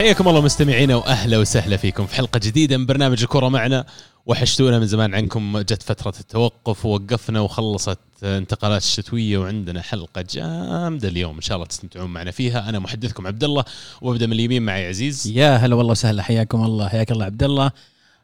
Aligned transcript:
حياكم 0.00 0.28
الله 0.28 0.40
مستمعينا 0.40 0.96
وأهلا 0.96 1.38
وسهلا 1.38 1.76
فيكم 1.76 2.06
في 2.06 2.14
حلقة 2.14 2.40
جديدة 2.44 2.76
من 2.76 2.86
برنامج 2.86 3.22
الكره 3.22 3.48
معنا. 3.48 3.84
وحشتونا 4.26 4.78
من 4.78 4.86
زمان 4.86 5.14
عنكم 5.14 5.58
جت 5.58 5.82
فترة 5.82 6.14
التوقف 6.20 6.86
ووقفنا 6.86 7.40
وخلصت 7.40 7.98
انتقالات 8.22 8.82
الشتوية 8.82 9.38
وعندنا 9.38 9.82
حلقة 9.82 10.24
جامدة 10.30 11.08
اليوم 11.08 11.36
إن 11.36 11.40
شاء 11.40 11.56
الله 11.56 11.66
تستمتعون 11.66 12.10
معنا 12.10 12.30
فيها. 12.30 12.68
أنا 12.68 12.78
محدثكم 12.78 13.26
عبد 13.26 13.44
الله 13.44 13.64
وأبدأ 14.00 14.26
من 14.26 14.32
اليمين 14.32 14.62
معي 14.62 14.88
عزيز. 14.88 15.26
يا 15.26 15.56
هلا 15.56 15.74
والله 15.74 15.90
وسهلا 15.90 16.22
حياكم 16.22 16.64
الله 16.64 16.88
حياك 16.88 17.12
الله 17.12 17.24
عبد 17.24 17.42
الله 17.42 17.70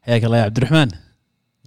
حياك 0.02 0.24
الله 0.24 0.38
يا 0.38 0.43
عبد 0.43 0.56
الرحمن. 0.56 0.88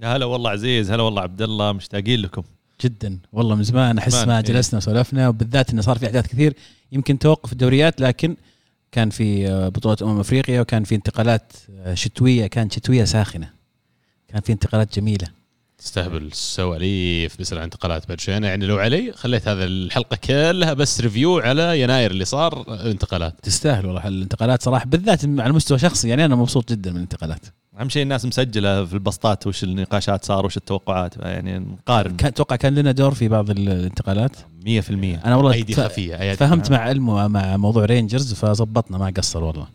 يا 0.01 0.15
هلا 0.15 0.26
والله 0.26 0.49
عزيز 0.49 0.91
هلا 0.91 1.03
والله 1.03 1.21
عبد 1.21 1.41
الله 1.41 1.71
مشتاقين 1.71 2.20
لكم. 2.20 2.43
جدا 2.84 3.20
والله 3.34 3.55
من 3.55 3.63
زمان 3.63 3.98
أحس 3.98 4.27
ما 4.27 4.37
إيه. 4.37 4.43
جلسنا 4.43 4.77
وسولفنا 4.77 5.29
وبالذات 5.29 5.71
إنه 5.71 5.81
صار 5.81 5.98
في 5.98 6.05
أحداث 6.05 6.27
كثير 6.27 6.53
يمكن 6.91 7.20
توقف 7.20 7.51
الدوريات 7.51 8.01
لكن 8.01 8.35
كان 8.91 9.09
في 9.09 9.48
آه، 9.48 9.70
بطولة 9.70 9.98
أمم 10.02 10.20
أفريقيا 10.20 10.61
وكان 10.61 10.84
في 10.84 10.95
انتقالات 10.95 11.53
آه، 11.79 11.93
شتوية 11.93 12.48
كانت 12.48 12.73
شتوية 12.73 13.03
ساخنة. 13.03 13.49
كان 14.27 14.41
في 14.41 14.52
انتقالات 14.52 14.99
جميلة. 14.99 15.27
تستهبل 15.77 16.31
سواليف 16.34 17.41
بس 17.41 17.54
الانتقالات 17.54 18.07
بعد 18.10 18.20
شوي. 18.20 18.37
أنا 18.37 18.48
يعني 18.48 18.65
لو 18.65 18.77
علي 18.77 19.13
خليت 19.13 19.48
هذا 19.48 19.63
الحلقة 19.65 20.15
كلها 20.15 20.73
بس 20.73 21.01
ريفيو 21.01 21.40
على 21.40 21.82
يناير 21.82 22.12
اللي 22.12 22.26
صار 22.26 22.65
انتقالات. 22.91 23.35
تستاهل 23.43 23.85
والله 23.85 24.07
الانتقالات 24.07 24.63
صراحة 24.63 24.85
بالذات 24.85 25.26
على 25.26 25.54
مستوى 25.54 25.79
شخصي. 25.79 26.10
يعني 26.10 26.26
أنا 26.26 26.35
مبسوط 26.35 26.71
جدا 26.71 26.91
من 26.91 26.98
الانتقالات. 26.98 27.45
أهم 27.79 27.90
شيء 27.90 28.04
الناس 28.04 28.26
مسجلة 28.26 28.85
في 28.85 28.93
البسطات 28.93 29.48
وش 29.48 29.63
النقاشات 29.63 30.26
صار 30.26 30.45
وش 30.45 30.57
التوقعات. 30.57 31.17
يعني 31.17 31.60
نقارن. 31.60 32.15
كان 32.15 32.27
أتوقع 32.27 32.55
كان 32.55 32.76
لنا 32.76 32.91
دور 32.91 33.13
في 33.13 33.27
بعض 33.27 33.49
الانتقالات. 33.49 34.35
100% 34.65 35.26
أنا 35.26 35.35
والله 35.35 35.54
أيدي 35.54 35.74
خفية 35.74 36.21
أيدي 36.21 36.38
فهمت 36.38 36.71
مع 36.71 36.77
علمه 36.77 37.27
مع 37.27 37.57
موضوع 37.57 37.85
رينجرز 37.85 38.34
فزبطنا 38.34 38.98
ما 38.98 39.13
قصر 39.18 39.43
والله. 39.43 39.68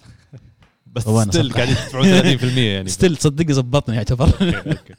بس 0.87 1.03
still. 1.03 1.53
قاعدين 1.53 1.75
تدفعون 1.75 2.39
30% 2.39 2.59
يعني. 2.59 2.89
still 2.99 3.17
تصدق 3.17 3.51
زبطني 3.51 3.97
يعتبر. 3.97 4.27
okay، 4.27 4.57
okay. 4.57 4.95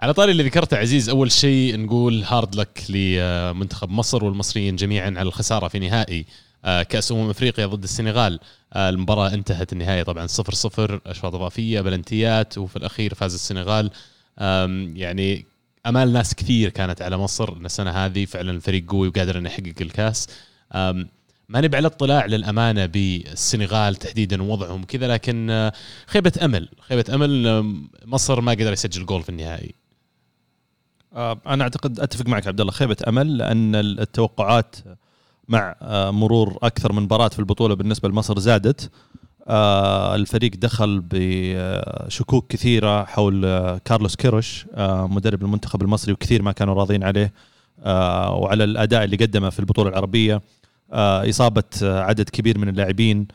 على 0.00 0.14
طاري 0.14 0.32
اللي 0.32 0.42
ذكرته 0.42 0.76
عزيز 0.76 1.08
أول 1.08 1.32
شيء 1.32 1.80
نقول 1.80 2.22
hard 2.24 2.54
luck 2.54 2.82
لمنتخب 2.88 3.90
مصر 3.90 4.24
والمصريين 4.24 4.76
جميعا 4.76 5.06
على 5.06 5.22
الخسارة 5.22 5.68
في 5.68 5.78
نهائي 5.78 6.26
آه، 6.64 6.82
كأس 6.82 7.12
أمم 7.12 7.30
إفريقيا 7.30 7.66
ضد 7.66 7.82
السنغال. 7.82 8.40
آه، 8.72 8.88
المباراة 8.88 9.34
انتهت 9.34 9.72
النهاية 9.72 10.02
طبعا 10.02 10.26
0 10.26 10.52
0 10.52 11.00
أشواط 11.06 11.34
إضافية 11.34 11.80
بلنتيات 11.80 12.58
وفي 12.58 12.76
الأخير 12.76 13.14
فاز 13.14 13.34
السنغال. 13.34 13.90
يعني 14.96 15.51
أمال 15.86 16.12
ناس 16.12 16.34
كثير 16.34 16.68
كانت 16.68 17.02
على 17.02 17.16
مصر 17.18 17.56
إن 17.56 17.64
السنة 17.66 17.90
هذه 17.90 18.24
فعلا 18.24 18.50
الفريق 18.50 18.90
قوي 18.90 19.08
وقادر 19.08 19.38
إنه 19.38 19.48
يحقق 19.48 19.74
الكاس. 19.80 20.28
آم، 20.74 21.08
ما 21.48 21.60
نبي 21.60 21.76
على 21.76 21.86
اطلاع 21.86 22.26
للأمانة 22.26 22.86
بالسنغال 22.86 23.96
تحديدا 23.96 24.42
ووضعهم 24.42 24.84
كذا 24.84 25.08
لكن 25.08 25.50
آه، 25.50 25.72
خيبة 26.06 26.32
أمل. 26.42 26.68
خيبة 26.80 27.04
أمل 27.14 27.62
مصر 28.04 28.40
ما 28.40 28.52
قدر 28.52 28.72
يسجل 28.72 29.06
جول 29.06 29.22
في 29.22 29.28
النهائي. 29.28 29.74
آه، 31.14 31.40
أنا 31.46 31.64
أعتقد 31.64 32.00
أتفق 32.00 32.26
معك 32.26 32.46
عبد 32.46 32.60
الله. 32.60 32.72
خيبة 32.72 32.96
أمل 33.08 33.38
لأن 33.38 33.74
التوقعات 33.74 34.76
مع 35.48 35.76
آه، 35.82 36.10
مرور 36.10 36.58
أكثر 36.62 36.92
من 36.92 37.02
مباراة 37.02 37.28
في 37.28 37.38
البطولة 37.38 37.74
بالنسبة 37.74 38.08
لمصر 38.08 38.38
زادت. 38.38 38.90
الفريق 40.14 40.50
دخل 40.58 41.02
بشكوك 41.10 42.46
كثيرة 42.48 43.04
حول 43.04 43.44
آه، 43.44 43.80
كارلوس 43.84 44.16
كيروش 44.16 44.66
آه، 44.74 45.06
مدرب 45.06 45.42
المنتخب 45.42 45.82
المصري 45.82 46.12
وكثير 46.12 46.42
ما 46.42 46.52
كانوا 46.52 46.74
راضين 46.74 47.02
عليه 47.04 47.32
آه، 47.84 48.34
وعلى 48.34 48.64
الأداء 48.64 49.04
اللي 49.04 49.16
قدمه 49.16 49.50
في 49.50 49.58
آه، 50.92 51.28
إصابة 51.30 51.62
آه، 51.82 52.00
عدد 52.00 52.28
كبير 52.28 52.58
من 52.58 52.68
اللاعبين 52.68 53.26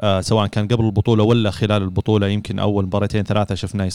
آه، 0.00 0.20
سواء 0.20 0.46
كان 0.46 0.68
قبل 0.68 0.84
البطولة 0.84 1.24
ولا 1.24 1.50
خلال 1.50 1.82
البطولة 1.82 2.26
يمكن 2.26 2.58
أول 2.58 2.84
مباراتين 2.84 3.22
ثلاثة 3.24 3.54
شفنا 3.54 3.86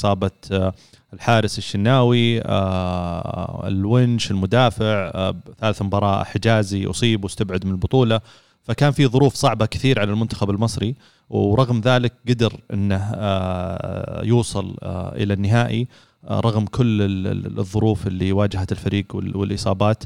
آه، 0.51 0.73
الحارس 1.13 1.57
الشناوي 1.57 2.41
آه، 2.41 3.63
الونش 3.67 4.31
المدافع 4.31 4.85
آه، 5.15 5.35
ثالث 5.59 5.81
مباراة 5.81 6.23
حجازي 6.23 6.85
أصيب 6.85 7.23
واستبعد 7.23 7.65
من 7.65 7.71
البطولة. 7.71 8.21
فكان 8.63 8.91
في 8.91 9.07
ظروف 9.07 9.35
صعبة 9.35 9.65
كثير 9.65 9.99
على 9.99 10.11
المنتخب 10.11 10.49
المصري 10.49 10.95
ورغم 11.29 11.81
ذلك 11.81 12.13
قدر 12.29 12.53
إنه 12.73 13.11
آه، 13.15 14.23
يوصل 14.25 14.75
آه، 14.83 15.15
إلى 15.15 15.33
النهائي 15.33 15.87
آه، 16.27 16.39
رغم 16.39 16.65
كل 16.65 17.01
ال- 17.01 17.27
ال- 17.27 17.59
الظروف 17.59 18.07
اللي 18.07 18.31
واجهت 18.31 18.71
الفريق 18.71 19.15
وال- 19.15 19.37
والإصابات. 19.37 20.03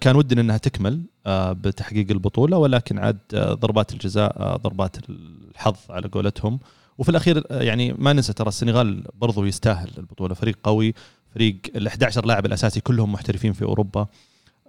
كان 0.00 0.16
ودنا 0.16 0.40
إنها 0.40 0.56
تكمل 0.56 1.02
بتحقيق 1.28 2.10
البطولة 2.10 2.56
ولكن 2.58 2.98
عاد 2.98 3.18
ضربات 3.34 3.92
الجزاء 3.92 4.56
ضربات 4.56 4.96
الحظ 5.10 5.76
على 5.90 6.08
قولتهم. 6.08 6.58
وفي 6.98 7.08
الأخير 7.08 7.44
يعني 7.50 7.92
ما 7.92 8.12
ننسى 8.12 8.32
ترى 8.32 8.48
السنغال 8.48 9.04
برضو 9.14 9.44
يستاهل 9.44 9.90
البطولة. 9.98 10.34
فريق 10.34 10.58
قوي 10.64 10.94
فريق 11.34 11.56
ال 11.76 11.86
11 11.86 12.26
لاعب 12.26 12.46
الأساسي 12.46 12.80
كلهم 12.80 13.12
محترفين 13.12 13.52
في 13.52 13.62
أوروبا. 13.64 14.06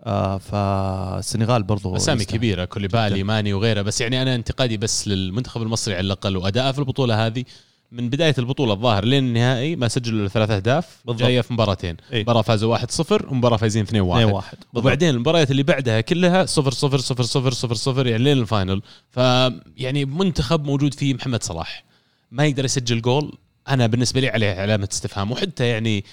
آه 0.03 0.37
فالسنغال 0.37 1.63
برضو 1.63 1.95
أسامي. 1.95 2.25
كبيرة 2.25 2.65
كوليبالي. 2.65 3.23
ماني 3.23 3.53
وغيره. 3.53 3.81
بس 3.81 4.01
يعني 4.01 4.21
أنا 4.21 4.35
انتقادي 4.35 4.77
بس 4.77 5.07
للمنتخب 5.07 5.61
المصري 5.61 5.93
على 5.95 6.05
الأقل. 6.05 6.37
وادائه 6.37 6.71
في 6.71 6.79
البطولة 6.79 7.25
هذه 7.25 7.43
من 7.91 8.09
بداية 8.09 8.35
البطولة 8.37 8.73
الظاهر 8.73 9.05
لين 9.05 9.23
النهائي 9.23 9.75
ما 9.75 9.87
سجلوا 9.87 10.19
إلا 10.19 10.29
ثلاث 10.29 10.49
أهداف. 10.51 10.97
جاية 11.09 11.41
في 11.41 11.53
مباراتين. 11.53 11.97
إيه. 12.13 12.21
مباراة 12.21 12.41
فازوا 12.41 12.77
1-0 12.77 13.31
ومباراة 13.31 13.57
فايزين 13.57 13.85
2-1 13.85 13.87
2 13.89 14.01
1 14.03 14.57
وبعدين 14.73 15.09
المباريات 15.09 15.51
اللي 15.51 15.63
بعدها 15.63 16.01
كلها 16.01 16.45
0 16.45 16.71
0 16.71 16.97
0 16.97 17.23
0 17.23 17.51
0 17.53 17.75
0 17.75 18.07
يعني 18.07 18.23
لين 18.23 18.37
ال 18.37 18.43
final. 18.43 18.81
فيعني 19.11 20.05
منتخب 20.05 20.65
موجود 20.65 20.93
فيه 20.93 21.13
محمد 21.13 21.43
صلاح. 21.43 21.83
ما 22.31 22.45
يقدر 22.45 22.65
يسجل 22.65 23.01
جول. 23.01 23.37
أنا 23.69 23.87
بالنسبة 23.87 24.21
لي 24.21 24.29
عليه 24.29 24.51
علامة 24.51 24.89
استفهام. 24.91 25.31
وحتى 25.31 25.67
يعني 25.67 25.97
أم، 25.97 26.03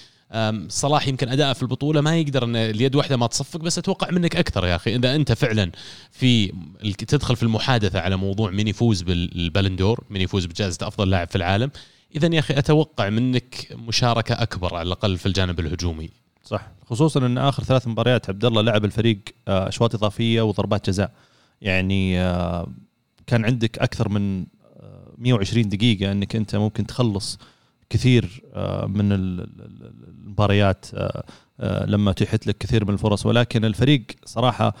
صلاح 0.67 1.07
يمكن 1.07 1.29
أداءه 1.29 1.53
في 1.53 1.61
البطولة 1.61 2.01
ما 2.01 2.17
يقدر 2.17 2.43
إن 2.43 2.55
اليد 2.55 2.95
واحدة 2.95 3.17
ما 3.17 3.27
تصفق 3.27 3.59
بس 3.59 3.77
أتوقع 3.77 4.11
منك 4.11 4.35
أكثر 4.35 4.65
يا 4.65 4.75
أخي. 4.75 4.95
إذا 4.95 5.15
أنت 5.15 5.31
فعلا 5.31 5.71
في 6.11 6.47
تدخل 7.07 7.35
في 7.35 7.43
المحادثة 7.43 7.99
على 7.99 8.15
موضوع 8.15 8.51
من 8.51 8.67
يفوز 8.67 9.01
بالبالندور 9.01 10.03
من 10.09 10.21
يفوز 10.21 10.45
بجائزة 10.45 10.87
أفضل 10.87 11.09
لاعب 11.09 11.27
في 11.27 11.35
العالم 11.35 11.71
إذا 12.15 12.27
يا 12.35 12.39
أخي 12.39 12.59
أتوقع 12.59 13.09
منك 13.09 13.67
مشاركة 13.71 14.33
أكبر 14.33 14.75
على 14.75 14.87
الأقل 14.87 15.17
في 15.17 15.25
الجانب 15.25 15.59
الهجومي. 15.59 16.09
صح. 16.43 16.67
خصوصا 16.85 17.25
إن 17.25 17.37
آخر 17.37 17.63
ثلاث 17.63 17.87
مباريات 17.87 18.29
عبد 18.29 18.45
الله 18.45 18.61
لعب 18.61 18.85
الفريق 18.85 19.19
آه، 19.47 19.67
أشواط 19.67 19.95
إضافية 19.95 20.41
وضربات 20.41 20.89
جزاء. 20.89 21.11
يعني 21.61 22.19
آه، 22.19 22.67
كان 23.27 23.45
عندك 23.45 23.79
أكثر 23.79 24.09
من 24.09 24.45
آه، 24.79 25.11
120 25.17 25.69
دقيقة 25.69 26.11
إنك 26.11 26.35
أنت 26.35 26.55
ممكن 26.55 26.85
تخلص 26.85 27.39
كثير 27.89 28.41
آه، 28.53 28.85
من 28.85 29.11
المباريات 30.39 30.85
آه، 30.93 31.23
آه، 31.59 31.85
لما 31.85 32.11
اتيحت 32.11 32.47
لك 32.47 32.57
كثير 32.57 32.85
من 32.85 32.93
الفرص. 32.93 33.25
ولكن 33.25 33.65
الفريق 33.65 34.05
صراحة 34.25 34.75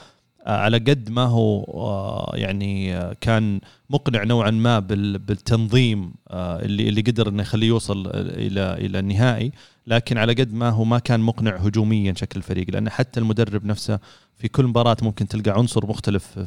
آه، 0.45 0.57
على 0.57 0.77
قد 0.77 1.09
ما 1.09 1.23
هو 1.23 2.31
يعني 2.35 2.99
كان 3.21 3.59
مقنع 3.89 4.23
نوعا 4.23 4.51
ما 4.51 4.79
بال- 4.79 5.17
بالتنظيم 5.19 6.13
اللي 6.31 6.89
اللي 6.89 7.01
قدر 7.01 7.29
إنه 7.29 7.41
يخليه 7.41 7.67
يوصل 7.67 8.07
إلى 8.13 8.73
إلى 8.85 8.99
النهائي. 8.99 9.51
لكن 9.87 10.17
على 10.17 10.33
قد 10.33 10.53
ما 10.53 10.69
هو 10.69 10.83
ما 10.83 10.99
كان 10.99 11.19
مقنع 11.19 11.55
هجوميا 11.55 12.13
شكل 12.13 12.37
الفريق. 12.39 12.65
لأن 12.71 12.89
حتى 12.89 13.19
المدرب 13.19 13.65
نفسه 13.65 13.99
في 14.37 14.47
كل 14.47 14.65
مباراة 14.67 14.97
ممكن 15.01 15.27
تلقى 15.27 15.51
عنصر 15.51 15.85
مختلف 15.87 16.25
في 16.27 16.45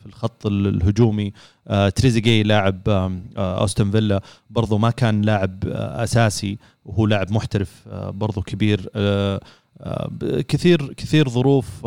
في 0.00 0.06
الخط 0.06 0.46
ال- 0.46 0.66
الهجومي. 0.66 1.32
آه 1.68 1.88
تريزيجي 1.88 2.42
لاعب 2.42 2.88
آم، 2.88 3.22
آه 3.36 3.60
اوستن 3.60 3.90
فيلا 3.90 4.22
برضو 4.50 4.78
ما 4.78 4.90
كان 4.90 5.22
لاعب 5.22 5.64
آه 5.66 6.04
أساسي 6.04 6.58
وهو 6.84 7.06
لاعب 7.06 7.32
محترف 7.32 7.88
برضو 7.92 8.42
كبير. 8.42 8.90
كثير 10.48 10.92
كثير 10.92 11.28
ظروف 11.28 11.86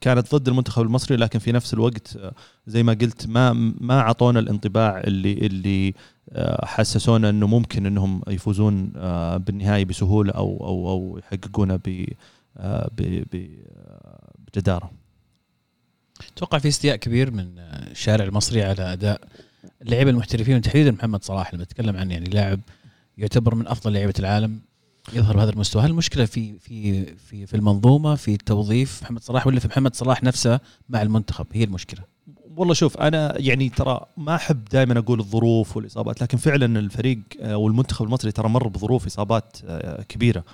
كانت 0.00 0.34
ضد 0.34 0.48
المنتخب 0.48 0.82
المصري 0.82 1.16
لكن 1.16 1.38
في 1.38 1.52
نفس 1.52 1.74
الوقت 1.74 2.18
زي 2.66 2.82
ما 2.82 2.92
قلت 2.92 3.26
ما 3.28 3.52
ما 3.80 4.00
أعطونا 4.00 4.40
الانطباع 4.40 5.00
اللي 5.00 5.32
اللي 5.32 5.94
حسسونا 6.64 7.30
إنه 7.30 7.46
ممكن 7.46 7.86
إنهم 7.86 8.22
يفوزون 8.28 8.86
بالنهائي 9.46 9.84
بسهولة 9.84 10.32
أو 10.32 10.56
أو 10.66 10.88
أو 10.90 11.18
يحققونه 11.18 11.76
بجدارة. 14.46 14.90
أتوقع 16.36 16.58
في 16.58 16.68
استياء 16.68 16.96
كبير 16.96 17.30
من 17.30 17.58
الشارع 17.58 18.24
المصري 18.24 18.62
على 18.62 18.92
أداء 18.92 19.20
اللعيبة 19.82 20.10
المحترفين 20.10 20.56
وتحديدا 20.56 20.90
محمد 20.90 21.24
صلاح 21.24 21.54
لما 21.54 21.62
اتكلم 21.62 21.96
عن 21.96 22.10
يعني 22.10 22.26
لاعب 22.26 22.60
يعتبر 23.18 23.54
من 23.54 23.68
أفضل 23.68 23.92
لعيبة 23.92 24.14
العالم 24.18 24.60
يظهر 25.12 25.36
بهذا 25.36 25.50
المستوى. 25.50 25.82
هل 25.82 25.90
المشكلة 25.90 26.24
في 26.24 26.58
في 26.58 27.04
في 27.16 27.46
في 27.46 27.56
المنظومة 27.56 28.14
في 28.14 28.36
توظيف 28.36 29.02
محمد 29.02 29.22
صلاح 29.22 29.46
ولا 29.46 29.60
في 29.60 29.68
محمد 29.68 29.94
صلاح 29.94 30.22
نفسه 30.22 30.60
مع 30.88 31.02
المنتخب؟ 31.02 31.46
هي 31.52 31.64
المشكلة. 31.64 32.00
والله 32.56 32.74
شوف 32.74 32.96
أنا 32.96 33.38
يعني 33.38 33.68
ترى 33.68 34.00
ما 34.16 34.34
أحب 34.34 34.64
دائما 34.64 34.98
أقول 34.98 35.20
الظروف 35.20 35.76
والإصابات 35.76 36.22
لكن 36.22 36.38
فعلا 36.38 36.78
الفريق 36.78 37.18
آه، 37.40 37.56
والمنتخب 37.56 38.04
المصري 38.04 38.32
ترى 38.32 38.48
مر 38.48 38.68
بظروف 38.68 39.06
إصابات 39.06 39.56
آه، 39.64 40.02
كبيرة. 40.02 40.44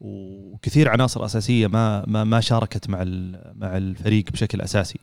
وكثير 0.00 0.88
عناصر 0.88 1.24
أساسية 1.24 1.66
ما 1.66 2.04
ما 2.06 2.24
ما 2.24 2.40
شاركت 2.40 2.90
مع 2.90 2.98
مع 3.54 3.76
الفريق 3.76 4.24
بشكل 4.32 4.60
أساسي. 4.60 4.98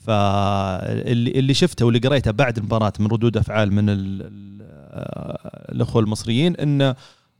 فاللي 0.00 1.30
اللي 1.30 1.54
شفته 1.54 1.86
واللي 1.86 1.98
قريته 2.00 2.30
بعد 2.30 2.56
المباراة 2.58 2.92
من 3.00 3.06
ردود 3.06 3.36
أفعال 3.36 3.72
من 3.72 3.90
ال- 3.90 4.22
ال- 4.22 5.72
الأخوة 5.72 6.02
المصريين 6.02 6.56
انه 6.56 6.94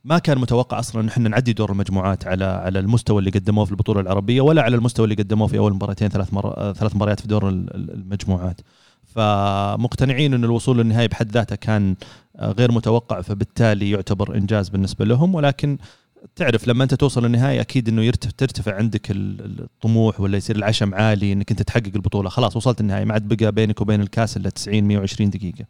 ما 0.05 0.19
كان 0.19 0.39
متوقع 0.39 0.79
أصلا 0.79 1.03
إن 1.03 1.09
إحنا 1.09 1.29
نعدي 1.29 1.53
دور 1.53 1.73
المجموعات 1.73 2.27
على 2.27 2.45
على 2.45 2.79
المستوى 2.79 3.19
اللي 3.19 3.31
قدموه 3.31 3.65
في 3.65 3.71
البطولة 3.71 4.01
العربية 4.01 4.41
ولا 4.41 4.63
على 4.63 4.77
المستوى 4.77 5.05
اللي 5.05 5.15
قدموه 5.15 5.47
في 5.47 5.59
أول 5.59 5.75
مباراتين 5.75 6.09
ثلاث 6.09 6.35
مر... 6.35 6.73
ثلاث 6.73 6.97
مباريات 6.97 7.21
في 7.21 7.29
دور 7.29 7.49
ال- 7.49 7.75
ال- 7.77 7.91
المجموعات. 7.95 8.61
فمقتنعين 9.07 10.35
إن 10.35 10.45
الوصول 10.45 10.79
للنهائي 10.79 11.09
بحد 11.09 11.31
ذاته 11.33 11.57
كان 11.57 11.97
غير 12.41 12.73
متوقع 12.73 13.21
فبالتالي 13.21 13.91
يعتبر 13.91 14.37
إنجاز 14.37 14.69
بالنسبة 14.69 15.05
لهم 15.05 15.35
ولكن 15.35 15.79
تعرف 16.37 16.69
لما 16.69 16.85
أنت 16.85 16.95
توصل 16.95 17.25
للنهاية 17.25 17.61
أكيد 17.61 17.89
إنه 17.89 18.03
يرتفع 18.03 18.31
ترتفع 18.39 18.75
عندك 18.77 19.11
ال- 19.11 19.61
الطموح 19.61 20.21
ولا 20.21 20.37
يصير 20.37 20.57
العشم 20.57 20.95
عالي 20.95 21.33
إنك 21.33 21.51
أنت 21.51 21.63
تحقق 21.63 21.91
البطولة 21.95 22.29
خلاص 22.29 22.57
وصلت 22.57 22.81
النهاية 22.81 23.05
ما 23.05 23.13
عاد 23.15 23.29
بقى 23.35 23.53
بينك 23.53 23.81
وبين 23.81 24.01
الكاس 24.01 24.37
إلا 24.37 24.51
90 24.51 24.85
120 24.85 25.31
دقيقة 25.31 25.65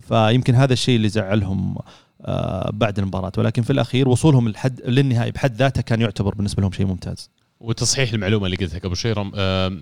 فيمكن 0.00 0.54
هذا 0.54 0.72
الشيء 0.72 0.96
اللي 0.96 1.08
زعلهم 1.08 1.76
آه، 2.22 2.70
بعد 2.70 2.98
المباراة 2.98 3.32
ولكن 3.38 3.62
في 3.62 3.70
الأخير 3.70 4.08
وصولهم 4.08 4.46
الحد 4.46 4.80
للنهائي 4.86 5.30
بحد 5.30 5.54
ذاته 5.56 5.82
كان 5.82 6.00
يعتبر 6.00 6.34
بالنسبة 6.34 6.60
لهم 6.62 6.72
شيء 6.72 6.86
ممتاز 6.86 7.30
وتصحيح 7.60 8.12
المعلومة 8.12 8.46
اللي 8.46 8.56
قلتها 8.56 8.78
قبل 8.78 8.96
شوي. 8.96 9.14
آه، 9.36 9.72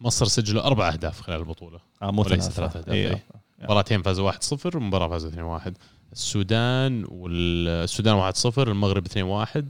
مصر 0.00 0.26
سجلوا 0.26 0.62
أربع 0.66 0.88
أهداف 0.88 1.20
خلال 1.20 1.38
البطولة 1.40 1.78
آه 2.02 2.10
مو. 2.10 2.24
ثلاث 2.24 2.60
أهداف، 2.60 2.88
إيه. 2.88 3.08
إيه. 3.08 3.24
مباراتين 3.62 4.02
فازوا 4.02 4.30
1-0 4.32 4.76
ومباراة 4.76 5.08
فازوا 5.08 5.30
2-1 5.30 5.72
السودان 6.12 7.04
والسودان 7.08 8.32
1-0 8.32 8.58
المغرب 8.58 9.06
2-1 9.08 9.62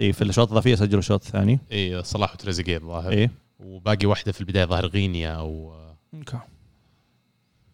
إي 0.00 0.12
في 0.12 0.22
الاشواط 0.22 0.46
الاضافيه 0.46 0.74
سجلوا 0.74 1.02
شوط 1.02 1.24
ثاني. 1.24 1.58
إي 1.72 2.02
صلاح 2.02 2.34
وتريزيجيه 2.34 2.76
الظاهر. 2.76 3.12
إي. 3.12 3.30
وباقي 3.60 4.06
واحدة 4.06 4.32
في 4.32 4.40
البداية 4.40 4.64
ظهر 4.64 4.86
غينيا 4.86 5.30
أو 5.32 5.74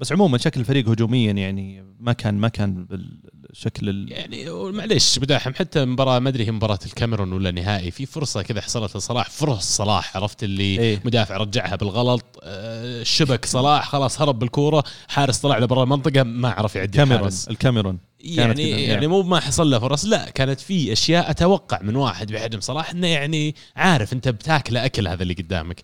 بس 0.00 0.12
عموما 0.12 0.38
شكل 0.38 0.60
الفريق 0.60 0.88
هجوميا 0.88 1.32
يعني 1.32 1.84
ما 2.00 2.12
كان 2.12 2.34
ما 2.34 2.48
كان 2.48 2.84
بالشكل 2.84 3.88
ال... 3.88 4.12
يعني 4.12 4.50
معليش 4.50 5.18
بداحم 5.18 5.54
حتى 5.54 5.84
مباراه 5.84 6.18
ما 6.18 6.28
أدري 6.28 6.46
هي 6.46 6.50
مباراة 6.50 6.78
الكاميرون 6.86 7.32
ولا 7.32 7.50
نهائي 7.50 7.90
في 7.90 8.06
فرصة 8.06 8.42
كذا 8.42 8.60
حصلت 8.60 8.96
لصلاح 8.96 9.30
فرص 9.30 9.76
صلاح 9.76 10.16
عرفت 10.16 10.44
اللي 10.44 10.78
إيه. 10.80 11.00
مدافع 11.04 11.36
رجعها 11.36 11.76
بالغلط 11.76 12.24
آه، 12.42 13.02
شبك 13.02 13.44
صلاح 13.44 13.88
خلاص 13.88 14.20
هرب 14.20 14.38
بالكورة 14.38 14.84
حارس 15.08 15.38
طلع 15.38 15.58
له 15.58 15.66
برا 15.66 15.82
المنطقة 15.82 16.22
ما 16.22 16.50
عرف 16.50 16.76
يعدي 16.76 16.98
كاميرون 16.98 17.18
الحارس 17.18 17.48
الكاميرون 17.48 17.98
يعني 18.20 18.70
يعني 18.70 18.84
يعني. 18.84 19.06
مو 19.06 19.22
ما 19.22 19.40
حصل 19.40 19.70
له 19.70 19.78
فرص 19.78 20.04
لا 20.04 20.30
كانت 20.30 20.60
في 20.60 20.92
أشياء 20.92 21.30
أتوقع 21.30 21.82
من 21.82 21.96
واحد 21.96 22.32
بحجم 22.32 22.60
صلاح 22.60 22.90
إنه 22.90 23.06
يعني 23.06 23.54
عارف 23.76 24.12
أنت 24.12 24.28
بتاكله 24.28 24.84
أكل 24.84 25.08
هذا 25.08 25.22
اللي 25.22 25.34
قدامك 25.34 25.82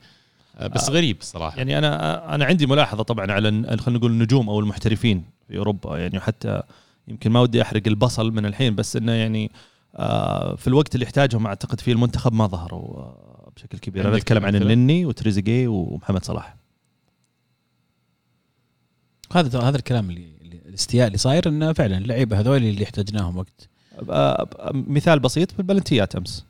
بس 0.60 0.88
آه. 0.88 0.92
غريب 0.92 1.20
الصراحة. 1.20 1.58
يعني 1.58 1.78
أنا 1.78 2.34
أنا 2.34 2.44
عندي 2.44 2.66
ملاحظة 2.66 3.02
طبعا 3.02 3.32
على 3.32 3.50
خلينا 3.78 3.98
نقول 3.98 4.10
النجوم 4.10 4.48
أو 4.48 4.60
المحترفين 4.60 5.24
في 5.48 5.58
أوروبا. 5.58 5.98
يعني 5.98 6.20
حتى 6.20 6.62
يمكن 7.08 7.30
ما 7.30 7.40
ودي 7.40 7.62
أحرق 7.62 7.82
البصل 7.86 8.32
من 8.32 8.46
الحين 8.46 8.74
بس 8.74 8.96
إنه 8.96 9.12
يعني 9.12 9.50
آه، 9.96 10.54
في 10.56 10.68
الوقت 10.68 10.94
اللي 10.94 11.04
يحتاجهم 11.04 11.46
أعتقد 11.46 11.80
فيه 11.80 11.92
المنتخب 11.92 12.32
ما 12.32 12.46
ظهروا 12.46 12.96
آه، 12.96 13.52
بشكل 13.56 13.78
كبير. 13.78 14.08
أنا 14.08 14.16
أتكلم 14.16 14.44
عن؟ 14.46 14.54
النني 14.54 15.06
وتريزيجيه 15.06 15.68
ومحمد 15.68 16.24
صلاح. 16.24 16.56
هذا 19.32 19.60
هذا 19.60 19.76
الكلام 19.76 20.10
اللي 20.10 20.32
الاستياء 20.66 21.06
اللي 21.06 21.18
صاير 21.18 21.48
إنه 21.48 21.72
فعلا 21.72 21.98
اللعيبة 21.98 22.40
هذول 22.40 22.56
اللي 22.56 22.84
احتاجناهم 22.84 23.36
وقت. 23.36 23.68
مثال 24.72 25.20
بسيط 25.20 25.50
في 25.50 25.58
البلنتيات 25.58 26.16
أمس. 26.16 26.46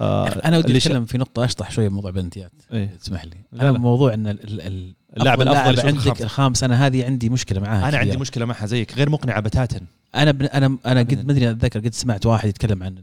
آه، 0.00 0.28
أنا 0.28 0.58
ودي 0.58 0.76
أتكلم 0.78 1.04
في 1.04 1.18
نقطة 1.18 1.44
أشطح 1.44 1.70
شوية 1.70 1.88
بموضوع 1.88 2.10
بلنتيات 2.10 2.52
إيه. 2.72 2.86
تسمح 3.00 3.24
لي 3.24 3.36
لا، 3.52 3.68
أنا. 3.70 3.78
موضوع 3.78 4.14
إن 4.14 4.26
ال- 4.26 4.44
ال- 4.44 4.60
ال- 4.60 4.94
اللاعب 5.16 5.40
يشوف 5.40 5.84
عندك 5.86 6.22
الخامس. 6.22 6.64
أنا 6.64 6.86
هذه 6.86 7.04
عندي 7.04 7.28
مشكلة 7.28 7.60
معاها 7.60 7.88
أنا 7.88 7.98
عندي. 7.98 8.16
مشكلة 8.16 8.44
معها 8.44 8.66
زيك 8.66 8.94
غير 8.94 9.10
مقنعه 9.10 9.40
بتاتا 9.40 9.80
أنا 10.14 10.30
بن 10.30 10.44
أنا 10.46 10.78
أنا. 10.86 11.00
قد 11.00 11.26
ما 11.26 11.32
أدري 11.32 11.50
أتذكر 11.50 11.80
قد 11.80 11.94
سمعت 11.94 12.26
واحد 12.26 12.48
يتكلم 12.48 12.82
عن 12.82 12.94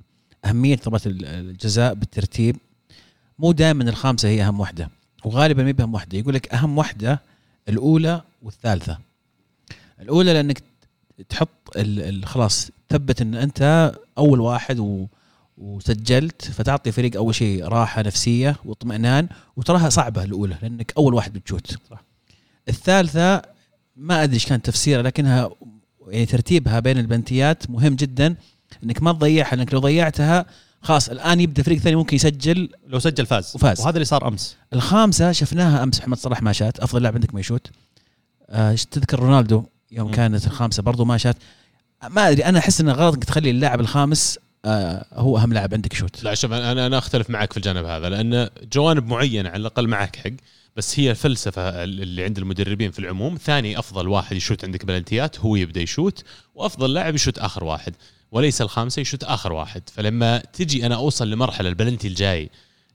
أهمية 0.45 0.75
ضربات 0.83 1.07
ال- 1.07 1.25
الجزاء 1.25 1.93
بالترتيب 1.93 2.55
مو 3.39 3.51
دائما 3.51 3.83
الخامسة 3.89 4.29
هي 4.29 4.43
أهم 4.43 4.59
واحدة 4.59 4.89
وغالبا 5.25 5.61
ما 5.63 5.69
هي 5.69 5.73
بأهم 5.73 5.93
واحدة 5.93 6.17
يقول 6.17 6.33
لك 6.33 6.53
أهم 6.53 6.77
واحدة 6.77 7.21
الأولى 7.69 8.21
والثالثة 8.43 8.97
الأولى 10.01 10.33
لأنك 10.33 10.63
تحط 11.29 11.49
ال 11.75 11.99
ال 12.01 12.25
خلاص 12.25 12.71
تثبت 12.89 13.21
إن 13.21 13.35
أنت 13.35 13.91
أول 14.17 14.39
واحد 14.39 14.79
و 14.79 15.05
وسجلت 15.57 16.41
فتعطي 16.45 16.91
فريق 16.91 17.15
أول 17.15 17.35
شيء 17.35 17.63
راحة 17.63 18.01
نفسية 18.01 18.55
واطمئنان 18.65 19.27
وتراها 19.55 19.89
صعبة 19.89 20.23
الأولى 20.23 20.57
لأنك 20.61 20.93
أول 20.97 21.13
واحد 21.13 21.33
بتشوت 21.33 21.77
صح. 21.91 22.03
الثالثة 22.69 23.41
ما 23.95 24.23
أدري 24.23 24.33
إيش 24.33 24.45
كان 24.45 24.61
تفسيرها 24.61 25.03
لكنها 25.03 25.49
يعني 26.07 26.25
ترتيبها 26.25 26.79
بين 26.79 26.97
البنتيات 26.97 27.69
مهم 27.69 27.95
جدا 27.95 28.35
إنك 28.83 29.03
ما 29.03 29.11
تضيعها 29.11 29.55
لانك 29.55 29.73
لو 29.73 29.79
ضيعتها 29.79 30.45
خلاص 30.81 31.09
الآن 31.09 31.39
يبدأ 31.39 31.63
فريق 31.63 31.77
ثاني 31.77 31.95
ممكن 31.95 32.15
يسجل 32.15 32.69
لو 32.87 32.99
سجل 32.99 33.25
فاز 33.25 33.51
وفاز. 33.55 33.81
وهذا 33.81 33.95
اللي 33.95 34.05
صار 34.05 34.27
أمس 34.27 34.57
الخامسة 34.73 35.31
شفناها 35.31 35.83
أمس 35.83 35.99
محمد 35.99 36.17
صلاح 36.17 36.41
ما 36.41 36.51
شات 36.51 36.79
أفضل 36.79 37.01
لاعب 37.01 37.13
عندك 37.13 37.33
ما 37.33 37.39
يشوت 37.39 37.67
آه 38.49 38.75
تذكر 38.91 39.19
رونالدو 39.19 39.63
يوم 39.91 40.07
مم. 40.07 40.13
كانت 40.13 40.47
الخامسة 40.47 40.83
برضو 40.83 41.05
ما 41.05 41.17
شات 41.17 41.35
ما 42.09 42.29
أدري 42.29 42.45
أنا 42.45 42.59
أحس 42.59 42.81
انه 42.81 42.91
غلط 42.91 43.13
انك 43.13 43.23
تخلي 43.23 43.49
اللاعب 43.49 43.79
الخامس 43.79 44.39
آه 44.65 45.05
هو 45.13 45.37
أهم 45.37 45.53
لاعب 45.53 45.73
عندك 45.73 45.93
يشوت 45.93 46.23
لا 46.23 46.33
شوف 46.35 46.51
أنا 46.51 46.87
أنا 46.87 46.97
أختلف 46.97 47.29
معك 47.29 47.51
في 47.51 47.57
الجانب 47.57 47.85
هذا 47.85 48.09
لأن 48.09 48.49
جوانب 48.73 49.07
معينة 49.07 49.49
على 49.49 49.59
الأقل 49.61 49.87
معك 49.87 50.15
حق 50.15 50.31
بس 50.75 50.99
هي 50.99 51.11
الفلسفة 51.11 51.83
اللي 51.83 52.23
عند 52.23 52.37
المدربين 52.37 52.91
في 52.91 52.99
العموم. 52.99 53.37
ثاني 53.37 53.79
أفضل 53.79 54.07
واحد 54.07 54.35
يشوت 54.35 54.65
عندك 54.65 54.85
بلنتيات 54.85 55.39
هو 55.39 55.55
يبدأ 55.55 55.81
يشوت 55.81 56.23
وأفضل 56.55 56.93
لاعب 56.93 57.15
يشوت 57.15 57.37
آخر 57.37 57.63
واحد 57.63 57.95
وليس 58.31 58.61
الخامسة 58.61 58.99
يشوت 58.99 59.23
آخر 59.23 59.53
واحد. 59.53 59.81
فلما 59.93 60.37
تجي 60.37 60.85
أنا 60.85 60.95
أوصل 60.95 61.29
لمرحلة 61.29 61.69
البلنتي 61.69 62.07
الجاي 62.07 62.49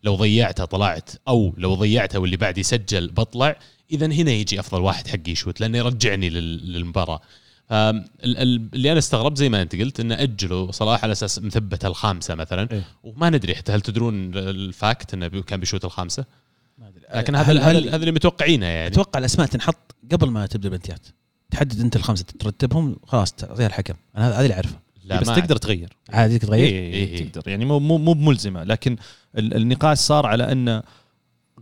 لو 0.04 0.14
ضيعتها 0.14 0.64
طلعت 0.64 1.10
أو 1.28 1.54
لو 1.58 1.74
ضيعتها 1.74 2.18
واللي 2.18 2.36
بعد 2.36 2.58
يسجل 2.58 3.08
بطلع 3.10 3.56
اذا 3.92 4.06
هنا 4.06 4.30
يجي 4.30 4.60
أفضل 4.60 4.80
واحد 4.80 5.06
حقي 5.08 5.30
يشوت 5.32 5.60
لأنه 5.60 5.78
يرجعني 5.78 6.30
لل- 6.30 6.72
للمباراة. 6.72 7.20
اللي 7.72 8.90
أنا 8.90 8.98
استغربت 8.98 9.38
زي 9.38 9.48
ما 9.48 9.62
أنت 9.62 9.76
قلت 9.76 10.00
انه 10.00 10.14
أجلوا 10.22 10.72
صلاح 10.72 11.02
على 11.04 11.12
أساس 11.12 11.38
مثبته 11.38 11.88
الخامسة 11.88 12.34
مثلا. 12.34 12.68
إيه. 12.72 12.84
وما 13.04 13.30
ندري 13.30 13.54
حتى 13.54 13.72
هل 13.72 13.80
تدرون 13.80 14.34
ال 14.34 14.50
fact 14.50 15.14
إنه 15.14 15.28
كان 15.28 15.60
بيشوت 15.60 15.84
الخامسة؟ 15.84 16.24
لكن 17.14 17.34
هل- 17.34 17.58
هذا 17.58 17.60
هذا 17.62 17.88
هذا 17.88 17.96
اللي 17.96 18.12
متوقعينه 18.12 18.66
يعني. 18.66 18.86
أتوقع 18.86 19.18
الأسماء 19.18 19.46
تنحط 19.46 19.94
قبل 20.12 20.30
ما 20.30 20.46
تبدأ 20.46 20.68
البلنتيات 20.68 21.06
تحدد 21.50 21.80
أنت 21.80 21.96
الخمسه 21.96 22.24
ترتبهم 22.38 22.96
خلاص 23.06 23.32
تعطيها 23.32 23.66
الحكم. 23.66 23.94
أنا 24.16 24.28
هذا 24.28 24.40
اللي 24.40 24.54
أعرفه. 24.54 24.78
لا 25.04 25.20
بس 25.20 25.28
ما 25.28 25.34
تقدر 25.34 25.56
تغير. 25.56 25.96
عادي 26.10 26.38
تغير؟ 26.38 26.64
إيه 26.64 26.92
إيه. 26.94 27.08
إيه. 27.18 27.30
تقدر. 27.30 27.48
يعني 27.50 27.64
مو 27.64 27.78
مو 27.78 27.98
مو 27.98 28.12
بملزمة. 28.12 28.64
لكن 28.64 28.96
ال- 29.38 29.54
النقاش 29.56 29.98
صار 29.98 30.26
على 30.26 30.52
إن 30.52 30.82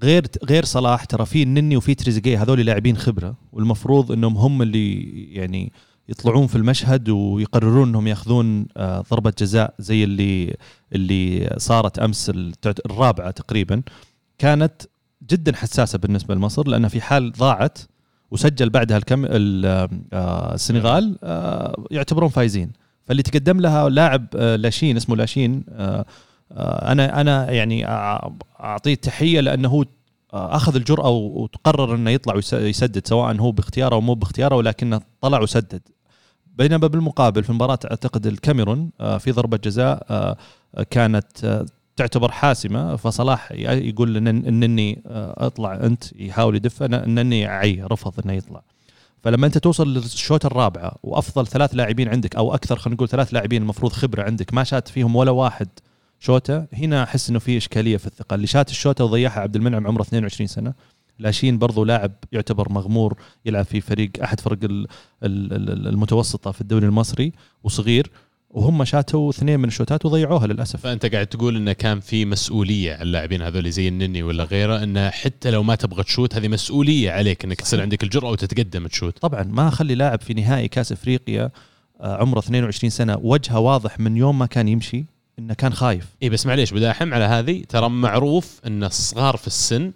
غير 0.03 0.27
غير 0.45 0.65
صلاح 0.65 1.05
ترى 1.05 1.27
في 1.27 1.43
النني 1.43 1.77
وفي 1.77 1.95
تريزيجيه 1.95 2.43
هذول 2.43 2.61
لاعبين 2.61 2.97
خبرة 2.97 3.35
والمفروض 3.53 4.13
إنهم 4.13 4.37
هم 4.37 4.63
اللي 4.63 5.03
يعني 5.35 5.73
يطلعون 6.09 6.47
في 6.47 6.57
المشهد 6.57 7.09
ويقررون 7.09 7.89
إنهم 7.89 8.07
يأخذون 8.07 8.67
آه، 8.77 9.05
ضربة 9.11 9.33
جزاء 9.39 9.75
زي 9.79 10.05
اللي 10.05 10.57
اللي 10.93 11.55
صارت 11.59 11.99
أمس 11.99 12.33
الرابعة 12.87 13.31
تقريبا. 13.31 13.83
كانت 14.39 14.83
جدا 15.31 15.57
حساسة 15.57 15.99
بالنسبة 15.99 16.35
لمصر 16.35 16.69
لأن 16.69 16.89
في 16.89 17.01
حال 17.01 17.33
ضاعت 17.33 17.79
وسجل 18.31 18.71
بعدها 18.71 18.97
الكم 18.97 19.25
ال- 19.25 19.89
آه، 20.13 20.55
السنغال 20.55 21.19
آه، 21.25 21.85
يعتبرون 21.91 22.29
فايزين. 22.29 22.73
فاللي 23.05 23.23
تقدم 23.23 23.61
لها 23.61 23.89
لاعب 23.89 24.37
لاشين 24.37 24.97
اسمه 24.97 25.17
لاشين 25.17 25.65
أنا 26.53 27.21
أنا 27.21 27.51
يعني 27.51 27.87
أعطيه 28.61 28.95
تحيه 28.95 29.41
لأنه 29.41 29.69
هو 29.69 29.85
أخذ 30.33 30.75
الجرأة 30.77 31.09
و- 31.09 31.43
وقرر 31.43 31.95
إنه 31.95 32.11
يطلع 32.11 32.35
ويس- 32.35 32.53
يسدد 32.53 33.07
سواء 33.07 33.37
هو 33.37 33.53
باختياره 33.53 33.95
أو 33.95 34.01
مو 34.01 34.15
باختياره 34.15 34.57
ولكنه 34.57 35.01
طلع 35.21 35.41
وسدد. 35.41 35.81
بينما 36.59 36.87
بالمقابل 36.87 37.45
في 37.45 37.53
مباراة 37.53 37.79
أعتقد 37.91 38.27
الكاميرون 38.27 38.91
آه، 39.01 39.19
في 39.19 39.33
ضربة 39.33 39.57
جزاء 39.65 40.07
آه، 40.11 40.37
آه، 40.75 40.83
كانت 40.91 41.67
تعتبر 41.97 42.31
حاسمة 42.31 42.97
فصلاح 42.97 43.53
يقول 43.53 44.29
آه، 45.07 45.47
أطلع 45.47 45.75
أنت 45.75 46.05
يحاول 46.17 46.57
يدفه 46.57 46.87
ن- 46.87 46.95
النني 46.95 47.47
عي 47.47 47.83
رفض 47.83 48.13
إنه 48.25 48.33
يطلع. 48.33 48.63
فلما 49.23 49.47
أنت 49.47 49.59
توصل 49.59 49.95
للشوتة 49.95 50.47
الرابعه 50.47 50.97
وأفضل 51.03 51.47
ثلاث 51.47 51.75
لاعبين 51.75 52.09
عندك 52.09 52.37
أو 52.37 52.55
أكثر 52.55 52.77
خلينا 52.79 52.95
نقول 52.95 53.09
ثلاث 53.09 53.35
لاعبين 53.35 53.63
المفروض 53.63 53.93
خبرة 53.93 54.23
عندك 54.23 54.55
ما 54.55 54.65
شات 54.65 54.89
فيهم 54.89 55.17
ولا 55.17 55.31
واحد 55.31 55.69
شوتة 56.21 56.67
هنا 56.73 57.03
أحس 57.03 57.31
إنه 57.31 57.39
في 57.39 57.57
إشكالية 57.57 57.97
في 57.97 58.07
الثقة. 58.07 58.35
اللي 58.35 58.47
شات 58.47 58.71
الشوتة 58.71 59.05
وضيعها 59.05 59.41
عبد 59.41 59.57
المنعم 59.57 59.87
عمره 59.87 60.03
22 60.03 60.47
سنة. 60.47 60.75
لاشين 61.19 61.59
برضو 61.59 61.85
لاعب 61.85 62.13
يعتبر 62.33 62.73
مغمور 62.73 63.15
يلعب 63.47 63.65
في 63.65 63.81
فريق 63.81 64.11
أحد 64.23 64.41
فرق 64.41 64.59
ال- 64.65 64.87
ال- 65.23 65.53
ال- 65.53 65.89
المتوسطة 65.89 66.51
في 66.51 66.61
الدوري 66.61 66.87
المصري 66.87 67.33
وصغير 67.65 68.11
وهم 68.51 68.85
شاتوا 68.85 69.31
اثنين 69.31 69.61
من 69.61 69.69
الشوتات 69.69 70.07
وضيعوها 70.07 70.47
للأسف. 70.47 70.81
فأنت 70.81 71.07
قاعد 71.07 71.27
تقول 71.27 71.57
انه 71.57 71.73
كان 71.73 72.01
في 72.01 72.25
مسؤولية 72.25 72.93
على 72.93 73.03
اللاعبين 73.03 73.43
هذول 73.43 73.71
زي 73.71 73.89
النني 73.89 74.23
ولا 74.23 74.45
غيره 74.45 74.83
انه 74.83 75.11
حتى 75.11 75.51
لو 75.51 75.63
ما 75.63 75.75
تبغى 75.75 76.03
تشوت 76.03 76.35
هذه 76.35 76.49
مسؤولية 76.49 77.11
عليك 77.11 77.45
إنك 77.45 77.61
تصير 77.61 77.81
عندك 77.81 78.03
الجرأة 78.03 78.31
وتتقدم 78.31 78.87
تشوت. 78.87 79.19
طبعا 79.19 79.43
ما 79.43 79.69
اخلي 79.69 79.95
لاعب 79.95 80.21
في 80.21 80.35
نهائي 80.35 80.69
كأس 80.69 80.93
إفريقيا 80.93 81.51
آه، 82.01 82.17
عمره 82.21 82.39
22 82.39 82.91
سنة 82.91 83.19
وجهه 83.23 83.59
واضح 83.59 84.01
من 84.01 84.17
يوم 84.17 84.39
ما 84.39 84.47
كان 84.47 84.69
يمشي 84.69 85.05
إنه 85.39 85.55
كان 85.55 85.73
خايف. 85.73 86.07
اي 86.23 86.29
بس 86.29 86.47
معليش 86.47 86.73
بداحم 86.73 87.15
على 87.15 87.25
هذه 87.25 87.63
ترى 87.69 87.89
معروف 87.89 88.61
إن 88.67 88.85
الصغار 88.85 89.37
في 89.37 89.47
السن 89.47 89.93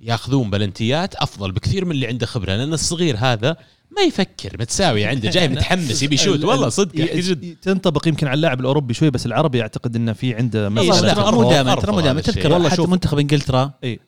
ياخذون 0.00 0.50
بلنتيات 0.50 1.14
أفضل 1.14 1.52
بكثير 1.52 1.84
من 1.84 1.90
اللي 1.90 2.06
عنده 2.06 2.26
خبرة 2.26 2.56
لأن 2.56 2.72
الصغير 2.72 3.16
هذا 3.18 3.56
ما 3.96 4.02
يفكر 4.02 4.56
متساوي 4.60 5.04
عنده 5.04 5.30
جاي 5.30 5.48
متحمس 5.58 6.02
يبي 6.02 6.14
يشوت 6.14 6.44
والله 6.44 6.68
صدق 6.68 6.94
جد 6.96 7.56
تنطبق 7.62 8.08
يمكن 8.08 8.26
على 8.26 8.34
اللاعب 8.34 8.60
الأوروبي 8.60 8.94
شوي 8.94 9.10
بس 9.10 9.26
العربي 9.26 9.62
أعتقد 9.62 9.96
إنه 9.96 10.12
في 10.12 10.34
عنده 10.34 10.68
ترى 10.68 11.32
مو 11.32 11.50
دائما 11.50 11.74
ترى 11.74 11.92
مو 11.92 12.00
دائما. 12.00 12.20
تذكر 12.20 12.52
والله 12.52 12.68
حتى 12.68 12.76
شوف. 12.76 12.90
منتخب 12.90 13.18
إنجلترا 13.18 13.72
إيه. 13.84 13.98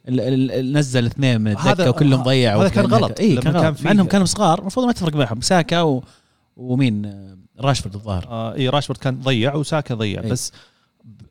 نزل 0.62 1.06
اثنين 1.06 1.40
من 1.40 1.50
الدكة 1.58 1.90
وكلهم 1.90 2.22
ضيعوا 2.22 2.62
هذا 2.62 2.68
كان 2.68 2.86
غلط. 2.86 3.20
اي 3.20 3.34
كان 3.36 3.52
كان 3.52 3.56
غلط 3.56 3.76
في- 3.76 3.84
مع 3.84 3.90
إنهم 3.90 4.06
كانوا 4.06 4.26
صغار 4.26 4.58
المفروض 4.58 4.86
ما 4.86 4.92
تفرق 4.92 5.16
معهم 5.16 5.40
ساكا. 5.40 6.00
ومين 6.56 7.04
آه، 7.06 7.36
راشفورد 7.60 7.94
الظاهر 7.94 8.26
آه 8.28 8.54
اي 8.54 8.68
راشفورد 8.68 8.98
كان 8.98 9.20
ضيع 9.20 9.54
وساكا 9.54 9.94
ضيع 9.94 10.22
إيه. 10.22 10.30
بس 10.30 10.52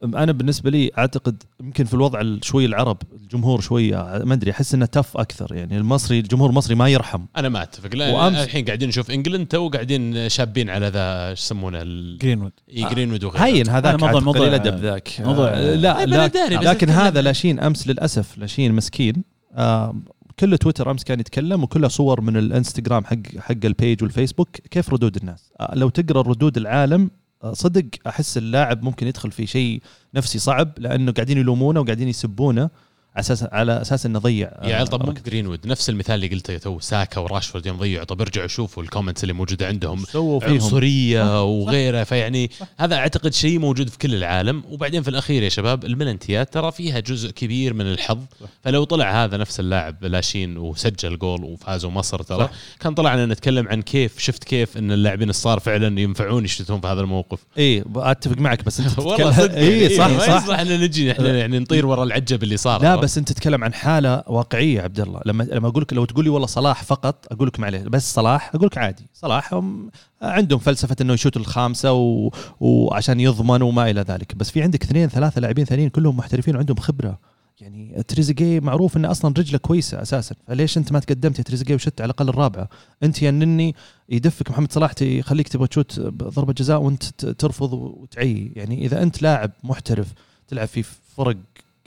أنا 0.04 0.32
بالنسبة 0.32 0.70
لي 0.70 0.92
أعتقد 0.98 1.44
يمكن 1.64 1.86
في 1.86 1.94
الوضع 1.94 2.22
ال- 2.22 2.40
شوي 2.46 2.66
العرب 2.66 2.98
الجمهور 3.22 3.62
شوية 3.62 4.22
ما 4.26 4.34
أدري 4.34 4.52
أحس 4.52 4.74
إنه 4.74 4.86
تف 4.86 5.18
أكثر. 5.18 5.56
يعني 5.56 5.78
المصري 5.78 6.20
الجمهور 6.20 6.50
المصري 6.50 6.76
ما 6.76 6.90
يرحم. 6.90 7.26
أنا 7.38 7.50
ما 7.50 7.64
أتفق. 7.64 7.96
لا 7.96 8.12
وأمس- 8.12 8.38
الحين 8.38 8.66
قاعدين 8.66 8.88
نشوف 8.90 9.12
England 9.12 9.48
تو 9.48 9.70
قاعدين 9.70 10.30
شابين 10.30 10.70
على 10.70 10.88
ذا 10.88 11.30
إيش 11.30 11.40
يسمونه 11.42 11.82
ال- 11.82 12.18
جرينوود 12.18 12.52
إي 12.78 12.84
جرينوود 12.84 13.24
وغيره. 13.24 13.46
هين 13.46 13.70
هذاك 13.70 14.04
موضوع- 14.04 14.20
موضوع 14.22 14.42
قليل 14.42 14.54
أدب 14.54 14.76
ذاك. 14.82 15.10
موضوع- 15.20 15.50
آه، 15.50 15.76
لا 15.76 15.94
طيب 15.94 16.10
لا 16.10 16.18
أنا 16.18 16.28
داري، 16.28 16.58
بس 16.58 16.64
لكن. 16.66 16.90
هذا 16.90 17.22
لاشين 17.22 17.60
أمس 17.60 17.88
للأسف 17.88 18.38
لاشين 18.38 18.74
مسكين. 18.74 19.24
آه 19.56 19.96
كله 20.40 20.58
تويتر 20.58 20.92
أمس 20.92 21.04
كان 21.04 21.20
يتكلم 21.20 21.64
وكله 21.64 21.88
صور 21.88 22.22
من 22.22 22.38
الإنستغرام 22.38 23.06
حق 23.06 23.38
حق 23.40 23.66
ال 23.66 23.73
page 23.73 24.04
والفيسبوك 24.04 24.50
كيف 24.72 24.94
ردود 24.94 25.16
الناس. 25.16 25.52
آه 25.60 25.72
لو 25.76 25.90
تقرأ 25.90 26.22
ردود 26.22 26.58
العالم 26.58 27.02
آه 27.04 27.27
صدق 27.54 27.86
أحس 28.08 28.38
اللاعب 28.38 28.84
ممكن 28.84 29.08
يدخل 29.08 29.32
في 29.32 29.48
شيء 29.48 29.82
نفسي 30.14 30.40
صعب 30.40 30.72
لأنه 30.78 31.12
قاعدين 31.12 31.38
يلومونه 31.38 31.80
وقاعدين 31.80 32.08
يسبونه. 32.08 32.70
أساس 33.18 33.44
على 33.44 33.82
أساس 33.82 34.06
إنه 34.06 34.20
ضيع. 34.20 34.52
يا 34.64 34.76
عيال 34.76 34.88
طب 34.88 35.06
مو. 35.06 35.14
جرينوود 35.26 35.68
نفس 35.68 35.90
المثال 35.90 36.16
اللي 36.16 36.28
قلته 36.28 36.58
تو 36.58 36.80
ساكا 36.80 37.22
وراشفورد 37.22 37.66
يوم 37.66 37.78
ضيعوا. 37.78 38.06
طب 38.06 38.22
ارجعوا 38.22 38.48
شوفوا 38.48 38.84
ال 38.84 38.88
comments 38.88 39.24
اللي 39.24 39.34
موجودة 39.34 39.68
عندهم. 39.68 40.04
سووا 40.06 40.40
فيهم. 40.40 40.54
عنصرية 40.54 41.44
وغيره 41.44 42.04
فيعني 42.04 42.52
هذا 42.80 42.96
أعتقد 42.96 43.34
شيء 43.34 43.60
موجود 43.60 43.90
في 43.90 43.98
كل 43.98 44.16
العالم. 44.16 44.64
وبعدين 44.70 45.02
في 45.04 45.08
الأخير 45.10 45.44
يا 45.44 45.50
شباب 45.50 45.86
البلنتيات 45.86 46.54
ترى 46.54 46.72
فيها 46.72 47.00
جزء 47.00 47.32
كبير 47.32 47.74
من 47.74 47.92
الحظ. 47.92 48.18
فلو 48.64 48.84
طلع 48.84 49.24
هذا 49.24 49.38
نفس 49.38 49.60
اللاعب 49.60 50.06
لاشين 50.06 50.58
وسجل 50.58 51.18
جول 51.20 51.44
وفازوا 51.44 51.92
مصر 51.92 52.22
ترى. 52.22 52.40
صح. 52.40 52.52
كان 52.80 52.94
طلعنا 52.94 53.26
نتكلم 53.26 53.68
عن 53.68 53.82
كيف 53.82 54.20
شفت 54.20 54.44
كيف 54.44 54.78
إن 54.78 54.92
اللاعبين 54.92 55.30
الصغار 55.30 55.60
فعلا 55.60 56.00
ينفعون 56.00 56.46
يشتتون 56.46 56.82
في 56.82 56.88
هذا 56.88 57.02
الموقف. 57.02 57.40
اي 57.58 57.84
أتفق 57.96 58.38
معك 58.38 58.64
بس 58.66 58.80
أنت 58.80 59.00
والله 59.00 59.32
صدق. 59.32 59.56
اي 59.56 59.98
صح 59.98 60.08
ما 60.08 60.20
صح. 60.20 60.44
يصلح 60.44 60.60
ان 60.60 60.80
نجي 60.82 61.12
إحنا 61.12 61.38
يعني 61.38 61.60
نطير 61.60 61.86
ورا 61.86 62.04
العجب 62.04 62.44
اللي 62.44 62.58
صار؟ 62.58 63.07
بس 63.08 63.18
انت 63.18 63.32
تتكلم 63.32 63.64
عن 63.64 63.74
حالة 63.74 64.24
واقعية 64.28 64.82
عبد 64.82 65.00
الله 65.00 65.22
لما 65.26 65.44
لما 65.44 65.68
أقول 65.68 65.82
لك 65.82 65.94
لو 65.94 66.06
تقول 66.06 66.24
لي 66.24 66.30
والله 66.30 66.48
صلاح 66.48 66.84
فقط 66.84 67.28
أقول 67.32 67.48
لك 67.48 67.60
معليه 67.60 67.84
بس 67.84 68.14
صلاح 68.14 68.56
أقول 68.56 68.66
لك 68.66 68.78
عادي. 68.78 69.08
صلاح 69.14 69.54
هم 69.54 69.90
عندهم 70.22 70.60
فلسفة 70.60 70.96
إنه 71.02 71.14
يشوت 71.14 71.38
الخامسة 71.38 71.94
و... 71.94 72.32
وعشان 72.60 73.20
يضمن 73.20 73.62
وما 73.62 73.90
إلى 73.90 74.02
ذلك. 74.02 74.36
بس 74.36 74.52
في 74.52 74.62
عندك 74.62 74.84
اثنين 74.84 75.10
ثلاثة 75.10 75.42
لاعبين 75.42 75.66
ثانيين 75.66 75.90
كلهم 75.90 76.18
محترفين 76.18 76.56
وعندهم 76.56 76.78
خبرة. 76.78 77.20
يعني 77.62 78.04
تريزيجيه 78.08 78.60
معروف 78.60 78.98
إنه 78.98 79.12
أصلا 79.12 79.34
رجلة 79.38 79.58
كويسة 79.58 80.02
أساسا. 80.02 80.36
فليش 80.48 80.78
أنت 80.78 80.92
ما 80.92 81.00
تقدمت 81.00 81.40
يا 81.40 81.44
تريزيجيه 81.44 81.76
وشت 81.76 82.02
على 82.02 82.06
الأقل 82.06 82.30
الرابعة؟ 82.30 82.70
أنت 83.04 83.22
يا 83.22 83.32
نني 83.32 83.76
يدفك 84.10 84.52
محمد 84.52 84.72
صلاح 84.72 84.92
يخليك 85.02 85.48
تبغى 85.48 85.68
تشوت 85.68 86.00
ضربة 86.00 86.54
جزاء 86.54 86.82
وأنت 86.82 87.04
ترفض 87.26 87.74
وتعيي. 87.74 88.52
يعني 88.56 88.86
إذا 88.86 89.04
أنت 89.04 89.22
لاعب 89.22 89.52
محترف 89.64 90.08
تلعب 90.48 90.68
في 90.68 90.84
فرق 91.18 91.38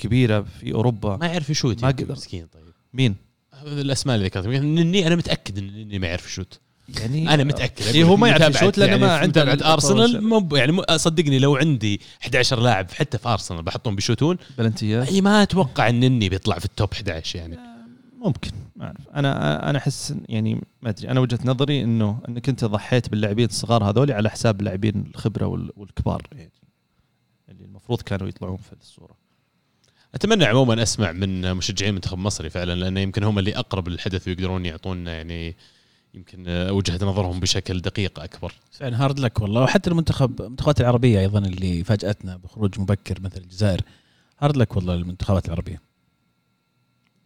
كبيرة 0.01 0.41
في 0.61 0.75
أوروبا. 0.75 1.17
ما 1.17 1.27
يعرف 1.27 1.51
يشوت 1.51 1.83
ما 1.83 1.89
ما 1.89 1.95
قدر. 1.95 2.13
مسكين 2.13 2.47
طيب. 2.47 2.65
مين؟ 2.95 3.17
الأسماء 3.67 4.17
اللي 4.17 4.27
ذكرتها 4.27 4.59
نني 4.61 5.07
أنا 5.07 5.17
متأكد 5.17 5.59
إن 5.59 5.67
نني 5.67 5.99
ما 5.99 6.07
يعرف 6.07 6.27
يشوت. 6.27 6.61
يعني 7.01 7.35
أنا 7.35 7.45
متأكد. 7.45 7.85
إيه 7.87 8.05
هو 8.05 8.17
ما 8.17 8.29
يعرف 8.29 8.57
يشوت 8.57 8.79
يعني 8.79 8.99
ما 9.01 9.17
في 9.17 9.23
عنده 9.23 9.53
التطور 9.53 9.73
أرسنال. 9.73 10.59
يعني 10.59 10.99
صدقني 10.99 11.39
لو 11.39 11.57
عندي 11.57 12.01
11 12.23 12.61
لاعب 12.61 12.91
حتى 12.91 13.19
في 13.19 13.29
أرسنال 13.29 13.63
بحطهم 13.63 13.95
بيشوتون 13.95 14.37
بلنتيات 14.59 15.09
اي 15.09 15.21
ما 15.21 15.43
أتوقع 15.43 15.89
إن 15.89 16.01
نني 16.01 16.29
بيطلع 16.29 16.59
في 16.59 16.65
ال 16.65 16.71
top 16.71 16.89
11 16.93 17.39
يعني. 17.39 17.59
ممكن 18.19 18.51
ما 18.77 18.85
أعرف. 18.85 19.09
أنا 19.15 19.71
أنا 19.71 19.79
أحس 19.79 20.15
يعني 20.29 20.55
ما 20.83 20.91
أدري. 20.91 21.09
أنا 21.11 21.21
وجهة 21.21 21.39
نظري 21.45 21.83
إنه 21.83 22.19
إنك 22.29 22.49
أنت 22.49 22.65
ضحيت 22.65 23.09
باللاعبين 23.09 23.47
الصغار 23.47 23.85
هذول 23.91 24.13
على 24.13 24.31
حساب 24.31 24.61
اللاعبين 24.61 25.05
الخبرة 25.15 25.47
وال- 25.47 25.73
والكبار 25.77 26.23
يعني 26.33 26.51
اللي 27.49 27.65
المفروض 27.65 28.03
كانوا 28.03 28.29
يطلعون 28.29 28.57
في 28.57 28.73
الصورة. 28.81 29.20
أتمنى 30.15 30.45
عموما 30.45 30.83
أسمع 30.83 31.13
من 31.13 31.55
مشجعين 31.55 31.95
منتخب 31.95 32.19
مصري 32.19 32.51
فعلا 32.51 32.75
لأنه 32.75 33.01
يمكن 33.01 33.25
هم 33.25 33.39
اللي 33.39 33.57
أقرب 33.57 33.89
للحدث 33.89 34.29
ويقدرون 34.29 34.67
يعطونا 34.67 35.13
يعني 35.13 35.57
يمكن 36.15 36.45
وجهة 36.49 37.05
نظرهم 37.05 37.41
بشكل 37.41 37.81
دقيق 37.81 38.21
أكبر 38.21 38.53
فعلا 38.73 39.05
هارد 39.05 39.19
لك 39.19 39.41
والله 39.41 39.63
وحتى 39.63 39.91
المنتخب 39.91 40.41
المنتخبات 40.41 40.81
العربية 40.81 41.21
أيضا 41.21 41.39
اللي 41.39 41.85
فاجأتنا 41.85 42.37
بخروج 42.37 42.81
مبكر 42.81 43.21
مثل 43.21 43.41
الجزائر 43.41 43.81
hard 44.39 44.57
luck 44.57 44.77
والله 44.77 44.95
المنتخبات 44.95 45.47
العربية 45.47 45.81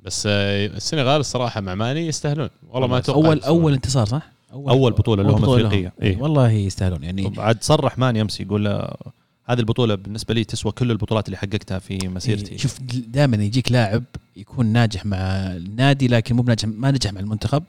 بس 0.00 0.26
السنغال 0.26 1.20
الصراحة 1.20 1.60
مع 1.60 1.74
ماني 1.74 2.06
يستاهلون 2.06 2.48
والله 2.70 2.88
ما 2.88 2.98
أتوقع 2.98 3.18
أول. 3.18 3.40
أول 3.40 3.72
انتصار 3.72 4.06
صح؟ 4.06 4.32
أول 4.52 4.92
بطولة 4.92 5.22
لهم 5.22 5.44
أفريقية. 5.44 5.92
إيه. 6.02 6.16
والله 6.22 6.50
يستاهلون 6.50 7.04
يعني 7.04 7.32
عاد 7.38 7.62
صرح 7.62 7.98
ماني 7.98 8.16
امس 8.16 8.40
يقول 8.40 8.88
هذه 9.46 9.58
البطولة 9.60 9.94
بالنسبة 9.94 10.34
لي 10.34 10.44
تسوى 10.44 10.72
كل 10.72 10.90
البطولات 10.90 11.26
اللي 11.26 11.36
حققتها 11.36 11.78
في 11.78 12.08
مسيرتي 12.08 12.52
إيه، 12.52 12.58
شوف 12.58 12.80
دائما 13.08 13.36
يجيك 13.36 13.72
لاعب 13.72 14.04
يكون 14.36 14.66
ناجح 14.66 15.06
مع 15.06 15.16
النادي 15.56 16.08
لكن 16.08 16.36
مو 16.36 16.42
بناجح 16.42 16.64
ما 16.68 16.90
نجح 16.90 17.12
مع 17.12 17.20
المنتخب 17.20 17.62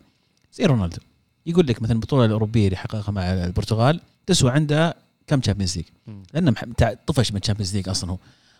زي 0.54 0.66
رونالدو 0.66 0.98
يقول 1.46 1.68
لك 1.68 1.82
مثلا 1.82 1.96
البطولة 1.96 2.26
الأوروبية 2.26 2.66
اللي 2.66 2.78
حققها 2.78 3.12
مع 3.12 3.22
البرتغال 3.34 4.00
تسوى 4.26 4.52
عنده 4.52 4.96
كم 5.28 5.40
Champions 5.40 5.76
League. 5.78 5.86
لأنه 6.34 6.54
طفش 7.08 7.32
من 7.32 7.38
ال 7.40 7.43
Champions 7.43 7.76
League 7.76 7.90
أصلا 7.90 8.12
هو 8.12 8.18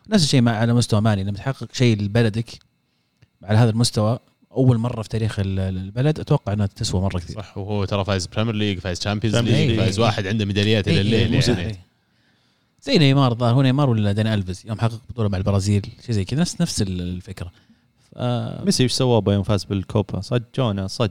نفس 0.10 0.24
الشيء 0.24 0.42
مع 0.42 0.52
على 0.52 0.74
مستوى 0.74 1.02
ماني 1.02 1.24
لما 1.24 1.32
تحقق 1.38 1.68
شيء 1.74 2.02
لبلدك 2.02 2.60
على 3.44 3.58
هذا 3.58 3.70
المستوى 3.70 4.20
أول 4.52 4.78
مرة 4.78 5.02
في 5.02 5.10
تاريخ 5.10 5.40
ال- 5.40 5.60
البلد 5.60 6.20
أتوقع 6.20 6.54
إنها 6.54 6.66
تسوى 6.66 7.02
مرة 7.02 7.20
كثير 7.20 7.36
صح 7.36 7.58
وهو 7.58 7.86
ترى 7.86 8.06
فايز 8.06 8.28
Premier 8.28 8.56
League 8.56 8.80
فايز 8.80 9.00
Champions 9.00 9.36
Champions 9.36 9.62
League. 9.62 9.80
فايز 9.80 10.00
واحد 10.00 10.28
عنده 10.28 10.46
ميداليات 10.46 10.88
إلى 10.88 10.96
إيه، 11.02 11.26
الليستة. 11.26 11.58
يعني 11.60 11.70
إيه. 11.72 11.85
زي 12.86 12.98
نيمار 12.98 13.32
الظاهر 13.32 13.54
هو 13.54 13.62
نيمار 13.62 13.90
ولا 13.90 14.12
داني 14.12 14.34
الفيز 14.34 14.64
يوم 14.66 14.80
حقق 14.80 15.02
بطولة 15.10 15.30
مع 15.30 15.38
البرازيل 15.38 15.88
شيء 16.06 16.16
زي 16.16 16.26
كذا. 16.26 16.42
نفس 16.42 16.62
نفس 16.62 16.82
ال- 16.82 17.02
الفكرة. 17.02 17.52
ف... 18.16 18.18
ميسي 18.66 18.84
إيش 18.84 18.92
سوى 18.92 19.22
يوم 19.28 19.44
فاز 19.44 19.64
بالكوبا؟ 19.64 20.22
صجونا 20.22 20.88
صج. 20.88 21.10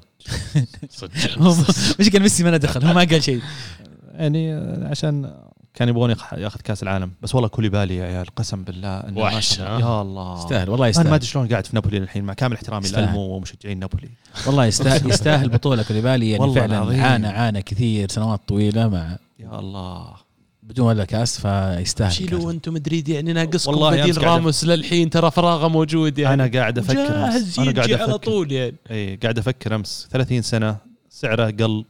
هو 1.38 1.54
مش 2.00 2.10
قال 2.10 2.22
ميسي 2.22 2.44
ما 2.44 2.56
دخل 2.56 2.84
هو 2.84 2.94
ما 2.94 3.04
قال 3.04 3.22
شيء. 3.22 3.40
يعني 4.14 4.54
آه، 4.54 4.88
عشان 4.88 5.34
كان 5.74 5.88
يبغون 5.88 6.16
ياخذ 6.32 6.60
كاس 6.60 6.82
العالم. 6.82 7.10
بس 7.22 7.34
والله 7.34 7.48
كوليبالي 7.48 7.96
يا 7.96 8.04
عيال 8.04 8.26
قسم 8.36 8.64
بالله 8.64 9.02
ما 9.08 9.22
وحش،. 9.22 9.58
يا 9.58 10.02
الله. 10.02 10.38
يستاهل 10.38 10.70
والله 10.70 10.74
أنا 10.74 10.80
ما 10.80 10.88
يستاهل. 10.88 11.14
أدري 11.14 11.26
شلون 11.26 11.48
قاعد 11.48 11.66
في 11.66 11.74
نابولي 11.74 11.98
الحين 11.98 12.24
مع 12.24 12.34
كامل 12.34 12.54
احترامي 12.56 12.84
يستاهل. 12.84 13.04
لالمو 13.04 13.20
ومشجعين 13.20 13.78
نابولي. 13.78 14.10
والله 14.46 14.64
يستاهل 14.66 15.10
يستاهل 15.10 15.48
بطولة 15.48 15.82
كوليبالي. 15.82 16.30
يعني 16.30 16.54
فعلا. 16.54 17.04
عانى 17.06 17.26
عانى 17.26 17.62
كثير 17.62 18.08
سنوات 18.10 18.40
طويلة 18.48 18.88
مع 18.88 19.18
يا 19.38 19.58
الله. 19.58 20.23
بدون 20.64 20.87
ولا 20.87 21.04
كاس 21.04 21.40
فيستاهل 21.40 22.12
شيلوا. 22.12 22.50
أنتم 22.52 22.75
مدريد 22.75 23.09
يعني 23.09 23.33
ناقصكم 23.33 23.73
والله 23.73 24.02
بديل 24.02 24.25
راموس 24.25 24.64
للحين 24.64 25.11
ترى 25.11 25.30
فراغه 25.30 25.68
موجود 25.68 26.18
يعني. 26.18 26.35
أنا 26.35 26.59
قاعد 26.61 26.78
أفكر 26.78 26.94
جاهز. 26.94 27.61
أنا 27.61 27.73
قاعد 27.73 27.92
على 27.92 28.04
أفكر. 28.04 28.16
طول 28.16 28.52
يعني. 28.52 28.76
إي 28.90 29.16
قاعد 29.16 29.38
أفكر 29.38 29.75
أمس. 29.75 30.09
30 30.11 30.42
سنة 30.42 30.76
سعره 31.09 31.50
قل 31.50 31.85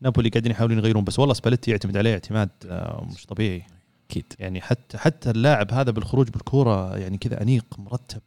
نابولي 0.00 0.28
قاعدين 0.28 0.52
يحاولون 0.52 0.78
يغيرون 0.78 1.04
بس 1.04 1.18
والله 1.18 1.34
سباليتي 1.34 1.70
يعتمد 1.70 1.96
عليه 1.96 2.12
اعتماد 2.12 2.48
آه، 2.70 3.06
مش 3.14 3.26
طبيعي. 3.26 3.62
أكيد. 4.10 4.24
يعني 4.38 4.60
حتى 4.60 4.98
حتى 4.98 5.30
اللاعب 5.30 5.72
هذا 5.72 5.90
بالخروج 5.90 6.28
بالكورة 6.28 6.96
يعني 6.96 7.18
كذا 7.18 7.42
أنيق 7.42 7.64
مرتب 7.78 8.20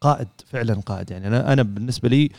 قائد 0.00 0.28
فعلا 0.46 0.74
قائد. 0.74 1.10
يعني 1.10 1.26
أنا 1.26 1.52
أنا 1.52 1.62
بالنسبة 1.62 2.08
لي 2.08 2.30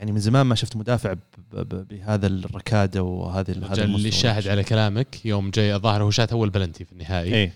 يعني 0.00 0.12
من 0.12 0.18
زمان 0.18 0.46
ما 0.46 0.54
شفت 0.54 0.76
مدافع 0.76 1.14
بهذا 1.52 2.26
الركادة 2.26 3.02
وهذه 3.02 3.72
هذا 3.72 3.84
اللي 3.84 4.10
شاهد 4.10 4.48
على 4.48 4.64
كلامك 4.64 5.26
يوم 5.26 5.50
جاي 5.50 5.74
الظاهر 5.74 6.02
هو 6.02 6.10
شات 6.10 6.32
أول 6.32 6.50
بلنتي 6.50 6.84
في 6.84 6.92
النهائي. 6.92 7.34
اي 7.34 7.52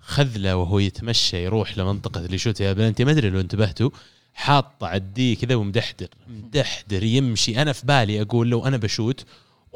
خذله 0.00 0.56
وهو 0.56 0.78
يتمشى 0.78 1.44
يروح 1.44 1.78
لمنطقة 1.78 2.24
اللي 2.24 2.34
يشوت 2.34 2.56
فيها 2.56 2.72
بلنتي 2.72 3.04
ما 3.04 3.10
أدري 3.10 3.30
لو 3.30 3.40
انتبهتوا 3.40 3.90
حاطه 4.34 4.86
عديه 4.86 5.36
كذا 5.36 5.54
ومدحدر 5.54 6.08
مدحدر 6.28 7.02
يمشي. 7.02 7.62
أنا 7.62 7.72
في 7.72 7.86
بالي 7.86 8.22
أقول 8.22 8.50
لو 8.50 8.66
أنا 8.66 8.76
بشوت 8.76 9.24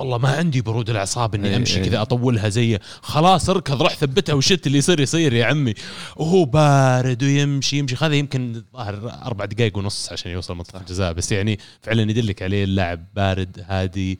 والله 0.00 0.18
ما 0.18 0.28
عندي 0.28 0.60
برود 0.60 0.90
الأعصاب 0.90 1.34
إني 1.34 1.48
إيه، 1.48 1.56
أمشي 1.56 1.76
إيه. 1.76 1.84
كذا 1.84 2.02
أطولها 2.02 2.48
زي 2.48 2.78
خلاص 3.02 3.50
اركض 3.50 3.82
روح 3.82 3.94
ثبتها 3.94 4.32
وشت 4.32 4.66
اللي 4.66 4.78
يصير 4.78 5.00
يصير 5.00 5.32
يا 5.32 5.44
عمي. 5.46 5.74
وهو 6.16 6.44
بارد 6.44 7.22
ويمشي 7.22 7.78
يمشي. 7.78 7.96
هذا 8.00 8.14
يمكن 8.14 8.54
الظاهر 8.54 9.22
أربع 9.24 9.44
دقائق 9.44 9.78
ونص 9.78 10.12
عشان 10.12 10.32
يوصل 10.32 10.56
منطقه 10.56 10.80
الجزاء. 10.80 11.12
بس 11.12 11.32
يعني 11.32 11.58
فعلا 11.82 12.10
يدلك 12.10 12.42
عليه 12.42 12.64
اللاعب 12.64 13.04
بارد 13.16 13.64
هادي 13.66 14.18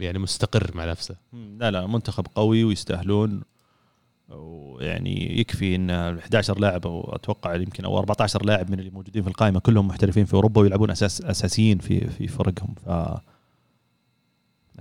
يعني 0.00 0.18
مستقر 0.18 0.70
مع 0.74 0.84
نفسه. 0.84 1.16
لا 1.32 1.70
لا 1.70 1.86
منتخب 1.86 2.26
قوي 2.34 2.64
ويستاهلون. 2.64 3.42
ويعني 4.28 5.40
يكفي 5.40 5.74
إن 5.74 5.90
ال 5.90 6.18
11 6.18 6.58
لاعب 6.58 6.86
أو 6.86 7.14
أتوقع 7.14 7.54
يمكن 7.54 7.84
أو 7.84 7.98
14 7.98 8.44
لاعب 8.44 8.70
من 8.70 8.78
اللي 8.78 8.90
موجودين 8.90 9.22
في 9.22 9.28
القائمة 9.28 9.60
كلهم 9.60 9.88
محترفين 9.88 10.24
في 10.24 10.34
أوروبا 10.34 10.60
ويلعبون 10.60 10.90
أساس 10.90 11.20
أساسيين 11.20 11.78
في 11.78 12.10
في 12.10 12.28
فرقهم. 12.28 12.74
ف 12.86 12.90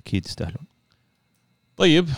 أكيد 0.08 0.26
يستاهلون 0.26 0.64
طيب 1.78 2.10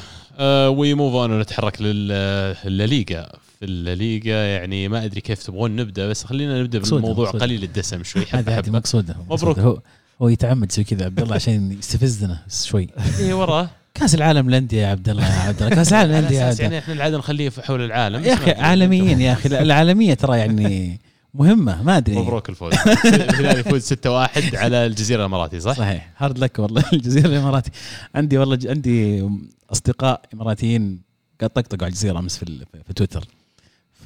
we 0.78 0.94
move 0.94 1.14
on 1.14 1.40
نتحرك 1.40 1.82
للليغا 1.82 3.30
في 3.60 3.66
الليغا 3.66 4.46
يعني 4.46 4.88
ما 4.88 5.06
أدري 5.06 5.22
كيف 5.22 5.44
تبغون 5.44 5.76
نبدأ 5.76 6.08
بس 6.08 6.24
خلينا 6.24 6.62
نبدأ 6.62 6.80
بالموضوع 6.80 7.26
مقصودة. 7.26 7.46
قليل 7.46 7.64
الدسم 7.64 8.04
شوي 8.04 8.26
حبه 8.26 8.58
هذه 8.60 8.70
مقصوده 8.70 9.16
مبروك. 9.30 9.60
هو 9.60 9.80
هو 10.22 10.30
يتعمد 10.30 10.72
يسوي 10.72 10.84
كذا 10.84 11.06
عبد 11.06 11.20
الله 11.20 11.36
عشان 11.36 11.72
يستفزنا 11.72 12.40
شوي 12.50 12.90
إيه 13.20 13.34
وراه 13.34 13.70
كأس 13.94 14.16
العالم 14.16 14.50
للأندية 14.50 14.82
يا 14.82 14.88
عبد 14.88 15.10
الله 15.10 15.28
يا 15.28 15.40
عبد 15.40 15.64
الله 15.64 15.76
كأس 15.76 15.94
العالم 15.94 16.12
للأندية. 16.12 16.64
يعني 16.64 16.80
إحنا 16.80 16.94
العاده 16.94 17.18
نخليه 17.18 17.50
في 17.50 17.62
حول 17.62 17.82
العالم 17.82 18.24
يا 18.24 18.34
أخي. 18.34 18.52
عالميين 18.52 19.22
يا 19.22 19.34
أخي 19.34 19.50
العالمية 19.62 20.14
ترى 20.14 20.38
يعني 20.38 21.00
مهمة 21.40 21.84
ما 21.84 21.98
أدري. 21.98 22.16
مبروك 22.16 22.50
الفوز. 22.50 22.74
الهلال 23.06 23.60
يفوز 23.60 23.94
6-1 23.94 24.56
على 24.56 24.86
الجزيرة 24.86 25.20
الإماراتي 25.20 25.60
صح؟ 25.60 25.78
صحيح. 25.78 26.12
هارد 26.18 26.38
لك 26.40 26.60
والله 26.60 26.84
الجزيرة 26.94 27.28
الإماراتي. 27.28 27.72
عندي 28.16 28.38
والله 28.38 28.56
ج- 28.56 28.68
عندي 28.68 29.30
أصدقاء 29.72 30.22
إماراتيين 30.34 31.00
قاعد 31.40 31.50
طقطقوا 31.50 31.84
على 31.84 31.88
الجزيرة 31.92 32.20
أمس 32.20 32.38
في, 32.38 32.44
ال- 32.44 32.66
في 32.88 32.94
تويتر. 32.94 33.28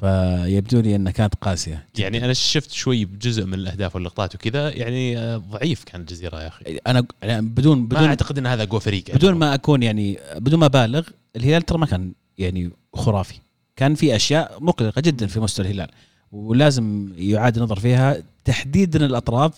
فيبدو 0.00 0.80
لي 0.80 0.96
انها 0.96 1.12
كانت 1.12 1.34
قاسية 1.34 1.86
يعني 1.98 2.24
أنا 2.24 2.32
شفت 2.32 2.72
شوي 2.72 3.04
بجزء 3.04 3.44
من 3.46 3.54
الأهداف 3.54 3.94
واللقطات 3.94 4.34
وكذا 4.34 4.70
يعني 4.70 5.18
آه، 5.18 5.36
ضعيف 5.36 5.84
كان 5.84 6.00
الجزيرة 6.00 6.42
يا 6.42 6.48
أخي. 6.48 6.78
أنا 6.86 7.04
يعني 7.22 7.46
بدون 7.46 7.78
ما 7.78 7.84
بدون 7.86 8.04
أعتقد 8.04 8.38
إن 8.38 8.46
هذا 8.46 8.62
اقوى 8.62 8.80
فريق 8.80 9.04
بدون 9.14 9.34
ما 9.34 9.54
أكون 9.54 9.82
يعني 9.82 10.18
بدون 10.36 10.60
ما 10.60 10.66
بالغ 10.66 11.02
الهلال 11.36 11.62
ترى 11.62 11.78
ما 11.78 11.86
كان 11.86 12.12
يعني 12.38 12.70
خرافي. 12.94 13.34
كان 13.76 13.94
في 13.94 14.16
أشياء 14.16 14.58
مقلقة 14.60 15.00
جدا 15.00 15.26
في 15.26 15.40
مستوى 15.40 15.66
الهلال. 15.66 15.88
ولازم 16.32 17.12
يعاد 17.16 17.56
النظر 17.56 17.80
فيها. 17.80 18.22
تحديدا 18.44 19.06
الأطراف 19.06 19.52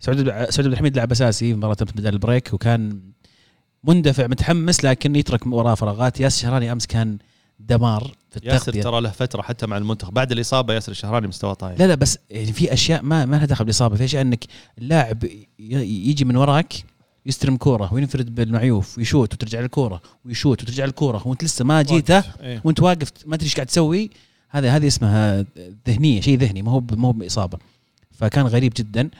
سعود 0.00 0.18
سعود 0.26 0.58
عبد 0.58 0.66
الحميد 0.66 0.96
لعب 0.96 1.12
أساسي 1.12 1.50
في 1.50 1.54
مباراة 1.54 1.76
بدل 1.80 2.12
البريك 2.12 2.54
وكان 2.54 3.00
مندفع 3.84 4.26
متحمس 4.26 4.84
لكن 4.84 5.16
يترك 5.16 5.46
وراه 5.46 5.74
فراغات. 5.74 6.20
ياسر 6.20 6.42
شهراني 6.42 6.72
أمس 6.72 6.86
كان 6.86 7.18
دمار 7.60 8.12
في 8.30 8.40
ياسر 8.42 8.56
التغطيه 8.56 8.82
ترى 8.82 9.00
له 9.00 9.10
فترة 9.10 9.42
حتى 9.42 9.66
مع 9.66 9.76
المنتخب. 9.76 10.14
بعد 10.14 10.32
الإصابة 10.32 10.74
ياسر 10.74 10.92
الشهراني 10.92 11.26
مستوى 11.26 11.54
طايح 11.54 11.80
لا 11.80 11.86
لا 11.86 11.94
بس 11.94 12.18
يعني 12.30 12.52
في 12.52 12.72
أشياء 12.72 13.02
ما 13.02 13.24
ما 13.24 13.36
لها 13.36 13.46
دخل 13.46 13.64
بالإصابة. 13.64 13.96
في 13.96 14.04
أشياء 14.04 14.22
إنك 14.22 14.44
اللاعب 14.78 15.24
يجي 15.58 16.24
من 16.24 16.36
وراك 16.36 16.74
يستلم 17.26 17.56
كورة 17.56 17.94
وينفرد 17.94 18.34
بالمعيوف 18.34 18.98
ويشوت 18.98 19.34
وترجع 19.34 19.60
الكوره 19.60 20.02
ويشوت 20.24 20.62
وترجع 20.62 20.84
الكوره 20.84 21.28
وانت 21.28 21.44
لسه 21.44 21.64
ما 21.64 21.82
جيته 21.82 22.22
إيه. 22.40 22.60
وانت 22.64 22.80
واقف 22.80 23.12
ما 23.26 23.36
تدري 23.36 23.46
إيش 23.46 23.54
قاعد 23.54 23.66
تسوي. 23.66 24.10
هذا 24.54 24.76
هذه 24.76 24.86
اسمها 24.86 25.44
ذهنية 25.88 26.20
شيء 26.20 26.38
ذهني 26.38 26.62
ما 26.62 26.70
هو 26.70 26.80
ب- 26.80 26.98
ما 26.98 27.08
هو 27.08 27.12
بإصابة. 27.12 27.58
فكان 28.12 28.46
غريب 28.46 28.72
جدا. 28.76 29.10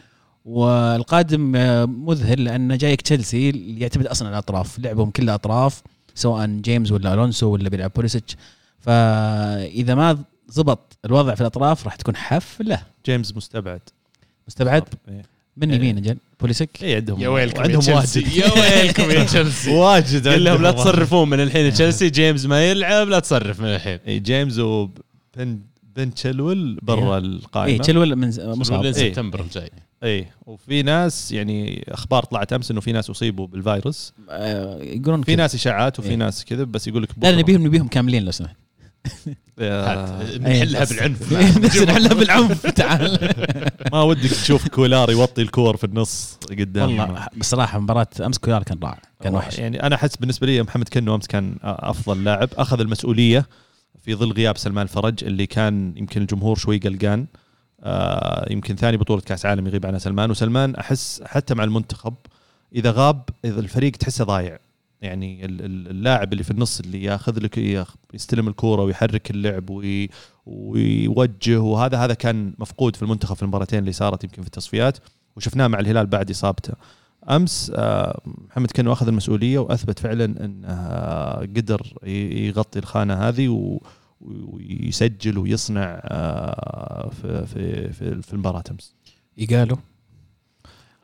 والقادم 0.45 1.57
آه، 1.57 1.85
مذهل 1.85 2.45
لأنه 2.45 2.77
جايك 2.77 3.01
تشيلسي 3.03 3.51
اللي 3.51 3.81
يعتمد 3.81 4.07
أصلا 4.07 4.29
على 4.29 4.35
الأطراف 4.35 4.79
لعبهم 4.79 5.11
كلها 5.11 5.35
اطراف 5.35 5.83
سواء 6.15 6.47
جيمس 6.47 6.93
ولا 6.93 7.15
ألونسو 7.15 7.47
ولا 7.51 7.69
بيلعب 7.69 7.91
بوليسيتش. 7.97 8.37
فإذا 8.81 9.95
ما 9.95 10.19
زبط 10.49 10.99
الوضع 11.05 11.35
في 11.35 11.41
الأطراف 11.41 11.85
راح 11.85 11.95
تكون 11.97 12.17
حفلة. 12.17 12.83
جيمس 13.07 13.37
مستبعد. 13.37 13.81
مستبعد؟ 14.49 14.85
إيه. 15.09 15.23
من 15.57 15.75
يمين 15.75 15.99
أجل؟ 15.99 16.17
بوليسيتش؟ 16.41 16.71
اي 16.83 16.95
عندهم 16.95 17.21
يا 17.21 17.29
ويلكم 17.29 17.57
يا 17.59 17.63
عندهم 17.63 17.81
تشيلسي. 17.81 18.21
واجد 18.21 18.37
يا 18.37 18.53
ويلكم 18.61 19.11
يا 19.11 19.25
تشيلسي. 19.25 19.71
واجد 19.71 20.29
قل 20.29 20.45
لهم 20.45 20.63
لا 20.63 20.71
تصرفون 20.71 21.31
من 21.31 21.41
الحين. 21.41 21.73
تشيلسي 21.73 22.11
جيمس 22.11 22.45
ما 22.47 22.65
يلعب 22.71 23.09
لا 23.09 23.19
تصرف 23.21 23.61
من 23.61 23.67
الحين. 23.75 23.99
اي 24.07 24.19
جيمس 24.19 24.59
وبن 24.59 24.93
بن 25.37 26.15
تشيلول 26.15 26.79
برا 26.83 27.15
اي 27.15 27.19
القائمة. 27.19 27.79
تشيلويل 27.83 28.17
من 28.17 28.29
مصاب. 28.39 28.85
إيه. 28.85 28.93
سبتمبر 28.93 29.41
الجاي. 29.41 29.71
اي 30.05 30.27
وفي 30.47 30.83
ناس 30.83 31.33
يعني 31.33 31.85
أخبار 31.89 32.25
طلعت 32.25 32.53
أمس 32.53 32.71
إنه 32.71 32.81
في 32.81 32.93
ناس 32.93 33.11
أصيبوا 33.11 33.47
بالفيروس. 33.47 34.13
آه، 34.31 34.83
يقولون 34.83 35.21
في 35.23 35.27
كذا. 35.27 35.37
ناس 35.37 35.55
إشاعات 35.55 35.99
وفي 35.99 36.09
إيه. 36.11 36.17
ناس 36.17 36.45
كذا 36.45 36.65
بس 36.65 36.89
يقول 36.89 37.03
لك 37.03 37.09
لا 37.23 37.37
نبيهم 37.37 37.67
نبيهم 37.67 37.89
كاملين 37.89 38.25
لو 38.25 38.31
سمحت. 38.31 38.57
آه، 39.59 40.23
نحلها 40.39 40.85
بالعنف. 40.85 41.33
نحلها 41.85 42.15
بالعنف. 42.21 42.67
تعال. 42.67 43.29
ما 43.93 44.03
ودك 44.03 44.31
تشوف 44.31 44.69
كويلار 44.69 45.11
يوطي 45.11 45.43
الكور 45.43 45.77
في 45.77 45.85
النص 45.85 46.39
قدام. 46.51 46.99
والله 46.99 47.27
بصراحه 47.37 47.79
مباراة 47.79 48.07
أمس 48.21 48.39
كويلار 48.39 48.63
كان 48.63 48.79
رائع 48.83 48.99
كان 49.23 49.35
وحش. 49.35 49.59
يعني 49.59 49.83
أنا 49.83 49.95
أحس 49.95 50.17
بالنسبة 50.17 50.47
لي 50.47 50.63
محمد 50.63 50.89
كنو 50.89 51.15
أمس 51.15 51.27
كان 51.27 51.57
أفضل 51.63 52.25
لاعب 52.25 52.49
أخذ 52.57 52.81
المسؤولية 52.81 53.47
في 54.03 54.15
ظل 54.15 54.33
غياب 54.33 54.57
سلمان 54.57 54.87
فرج 54.87 55.25
اللي 55.25 55.47
كان 55.47 55.95
يمكن 55.97 56.21
الجمهور 56.23 56.57
شوي 56.57 56.79
قلقان 56.79 57.27
آه، 57.83 58.53
يمكن 58.53 58.77
ثاني 58.77 58.97
بطولة 58.97 59.21
كأس 59.21 59.47
عالم 59.47 59.67
يغيب 59.67 59.87
عنها 59.87 59.99
سلمان. 59.99 60.31
وسلمان 60.31 60.75
أحس 60.75 61.23
حتى 61.27 61.55
مع 61.55 61.65
المنتخب 61.65 62.15
إذا 62.75 62.91
غاب 62.91 63.23
إذا 63.45 63.61
الفريق 63.61 63.93
تحسه 63.93 64.25
ضايع. 64.25 64.59
يعني 65.03 65.45
ال- 65.45 65.65
ال- 65.65 65.89
اللاعب 65.91 66.33
اللي 66.33 66.45
في 66.45 66.51
النص 66.51 66.81
اللي 66.81 67.03
ياخذ 67.03 67.41
لك 67.41 67.87
يستلم 68.15 68.49
الكورة 68.49 68.83
ويحرك 68.83 69.31
اللعب 69.31 69.71
وي 69.71 70.11
ويوجه 70.47 71.59
وهذا 71.61 71.99
هذا 71.99 72.15
كان 72.15 72.55
مفقود 72.59 72.97
في 72.97 73.03
المنتخب 73.03 73.37
في 73.37 73.43
المباراتين 73.43 73.79
اللي 73.79 73.93
صارت 73.93 74.25
يمكن 74.25 74.43
في 74.43 74.49
التصفيات. 74.49 74.99
وشفناه 75.37 75.67
مع 75.67 75.81
الهلال 75.81 76.07
بعد 76.07 76.31
إصابته. 76.31 76.73
أمس 77.31 77.73
آه، 77.75 78.21
محمد 78.27 78.71
كنو 78.71 78.93
اخذ 78.93 79.09
المسؤولية 79.09 79.59
وأثبت 79.59 79.99
فعلا 79.99 80.25
انه 80.25 80.69
آه، 80.69 81.41
قدر 81.41 81.93
يغطي 82.07 82.79
الخانة 82.79 83.15
هذه 83.15 83.79
ويسجل 84.21 85.39
ويصنع 85.39 86.01
آه، 86.05 87.11
في 87.23 87.47
في 87.47 87.93
في 88.23 88.33
المباراة 88.33 88.65
أمس. 88.71 88.95
إيجالو. 89.39 89.79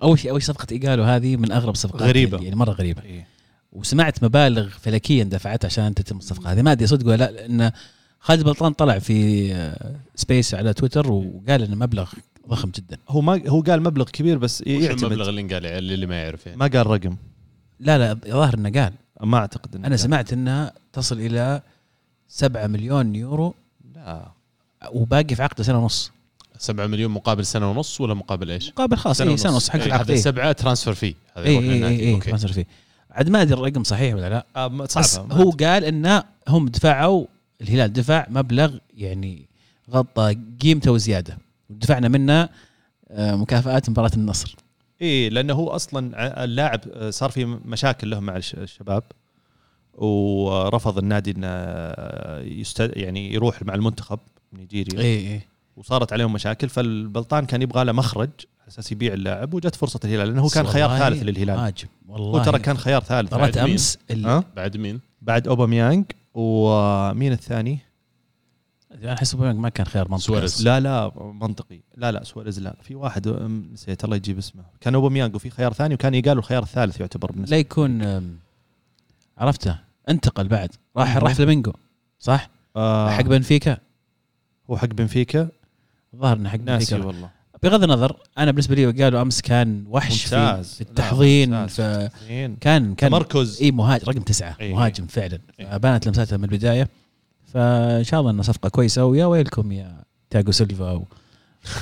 أول 0.02 0.18
شيء 0.18 0.30
أول 0.30 0.42
صفقة 0.42 0.66
إيجالو 0.72 1.02
هذه 1.02 1.37
من 1.37 1.52
أغرب 1.52 1.72
الصفقات 1.72 2.02
غريبة. 2.02 2.38
يعني 2.38 2.56
مرة 2.56 2.72
غريبة. 2.72 3.02
وسمعت 3.72 4.24
مبالغ 4.24 4.68
فلكيا 4.68 5.24
دفعتها 5.24 5.66
عشان 5.66 5.94
تتم 5.94 6.16
الصفقة 6.16 6.52
هذه. 6.52 6.62
ما 6.62 6.72
أدري 6.72 6.87
صدق 6.87 7.06
ولا 7.06 7.16
لا 7.16 7.30
لأن 7.30 7.72
خالد 8.20 8.44
بلطان 8.44 8.72
طلع 8.72 8.98
في 8.98 9.80
سبيس 10.14 10.54
على 10.54 10.72
تويتر 10.72 11.12
وقال 11.12 11.62
انه 11.62 11.76
مبلغ 11.76 12.12
ضخم 12.48 12.70
جدا. 12.70 12.98
هو 13.09 13.20
ما 13.20 13.48
هو 13.48 13.61
قال 13.61 13.83
مبلغ 13.83 14.05
كبير 14.05 14.38
بس 14.38 14.61
وش 14.61 14.66
المبلغ 14.68 14.90
يعتمد 14.90 15.12
اللي 15.29 15.40
انقال 15.40 15.66
اللي 15.66 15.94
اللي 15.94 16.07
ما 16.07 16.22
يعرف 16.22 16.46
يعني؟ 16.46 16.59
ما 16.59 16.66
قال 16.66 16.87
رقم. 16.87 17.16
لا 17.81 17.98
لا 17.98 18.18
ظاهر 18.29 18.55
إنه 18.55 18.81
قال. 18.81 18.92
ما 19.20 19.38
أعتقد 19.38 19.74
إنه 19.76 19.87
أنا 19.87 19.96
قال. 19.96 20.00
سمعت 20.00 20.33
انها 20.33 20.72
تصل 20.92 21.20
إلى 21.20 21.62
7 22.29 22.66
مليون 22.66 23.14
يورو. 23.14 23.55
لا. 23.94 24.29
وباقي 24.92 25.35
في 25.35 25.42
عقده 25.42 25.64
سنة 25.64 25.83
ونص. 25.83 26.12
7 26.59 26.87
مليون 26.87 27.11
مقابل 27.11 27.46
سنة 27.46 27.70
ونص 27.70 28.00
ولا 28.00 28.14
مقابل 28.14 28.50
إيش؟ 28.50 28.68
مقابل 28.68 28.96
خاص. 28.96 29.18
سنة 29.18 29.31
ونص. 29.31 29.70
حق 29.70 29.76
إيه، 29.76 29.87
العقد 29.87 30.05
هذا 30.05 30.12
اي 30.12 30.18
سبعة 30.18 30.53
transfer 30.52 30.94
فيه 30.94 31.14
هذا 31.35 31.46
اي 31.46 31.53
يروح 31.53 31.64
اي 31.64 31.70
للنادي. 31.70 32.00
اي 32.00 32.14
okay. 32.14 32.30
ما 32.33 32.37
صار 32.37 32.53
فيه 32.53 32.66
عاد 33.11 33.29
ما 33.29 33.42
أدري 33.42 33.55
الرقم 33.55 33.85
صحيح 33.85 34.14
ولا 34.14 34.29
لا. 34.29 34.46
آه، 34.57 34.68
ما 34.68 34.87
هو. 35.31 35.50
قال 35.50 35.85
إنه 35.85 36.24
هم 36.48 36.68
دفعوا 36.68 37.26
الهلال 37.61 37.92
دفع 37.92 38.26
مبلغ 38.31 38.76
يعني 38.96 39.46
غطى 39.90 40.37
قيمته 40.62 40.92
وزيادة. 40.92 41.38
ودفعنا 41.70 42.09
منه 42.09 42.48
آه، 43.11 43.35
مكافآت 43.37 43.90
مباراة 43.90 44.11
النصر 44.16 44.56
إيه 45.00 45.28
لأنه 45.30 45.54
هو 45.54 45.68
أصلا 45.68 46.44
اللاعب 46.44 46.80
آه، 46.92 47.11
صار 47.11 47.30
في 47.30 47.44
مشاكل 47.44 48.11
له 48.11 48.20
مع 48.20 48.37
الش- 48.37 48.54
الشباب 48.54 49.02
ورفض 49.94 50.98
النادي 50.98 51.30
إنه 51.30 51.46
آه، 51.50 52.40
يست... 52.42 52.80
يعني 52.96 53.35
يروح 53.35 53.62
مع 53.62 53.74
المنتخب 53.74 54.18
نيجيريا 54.52 55.00
اي 55.00 55.33
اي 55.35 55.40
وصارت 55.76 56.12
عليهم 56.12 56.33
مشاكل 56.33 56.68
فالبلطان 56.68 57.46
كان 57.46 57.62
يبغى 57.62 57.85
له 57.85 57.92
مخرج 57.92 58.30
على 58.61 58.68
أساس 58.68 58.92
يبيع 58.92 59.12
اللاعب 59.14 59.54
وجت 59.54 59.74
فرصة 59.74 60.00
الهلال 60.04 60.28
لأنه 60.28 60.42
هو 60.42 60.48
كان 60.48 60.66
خيار 60.66 60.88
ثالث 60.98 61.22
للهلال 61.22 61.59
هو 62.09 62.14
والله 62.14 62.44
ترى 62.44 62.59
كان 62.59 62.76
خيار 62.78 63.02
ثالث 63.02 63.35
بعد 63.35 63.59
مين؟ 63.59 63.70
أمس 63.70 63.98
ال- 64.11 64.26
ها 64.26 64.44
بعد 64.56 64.76
مين؟ 64.76 65.00
بعد 65.22 65.48
اوباميانج 65.48 66.04
ومين 66.35 67.33
الثاني؟ 67.33 67.78
أنا 68.92 69.12
احس 69.12 69.35
ما 69.35 69.68
كان 69.68 69.87
خيار 69.87 70.09
منطقي 70.11 70.26
سواريز. 70.26 70.64
لا 70.64 70.81
لا 70.81 71.12
منطقي 71.16 71.81
لا 71.96 72.12
لا 72.12 72.24
سواريز 72.24 72.61
لا 72.61 72.76
في 72.83 72.94
واحد 72.94 73.29
نسيت 73.72 74.05
الله 74.05 74.16
يجيب 74.16 74.38
اسمه 74.38 74.62
كان 74.81 74.94
اوباميانج 74.94 75.35
وفي 75.35 75.50
خيار 75.50 75.72
ثاني 75.72 75.94
وكان 75.94 76.14
يقال 76.14 76.38
الخيار 76.38 76.62
الثالث 76.62 77.00
يعتبر 77.00 77.33
بالنسبة 77.33 77.57
لا 77.57 77.61
يكون 77.61 78.03
عرفته 79.38 79.76
انتقل 80.09 80.48
بعد 80.48 80.70
راح. 80.96 81.16
راح 81.16 81.33
فلامينجو 81.35 81.72
صح؟ 82.18 82.50
آه 82.76 83.11
حق 83.11 83.22
بنفيكا 83.22 83.79
هو 84.70 84.76
حق 84.76 84.87
بنفيكا 84.87 85.48
الظاهر 86.14 86.37
إنه 86.37 86.48
حق 86.48 86.59
ناسي 86.59 86.94
بنفيكا 86.94 87.07
والله 87.07 87.31
بغض 87.62 87.83
النظر 87.83 88.16
أنا 88.38 88.50
بالنسبة 88.50 88.74
لي 88.74 89.03
قالوا 89.05 89.22
أمس 89.22 89.40
كان 89.40 89.85
وحش 89.88 90.24
في, 90.24 90.37
ممتاز. 90.37 90.74
في 90.74 90.81
التحضين. 90.81 91.66
ف-. 91.66 91.81
كان 91.81 92.57
كان 92.57 92.96
تمركز 92.96 93.62
إي 93.62 93.70
مهاجم 93.70 94.05
رقم 94.09 94.20
تسعة 94.20 94.57
إيه. 94.61 94.74
مهاجم 94.74 95.07
فعلا 95.07 95.38
إيه. 95.61 95.76
بانت 95.76 96.07
لمساتها 96.07 96.37
من 96.37 96.44
البداية 96.44 96.88
فإن 97.54 98.04
شاء 98.04 98.20
الله 98.20 98.30
انها 98.30 98.42
صفقة 98.42 98.68
كويسة. 98.68 99.04
ويا 99.04 99.26
ويلكم 99.26 99.72
يا 99.72 100.04
تياجو 100.30 100.52
سيلفا 100.52 101.02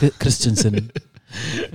وكريستنسن 0.02 0.72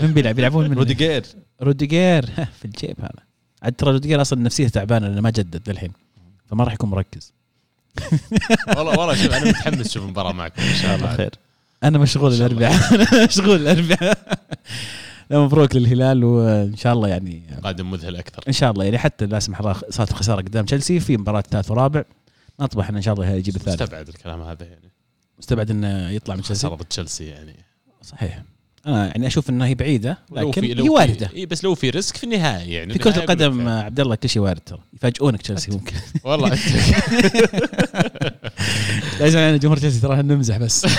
من 0.02 0.14
بيلعب 0.14 0.40
يلعبون 0.40 0.70
من 0.70 0.78
روديجير 0.78 1.26
روديجير 1.62 2.26
في 2.60 2.66
الجيب 2.66 2.96
هذا. 3.00 3.24
عاد 3.64 3.74
ترى 3.74 3.92
روديجير 3.92 4.22
أصلا 4.22 4.40
نفسيته 4.40 4.70
تعبانة 4.70 5.08
لأنه 5.08 5.22
ما 5.22 5.30
جدد 5.30 5.70
للحين. 5.70 5.92
فما 6.46 6.64
راح 6.64 6.74
يكون 6.74 6.90
مركز. 6.90 7.34
والله 8.78 9.00
والله 9.00 9.16
شوف 9.16 9.34
أنا 9.34 9.50
متحمس 9.50 9.88
أشوف 9.88 10.04
المباراة 10.04 10.32
معكم 10.32 10.62
إن 10.62 10.76
شاء 10.76 10.96
الله. 10.96 11.16
خير. 11.16 11.32
أنا 11.84 11.98
مشغول. 11.98 12.34
الأربعاء. 12.34 12.94
أنا 13.14 13.26
مشغول 13.26 13.68
الأربعاء. 13.68 14.40
لا، 15.30 15.40
مبروك 15.40 15.76
للهلال 15.76 16.24
وإن 16.24 16.76
شاء 16.76 16.94
الله 16.94 17.08
يعني 17.08 17.44
قادم 17.64 17.92
مذهل 17.92 18.16
أكثر. 18.16 18.44
إن 18.48 18.54
شاء 18.54 18.72
الله 18.72 18.84
يعني 18.86 18.98
حتى 18.98 19.26
لا 19.26 19.40
سمح 19.40 19.60
الله 19.60 19.76
صارت 19.90 20.12
الخسارة 20.12 20.42
قدام 20.42 20.66
تشيلسي 20.66 21.00
في 21.00 21.18
مباراة 21.18 21.44
ثالث 21.52 21.72
ورابع. 21.72 22.04
نطمح 22.60 22.90
إن 22.90 23.02
شاء 23.02 23.14
الله 23.14 23.30
يجيب 23.30 23.56
الثالث. 23.56 23.82
مستبعد 23.82 24.08
الكلام 24.08 24.42
هذا 24.42 24.66
يعني. 24.66 24.92
مستبعد 25.40 25.72
إنه 25.72 26.10
يطلع 26.10 26.36
من 26.36 26.42
تشيلسي؟ 26.42 26.68
خساره 26.68 26.84
تشيلسي 26.84 27.26
يعني. 27.26 27.56
صحيح. 28.02 28.44
أنا 28.88 29.08
يعني 29.08 29.28
أشوف 29.28 29.50
انها 29.50 29.68
هي 29.68 29.76
بعيدة 29.76 30.18
لكن 30.32 30.64
هي 30.64 30.90
واردة. 30.90 31.30
إي 31.36 31.46
بس 31.46 31.64
لو 31.64 31.76
في 31.76 31.90
risk 31.90 32.18
في 32.18 32.24
النهائي 32.24 32.72
يعني 32.72 32.94
في 32.94 33.00
كرة 33.00 33.18
القدم. 33.18 33.68
عبد 33.68 34.00
الله 34.00 34.16
كل 34.16 34.30
شيء 34.30 34.42
وارد 34.42 34.60
ترى. 34.60 34.80
يفاجئونك 34.94 35.42
تشيلسي 35.42 35.72
ممكن. 35.72 35.96
والله 36.24 36.54
أنت. 36.54 36.60
لا 39.20 39.26
يزعل 39.26 39.60
جمهور 39.60 39.78
تشيلسي 39.78 40.02
ترى 40.02 40.22
نمزح 40.22 40.58
بس. 40.58 40.86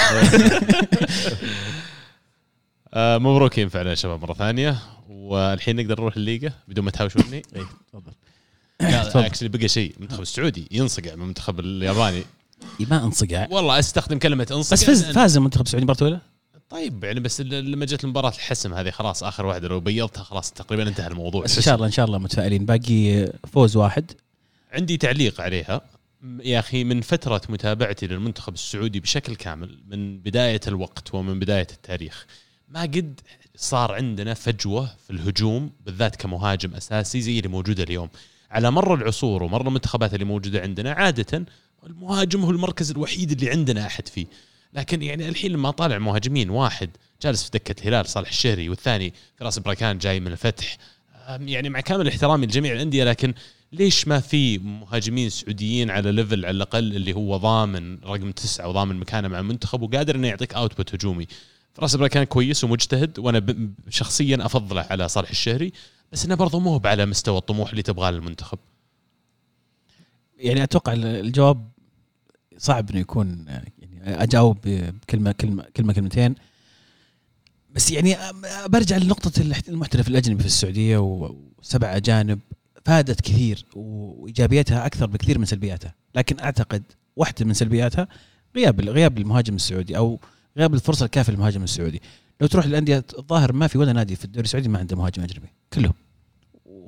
آه، 2.94 3.18
مبروكين 3.18 3.68
فعلا 3.68 3.90
يا 3.90 3.94
شباب 3.94 4.22
مرة 4.22 4.34
ثانية. 4.34 4.78
والحين 5.08 5.76
نقدر 5.76 6.00
نروح 6.00 6.16
الليجا 6.16 6.52
بدون 6.68 6.84
ما 6.84 6.90
تهاوشوني 6.90 7.42
تفضل. 7.92 8.12
لا 8.80 9.26
اكشلي 9.26 9.48
بقى 9.48 9.68
شيء. 9.68 9.94
المنتخب 9.96 10.22
السعودي 10.22 10.68
ينصقع 10.70 11.14
من 11.14 11.22
المنتخب 11.22 11.60
الياباني. 11.60 12.24
ما 12.80 13.04
انصقع. 13.04 13.46
والله 13.50 13.78
استخدم 13.78 14.18
كلمة 14.18 14.46
انصقع 14.50 14.74
بس 14.74 14.84
فاز 14.84 15.04
فاز 15.04 15.36
المنتخب 15.36 15.64
السعودي 15.64 15.84
مباراه 15.84 16.02
اولى 16.02 16.20
طيب 16.68 17.04
يعني 17.04 17.20
بس 17.20 17.40
لما 17.40 17.86
جت 17.86 18.04
المباراة 18.04 18.28
الحسم 18.28 18.74
هذه 18.74 18.90
خلاص 18.90 19.22
آخر 19.22 19.46
واحدة 19.46 19.68
لو 19.68 19.80
بيضتها 19.80 20.22
خلاص 20.22 20.52
تقريبا 20.52 20.88
انتهى 20.88 21.06
الموضوع. 21.06 21.42
بس 21.44 21.56
إن 21.56 21.62
شاء 21.62 21.74
الله 21.74 21.86
إن 21.86 21.92
شاء 21.92 22.06
الله 22.06 22.18
متفائلين. 22.18 22.66
باقي 22.66 23.32
فوز 23.52 23.76
واحد. 23.76 24.12
عندي 24.72 24.96
تعليق 24.96 25.40
عليها. 25.40 25.80
يا 26.44 26.58
أخي 26.58 26.84
من 26.84 27.00
فترة 27.00 27.42
متابعتي 27.48 28.06
للمنتخب 28.06 28.54
السعودي 28.54 29.00
بشكل 29.00 29.36
كامل 29.36 29.78
من 29.86 30.18
بداية 30.18 30.60
الوقت 30.68 31.14
ومن 31.14 31.38
بداية 31.38 31.66
التاريخ 31.72 32.26
ما 32.68 32.82
قد 32.82 33.20
صار 33.56 33.92
عندنا 33.92 34.34
فجوة 34.34 34.90
في 35.06 35.12
الهجوم 35.12 35.70
بالذات 35.80 36.16
كمهاجم 36.16 36.74
أساسي 36.74 37.20
زي 37.20 37.38
اللي 37.38 37.48
موجودة 37.48 37.82
اليوم. 37.82 38.08
على 38.54 38.70
مر 38.70 38.94
العصور 38.94 39.42
ومر 39.42 39.68
المنتخبات 39.68 40.14
اللي 40.14 40.24
موجودة 40.24 40.60
عندنا 40.60 40.92
عادة 40.92 41.44
المهاجم 41.86 42.42
هو 42.42 42.50
المركز 42.50 42.90
الوحيد 42.90 43.30
اللي 43.30 43.50
عندنا 43.50 43.86
أحد 43.86 44.08
فيه. 44.08 44.26
لكن 44.74 45.02
يعني 45.02 45.28
الحين 45.28 45.52
لما 45.52 45.70
طالع 45.70 45.98
مهاجمين 45.98 46.50
واحد 46.50 46.90
جالس 47.22 47.44
في 47.44 47.50
دكة 47.50 47.82
الهلال 47.82 48.06
صالح 48.06 48.28
الشهري 48.28 48.68
والثاني 48.68 49.12
فراس 49.36 49.58
بريكان 49.58 49.98
جاي 49.98 50.20
من 50.20 50.32
الفتح 50.32 50.76
يعني 51.28 51.68
مع 51.68 51.80
كامل 51.80 52.08
احترامي 52.08 52.46
لجميع 52.46 52.72
الأندية 52.72 53.04
لكن 53.04 53.34
ليش 53.72 54.08
ما 54.08 54.20
في 54.20 54.58
مهاجمين 54.58 55.30
سعوديين 55.30 55.90
على 55.90 56.12
level 56.12 56.44
على 56.44 56.56
الأقل 56.56 56.96
اللي 56.96 57.12
هو 57.12 57.36
ضامن 57.36 57.98
رقم 57.98 58.30
تسعة 58.30 58.68
وضامن 58.68 58.96
مكانه 58.96 59.28
مع 59.28 59.38
المنتخب 59.38 59.82
وقادر 59.82 60.14
إنه 60.14 60.28
يعطيك 60.28 60.54
output 60.54 60.94
هجومي؟ 60.94 61.26
فراس 61.74 61.96
بركان 61.96 62.24
كويس 62.24 62.64
ومجتهد 62.64 63.18
وأنا 63.18 63.46
شخصيا 63.88 64.46
أفضله 64.46 64.86
على 64.90 65.08
صالح 65.08 65.30
الشهري. 65.30 65.72
بس 66.14 66.24
إنه 66.24 66.34
برضه 66.34 66.60
مو 66.60 66.80
على 66.84 67.06
مستوى 67.06 67.38
الطموح 67.38 67.70
اللي 67.70 67.82
تبغاه 67.82 68.10
للمنتخب. 68.10 68.58
يعني 70.38 70.62
أتوقع 70.62 70.92
الجواب 70.92 71.68
صعب 72.58 72.90
إنه 72.90 73.00
يكون 73.00 73.44
يعني 73.48 74.22
أجاوب 74.22 74.58
بكلمه 74.64 75.32
كلمه 75.32 75.64
كلمة 75.76 75.92
كلمتين. 75.92 76.34
بس 77.74 77.90
يعني 77.90 78.16
برجع 78.66 78.96
لنقطة 78.96 79.32
المحترف 79.68 80.08
الأجنبي 80.08 80.40
في 80.40 80.46
السعودية 80.46 80.98
وسبع 80.98 81.96
أجانب 81.96 82.38
فادت 82.84 83.20
كثير 83.20 83.64
وايجابياتها 83.74 84.86
أكثر 84.86 85.06
بكثير 85.06 85.38
من 85.38 85.44
سلبياتها. 85.44 85.94
لكن 86.14 86.40
أعتقد 86.40 86.82
واحدة 87.16 87.44
من 87.44 87.54
سلبياتها 87.54 88.08
غياب 88.56 88.80
غياب 88.80 89.18
المهاجم 89.18 89.54
السعودي 89.54 89.96
أو 89.96 90.20
غياب 90.56 90.74
الفرصة 90.74 91.04
الكافية 91.04 91.32
للمهاجم 91.32 91.62
السعودي. 91.62 92.02
لو 92.40 92.46
تروح 92.46 92.66
للأندية 92.66 93.04
الظاهر 93.18 93.52
ما 93.52 93.66
في 93.66 93.78
ولا 93.78 93.92
نادي 93.92 94.16
في 94.16 94.24
الدوري 94.24 94.44
السعودي 94.44 94.68
ما 94.68 94.78
عنده 94.78 94.96
مهاجم 94.96 95.22
أجنبي. 95.22 95.48
كلهم. 95.72 95.94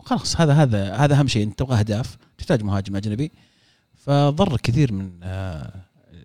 وخلاص 0.07 0.41
هذا 0.41 0.53
هذا 0.53 0.95
هذا 0.95 1.15
أهم 1.19 1.29
شيء. 1.29 1.43
أنت 1.43 1.59
تبغى 1.59 1.79
أهداف 1.79 2.17
تحتاج 2.39 2.63
مهاجم 2.63 2.97
أجنبي. 2.97 3.31
فضر 3.95 4.57
كثير 4.57 4.93
من 4.93 5.11
آه، 5.23 5.75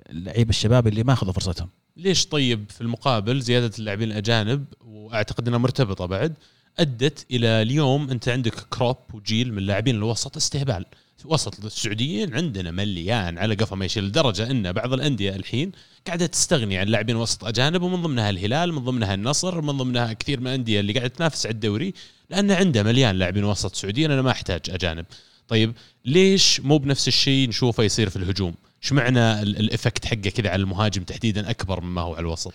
اللعيبة 0.09 0.49
الشباب 0.49 0.87
اللي 0.87 1.03
ما 1.03 1.13
أخذوا 1.13 1.33
فرصتهم. 1.33 1.69
ليش 1.97 2.25
طيب 2.25 2.65
في 2.69 2.81
المقابل 2.81 3.41
زيادة 3.41 3.71
اللاعبين 3.79 4.11
الأجانب؟ 4.11 4.65
وأعتقد 4.85 5.47
إنها 5.47 5.59
مرتبطة 5.59 6.05
بعد. 6.05 6.33
أدت 6.79 7.25
إلى 7.31 7.47
اليوم 7.47 8.09
أنت 8.09 8.29
عندك 8.29 8.53
كروب 8.53 8.97
وجيل 9.13 9.53
من 9.53 9.63
لاعبين 9.63 9.95
الوسط 9.95 10.37
استهبال. 10.37 10.85
وسط 11.25 11.65
السعوديين 11.65 12.35
عندنا 12.35 12.71
مليان 12.71 13.37
على 13.37 13.55
قفا 13.55 13.75
ما 13.75 13.85
يشيل 13.85 14.03
لدرجة 14.03 14.51
إن 14.51 14.71
بعض 14.71 14.93
الأندية 14.93 15.35
الحين 15.35 15.71
قاعدة 16.07 16.25
تستغني 16.25 16.77
عن 16.77 16.87
لاعبين 16.87 17.15
وسط 17.15 17.45
أجانب 17.45 17.81
ومن 17.81 18.01
ضمنها 18.01 18.29
الهلال 18.29 18.73
من 18.73 18.83
ضمنها 18.83 19.13
النصر 19.13 19.61
من 19.61 19.77
ضمنها 19.77 20.13
كثير 20.13 20.39
من 20.39 20.47
الأندية 20.47 20.79
اللي 20.79 20.93
قاعدة 20.93 21.07
تنافس 21.07 21.45
على 21.45 21.53
الدوري. 21.53 21.93
لأن 22.31 22.51
عنده 22.51 22.83
مليان 22.83 23.15
لاعبين 23.15 23.43
وسط 23.43 23.75
سعوديين 23.75 24.11
أنا 24.11 24.21
ما 24.21 24.31
أحتاج 24.31 24.61
أجانب. 24.69 25.05
طيب 25.47 25.73
ليش 26.05 26.59
مو 26.61 26.77
بنفس 26.77 27.07
الشيء 27.07 27.49
نشوفه 27.49 27.83
يصير 27.83 28.09
في 28.09 28.15
الهجوم؟ 28.15 28.53
إيش 28.83 28.93
معنى 28.93 29.41
ال- 29.41 29.57
الإفكت 29.59 30.05
حقه 30.05 30.15
كذا 30.29 30.49
على 30.49 30.61
المهاجم 30.61 31.03
تحديدا 31.03 31.49
أكبر 31.49 31.81
مما 31.81 32.01
هو 32.01 32.13
على 32.13 32.21
الوسط؟ 32.21 32.53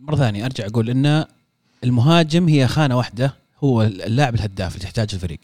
مرة 0.00 0.16
ثانية 0.16 0.44
أرجع 0.44 0.66
أقول 0.66 0.90
إن 0.90 1.24
المهاجم 1.84 2.48
هي 2.48 2.68
خانة 2.68 2.96
واحدة 2.96 3.34
هو 3.64 3.82
اللاعب 3.82 4.34
الهداف 4.34 4.74
اللي 4.74 4.84
تحتاجه 4.84 5.12
الفريق. 5.14 5.40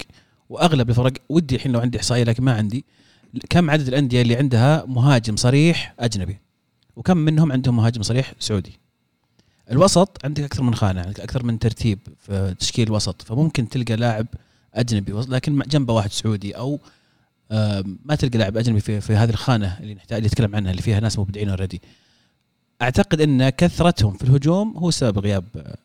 وأغلب 0.49 0.89
الفرق 0.89 1.13
ودي 1.29 1.55
الحين 1.55 1.71
لو 1.71 1.79
عندي 1.79 1.97
إحصائية 1.97 2.23
لكن 2.23 2.43
ما 2.43 2.53
عندي 2.53 2.85
كم 3.49 3.69
عدد 3.69 3.87
الأندية 3.87 4.21
اللي 4.21 4.35
عندها 4.35 4.85
مهاجم 4.87 5.35
صريح 5.35 5.93
أجنبي؟ 5.99 6.37
وكم 6.95 7.17
منهم 7.17 7.51
عندهم 7.51 7.75
مهاجم 7.77 8.01
صريح 8.01 8.33
سعودي؟ 8.39 8.79
الوسط 9.71 10.17
عندك 10.25 10.43
أكثر 10.43 10.63
من 10.63 10.75
خانة 10.75 11.01
عندك 11.01 11.19
أكثر 11.19 11.43
من 11.43 11.59
ترتيب 11.59 11.99
في 12.19 12.55
تشكيل 12.59 12.87
الوسط 12.87 13.21
فممكن 13.21 13.69
تلقى 13.69 13.95
لاعب 13.95 14.27
أجنبي 14.73 15.11
لكن 15.11 15.59
جنبه 15.67 15.93
واحد 15.93 16.11
سعودي 16.11 16.57
أو 16.57 16.79
ما 18.05 18.15
تلقى 18.19 18.37
لاعب 18.37 18.57
أجنبي 18.57 18.79
في, 18.79 19.01
في 19.01 19.13
هذه 19.15 19.29
الخانة 19.29 19.77
اللي 19.79 19.93
نحتاج 19.93 20.17
اللي 20.17 20.27
نتكلم 20.27 20.55
عنها 20.55 20.71
اللي 20.71 20.81
فيها 20.81 20.99
ناس 20.99 21.19
مبدعين 21.19 21.49
اوريدي 21.49 21.81
أعتقد 22.81 23.21
إن 23.21 23.49
كثرتهم 23.49 24.13
في 24.17 24.23
الهجوم 24.23 24.77
هو 24.77 24.91
سبب 24.91 25.19
غياب 25.19 25.45
آه، 25.55 25.77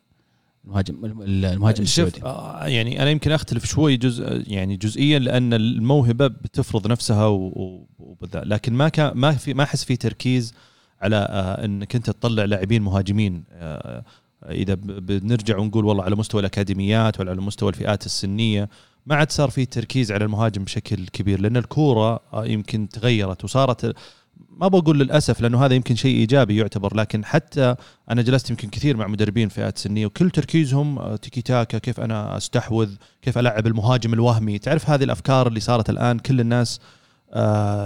المهاجم 0.65 1.05
المهاجم 1.21 1.83
السعودي. 1.83 2.23
آه، 2.23 2.67
يعني 2.67 3.01
أنا 3.01 3.09
يمكن 3.09 3.31
أختلف 3.31 3.65
شوي 3.65 3.97
جزء 3.97 4.43
يعني 4.47 4.77
جزئيا 4.77 5.19
لأن 5.19 5.53
الموهبة 5.53 6.27
بتفرض 6.27 6.87
نفسها 6.87 7.25
و- 7.25 7.35
و- 7.47 7.87
وبذا 7.99 8.41
لكن 8.45 8.73
ما 8.73 8.89
كان 8.89 9.11
ما 9.15 9.31
في 9.31 9.53
ما 9.53 9.63
أحس 9.63 9.83
في 9.83 9.95
تركيز 9.95 10.53
على 11.01 11.15
آه، 11.15 11.65
انك 11.65 11.95
انت 11.95 12.09
تطلع 12.09 12.45
لاعبين 12.45 12.81
مهاجمين 12.81 13.43
آه، 13.51 14.03
إذا 14.49 14.73
بنرجع 14.83 15.57
ونقول 15.57 15.85
والله 15.85 16.03
على 16.03 16.15
مستوى 16.15 16.39
الأكاديميات 16.39 17.19
ولا 17.19 17.31
على 17.31 17.41
مستوى 17.41 17.69
الفئات 17.69 18.05
السنية 18.05 18.69
ما 19.05 19.15
عاد 19.15 19.31
صار 19.31 19.49
في 19.49 19.65
تركيز 19.65 20.11
على 20.11 20.25
المهاجم 20.25 20.63
بشكل 20.63 21.07
كبير 21.07 21.41
لأن 21.41 21.57
الكورة 21.57 22.19
آه، 22.33 22.45
يمكن 22.45 22.89
تغيرت 22.89 23.43
وصارت 23.43 23.95
ما 24.49 24.67
بقول 24.67 24.99
للأسف 24.99 25.41
لأنه 25.41 25.65
هذا 25.65 25.75
يمكن 25.75 25.95
شيء 25.95 26.15
إيجابي 26.15 26.57
يعتبر 26.57 26.95
لكن 26.95 27.25
حتى 27.25 27.75
أنا 28.11 28.21
جلست 28.21 28.49
يمكن 28.49 28.69
كثير 28.69 28.97
مع 28.97 29.07
مدربين 29.07 29.49
فئات 29.49 29.77
سنية 29.77 30.05
وكل 30.05 30.29
تركيزهم 30.29 30.99
آه، 30.99 31.15
تيكي 31.15 31.41
تاكا 31.41 31.77
كيف 31.77 31.99
أنا 31.99 32.37
أستحوذ 32.37 32.89
كيف 33.21 33.37
ألعب 33.37 33.67
المهاجم 33.67 34.13
الوهمي 34.13 34.59
تعرف 34.59 34.89
هذه 34.89 35.03
الأفكار 35.03 35.47
اللي 35.47 35.59
صارت 35.59 35.89
الآن 35.89 36.19
كل 36.19 36.39
الناس 36.39 36.79
آه، 36.79 36.96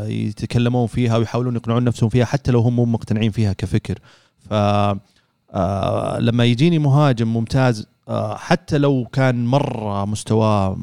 يتكلمون 0.08 0.88
فيها 0.88 1.17
ويحاولون 1.17 1.56
يقنعون 1.56 1.84
نفسهم 1.84 2.10
فيها 2.10 2.25
حتى 2.25 2.51
لو 2.51 2.60
هم 2.60 2.75
مو 2.75 2.86
مقتنعين 2.86 3.32
فيها 3.32 3.54
كفكر. 3.54 3.99
ف 4.39 4.54
آه، 5.54 6.19
لما 6.19 6.45
يجيني 6.45 6.80
مهاجم 6.80 7.34
ممتاز 7.34 7.88
آه، 8.08 8.36
حتى 8.36 8.77
لو 8.77 9.08
كان 9.13 9.45
مرة 9.45 10.06
مستواه 10.06 10.77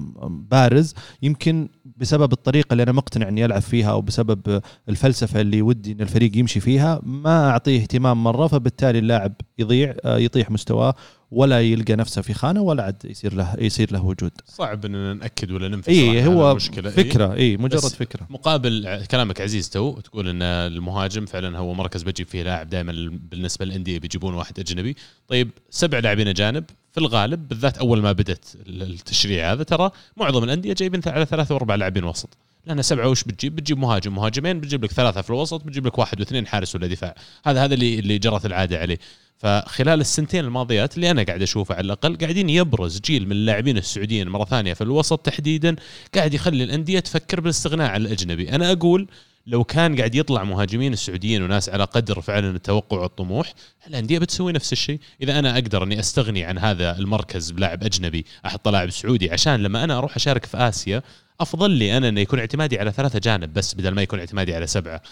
بارز 0.50 0.94
يمكن 1.22 1.68
بسبب 1.96 2.32
الطريقة 2.32 2.72
اللي 2.72 2.82
أنا 2.82 2.92
مقتنع 2.92 3.28
إني 3.28 3.44
ألعب 3.44 3.62
فيها 3.62 3.90
أو 3.90 4.00
بسبب 4.00 4.60
الفلسفة 4.88 5.40
اللي 5.40 5.62
ودي 5.62 5.92
إن 5.92 6.00
الفريق 6.00 6.36
يمشي 6.36 6.60
فيها 6.60 7.00
ما 7.02 7.50
أعطيه 7.50 7.80
اهتمام 7.80 8.24
مرة 8.24 8.46
فبالتالي 8.46 8.98
اللاعب 8.98 9.32
يضيع 9.58 9.94
آه، 10.04 10.18
يطيح 10.18 10.50
مستواه. 10.50 10.94
ولا 11.30 11.60
يلقى 11.60 11.96
نفسه 11.96 12.22
في 12.22 12.34
خانة 12.34 12.60
ولا 12.62 12.82
عاد 12.82 12.96
يصير 13.04 13.34
له 13.34 13.54
يصير 13.58 13.92
له 13.92 14.04
وجود 14.04 14.30
صعب 14.46 14.84
إن 14.84 15.16
نأكد 15.18 15.50
ولا 15.52 15.68
ننفي 15.68 15.90
اي 15.90 16.26
هو 16.26 16.50
المشكلة. 16.50 16.88
إيه. 16.90 16.96
فكرة 16.96 17.34
اي 17.34 17.56
مجرد 17.56 17.80
فكرة 17.80 18.26
مقابل 18.30 19.04
كلامك 19.10 19.40
عزيز 19.40 19.70
تو 19.70 20.00
تقول 20.00 20.28
إن 20.28 20.42
المهاجم 20.42 21.26
فعلا 21.26 21.58
هو 21.58 21.74
مركز 21.74 22.02
بجيب 22.02 22.26
فيه 22.26 22.42
لاعب 22.42 22.68
دائما 22.70 22.92
بالنسبة 23.30 23.64
للأندية 23.64 23.98
بيجيبون 23.98 24.34
واحد 24.34 24.58
أجنبي 24.60 24.96
طيب 25.28 25.50
سبع 25.70 25.98
لاعبين 25.98 26.28
أجانب 26.28 26.64
في 26.92 26.98
الغالب 27.00 27.48
بالذات 27.48 27.78
أول 27.78 28.02
ما 28.02 28.12
بدت 28.12 28.56
ال- 28.66 28.82
التشريع 28.82 29.52
هذا 29.52 29.62
ترى 29.62 29.90
معظم 30.16 30.44
الأندية 30.44 30.72
جايبين 30.72 31.00
على 31.06 31.24
ثلاثة 31.26 31.54
وأربع 31.54 31.74
لاعبين 31.74 32.04
وسط 32.04 32.28
لأن 32.66 32.82
سبعة 32.82 33.08
وش 33.08 33.24
بتجيب؟ 33.24 33.56
بتجيب 33.56 33.78
مهاجم 33.78 34.14
مهاجمين 34.14 34.60
بتجيب 34.60 34.84
لك 34.84 34.92
ثلاثة 34.92 35.20
في 35.22 35.30
الوسط 35.30 35.64
بتجيب 35.64 35.86
لك 35.86 35.98
واحد 35.98 36.20
واثنين 36.20 36.46
حارس 36.46 36.74
ولا 36.74 36.86
دفاع 36.86 37.14
هذا 37.44 37.64
هذا 37.64 37.74
اللي 37.74 37.98
اللي 37.98 38.18
جرت 38.18 38.46
العادة 38.46 38.78
عليه 38.78 38.98
فخلال 39.38 40.00
السنتين 40.00 40.44
الماضيات 40.44 40.96
اللي 40.96 41.10
أنا 41.10 41.22
قاعد 41.22 41.42
أشوفه 41.42 41.74
على 41.74 41.84
الأقل 41.84 42.16
قاعدين 42.16 42.50
يبرز 42.50 43.00
جيل 43.00 43.26
من 43.26 43.32
اللاعبين 43.32 43.78
السعوديين 43.78 44.28
مرة 44.28 44.44
ثانية 44.44 44.74
في 44.74 44.80
الوسط 44.80 45.18
تحديدا 45.18 45.76
قاعد 46.14 46.34
يخلي 46.34 46.64
الأندية 46.64 47.00
تفكر 47.00 47.40
بالاستغناء 47.40 47.90
عن 47.90 48.00
الأجنبي. 48.00 48.50
أنا 48.50 48.72
أقول 48.72 49.08
لو 49.46 49.64
كان 49.64 49.96
قاعد 49.96 50.14
يطلع 50.14 50.44
مهاجمين 50.44 50.92
السعوديين 50.92 51.42
وناس 51.42 51.68
على 51.68 51.84
قدر 51.84 52.20
فعلا 52.20 52.50
التوقع 52.50 52.98
والطموح 52.98 53.54
الأندية 53.86 54.18
بتسوي 54.18 54.52
نفس 54.52 54.72
الشيء. 54.72 55.00
إذا 55.22 55.38
أنا 55.38 55.54
أقدر 55.54 55.82
أني 55.82 56.00
أستغني 56.00 56.44
عن 56.44 56.58
هذا 56.58 56.98
المركز 56.98 57.50
بلاعب 57.50 57.84
أجنبي 57.84 58.24
أحط 58.46 58.68
لاعب 58.68 58.90
سعودي 58.90 59.30
عشان 59.30 59.62
لما 59.62 59.84
أنا 59.84 59.98
أروح 59.98 60.16
أشارك 60.16 60.46
في 60.46 60.56
آسيا 60.56 61.02
أفضل 61.40 61.70
لي 61.70 61.96
أنا 61.96 62.08
أنه 62.08 62.20
يكون 62.20 62.38
اعتمادي 62.38 62.78
على 62.78 62.92
ثلاثة 62.92 63.18
جانب 63.18 63.52
بس 63.52 63.74
بدل 63.74 63.90
ما 63.90 64.02
يكون 64.02 64.18
اعتمادي 64.18 64.54
على 64.54 64.66
سبعة. 64.66 65.02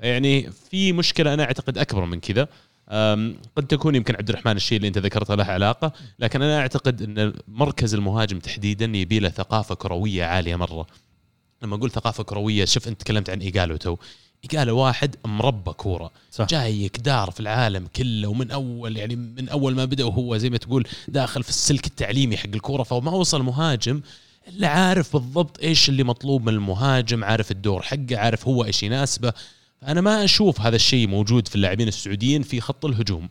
يعني 0.00 0.50
في 0.70 0.92
مشكلة 0.92 1.34
أنا 1.34 1.42
أعتقد 1.44 1.78
أكبر 1.78 2.04
من 2.04 2.20
كذا. 2.20 2.48
قد 3.56 3.66
تكون 3.68 3.94
يمكن 3.94 4.14
عبد 4.14 4.28
الرحمن 4.28 4.56
الشيء 4.56 4.76
اللي 4.76 4.88
انت 4.88 4.98
ذكرته 4.98 5.34
له 5.34 5.44
علاقة 5.44 5.92
لكن 6.18 6.42
أنا 6.42 6.58
أعتقد 6.58 7.02
أن 7.02 7.32
مركز 7.48 7.94
المهاجم 7.94 8.38
تحديدا 8.38 8.84
يبي 8.84 9.18
له 9.18 9.28
ثقافة 9.28 9.74
كروية 9.74 10.24
عالية 10.24 10.56
مرة. 10.56 10.86
لما 11.62 11.76
أقول 11.76 11.90
ثقافة 11.90 12.24
كروية 12.24 12.64
شوف 12.64 12.88
أنت 12.88 13.00
تكلمت 13.00 13.30
عن 13.30 13.40
إيجالو 13.40 13.76
تو. 13.76 13.96
إيجالو 14.44 14.78
واحد 14.78 15.16
مربى 15.24 15.72
كورة. 15.72 16.10
صح. 16.30 16.46
جايك 16.46 16.96
دار 16.98 17.30
في 17.30 17.40
العالم 17.40 17.86
كله 17.96 18.28
ومن 18.28 18.50
أول 18.50 18.96
يعني 18.96 19.16
من 19.16 19.48
أول 19.48 19.74
ما 19.74 19.84
بدأ 19.84 20.04
وهو 20.04 20.36
زي 20.36 20.50
ما 20.50 20.56
تقول 20.56 20.86
داخل 21.08 21.42
في 21.42 21.48
السلك 21.48 21.86
التعليمي 21.86 22.36
حق 22.36 22.50
الكورة 22.54 22.82
فما 22.82 23.10
وصل 23.10 23.42
مهاجم 23.42 24.00
إلا 24.48 24.68
عارف 24.68 25.12
بالضبط 25.12 25.60
إيش 25.60 25.88
اللي 25.88 26.04
مطلوب 26.04 26.42
من 26.42 26.48
المهاجم 26.48 27.24
عارف 27.24 27.50
الدور 27.50 27.82
حقه 27.82 28.16
عارف 28.18 28.48
هو 28.48 28.64
إيش 28.64 28.82
يناسبه. 28.82 29.32
فانا 29.84 30.00
ما 30.00 30.24
أشوف 30.24 30.60
هذا 30.60 30.76
الشيء 30.76 31.08
موجود 31.08 31.48
في 31.48 31.54
اللاعبين 31.54 31.88
السعوديين 31.88 32.42
في 32.42 32.60
خط 32.60 32.84
الهجوم 32.84 33.28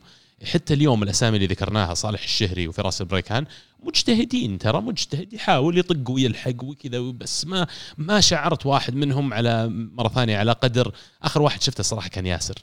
حتى 0.52 0.74
اليوم 0.74 1.02
الأسامي 1.02 1.36
اللي 1.36 1.46
ذكرناها 1.46 1.94
صالح 1.94 2.22
الشهري 2.22 2.68
وفراس 2.68 3.00
البريكان 3.00 3.46
مجتهدين 3.82 4.58
ترى 4.58 4.80
مجتهد 4.80 5.32
يحاول 5.32 5.78
يطق 5.78 6.10
ويلحق 6.10 6.64
وكذا 6.64 6.98
بس 6.98 7.46
ما 7.46 7.66
ما 7.98 8.20
شعرت 8.20 8.66
واحد 8.66 8.94
منهم 8.94 9.34
على 9.34 9.68
مرة 9.68 10.08
ثانية 10.08 10.38
على 10.38 10.52
قدر 10.52 10.92
آخر 11.22 11.42
واحد 11.42 11.62
شفته 11.62 11.82
صراحة 11.82 12.08
كان 12.08 12.26
ياسر 12.26 12.54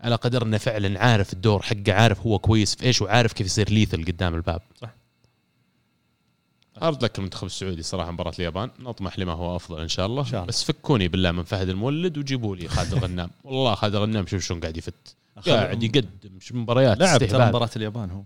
على 0.00 0.14
قدر 0.14 0.42
إنه 0.42 0.58
فعلا 0.58 1.00
عارف 1.00 1.32
الدور 1.32 1.62
حقه 1.62 1.92
عارف 1.92 2.20
هو 2.20 2.38
كويس 2.38 2.74
في 2.74 2.84
إيش 2.84 3.02
وعارف 3.02 3.32
كيف 3.32 3.46
يصير 3.46 3.70
ليثل 3.70 4.04
قدام 4.04 4.34
الباب 4.34 4.60
صح. 4.82 4.90
hard 6.82 7.04
luck 7.04 7.18
المنتخب 7.18 7.46
السعودي 7.46 7.82
صراحة 7.82 8.10
مباراة 8.10 8.32
اليابان 8.38 8.70
نطمح 8.78 9.18
لما 9.18 9.32
هو 9.32 9.56
أفضل 9.56 9.80
إن 9.80 9.88
شاء 9.88 10.06
الله, 10.06 10.20
إن 10.20 10.26
شاء 10.26 10.40
الله. 10.40 10.46
بس 10.46 10.64
فكوني 10.64 11.08
بالله 11.08 11.32
من 11.32 11.42
فهد 11.42 11.68
المولد 11.68 12.18
وجيبوا 12.18 12.56
لي 12.56 12.68
خالد 12.68 12.92
الغنام. 12.92 13.30
والله 13.44 13.74
خالد 13.74 13.94
الغنام 13.94 14.26
شوف 14.26 14.42
شلون 14.42 14.60
قاعد 14.60 14.76
يفت. 14.76 15.16
قاعد 15.46 15.82
يقدم 15.82 16.10
مباريات 16.50 16.98
لعب 16.98 17.24
ترى. 17.24 17.48
مباراة 17.48 17.70
اليابان 17.76 18.10
هو. 18.10 18.22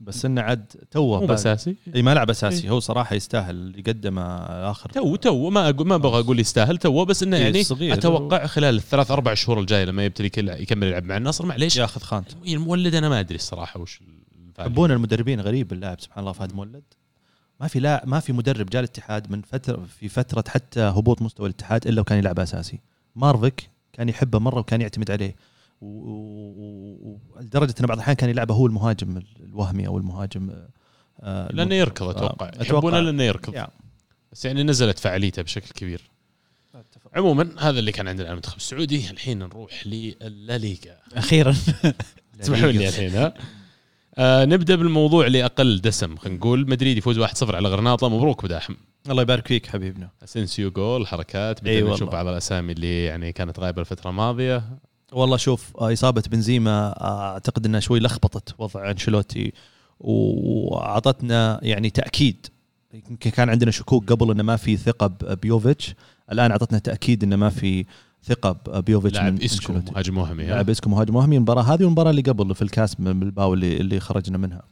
بس 0.00 0.24
إنه 0.24 0.40
عاد 0.40 0.66
توه 0.90 1.26
مو 1.26 1.34
اساسي 1.34 1.76
إي 1.94 2.02
ما 2.02 2.14
لعب 2.14 2.30
أساسي. 2.30 2.70
هو 2.70 2.80
صراحة 2.80 3.16
يستاهل 3.16 3.54
اللي 3.54 3.82
قدمه 3.82 4.22
آخر. 4.70 4.90
تو 4.90 5.16
تو 5.16 5.50
ما 5.50 5.68
أقول 5.68 5.86
ما 5.86 5.94
أبغى 5.94 6.20
أقول 6.20 6.40
يستاهل 6.40 6.78
تو 6.78 7.04
بس 7.04 7.22
إنه 7.22 7.36
يعني 7.36 7.64
صغير. 7.64 7.94
أتوقع 7.94 8.46
خلال 8.46 8.76
الثلاث 8.76 9.10
أربع 9.10 9.34
شهور 9.34 9.60
الجاية 9.60 9.84
لما 9.84 10.04
يبتدي 10.04 10.30
يكمل 10.62 10.86
يلعب 10.86 11.04
مع 11.04 11.16
النصر 11.16 11.46
معليش. 11.46 11.76
ياخذ 11.76 12.00
خانته. 12.00 12.36
المولد 12.46 12.94
أنا 12.94 13.08
ما 13.08 13.20
أدري 13.20 13.36
الصراحة 13.36 13.80
وش. 13.80 14.00
يحبون 14.58 14.90
المدربين 14.90 15.40
غريب 15.40 15.72
اللاعب 15.72 16.00
سبحان 16.00 16.20
الله 16.20 16.32
فهد 16.32 16.54
مولد. 16.54 16.82
ما 17.60 17.68
في 17.68 17.80
لا 17.80 18.02
ما 18.06 18.20
في 18.20 18.32
مدرب 18.32 18.66
جاء 18.70 18.80
الاتحاد 18.80 19.30
من 19.30 19.42
فترة 19.42 19.84
في 20.00 20.08
فترة 20.08 20.44
حتى 20.48 20.80
هبوط 20.80 21.22
مستوى 21.22 21.46
الاتحاد 21.46 21.86
إلا 21.86 22.00
وكان 22.00 22.18
يلعب 22.18 22.38
أساسي. 22.40 22.80
مارفيك 23.16 23.70
كان 23.92 24.08
يحبه 24.08 24.38
مرة 24.38 24.58
وكان 24.58 24.80
يعتمد 24.80 25.10
عليه. 25.10 25.36
و- 25.80 25.86
و- 25.86 27.20
ولدرجه 27.36 27.74
انه 27.78 27.88
بعض 27.88 27.96
الأحيان 27.98 28.16
كان 28.16 28.30
يلعبه 28.30 28.54
هو 28.54 28.66
المهاجم 28.66 29.22
الوهمي 29.40 29.86
أو 29.86 29.98
المهاجم 29.98 30.50
آه، 31.20 31.52
لأنه 31.52 31.74
يركض 31.74 32.08
أتوقع. 32.08 32.50
يحبونه 32.60 33.00
لأنه 33.00 33.22
يركض. 33.22 33.54
يا. 33.54 33.68
بس 34.32 34.44
يعني 34.44 34.62
نزلت 34.62 34.98
فعاليته 34.98 35.42
بشكل 35.42 35.70
كبير. 35.74 36.10
عموما 37.14 37.50
هذا 37.58 37.78
اللي 37.78 37.92
كان 37.92 38.08
عندنا 38.08 38.24
على 38.26 38.32
المنتخب 38.32 38.56
السعودي. 38.56 39.10
الحين 39.10 39.38
نروح 39.38 39.86
للليغا. 39.86 40.96
أخيرا. 41.14 41.54
اسمحوا 42.40 42.70
لي 42.70 42.88
الحين 42.88 43.10
ها؟ 43.10 43.34
آه 44.18 44.44
نبدأ 44.44 44.74
بالموضوع 44.76 45.26
اللي 45.26 45.44
أقل 45.44 45.80
دسم 45.80 46.16
خلينا 46.16 46.38
نقول 46.38 46.70
مدريد 46.70 46.98
يفوز 46.98 47.18
1-0 47.20 47.54
على 47.54 47.68
غرناطة. 47.68 48.08
مبروك 48.08 48.44
بداحم 48.44 48.74
الله 49.10 49.22
يبارك 49.22 49.46
فيك 49.48 49.66
حبيبنا. 49.66 50.08
اسنسيو 50.24 50.70
جول 50.70 51.06
حركات. 51.06 51.60
بدنا 51.60 51.72
إي 51.72 51.82
نشوف. 51.82 52.08
بعض 52.10 52.26
الأسامي 52.26 52.72
اللي 52.72 53.04
يعني 53.04 53.32
كانت 53.32 53.60
غايبة 53.60 53.80
الفترة 53.80 54.10
الماضية. 54.10 54.62
والله 55.12 55.36
شوف 55.36 55.76
آه، 55.80 55.92
إصابة 55.92 56.22
بنزيما 56.30 56.94
آه، 57.00 57.32
أعتقد 57.32 57.66
إنها 57.66 57.80
شوي 57.80 58.00
لخبطت 58.00 58.54
وضع 58.58 58.90
أنشيلوتي 58.90 59.52
وأعطتنا 60.00 61.60
يعني 61.62 61.90
تأكيد. 61.90 62.46
يمكن 63.10 63.30
كان 63.30 63.48
عندنا 63.48 63.70
شكوك 63.70 64.12
قبل 64.12 64.30
إنه 64.30 64.42
ما 64.42 64.56
في 64.56 64.76
ثقة 64.76 65.34
بيوفيتش. 65.34 65.94
الآن 66.32 66.50
أعطتنا 66.50 66.78
تأكيد 66.78 67.22
إنه 67.24 67.36
ما 67.36 67.50
في 67.50 67.84
ثقة 68.26 68.80
بيوفيتش 68.80 69.14
لاعب 69.16 69.40
إسكو. 69.42 69.72
مهاجم 69.72 70.18
وهمي؟ 70.18 70.44
لاعب 70.46 70.70
إسكو 70.70 70.90
مهاجم 70.90 71.16
وهمي 71.16 71.36
المباراة 71.36 71.62
هذه 71.62 71.82
والمباراة 71.82 72.10
اللي 72.10 72.22
قبل 72.22 72.54
في 72.54 72.62
الكاس 72.62 73.00
من 73.00 73.20
بلباو 73.20 73.54
اللي 73.54 73.76
اللي 73.76 74.00
خرجنا 74.00 74.38
منها 74.38 74.62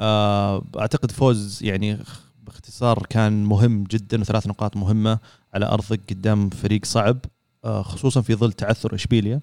آه، 0.00 0.64
أعتقد 0.78 1.10
فوز 1.10 1.58
يعني 1.62 1.98
باختصار 2.46 3.06
كان 3.10 3.44
مهم 3.44 3.84
جدا 3.84 4.20
وثلاث 4.20 4.46
نقاط 4.46 4.76
مهمة 4.76 5.18
على 5.54 5.66
أرضك 5.66 6.00
قدام 6.10 6.50
فريق 6.50 6.84
صعب 6.84 7.18
آه، 7.64 7.82
خصوصا 7.82 8.20
في 8.20 8.34
ظل 8.34 8.52
تعثر 8.52 8.94
إشبيليا 8.94 9.40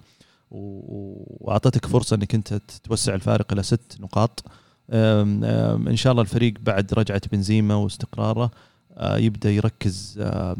واعطتك 0.50 1.86
فرصة 1.86 2.16
إنك 2.16 2.34
أنت 2.34 2.54
توسع 2.84 3.14
الفارق 3.14 3.52
إلى 3.52 3.62
ست 3.62 3.96
نقاط 4.00 4.44
إن 4.92 5.96
شاء 5.96 6.10
الله 6.10 6.22
الفريق 6.22 6.54
بعد 6.62 6.94
رجعة 6.94 7.20
بنزيما 7.32 7.74
واستقراره 7.74 8.50
آه، 8.98 9.16
يبدأ 9.16 9.50
يركز 9.50 10.18
آه، 10.22 10.56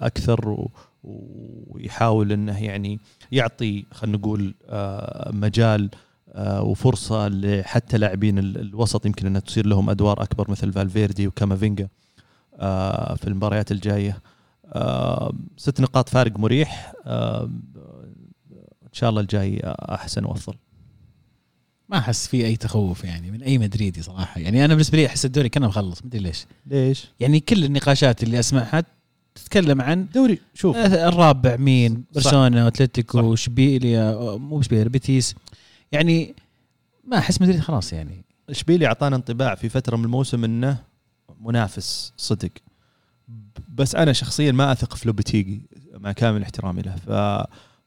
أكثر 0.00 0.48
و- 0.48 0.70
ويحاول 1.04 2.32
إنه 2.32 2.64
يعني 2.64 3.00
يعطي 3.32 3.84
خلينا 3.92 4.18
نقول 4.18 4.54
آه، 4.68 5.30
مجال 5.34 5.90
آه، 6.32 6.62
وفرصة 6.62 7.28
لحتى 7.28 7.98
لاعبين 7.98 8.38
ال- 8.38 8.58
الوسط 8.60 9.06
يمكن 9.06 9.26
إنها 9.26 9.40
تصير 9.40 9.66
لهم 9.66 9.90
أدوار 9.90 10.22
أكبر 10.22 10.50
مثل 10.50 10.72
فالفيردي 10.72 11.26
وكامافينجا 11.26 11.88
آه، 12.54 13.14
في 13.14 13.26
المباريات 13.28 13.72
الجاية. 13.72 14.22
ست 15.56 15.80
نقاط 15.80 16.08
فارق 16.08 16.38
مريح. 16.38 16.92
إن 17.06 18.92
شاء 18.92 19.10
الله 19.10 19.20
الجاي 19.20 19.60
أحسن 19.64 20.24
وأفضل. 20.24 20.54
ما 21.88 21.98
أحس 21.98 22.26
في 22.26 22.46
أي 22.46 22.56
تخوف 22.56 23.04
يعني 23.04 23.30
من 23.30 23.42
أي 23.42 23.58
مدريدي 23.58 24.02
صراحة. 24.02 24.40
يعني 24.40 24.64
أنا 24.64 24.74
بالنسبة 24.74 24.98
لي 24.98 25.06
أحس 25.06 25.24
الدوري 25.24 25.48
كان 25.48 25.62
مخلص 25.62 26.04
مدري 26.04 26.20
ليش. 26.20 26.46
ليش؟ 26.66 27.08
يعني 27.20 27.40
كل 27.40 27.64
النقاشات 27.64 28.22
اللي 28.22 28.38
أسمعها 28.38 28.84
تتكلم 29.44 29.82
عن 29.82 30.06
دوري 30.14 30.38
شوف. 30.54 30.76
آه، 30.76 31.08
الرابع 31.08 31.56
مين. 31.56 32.04
برشلونة 32.14 32.68
أتلتيكو 32.68 33.34
إشبيليا 33.34 34.36
مو 34.36 34.60
اشبيليا 34.60 34.88
بيتيس. 34.88 35.34
يعني 35.92 36.34
ما 37.04 37.18
أحس 37.18 37.42
مدريد 37.42 37.60
خلاص 37.60 37.92
يعني. 37.92 38.24
اشبيلي 38.50 38.86
أعطانا 38.86 39.16
انطباع 39.16 39.54
في 39.54 39.68
فترة 39.68 39.96
من 39.96 40.04
الموسم 40.04 40.44
إنه 40.44 40.78
منافس 41.40 42.12
صدق. 42.16 42.50
بس 43.74 43.94
أنا 43.94 44.12
شخصيا 44.12 44.52
ما 44.52 44.72
أثق 44.72 44.94
في 44.94 45.08
لوبتيجي 45.08 45.62
مع 45.94 46.12
كامل 46.12 46.42
احترامي 46.42 46.82
له. 46.82 46.96
ف 46.96 47.10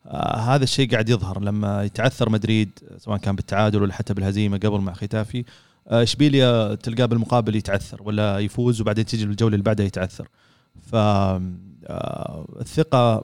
آه، 0.05 0.55
الشيء 0.55 0.91
قاعد 0.91 1.09
يظهر 1.09 1.43
لما 1.43 1.83
يتعثر 1.83 2.29
مدريد 2.29 2.69
سواء 2.97 3.17
كان 3.17 3.35
بالتعادل 3.35 3.81
ولا 3.81 3.93
حتى 3.93 4.13
بالهزيمة 4.13 4.57
قبل 4.57 4.79
مع 4.79 4.93
ختافي. 4.93 5.45
آه، 5.87 6.03
إشبيليا 6.03 6.75
تلقاه 6.75 7.05
بالمقابل 7.05 7.55
يتعثر 7.55 8.03
ولا 8.03 8.39
يفوز 8.39 8.81
وبعدين 8.81 9.05
تيجي 9.05 9.23
الجولة 9.23 9.53
اللي 9.53 9.63
بعدها 9.63 9.85
يتعثر. 9.85 10.27
ف 10.91 10.95
آه، 10.95 12.47
الثقة 12.59 13.23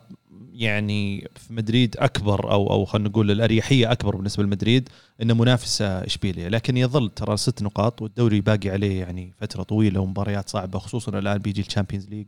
يعني 0.53 1.29
في 1.35 1.53
مدريد 1.53 1.95
أكبر 1.99 2.51
أو 2.51 2.71
أو 2.71 2.85
خلينا 2.85 3.09
نقول 3.09 3.31
الأريحية 3.31 3.91
أكبر 3.91 4.15
بالنسبة 4.15 4.43
لمدريد 4.43 4.89
إنه 5.21 5.33
منافسة 5.33 5.85
اشبيليا 5.85 6.49
لكن 6.49 6.77
يظل 6.77 7.09
ترى 7.09 7.37
ست 7.37 7.61
نقاط 7.61 8.01
والدوري 8.01 8.41
باقي 8.41 8.69
عليه 8.69 8.99
يعني 8.99 9.33
فترة 9.37 9.63
طويلة 9.63 9.99
ومباريات 9.99 10.49
صعبة 10.49 10.79
خصوصا 10.79 11.19
الآن 11.19 11.37
بيجي 11.37 11.61
ال 11.61 11.66
Champions 11.66 12.09
League 12.09 12.25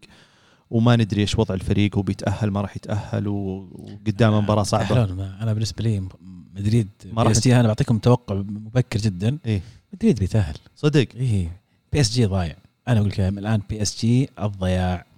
وما 0.71 0.95
ندري 0.95 1.21
إيش 1.21 1.39
وضع 1.39 1.55
الفريق 1.55 1.95
هو 1.95 2.01
بيتاهل 2.01 2.51
ما 2.51 2.61
راح 2.61 2.75
يتأهل 2.75 3.27
وقدامه 3.27 4.41
مباراة 4.41 4.63
صعبة. 4.63 5.03
أنا 5.41 5.53
بالنسبة 5.53 5.83
لي 5.83 6.09
مدريد 6.55 6.87
ما 7.13 7.23
راح 7.23 7.37
أنا 7.45 7.67
بعطيكم 7.67 7.97
توقع 7.97 8.35
مبكر 8.35 8.99
جدا. 8.99 9.37
إيه. 9.45 9.61
مدريد 9.93 10.19
بيتأهل. 10.19 10.55
صدق؟ 10.75 11.07
إيه. 11.15 11.61
PSG 11.93 12.25
ضايع. 12.25 12.55
أنا 12.87 12.99
أقول 12.99 13.09
لك 13.09 13.19
الآن 13.19 13.61
PSG 13.69 14.29
الضياع. 14.39 15.08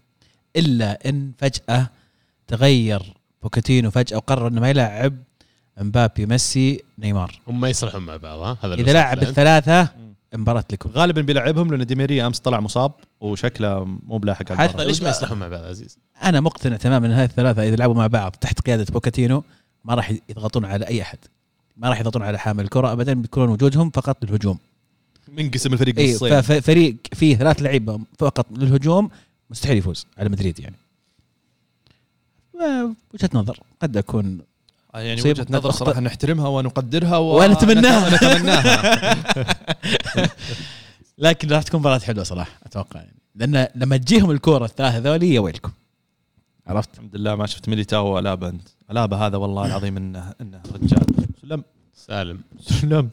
إلا 0.56 1.10
إن 1.10 1.32
فجأة 1.38 1.90
تغير 2.48 3.14
بوكيتينو 3.44 3.92
فجأة 3.92 4.18
وقرر 4.18 4.48
إنه 4.48 4.62
ما 4.62 4.70
يلعب 4.70 5.18
إمبابي 5.82 6.26
ميسي 6.26 6.84
نيمار. 7.00 7.40
هم 7.48 7.62
ما 7.62 7.70
يصلحون 7.70 8.02
مع 8.02 8.18
بعض 8.18 8.40
ها؟ 8.40 8.58
هذا 8.62 8.74
إذا 8.74 8.94
له. 8.94 9.14
الثلاثة 9.14 9.90
مباراة 10.36 10.64
لكم. 10.72 10.90
غالبا 10.90 11.22
بيلعبهم 11.22 11.72
لأن 11.72 11.86
دي 11.86 12.03
ماريا 12.03 12.28
أمس 12.28 12.40
طلع 12.40 12.60
مصاب 12.60 12.92
وشكله 13.22 13.84
مو 13.84 14.18
بلاحق 14.18 14.52
على 14.52 14.70
حتى. 14.70 14.86
ليش 14.86 15.02
ما 15.04 15.10
يصلحون 15.10 15.40
مع 15.40 15.48
بعض 15.48 15.64
عزيز؟ 15.64 15.98
أنا 16.24 16.40
مقتنع 16.40 16.78
تماما 16.78 17.08
إن 17.08 17.12
هذه 17.12 17.30
الثلاثة 17.30 17.64
إذا 17.64 17.76
لعبوا 17.76 17.96
مع 17.96 18.08
بعض 18.08 18.32
تحت 18.32 18.60
قيادة 18.60 18.86
بوكيتينو 18.90 19.44
ما 19.86 19.96
راح 19.96 20.14
يضغطون 20.30 20.66
على 20.66 20.88
أي 20.88 21.02
أحد. 21.02 21.18
ما 21.78 21.90
راح 21.90 22.00
يضغطون 22.00 22.22
على 22.24 22.40
حامل 22.40 22.64
الكرة 22.64 22.92
ابدا 22.92 23.14
بيكونون 23.14 23.50
وجودهم 23.50 23.90
فقط 23.90 24.26
للهجوم. 24.26 24.58
منقسم 25.28 25.74
الفريق 25.74 26.00
نصين. 26.00 26.42
ففريق 26.42 26.96
فيه 27.14 27.36
ثلاث 27.36 27.62
لعيبة 27.62 28.00
فقط 28.20 28.58
للهجوم 28.58 29.10
مستحيل 29.52 29.78
يفوز 29.78 30.06
على 30.18 30.30
مدريد 30.30 30.60
يعني. 30.60 30.76
و- 32.54 32.90
وجهة 33.14 33.30
نظر 33.34 33.60
قد 33.82 33.98
أكون 33.98 34.42
يعني 34.94 35.14
مصيبة. 35.22 35.42
وجهة 35.42 35.48
نظر 35.58 35.72
صراحة 35.72 36.00
نحترمها 36.00 36.48
ونقدرها 36.48 37.18
ونتمناها. 37.18 38.08
ونتمناها 38.08 39.16
لكن 41.18 41.50
راح 41.52 41.64
تكون 41.64 41.80
مباراة 41.80 42.00
حلوة 42.00 42.24
صراحة 42.24 42.52
أتوقع 42.66 43.00
يعني. 43.00 43.16
لأن 43.36 43.68
لما 43.76 43.98
تجيهم 43.98 44.32
الكورة 44.32 44.66
الثلاثة 44.66 44.98
ذولي 44.98 45.34
يا 45.34 45.40
ويلكم. 45.40 45.72
عرفت؟ 46.68 46.94
الحمد 46.94 47.16
لله 47.16 47.36
ما 47.36 47.46
شفت 47.46 47.70
ميليتاو 47.70 48.08
والابا 48.08 48.50
أنت. 48.50 48.68
الابا 48.92 49.18
هذا 49.18 49.38
والله 49.38 49.66
العظيم 49.66 49.98
انه 49.98 50.34
إنه 50.42 50.62
رجال. 50.74 51.06
سلم 51.42 51.64
سالم. 51.94 52.42
سلم. 52.62 53.10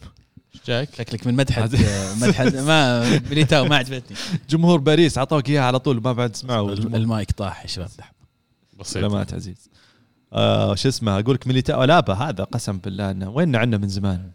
جاك؟ 0.67 0.95
شكلك 0.95 1.27
من 1.27 1.35
مدحت 1.35 1.75
مدحت. 2.23 2.55
ما 2.55 3.11
ميليتاو 3.29 3.65
ما 3.65 3.77
عجبتني. 3.77 4.17
جمهور 4.51 4.81
باريس 4.81 5.19
اعطوك 5.19 5.49
إياها 5.49 5.63
على 5.65 5.79
طول 5.79 6.03
ما 6.03 6.13
بعد 6.13 6.31
تسمعوا 6.33 6.73
المايك 6.73 7.31
طاح 7.33 7.63
يا 7.63 7.67
شباب. 7.67 7.89
بسيط. 8.79 8.95
سلامات 8.95 9.35
عزيز 9.35 9.71
آه 10.33 10.75
شو 10.75 10.89
اسمه؟ 10.89 11.19
أقول 11.19 11.35
لك 11.35 11.47
ميليتاو 11.47 11.85
الابا 11.85 12.15
هذا 12.15 12.45
قسم 12.45 12.79
بالله 12.79 13.11
إنه 13.11 13.31
وين 13.31 13.57
عنا 13.57 13.77
من 13.77 13.89
زمان؟ 13.89 14.31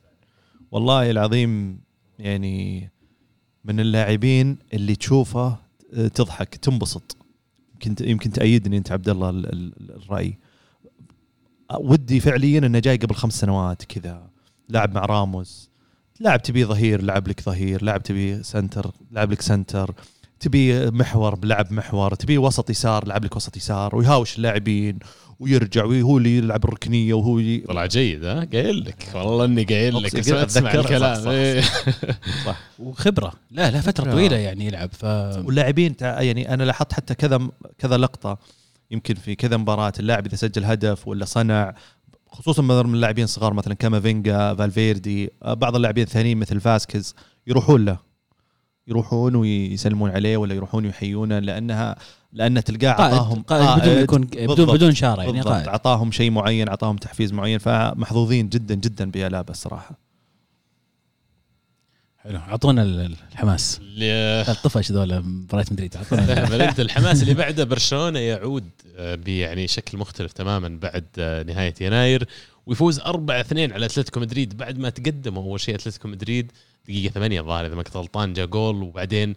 والله 0.71 1.11
العظيم 1.11 1.79
يعني 2.19 2.89
من 3.65 3.79
اللاعبين 3.79 4.57
اللي 4.73 4.95
تشوفه 4.95 5.57
آه، 5.93 6.07
تضحك 6.07 6.55
تنبسط. 6.55 7.17
يمكن 7.73 8.09
يمكن 8.09 8.31
تأيدني 8.31 8.77
أنت 8.77 8.91
عبد 8.91 9.09
الله 9.09 9.29
ال- 9.29 9.53
ال- 9.53 9.95
الرأي. 10.03 10.37
آه، 11.71 11.77
ودي 11.79 12.19
فعليا 12.19 12.59
إنه 12.59 12.79
جاي 12.79 12.97
قبل 12.97 13.15
خمس 13.15 13.39
سنوات 13.39 13.83
كذا 13.85 14.29
لعب 14.69 14.95
مع 14.95 15.05
راموس. 15.05 15.69
لاعب 16.19 16.41
تبي 16.41 16.65
ظهير 16.65 17.01
لعب 17.01 17.27
لك 17.27 17.41
ظهير 17.41 17.83
لاعب 17.83 18.03
تبي 18.03 18.43
center 18.43 18.91
لعب 19.11 19.31
لك 19.31 19.41
center 19.41 19.91
تبي 20.39 20.91
محور 20.91 21.35
بلعب 21.35 21.73
محور 21.73 22.15
تبي 22.15 22.37
وسط 22.37 22.69
يسار 22.69 23.07
لعب 23.07 23.25
لك 23.25 23.35
وسط 23.35 23.57
يسار 23.57 23.95
ويهاوش 23.95 24.37
اللاعبين 24.37 24.99
ويرجع 25.39 25.85
وهو 25.85 26.17
اللي 26.17 26.37
يلعب 26.37 26.63
الركنية 26.63 27.13
وهو 27.13 27.39
اللي 27.39 27.57
طلع 27.57 27.85
جيد 27.85 28.25
ها؟ 28.25 28.45
قايل 28.53 28.85
لك. 28.85 29.07
والله 29.15 29.45
إني 29.45 29.63
قايل 29.63 30.03
لك. 30.03 30.15
أتذكر. 30.15 30.79
الكلام. 30.79 31.15
صح، 31.15 31.21
صح، 31.21 31.27
إيه. 31.29 31.61
صح. 32.45 32.59
وخبرة. 32.79 33.33
لا 33.51 33.71
لا 33.71 33.81
فترة. 33.81 34.11
طويلة 34.11 34.35
يعني 34.37 34.65
يلعب 34.67 34.89
ف 34.93 35.03
واللاعبين 35.45 35.95
تع- 35.97 36.21
يعني 36.21 36.53
أنا 36.53 36.63
لاحظت 36.63 36.93
حتى 36.93 37.15
كذا 37.15 37.49
كذا 37.77 37.97
لقطة 37.97 38.37
يمكن 38.91 39.15
في 39.15 39.35
كذا 39.35 39.57
مباراة 39.57 39.93
اللاعب 39.99 40.25
إذا 40.25 40.35
سجل 40.35 40.65
هدف 40.65 41.07
ولا 41.07 41.25
صنع 41.25 41.75
خصوصا 42.33 42.61
مثلا 42.61 42.83
من 42.83 42.95
اللاعبين 42.95 43.23
الصغار 43.23 43.53
مثلا 43.53 43.73
كامافينجا 43.73 44.53
فالفيردي 44.55 45.31
آه، 45.43 45.53
بعض 45.53 45.75
اللاعبين 45.75 46.03
الثانيين 46.03 46.37
مثل 46.37 46.59
فاسكيز 46.59 47.15
يروحون 47.47 47.85
له. 47.85 47.97
يروحون 48.87 49.35
ويسلمون 49.35 50.09
عليه 50.11 50.37
ولا 50.37 50.55
يروحون 50.55 50.85
يحيونه 50.85 51.39
لأنها 51.39 51.95
لأن 52.33 52.63
تلقاه 52.63 52.89
أعطاهم 52.89 53.41
قائد, 53.41 53.65
قائد. 53.65 53.81
بدون 53.81 54.03
يكون 54.03 54.21
بدون. 54.53 54.75
بدون 54.75 54.95
شاره 54.95 55.23
يعني 55.23 55.41
قائد. 55.41 55.67
أعطاهم 55.67 56.11
شيء 56.11 56.31
معين 56.31 56.67
أعطاهم 56.69 56.95
تحفيز 56.95 57.33
معين 57.33 57.57
فمحظوظين 57.57 58.49
جدا 58.49 58.75
جدا 58.75 59.11
بألابا 59.11 59.51
الصراحة. 59.51 60.02
حلو. 62.23 62.37
اعطونا 62.37 62.83
ال- 62.83 63.15
الحماس. 63.31 63.79
اللي- 63.81 64.55
طفش 64.63 64.91
ذولا 64.91 65.19
مباراه 65.19 65.65
مدريد 65.71 65.95
اعطونا 65.95 66.71
الحماس 66.79 67.21
اللي 67.23 67.33
بعده 67.33 67.63
برشلونة 67.63 68.19
يعود 68.19 68.69
آه، 68.97 69.19
يعني 69.27 69.67
شكل 69.67 69.97
مختلف 69.97 70.31
تماما 70.33 70.79
بعد 70.81 71.05
آه، 71.19 71.43
نهاية 71.43 71.73
يناير 71.81 72.27
ويفوز 72.65 72.99
4 72.99 73.41
2 73.41 73.71
على 73.73 73.85
أتلتيكو 73.85 74.19
مدريد 74.19 74.57
بعد 74.57 74.77
ما 74.77 74.89
تقدموا. 74.89 75.43
أول 75.43 75.59
شيء 75.59 75.75
أتلتيكو 75.75 76.07
مدريد 76.07 76.51
دقيقة 76.87 77.11
8 77.13 77.39
الظاهر 77.41 77.65
إذا 77.65 77.75
ما 77.75 77.83
كنت 77.83 77.97
غلطان 77.97 78.33
جاء 78.33 78.45
جول 78.45 78.83
وبعدين 78.83 79.35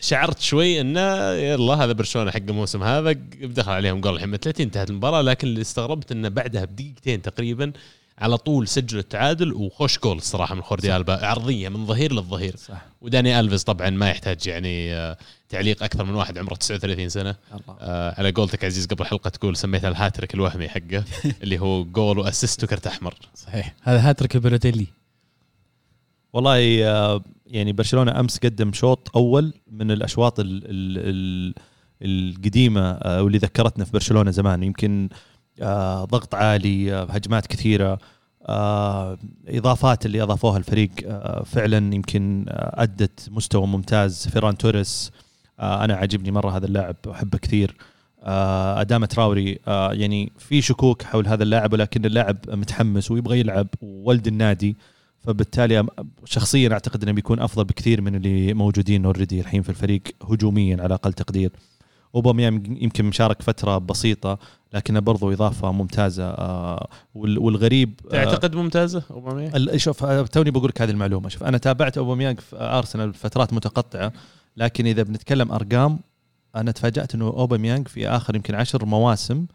شعرت 0.00 0.40
شوي 0.40 0.80
إنه 0.80 1.00
يلا 1.32 1.74
هذا 1.74 1.92
برشلونة 1.92 2.30
حق 2.30 2.36
الموسم 2.48 2.82
هذا 2.82 3.12
دخل 3.42 3.72
عليهم 3.72 4.00
جول 4.00 4.14
الحين. 4.14 4.36
30 4.36 4.66
انتهت 4.66 4.90
المباراة 4.90 5.22
لكن 5.22 5.48
اللي 5.48 5.60
استغربت 5.60 6.12
إنه 6.12 6.28
بعدها 6.28 6.64
بدقيقتين 6.64 7.22
تقريبا 7.22 7.72
على 8.18 8.38
طول 8.38 8.68
سجلوا 8.68 9.02
التعادل 9.02 9.52
وخش 9.52 9.98
جول 9.98 10.16
الصراحه 10.16 10.54
من 10.54 10.62
جوردي 10.62 10.96
البا 10.96 11.26
عرضية 11.26 11.68
من 11.68 11.86
ظهير 11.86 12.12
للظهير. 12.12 12.56
صح. 12.56 12.86
وداني 13.00 13.40
الفيز 13.40 13.62
طبعا 13.62 13.90
ما 13.90 14.10
يحتاج 14.10 14.46
يعني 14.46 14.94
آه، 14.94 15.16
تعليق 15.48 15.82
أكثر 15.82 16.04
من 16.04 16.14
واحد 16.14 16.38
عمره 16.38 16.54
39 16.54 17.08
سنة. 17.08 17.36
الله. 17.52 17.76
آه، 17.80 18.14
على 18.18 18.30
قولتك 18.30 18.64
عزيز 18.64 18.86
قبل 18.86 19.04
حلقه 19.04 19.30
تقول 19.30 19.56
سميتها 19.56 19.88
الهاتريك 19.88 20.34
الوهمي 20.34 20.68
حقه 20.68 21.04
اللي 21.42 21.58
هو 21.58 21.84
goal 21.84 22.18
و 22.18 22.25
assist 22.25 22.64
وكرت 22.64 22.86
أحمر. 22.86 23.14
صحيح. 23.34 23.74
هذا 23.82 24.08
هاتريك 24.08 24.36
بالوتيلي 24.36 24.86
والله 26.32 26.84
آه، 26.88 27.22
يعني 27.46 27.72
برشلونة 27.72 28.20
أمس 28.20 28.38
قدم 28.38 28.72
شوط 28.72 29.16
أول 29.16 29.52
من 29.70 29.90
الأشواط 29.90 30.40
ال 30.40 30.62
ال 30.64 30.98
ال 30.98 31.54
القديمة 32.02 32.98
واللي 33.04 33.38
ذكرتنا 33.38 33.84
في 33.84 33.92
برشلونة 33.92 34.30
زمان. 34.30 34.62
يمكن 34.62 35.08
آه، 35.62 36.04
ضغط 36.04 36.34
عالي 36.34 36.94
آه، 36.94 37.04
هجمات 37.04 37.46
كثيرة 37.46 37.98
آه، 38.48 39.18
إضافات 39.48 40.06
اللي 40.06 40.22
أضافوها 40.22 40.58
الفريق 40.58 40.90
فعلا 41.44 41.94
يمكن 41.94 42.44
أدت 42.48 43.28
مستوى 43.30 43.66
ممتاز. 43.66 44.28
فيران 44.28 44.56
توريس 44.56 45.12
أنا 45.60 45.94
عاجبني 45.94 46.30
مرة 46.30 46.56
هذا 46.56 46.66
اللاعب 46.66 46.96
أحبه 47.10 47.38
كثير. 47.38 47.76
اداما 48.22 49.06
تراوري 49.06 49.58
يعني 49.66 50.32
في 50.38 50.62
شكوك 50.62 51.02
حول 51.02 51.26
هذا 51.28 51.42
اللاعب 51.42 51.72
ولكن 51.72 52.04
اللاعب 52.04 52.36
متحمس 52.48 53.10
ويبغى 53.10 53.40
يلعب 53.40 53.66
وولد 53.82 54.26
النادي. 54.26 54.76
فبالتالي 55.20 55.86
شخصيا 56.24 56.72
أعتقد 56.72 57.02
إنه 57.02 57.12
بيكون 57.12 57.40
أفضل 57.40 57.64
بكثير 57.64 58.00
من 58.00 58.14
اللي 58.14 58.54
موجودين 58.54 59.04
already 59.04 59.40
الحين 59.40 59.62
في 59.62 59.68
الفريق 59.68 60.02
هجوميا 60.30 60.82
على 60.82 60.94
أقل 60.94 61.12
تقدير. 61.12 61.50
أوباميانج 62.14 62.82
يمكن 62.82 63.04
مشارك 63.04 63.42
فترة 63.42 63.78
بسيطة 63.78 64.38
لكنه 64.72 65.00
برضو 65.00 65.32
إضافة 65.32 65.72
ممتازة 65.72 66.24
آه، 66.24 66.88
وال- 67.14 67.38
والغريب 67.38 68.00
آه، 68.12 68.24
تعتقد 68.24 68.54
ممتازة 68.54 69.02
أوباميانج؟ 69.10 69.56
ال- 69.56 69.80
شوف 69.80 70.04
آه، 70.04 70.22
توني 70.22 70.50
بقول 70.50 70.68
لك 70.68 70.82
هذه 70.82 70.90
المعلومة. 70.90 71.28
شوف 71.28 71.42
أنا 71.44 71.58
تابعت 71.58 71.98
أوباميانج 71.98 72.40
في 72.40 72.56
أرسنال 72.56 73.14
فترات 73.14 73.52
متقطعة 73.52 74.12
لكن 74.56 74.86
إذا 74.86 75.02
بنتكلم 75.02 75.52
أرقام 75.52 75.98
أنا 76.56 76.70
تفاجأت 76.70 77.14
إنه 77.14 77.24
أوباميانج 77.26 77.88
في 77.88 78.08
آخر 78.08 78.36
يمكن 78.36 78.54
عشر 78.54 78.84
مواسم 78.84 79.46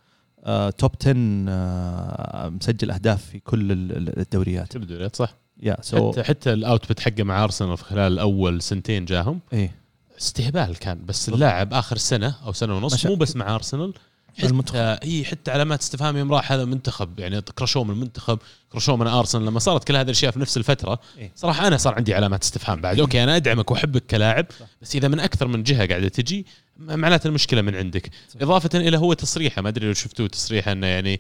آه، 0.44 0.70
top 0.70 0.92
10 1.02 1.16
آه، 1.50 2.50
مسجل 2.50 2.92
أهداف 2.92 3.26
في 3.26 3.40
كل 3.40 3.72
ال- 3.72 3.98
ال- 3.98 4.20
الدوريات. 4.20 4.72
تبدو 4.72 4.96
لي 4.98 5.10
صح. 5.14 5.34
yeah 5.64 5.78
so 5.82 6.12
حتى 6.12 6.24
حتى 6.24 6.54
ال 6.54 6.60
output 6.60 7.00
حقه 7.00 7.24
مع 7.24 7.44
أرسنال 7.44 7.78
في 7.78 7.84
خلال 7.84 8.20
أول 8.20 8.62
سنتين 8.62 9.06
جاهم. 9.06 9.40
إيه. 9.54 9.76
استهبال 10.20 10.76
كان 10.80 11.06
بس 11.06 11.30
اللاعب 11.30 11.74
آخر 11.74 11.98
سنة 11.98 12.36
أو 12.46 12.52
سنة 12.54 12.78
ونص 12.78 13.06
مو 13.06 13.16
بس 13.16 13.36
مع 13.36 13.56
أرسنال 13.56 13.94
حتى. 14.40 14.98
اي 15.04 15.26
حتى 15.26 15.52
علامات 15.52 15.82
استفهام 15.82 16.18
يوم 16.18 16.34
راح 16.34 16.52
هذا 16.52 16.66
منتخب 16.66 17.20
يعني 17.20 17.42
كرشوه 17.42 17.84
من 17.84 17.92
المنتخب 17.92 18.40
كرشوه 18.70 18.98
من 18.98 19.08
أرسنال 19.08 19.46
لما 19.46 19.60
صارت 19.60 19.84
كل 19.84 19.96
هذه 19.96 20.06
الأشياء 20.06 20.32
في 20.32 20.40
نفس 20.40 20.58
الفترة 20.58 21.00
إيه. 21.18 21.32
صراحة 21.36 21.68
أنا 21.68 21.78
صار 21.78 21.96
عندي 21.96 22.14
علامات 22.14 22.44
استفهام 22.44 22.82
بعد. 22.82 23.00
أوكي 23.00 23.24
أنا 23.24 23.36
أدعمك 23.36 23.72
وأحبك 23.72 24.06
كلاعب 24.06 24.46
بس 24.82 24.96
إذا 24.96 25.08
من 25.08 25.20
أكثر 25.20 25.48
من 25.48 25.64
جهة 25.64 25.88
قاعدة 25.88 26.08
تجي 26.08 26.46
معناته 26.80 27.28
المشكلة 27.28 27.62
من 27.62 27.76
عندك. 27.76 28.10
إضافة 28.42 28.80
إلى 28.80 28.98
هو 28.98 29.14
تصريحه 29.14 29.62
ما 29.62 29.70
أدري 29.70 29.88
لو 29.88 29.94
شفتوه 29.94 30.28
تصريحه 30.28 30.72
إنه 30.72 30.88
يعني 30.88 31.20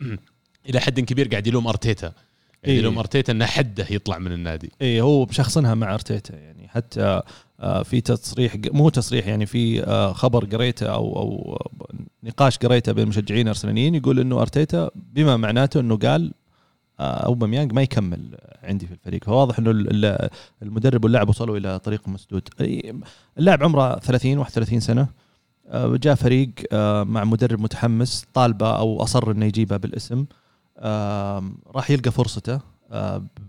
إلى 0.68 0.80
حد 0.80 1.00
كبير 1.00 1.28
قاعد 1.28 1.46
يلوم 1.46 1.66
أرتيتا. 1.66 2.12
قاعد 2.66 2.76
إيه. 2.84 2.98
أرتيتا 3.00 3.32
إنه 3.32 3.44
حده 3.46 3.86
يطلع 3.90 4.18
من 4.18 4.32
النادي. 4.32 4.72
اي 4.82 5.00
هو 5.00 5.24
مشخصنها 5.26 5.74
مع 5.74 5.94
أرتيتا 5.94 6.36
يعني 6.36 6.68
حتى 6.68 7.22
آه، 7.60 7.82
في 7.82 8.00
تصريح 8.00 8.56
مو 8.72 8.88
تصريح 8.88 9.26
يعني 9.26 9.46
في 9.46 9.84
آه، 9.84 10.12
خبر 10.12 10.44
قريته 10.44 10.86
أو 10.86 11.16
أو 11.18 11.58
نقاش 12.22 12.58
قريته 12.58 12.92
بين 12.92 13.04
المشجعين 13.04 13.42
الارسناليين 13.42 13.94
يقول 13.94 14.20
إنه 14.20 14.40
أرتيتا 14.40 14.90
بما 14.94 15.36
معناته 15.36 15.80
إنه 15.80 15.96
قال 15.96 16.32
آه، 17.00 17.02
أوباميانج 17.02 17.72
ما 17.72 17.82
يكمل 17.82 18.38
عندي 18.62 18.86
في 18.86 18.92
الفريق. 18.92 19.24
فواضح 19.24 19.58
إنه 19.58 19.70
ال- 19.70 20.04
ال- 20.06 20.28
المدرب 20.62 21.04
واللاعب 21.04 21.28
وصلوا 21.28 21.56
إلى 21.58 21.78
طريق 21.78 22.08
مسدود. 22.08 22.48
اللاعب 23.38 23.62
عمره 23.62 23.98
30 23.98 24.38
31 24.38 24.80
سنة 24.80 25.08
جاء 25.74 26.14
فريق 26.14 26.50
مع 27.02 27.24
مدرب 27.24 27.60
متحمس 27.60 28.24
طالبه 28.34 28.76
أو 28.78 29.02
أصر 29.02 29.30
إنه 29.30 29.46
يجيبه 29.46 29.76
بالاسم. 29.76 30.24
راح 31.66 31.90
يلقى 31.90 32.10
فرصته 32.10 32.60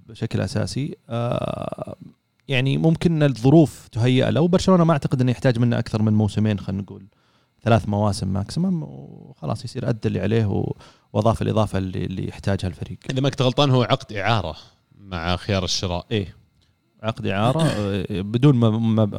بشكل 0.08 0.42
أساسي. 0.42 0.96
يعني 2.48 2.78
ممكن 2.78 3.24
الظروف 3.24 3.88
تهيأ 3.88 4.32
له 4.32 4.42
وبرشلونة 4.42 4.84
ما 4.84 4.94
أعتقد 4.94 5.22
إنه 5.22 5.32
يحتاج 5.32 5.60
منه 5.60 5.80
أكثر 5.80 6.02
من 6.02 6.14
موسمين 6.14 6.60
خلينا 6.60 6.82
نقول 6.82 7.06
ثلاث 7.64 7.90
مواسم 7.90 8.28
ماكسيمم 8.28 8.84
وخلاص 8.84 9.66
يصير 9.66 9.90
أدى 9.90 10.08
اللي 10.08 10.20
عليه 10.20 10.66
وأضاف 11.14 11.42
الإضافة 11.42 11.78
اللي, 11.78 12.06
اللي 12.06 12.28
يحتاجها 12.28 12.68
الفريق. 12.68 12.98
اذا 13.10 13.22
ما 13.22 13.30
كنت 13.30 13.42
غلطان 13.42 13.70
هو 13.70 13.84
عقد 13.84 14.14
إعارة 14.14 14.56
مع 14.98 15.36
خيار 15.36 15.64
الشراء. 15.64 16.06
إيه. 16.12 16.36
عقد 17.02 17.28
إعارة 17.28 17.64
آه، 17.64 18.06
بدون 18.10 18.56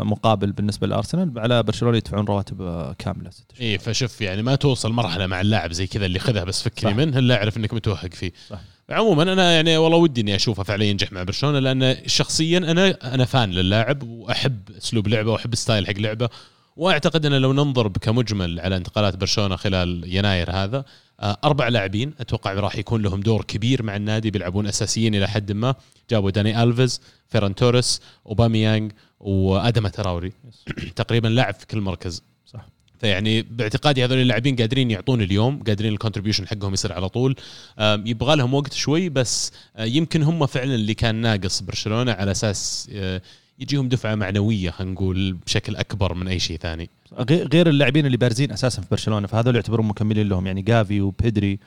مقابل 0.07 0.53
بالنسبة 0.53 0.87
لأرسنال 0.87 1.39
على 1.39 1.63
برشلونة 1.63 1.97
يدفعون 1.97 2.25
رواتب 2.25 2.63
آه، 2.63 2.93
كاملة 2.99 3.31
ست 3.31 3.53
شهور 3.57 3.71
اي 3.71 3.79
فشوف 3.79 4.21
يعني 4.21 4.43
ما 4.43 4.55
توصل 4.55 4.93
مرحلة 4.93 5.27
مع 5.27 5.41
اللاعب 5.41 5.73
زي 5.73 5.87
كذا 5.87 6.07
اللي 6.07 6.19
خذها 6.19 6.45
بس 6.45 6.63
فكني 6.63 6.91
صح. 6.91 6.97
منه 6.97 7.19
الا 7.19 7.37
اعرف 7.37 7.57
إنك 7.57 7.75
متوهق 7.75 8.15
فيه 8.15 8.33
صح. 8.49 8.61
عموما 8.91 9.23
أنا 9.23 9.53
يعني 9.53 9.77
والله 9.77 9.99
ودي 9.99 10.21
إني 10.21 10.37
أشوفه 10.37 10.63
فعلا 10.63 10.85
ينجح 10.85 11.13
مع 11.13 11.23
برشلونة 11.23 11.59
لأن 11.59 11.97
شخصيا 12.07 12.59
أنا 12.59 13.15
أنا 13.15 13.25
fan 13.25 13.51
للاعب 13.51 14.03
وأحب 14.03 14.59
أسلوب 14.79 15.09
لعبه 15.09 15.33
وأحب 15.33 15.55
style 15.55 15.87
حق 15.87 15.99
لعبه 15.99 16.29
وأعتقد 16.77 17.27
ان 17.27 17.33
لو 17.33 17.53
ننظر 17.53 17.89
كمجمل 17.89 18.61
على 18.61 18.77
انتقالات 18.77 19.17
برشلونة 19.17 19.57
خلال 19.57 20.03
يناير 20.07 20.51
هذا 20.51 20.85
أربع 21.23 21.69
لاعبين. 21.69 22.15
أتوقع 22.21 22.53
راح 22.53 22.77
يكون 22.77 23.03
لهم 23.03 23.21
دور 23.21 23.45
كبير 23.45 23.83
مع 23.83 23.97
النادي 23.97 24.31
بيلعبون 24.31 24.67
أساسيين 24.67 25.15
إلى 25.15 25.29
حد 25.29 25.53
ما. 25.53 25.75
جابوا 26.11 26.31
داني 26.31 26.63
ألفيز 26.63 27.01
فيران 27.29 27.55
توريس 27.55 28.01
اوباميانج 28.27 28.93
وآدم 29.21 29.89
تراوري. 29.89 30.33
تقريبا 30.97 31.29
لاعب 31.29 31.55
في 31.55 31.67
كل 31.67 31.81
مركز. 31.81 32.23
صح. 32.47 32.67
فيعني 33.01 33.43
باعتقادي 33.43 34.05
هذول 34.05 34.19
اللاعبين 34.19 34.57
قادرين 34.57 34.91
يعطون 34.91 35.23
اليوم 35.23 35.63
قادرين 35.63 35.93
ال 35.93 35.97
contribution 35.97 36.49
حقهم 36.49 36.73
يصير 36.73 36.93
على 36.93 37.09
طول. 37.09 37.37
يبغى 37.81 38.37
لهم 38.37 38.55
وقت 38.55 38.73
شوي 38.73 39.09
بس 39.09 39.53
آه، 39.77 39.85
يمكن 39.85 40.23
هم 40.23 40.47
فعلا 40.47 40.75
اللي 40.75 40.95
كان 40.95 41.15
ناقص 41.15 41.63
برشلونة 41.63 42.13
على 42.13 42.31
أساس 42.31 42.91
آه، 42.93 43.23
يجيهم 43.59 43.89
دفعة 43.89 44.15
معنوية 44.15 44.71
خلينا 44.71 44.93
نقول 44.93 45.33
بشكل 45.33 45.77
أكبر 45.77 46.15
من 46.15 46.29
أي 46.29 46.39
شيء 46.39 46.57
ثاني. 46.59 46.91
غير 47.29 47.69
اللاعبين 47.69 48.07
اللي 48.07 48.17
بارزين 48.17 48.53
أساسا 48.53 48.83
في 48.83 48.89
برشلونة 48.91 49.27
فهذول 49.27 49.55
يعتبرون 49.55 49.87
مكملين 49.87 50.29
لهم 50.29 50.47
يعني 50.47 50.63
جافي 50.63 51.01
وبيدري 51.01 51.59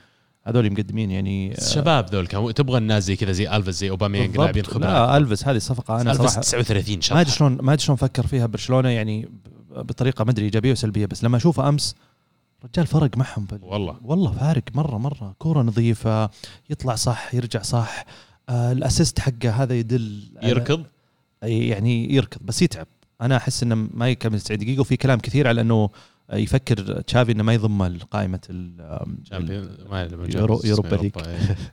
هذول 0.43 0.71
مقدمين 0.71 1.11
يعني 1.11 1.49
بس 1.49 1.73
شباب 1.73 2.09
ذول 2.09 2.27
كانوا 2.27 2.51
تبغى 2.51 2.77
الناس 2.77 3.03
زي 3.03 3.15
كذا 3.15 3.31
زي 3.31 3.55
الفيز 3.55 3.75
زي 3.77 3.89
أوباميانج 3.89 4.27
بالضبط. 4.27 4.41
لاعبين 4.43 4.65
خبرات 4.65 4.83
لا 4.83 5.17
ألفيس 5.17 5.47
هذه 5.47 5.55
الصفقه 5.55 6.01
أنا 6.01 6.11
الفيز 6.11 6.25
صراحة 6.29 6.41
39 6.41 7.01
شهر 7.01 7.15
ما 7.15 7.21
أدري 7.21 7.31
شلون 7.33 7.57
ما 7.61 7.73
أدري 7.73 7.83
شلون 7.85 7.95
فكر 7.95 8.27
فيها 8.27 8.45
برشلونة 8.45 8.89
يعني 8.89 9.29
بطريقة 9.75 10.23
ما 10.23 10.31
أدري 10.31 10.45
إيجابية 10.45 10.71
وسلبيه 10.71 11.05
بس 11.05 11.23
لما 11.23 11.37
اشوفه 11.37 11.69
أمس 11.69 11.95
رجال 12.65 12.87
فرق 12.87 13.17
معهم 13.17 13.45
بال- 13.45 13.59
والله. 13.63 13.95
والله 14.03 14.31
فارق 14.31 14.63
مرة 14.75 14.97
مرة. 14.97 15.35
كورة 15.39 15.61
نظيفة 15.61 16.29
يطلع 16.69 16.95
صح 16.95 17.33
يرجع 17.35 17.61
صح 17.61 18.05
آه 18.49 18.71
ال 18.71 18.78
assist 18.78 19.19
حقه 19.19 19.49
هذا 19.49 19.73
يدل 19.73 20.23
يركض؟ 20.43 20.83
يعني 21.41 22.13
يركض 22.15 22.41
بس 22.45 22.61
يتعب. 22.61 22.87
أنا 23.21 23.37
أحس 23.37 23.63
إنه 23.63 23.75
ما 23.93 24.09
يكمل 24.09 24.41
90 24.41 24.59
دقيقة 24.59 24.81
وفي 24.81 24.97
كلام 24.97 25.19
كثير 25.19 25.47
على 25.47 25.61
إنه 25.61 25.89
يفكر 26.33 27.01
تشافي 27.01 27.31
إنه 27.31 27.43
ما 27.43 27.53
يضم 27.53 27.97
قائمة 28.11 28.39
Champions 29.29 29.77
ما 29.89 30.03
أدري 30.03 30.17
من 30.17 30.25
يورو- 30.31 30.35
جاب 30.35 30.51
اسمه 30.51 30.69
Europa 30.69 30.95
League. 30.95 31.11
إيه. 31.17 31.55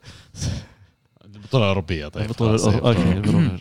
البطولة 1.34 1.64
الأوروبية 1.64 2.08
طيب 2.08 2.24
البطولة 2.24 2.58
الأورو- 2.58 2.68
إيه. 2.68 2.88
okay 2.88 3.22
البطولة- 3.22 3.60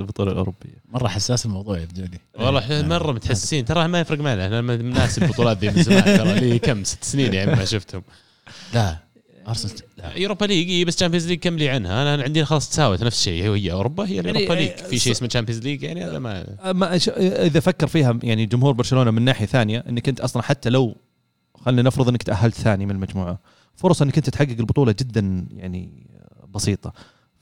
البطوله 0.00 0.32
الأوروبية. 0.32 0.82
مرة 0.88 1.08
حساس 1.08 1.46
الموضوع 1.46 1.78
يبدوني 1.78 2.20
والله 2.38 2.60
إحنا 2.60 2.82
مرة 2.82 3.12
متحسين 3.12 3.64
ترى 3.64 3.88
ما 3.88 4.00
يفرق 4.00 4.18
معنا 4.20 4.44
إحنا 4.44 4.60
من 4.60 4.90
ناس 4.90 5.18
البطولات 5.18 5.58
ذي 5.58 5.70
من 5.70 5.82
زمان 5.82 6.04
ترى. 6.04 6.34
لي 6.40 6.58
كم؟ 6.58 6.84
ست 6.84 7.04
سنين 7.04 7.34
يعني 7.34 7.50
ما 7.56 7.64
شفتهم. 7.64 8.02
لا. 8.74 8.98
أرسنال 9.48 9.72
Europa 10.16 10.44
League 10.44 10.68
إيه، 10.68 10.84
بس 10.84 10.96
Champions 10.96 11.28
League 11.28 11.38
كم 11.38 11.56
لي 11.56 11.68
عنها؟ 11.68 12.14
أنا 12.14 12.22
عندي 12.22 12.44
خلاص 12.44 12.70
تساوت 12.70 13.04
نفس 13.04 13.18
الشيء 13.18 13.42
هي 13.42 13.48
وهي 13.48 13.72
أوروبا 13.72 14.04
هي 14.04 14.14
يعني 14.14 14.30
ال 14.30 14.33
Europa 14.33 14.54
League. 14.54 14.68
إيه، 14.68 14.76
في 14.76 14.98
شيء 14.98 15.12
اسمه 15.12 15.28
Champions 15.28 15.62
League 15.62 15.82
يعني 15.82 16.04
هذا 16.04 16.18
ما 16.18 16.72
ما 16.72 16.96
إذا 17.16 17.60
فكر 17.60 17.86
فيها 17.86 18.18
يعني 18.22 18.46
جمهور 18.46 18.72
برشلونة 18.72 19.10
من 19.10 19.22
ناحية 19.22 19.46
ثانية 19.46 19.84
إنك 19.88 20.08
أنت 20.08 20.20
أصلا 20.20 20.42
حتى 20.42 20.70
لو 20.70 20.96
خلينا 21.54 21.82
نفرض 21.82 22.08
إنك 22.08 22.22
تأهلت 22.22 22.54
ثاني 22.54 22.86
من 22.86 22.90
المجموعة 22.90 23.38
فرص 23.76 24.02
إنك 24.02 24.16
أنت 24.16 24.30
تحقق 24.30 24.56
البطولة 24.58 24.94
جدا 25.00 25.46
يعني 25.56 26.06
بسيطة. 26.54 26.92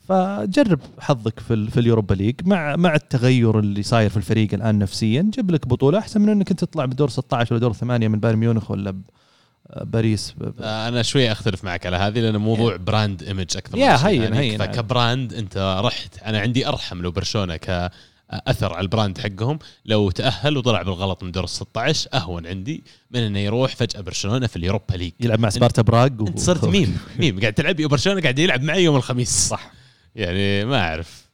فجرب 0.09 0.81
حظك 0.99 1.41
في 1.41 1.71
في 1.71 1.81
ال 1.81 1.86
Europa 1.86 2.15
League 2.15 2.35
مع 2.45 2.77
مع 2.77 2.95
التغير 2.95 3.59
اللي 3.59 3.83
صاير 3.83 4.11
في 4.11 4.17
الفريق 4.17 4.55
الآن 4.55 4.79
نفسيا. 4.79 5.31
جيب 5.35 5.51
لك 5.51 5.69
بطولة 5.69 5.99
أحسن 5.99 6.21
من 6.21 6.29
إنك 6.29 6.51
أنت 6.51 6.61
تطلع 6.61 6.85
بدور 6.85 7.09
16 7.09 7.55
ولا 7.55 7.61
دور 7.61 7.73
8 7.73 8.09
من 8.09 8.21
بايرن 8.21 8.39
ميونخ 8.39 8.71
ولا 8.71 9.03
باريس. 9.83 10.35
آه، 10.61 10.89
أنا 10.89 11.03
شوي 11.03 11.33
أختلف 11.33 11.65
معك 11.65 11.87
على 11.87 11.97
هذه 11.97 12.21
لأن 12.21 12.37
موضوع 12.37 12.77
brand 12.77 13.23
image 13.23 13.57
أكثر 13.57 13.79
يا 13.79 13.93
من 13.93 13.99
شيء. 13.99 14.07
هين- 14.09 14.23
ثاني. 14.23 14.39
هين. 14.39 14.59
فك 14.59 14.81
brand 14.81 15.35
أنت 15.35 15.81
رحت. 15.85 16.19
أنا 16.23 16.41
عندي 16.41 16.69
أرحم 16.69 17.03
لو 17.03 17.11
برشلونة 17.11 17.57
كأثر 17.57 18.73
على 18.73 18.81
ال 18.81 18.87
brand 18.87 19.19
حقهم. 19.19 19.59
لو 19.85 20.11
تأهل 20.11 20.57
وطلع 20.57 20.83
بالغلط 20.83 21.23
من 21.25 21.33
دور 21.33 21.45
ال 21.45 21.49
16 21.49 22.09
أهون 22.15 22.47
عندي 22.47 22.85
من 23.11 23.21
إنه 23.21 23.39
يروح 23.39 23.77
فجأة 23.77 24.01
برشلونة 24.01 24.47
في 24.47 24.57
ال 24.57 24.62
Europa 24.62 24.95
League. 24.95 25.13
يلعب 25.21 25.41
مع 25.41 25.51
سبارتا 25.51 25.83
براغ 25.83 26.09
و- 26.23 26.27
أنت 26.27 26.39
صرت 26.39 26.65
meme. 26.65 26.99
meme. 27.21 27.41
قاعد 27.41 27.53
تلعب 27.53 27.85
وبرشلونه 27.85 28.21
قاعد 28.21 28.39
يلعب 28.39 28.63
معي 28.63 28.85
يوم 28.85 28.97
الخميس. 28.97 29.49
صح. 29.49 29.71
يعني 30.17 30.65
ما 30.65 30.79
أعرف. 30.81 31.27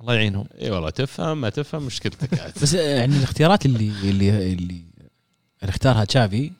الله 0.00 0.14
يعينهم. 0.14 0.46
إي 0.62 0.70
والله 0.70 0.90
تفهم 0.90 1.40
ما 1.40 1.48
تفهم 1.50 1.82
مشكلتك. 1.82 2.52
بس 2.62 2.74
يعني 2.74 3.16
الاختيارات 3.16 3.66
اللي 3.66 3.92
اللي 4.04 4.28
اللي 4.30 4.82
اللي 5.62 5.70
اختارها 5.70 6.04
تشافي 6.04 6.50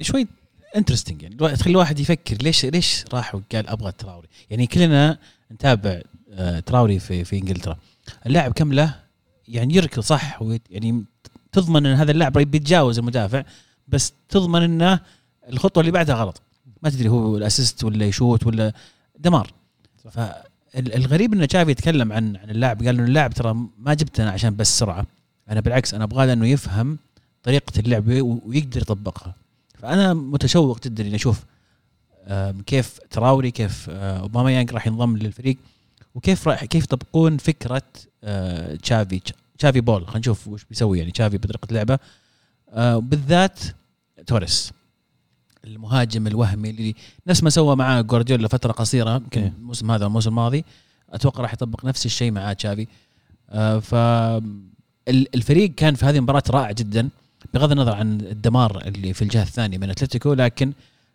شوي 0.00 0.26
interesting 0.76 1.22
يعني. 1.22 1.36
تخلي 1.36 1.70
الواحد 1.70 2.00
يفكر 2.00 2.36
ليش 2.36 2.64
ليش 2.64 3.04
راح 3.12 3.34
وقال 3.34 3.68
أبغى 3.68 3.92
تراوري. 3.92 4.28
يعني 4.50 4.66
كلنا 4.66 5.18
نتابع 5.52 6.00
آه، 6.32 6.60
تراوري 6.60 6.98
في 6.98 7.24
في 7.24 7.38
إنجلترا. 7.38 7.76
اللاعب 8.26 8.52
كم 8.52 8.72
له؟ 8.72 8.94
يعني 9.48 9.74
يركض 9.74 10.02
صح 10.02 10.42
يعني 10.70 11.04
تضمن 11.52 11.86
إن 11.86 11.96
هذا 11.96 12.10
اللاعب 12.10 12.32
بيتجاوز 12.32 12.98
المدافع 12.98 13.44
بس 13.88 14.12
تضمن 14.28 14.62
انه 14.62 15.00
الخطوة 15.48 15.80
اللي 15.80 15.92
بعدها 15.92 16.14
غلط. 16.14 16.42
ما 16.82 16.90
تدري 16.90 17.08
هو 17.08 17.36
الأسيست 17.36 17.84
ولا 17.84 18.06
يشوت 18.06 18.46
ولا 18.46 18.72
دمار. 19.18 19.50
فالغريب 20.10 21.34
إن 21.34 21.48
تشافي 21.48 21.70
يتكلم 21.70 22.12
عن 22.12 22.36
عن 22.36 22.50
اللاعب 22.50 22.82
قال 22.82 22.88
إنه 22.88 23.04
اللاعب 23.04 23.34
ترى 23.34 23.54
ما 23.78 23.94
جبته 23.94 24.22
أنا 24.22 24.30
عشان 24.30 24.56
بس 24.56 24.78
سرعة. 24.78 25.06
أنا 25.50 25.60
بالعكس 25.60 25.94
أنا 25.94 26.04
ابغاه 26.04 26.32
إنه 26.32 26.46
يفهم 26.46 26.98
طريقة 27.42 27.80
اللعب 27.80 28.08
ويقدر 28.08 28.80
يطبقها. 28.80 29.34
فانا 29.86 30.14
متشوق 30.14 30.84
جدا 30.84 31.06
إني 31.06 31.14
أشوف 31.16 31.44
كيف 32.66 32.98
تراوري 33.10 33.50
كيف 33.50 33.86
آه، 33.90 34.18
أوباما 34.20 34.52
يانج 34.52 34.72
راح 34.72 34.86
ينضم 34.86 35.16
للفريق 35.16 35.56
وكيف 36.14 36.48
راح 36.48 36.64
كيف 36.64 36.84
يطبقون 36.84 37.36
فكرة 37.36 37.82
آه، 38.24 38.74
تشافي 38.74 39.20
تشافي 39.58 39.80
بول. 39.80 40.04
خلينا 40.06 40.18
نشوف 40.18 40.48
وش 40.48 40.64
بيسوي 40.64 40.98
يعني 40.98 41.10
تشافي 41.10 41.38
بطريقة 41.38 41.68
لعبه 41.74 41.98
آه، 42.70 42.96
بالذات 42.98 43.60
توريس 44.26 44.72
المهاجم 45.64 46.26
الوهمي 46.26 46.70
اللي 46.70 46.94
نفس 47.26 47.42
ما 47.42 47.50
سوى 47.50 47.76
مع 47.76 48.00
جوارديولا 48.00 48.48
فترة 48.48 48.72
قصيرة 48.72 49.14
يمكن 49.14 49.40
إيه. 49.40 49.52
الموسم 49.58 49.90
هذا 49.90 50.06
الموسم 50.06 50.30
الماضي 50.30 50.64
أتوقع 51.10 51.42
راح 51.42 51.52
يطبق 51.52 51.84
نفس 51.84 52.06
الشيء 52.06 52.30
مع 52.30 52.52
تشافي. 52.52 52.86
ف 53.80 53.94
ال- 53.94 55.34
الفريق 55.34 55.74
كان 55.74 55.94
في 55.94 56.04
هذه 56.06 56.16
المباراة 56.16 56.42
رائع 56.50 56.70
جدا. 56.72 57.08
بغض 57.54 57.72
النظر 57.72 57.94
عن 57.94 58.20
الدمار 58.20 58.82
اللي 58.86 59.12
في 59.14 59.22
الجهة 59.22 59.42
الثانية 59.42 59.78
من 59.78 59.90
أتلتيكو 59.90 60.32
لكن 60.32 60.72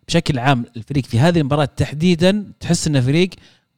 بشكل 0.08 0.38
عام 0.38 0.64
الفريق 0.76 1.04
في 1.06 1.18
هذه 1.18 1.38
المباراة 1.40 1.64
تحديدا 1.64 2.52
تحس 2.60 2.86
إنه 2.86 3.00
فريق 3.00 3.30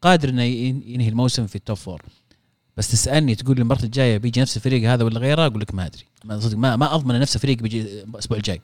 قادر 0.02 0.28
إنه 0.28 0.42
ين- 0.42 0.82
ينهي 0.86 1.08
الموسم 1.08 1.46
في 1.46 1.56
ال 1.56 1.61
top 1.61 1.76
four 1.76 2.02
بس 2.76 2.90
تسألني 2.90 3.34
تقول 3.34 3.58
المباراة 3.58 3.82
الجاية 3.82 4.18
بيجي 4.18 4.40
نفس 4.40 4.56
الفريق 4.56 4.90
هذا 4.90 5.04
ولا 5.04 5.18
غيره؟ 5.18 5.46
أقول 5.46 5.60
لك 5.60 5.74
ما 5.74 5.86
أدري. 5.86 6.04
ما 6.24 6.40
صدق 6.40 6.56
ما, 6.58 6.76
ما 6.76 6.94
أضمن 6.94 7.20
نفس 7.20 7.36
الفريق 7.36 7.58
بيجي 7.58 7.82
الأسبوع 8.02 8.36
الجاي. 8.38 8.60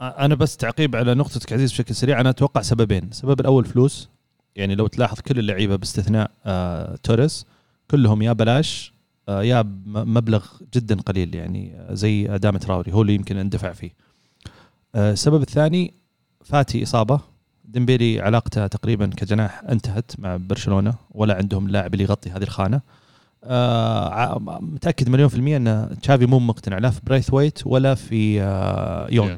أنا 0.00 0.34
بس 0.34 0.56
تعقيب 0.56 0.96
على 0.96 1.14
نقطتك 1.14 1.52
عزيز 1.52 1.72
بشكل 1.72 1.94
سريع. 1.94 2.20
أنا 2.20 2.30
أتوقع 2.30 2.62
سببين. 2.62 3.04
السبب 3.04 3.40
الأول 3.40 3.64
فلوس. 3.64 4.08
يعني 4.56 4.74
لو 4.74 4.86
تلاحظ 4.86 5.20
كل 5.20 5.38
اللعيبة 5.38 5.76
باستثناء 5.76 6.30
آه 6.46 6.96
توريس 7.02 7.46
كلهم 7.90 8.22
يا 8.22 8.32
بلاش 8.32 8.92
يا 9.38 9.62
ب- 9.62 9.68
مبلغ 9.86 10.44
جدا 10.74 11.00
قليل 11.00 11.34
يعني 11.34 11.74
آه، 11.76 11.94
زي 11.94 12.34
ادام 12.34 12.56
تراوري 12.56 12.92
هو 12.92 13.02
اللي 13.02 13.14
يمكن 13.14 13.36
اندفع 13.36 13.72
فيه. 13.72 13.90
آه 14.94 15.12
السبب 15.12 15.42
الثاني 15.42 15.94
فاتي 16.44 16.82
إصابة. 16.82 17.20
ديمبيلي 17.64 18.20
علاقته 18.20 18.66
تقريبا 18.66 19.06
كجناح 19.06 19.62
انتهت 19.68 20.12
مع 20.18 20.36
برشلونة 20.36 20.94
ولا 21.10 21.34
عندهم 21.36 21.66
اللاعب 21.66 21.92
اللي 21.94 22.04
يغطي 22.04 22.30
هذه 22.30 22.42
الخانة. 22.42 22.80
آه 23.44 24.38
متأكد 24.60 25.08
مليون 25.08 25.28
في 25.28 25.36
المية 25.36 25.56
أن 25.56 25.96
تشافي 26.02 26.26
مو 26.26 26.38
مقتنع 26.38 26.78
لا 26.78 26.90
في 26.90 27.00
برايث 27.06 27.32
ويت 27.34 27.66
ولا 27.66 27.94
في 27.94 28.42
آه 28.42 29.08
يونغ. 29.10 29.36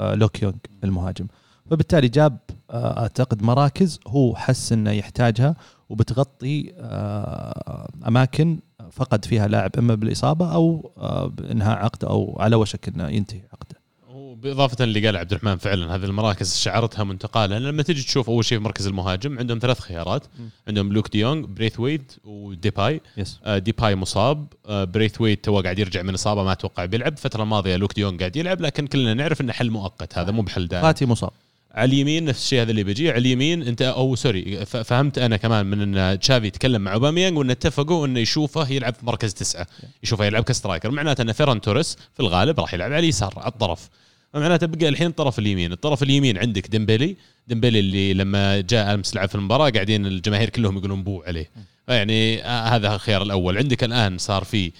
آه، 0.00 0.14
لوك 0.14 0.42
يونغ 0.42 0.54
المهاجم. 0.84 1.26
فبالتالي 1.70 2.08
جاب 2.08 2.38
آه، 2.70 3.00
أعتقد 3.00 3.42
مراكز 3.42 4.00
هو 4.06 4.36
حس 4.36 4.72
أنه 4.72 4.90
يحتاجها 4.90 5.56
وبتغطي 5.88 6.72
آه، 6.78 7.88
أماكن 8.08 8.58
فقد 8.92 9.24
فيها 9.24 9.48
لاعب 9.48 9.70
إما 9.78 9.94
بالإصابة 9.94 10.54
أو 10.54 10.92
آه، 10.98 11.26
بإنهاء 11.26 11.78
عقده 11.78 12.08
أو 12.08 12.36
على 12.40 12.56
وشك 12.56 12.88
إنه 12.88 13.08
ينتهي 13.08 13.40
عقده. 13.52 13.78
هو 14.08 14.30
وبإضافة 14.30 14.84
اللي 14.84 15.06
قال 15.06 15.16
عبد 15.16 15.32
الرحمن 15.32 15.56
فعلا 15.56 15.94
هذه 15.94 16.04
المراكز 16.04 16.56
شعرتها 16.56 17.04
منتقاله. 17.04 17.58
لما 17.58 17.82
تجي 17.82 18.02
تشوف 18.02 18.30
أول 18.30 18.44
شيء 18.44 18.58
في 18.58 18.64
مركز 18.64 18.86
المهاجم 18.86 19.38
عندهم 19.38 19.58
ثلاث 19.58 19.80
خيارات. 19.80 20.24
مم. 20.38 20.48
عندهم 20.68 20.92
لوك 20.92 21.12
ديونج 21.12 21.44
بريثويت 21.44 22.12
وديباي. 22.24 23.00
yes 23.16 23.40
آه، 23.44 23.58
ديباي 23.58 23.94
مصاب. 23.96 24.46
آه، 24.66 24.84
بريثويت 24.84 25.44
تو 25.44 25.60
قاعد 25.60 25.78
يرجع 25.78 26.02
من 26.02 26.14
إصابة 26.14 26.44
ما 26.44 26.52
أتوقع 26.52 26.84
بيلعب. 26.84 27.12
الفترة 27.12 27.42
الماضية 27.42 27.76
لوك 27.76 27.94
ديونج 27.94 28.20
قاعد 28.20 28.36
يلعب 28.36 28.60
لكن 28.60 28.86
كلنا 28.86 29.14
نعرف 29.14 29.40
إنه 29.40 29.52
حل 29.52 29.70
مؤقت 29.70 30.18
هذا 30.18 30.30
مو 30.30 30.42
بحل 30.42 30.68
دائم. 30.68 30.82
فاتي 30.82 31.06
مصاب. 31.06 31.30
على 31.72 31.88
اليمين 31.92 32.24
نفس 32.24 32.42
الشيء 32.42 32.62
هذا 32.62 32.70
اللي 32.70 32.84
بيجي. 32.84 33.10
على 33.10 33.18
اليمين 33.18 33.62
أنت 33.62 33.82
أو 33.82 34.14
سوري 34.14 34.66
فهمت 34.66 35.18
أنا 35.18 35.36
كمان 35.36 35.66
من 35.66 35.96
إن 35.96 36.18
تشافي 36.18 36.46
يتكلم 36.46 36.82
مع 36.82 36.94
أوباميانج 36.94 37.38
وإن 37.38 37.50
اتفقوا 37.50 38.06
إنه 38.06 38.20
يشوفه 38.20 38.72
يلعب 38.72 38.94
في 38.94 39.06
مركز 39.06 39.34
تسعة. 39.34 39.66
يشوفه 40.02 40.24
يلعب 40.24 40.44
ك 40.44 40.50
striker 40.50 40.90
معناته 40.90 41.22
إن 41.22 41.32
فيران 41.32 41.60
توريس 41.60 41.96
في 42.14 42.20
الغالب 42.20 42.60
راح 42.60 42.74
يلعب 42.74 42.92
على 42.92 42.98
اليسار 42.98 43.34
على 43.36 43.48
الطرف. 43.48 43.88
معناته 44.34 44.66
بقى 44.66 44.88
الحين 44.88 45.06
الطرف 45.06 45.38
اليمين. 45.38 45.72
الطرف 45.72 46.02
اليمين 46.02 46.38
عندك 46.38 46.66
ديمبلي 46.66 47.16
ديمبلي 47.48 47.80
اللي 47.80 48.14
لما 48.14 48.60
جاء 48.60 48.94
أمس 48.94 49.14
لعب 49.14 49.28
في 49.28 49.34
المباراة 49.34 49.70
قاعدين 49.70 50.06
الجماهير 50.06 50.50
كلهم 50.50 50.78
يقولون 50.78 51.02
بو 51.02 51.22
عليه. 51.22 51.50
يعني 51.88 52.44
آه 52.44 52.68
هذا 52.68 52.94
الخيار 52.94 53.22
الأول. 53.22 53.58
عندك 53.58 53.84
الآن 53.84 54.18
صار 54.18 54.44
في 54.44 54.72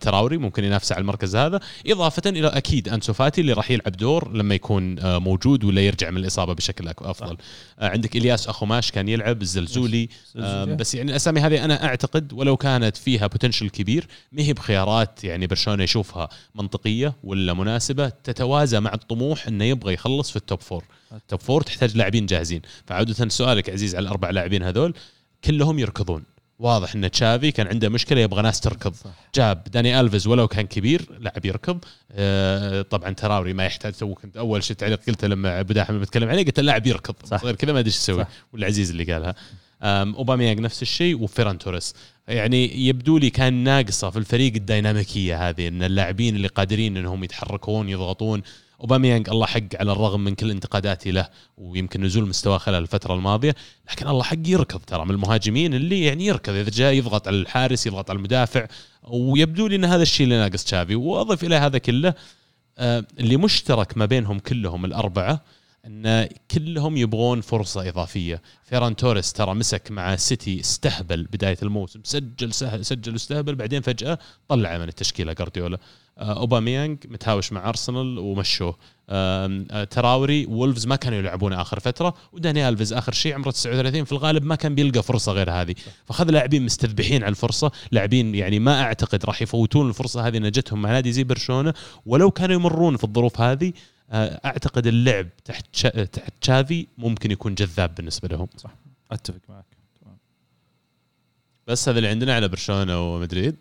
تراوري 0.00 0.38
ممكن 0.38 0.64
ينافس 0.64 0.92
على 0.92 1.00
المركز 1.00 1.36
هذا. 1.36 1.60
إضافة 1.86 2.22
إلى 2.26 2.46
أكيد 2.48 2.88
أنسو 2.88 3.12
فاتي 3.12 3.40
اللي 3.40 3.52
راح 3.52 3.70
يلعب 3.70 3.92
دور 3.92 4.32
لما 4.32 4.54
يكون 4.54 4.98
آه، 4.98 5.18
موجود 5.18 5.64
ولا 5.64 5.80
يرجع 5.80 6.10
من 6.10 6.16
الإصابة 6.16 6.52
بشكل 6.52 6.88
أفضل. 6.88 7.36
آه، 7.78 7.88
عندك 7.88 8.16
إلياس 8.16 8.48
أخوماش 8.48 8.90
كان 8.90 9.08
يلعب 9.08 9.42
الزلزولي 9.42 10.08
بس 10.64 10.94
يعني 10.94 11.10
الأسامي 11.10 11.40
هذه 11.40 11.64
أنا 11.64 11.84
أعتقد 11.84 12.32
ولو 12.32 12.56
كانت 12.56 12.96
فيها 12.96 13.26
potential 13.26 13.70
كبير 13.70 14.06
ما 14.32 14.42
هي 14.42 14.52
بخيارات 14.52 15.24
يعني 15.24 15.46
برشلونة 15.46 15.84
يشوفها 15.84 16.28
منطقية 16.54 17.14
ولا 17.24 17.54
مناسبة 17.54 18.08
تتوازى 18.08 18.80
مع 18.80 18.94
الطموح 18.94 19.46
إنه 19.46 19.64
يبغى 19.64 19.94
يخلص 19.94 20.30
في 20.30 20.36
ال 20.36 20.42
top 20.42 20.60
four 20.60 20.84
ال 21.12 21.19
top 21.19 21.40
four 21.40 21.62
تحتاج 21.62 21.96
لاعبين 21.96 22.26
جاهزين. 22.26 22.62
فعودة 22.86 23.28
سؤالك 23.28 23.70
عزيز 23.70 23.94
على 23.94 24.02
الأربع 24.02 24.30
لاعبين 24.30 24.62
هذول. 24.62 24.94
كلهم 25.44 25.78
يركضون. 25.78 26.24
واضح 26.58 26.94
إن 26.94 27.10
تشافي 27.10 27.50
كان 27.50 27.66
عنده 27.66 27.88
مشكلة 27.88 28.20
يبغى 28.20 28.42
ناس 28.42 28.60
تركض. 28.60 28.94
صح. 28.94 29.10
جاب 29.34 29.64
داني 29.64 30.00
ألفيز 30.00 30.26
ولو 30.26 30.48
كان 30.48 30.66
كبير 30.66 31.08
لاعب 31.20 31.44
يركض. 31.44 31.78
آه 32.12 32.82
طبعا 32.82 33.12
تراوري 33.12 33.52
ما 33.52 33.66
يحتاج 33.66 33.92
تو 33.92 34.14
كنت. 34.14 34.36
أول 34.36 34.64
شيء 34.64 34.76
تعليق 34.76 35.00
قلته 35.06 35.28
لما 35.28 35.60
أبو 35.60 35.72
داحم 35.72 36.00
بتكلم 36.00 36.28
عليه 36.28 36.44
قلت 36.44 36.58
اللاعب 36.58 36.86
يركض. 36.86 37.14
صح. 37.24 37.44
غير 37.44 37.54
كذا 37.54 37.72
ما 37.72 37.78
أدري 37.78 37.88
إيش 37.88 37.96
يسوي. 37.96 38.26
والعزيز 38.52 38.90
اللي 38.90 39.12
قالها. 39.12 39.34
أوباميانج 39.82 40.60
نفس 40.60 40.82
الشيء 40.82 41.22
وفيران 41.22 41.58
توريس. 41.58 41.94
يعني 42.28 42.86
يبدو 42.88 43.18
لي 43.18 43.30
كان 43.30 43.52
ناقصة 43.52 44.10
في 44.10 44.18
الفريق 44.18 44.54
الديناميكية 44.54 45.48
هذه 45.48 45.68
إن 45.68 45.82
اللاعبين 45.82 46.36
اللي 46.36 46.48
قادرين 46.48 46.96
إنهم 46.96 47.24
يتحركون 47.24 47.88
يضغطون 47.88 48.42
أوباميانج 48.82 49.28
الله 49.28 49.46
حق 49.46 49.60
على 49.74 49.92
الرغم 49.92 50.24
من 50.24 50.34
كل 50.34 50.50
انتقاداتي 50.50 51.10
له 51.10 51.28
ويمكن 51.58 52.02
نزول 52.02 52.28
مستواه 52.28 52.58
خلال 52.58 52.82
الفترة 52.82 53.14
الماضية 53.14 53.54
لكن 53.90 54.08
الله 54.08 54.22
حق 54.22 54.36
يركض 54.46 54.80
ترى 54.80 55.04
من 55.04 55.10
المهاجمين 55.10 55.74
اللي 55.74 56.04
يعني 56.04 56.26
يركض. 56.26 56.52
إذا 56.52 56.70
جاء 56.70 56.92
يضغط 56.92 57.28
على 57.28 57.36
الحارس 57.36 57.86
يضغط 57.86 58.10
على 58.10 58.16
المدافع 58.16 58.66
ويبدو 59.02 59.66
لي 59.66 59.76
إن 59.76 59.84
هذا 59.84 60.02
الشيء 60.02 60.24
اللي 60.24 60.38
ناقص 60.38 60.64
تشافي. 60.64 60.94
واضف 60.94 61.44
إلى 61.44 61.56
هذا 61.56 61.78
كله 61.78 62.14
آه، 62.78 63.04
اللي 63.20 63.36
مشترك 63.36 63.96
ما 63.96 64.06
بينهم 64.06 64.38
كلهم 64.38 64.84
الأربعة 64.84 65.40
إن 65.86 66.28
كلهم 66.50 66.96
يبغون 66.96 67.40
فرصة 67.40 67.88
إضافية. 67.88 68.42
فيران 68.64 68.96
توريس 68.96 69.32
ترى 69.32 69.54
مسك 69.54 69.90
مع 69.90 70.16
سيتي 70.16 70.60
استهبل 70.60 71.22
بداية 71.22 71.58
الموسم 71.62 72.00
سجل 72.04 72.54
سجل 72.84 73.12
واستهبل 73.12 73.54
بعدين 73.54 73.82
فجأة 73.82 74.18
طلع 74.48 74.78
من 74.78 74.88
التشكيلة 74.88 75.32
جارديولا. 75.32 75.78
اوباميانج 76.18 76.98
متهاوش 77.08 77.52
مع 77.52 77.68
ارسنال 77.68 78.18
ومشوه. 78.18 78.76
آه، 79.08 79.84
تراوري 79.84 80.46
وولفز 80.46 80.86
ما 80.86 80.96
كانوا 80.96 81.18
يلعبونه 81.18 81.60
آخر 81.60 81.80
فترة 81.80 82.14
وداني 82.32 82.68
ألفيز 82.68 82.92
آخر 82.92 83.12
شيء 83.12 83.34
عمره 83.34 83.50
39 83.50 84.04
في 84.04 84.12
الغالب 84.12 84.44
ما 84.44 84.54
كان 84.54 84.74
بيلقى 84.74 85.02
فرصة 85.02 85.32
غير 85.32 85.50
هذه. 85.50 85.74
فاخذ 86.04 86.30
لاعبين 86.30 86.64
مستذبحين 86.64 87.22
على 87.22 87.30
الفرصة 87.30 87.72
لاعبين 87.92 88.34
يعني 88.34 88.58
ما 88.58 88.82
أعتقد 88.82 89.24
راح 89.24 89.42
يفوتون 89.42 89.88
الفرصة 89.88 90.26
هذه 90.26 90.36
إن 90.36 90.50
جتهم 90.50 90.82
مع 90.82 90.90
نادي 90.90 91.12
زي 91.12 91.24
برشلونة. 91.24 91.74
ولو 92.06 92.30
كانوا 92.30 92.54
يمرون 92.54 92.96
في 92.96 93.04
الظروف 93.04 93.40
هذه 93.40 93.72
آه، 94.10 94.40
أعتقد 94.44 94.86
اللعب 94.86 95.28
تحت 95.44 95.66
شا... 95.72 96.04
تحت 96.04 96.32
تشافي 96.40 96.86
ممكن 96.98 97.30
يكون 97.30 97.54
جذاب 97.54 97.94
بالنسبة 97.94 98.28
لهم. 98.28 98.48
أتفق 99.12 99.40
معك. 99.48 99.64
تمام. 100.00 100.16
بس 101.66 101.88
هذا 101.88 101.98
اللي 101.98 102.08
عندنا 102.08 102.34
على 102.34 102.48
برشلونة 102.48 103.14
ومدريد. 103.14 103.56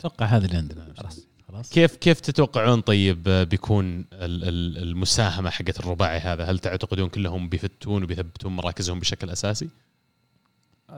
أتوقع 0.00 0.26
هذا 0.26 0.46
اللي 0.46 0.56
عندنا. 0.56 0.86
خلاص. 0.98 1.26
خلاص. 1.48 1.70
كيف 1.70 1.96
كيف 1.96 2.20
تتوقعون 2.20 2.80
طيب 2.80 3.28
آه، 3.28 3.44
بيكون 3.44 3.98
ال- 4.00 4.04
ال- 4.48 4.82
المساهمة 4.82 5.50
حقت 5.50 5.80
الرباعي 5.80 6.18
هذا؟ 6.18 6.44
هل 6.44 6.58
تعتقدون 6.58 7.08
كلهم 7.08 7.48
بيفتون 7.48 8.02
وبيثبتون 8.02 8.56
مراكزهم 8.56 8.98
بشكل 9.00 9.30
أساسي؟ 9.30 9.68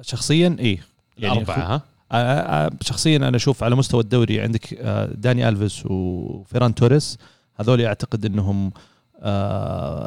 شخصيا 0.00 0.56
إيه. 0.58 0.78
الاربعه 1.18 1.74
ها؟ 1.74 1.82
آه، 2.12 2.16
آه، 2.16 2.70
شخصيا 2.80 3.16
أنا 3.16 3.36
أشوف 3.36 3.62
على 3.64 3.74
مستوى 3.76 4.00
الدوري 4.00 4.40
عندك 4.40 4.74
داني 5.14 5.48
ألفيس 5.48 5.82
وفيران 5.86 6.74
توريس. 6.74 7.18
هذول 7.60 7.82
أعتقد 7.82 8.24
إنهم 8.24 8.72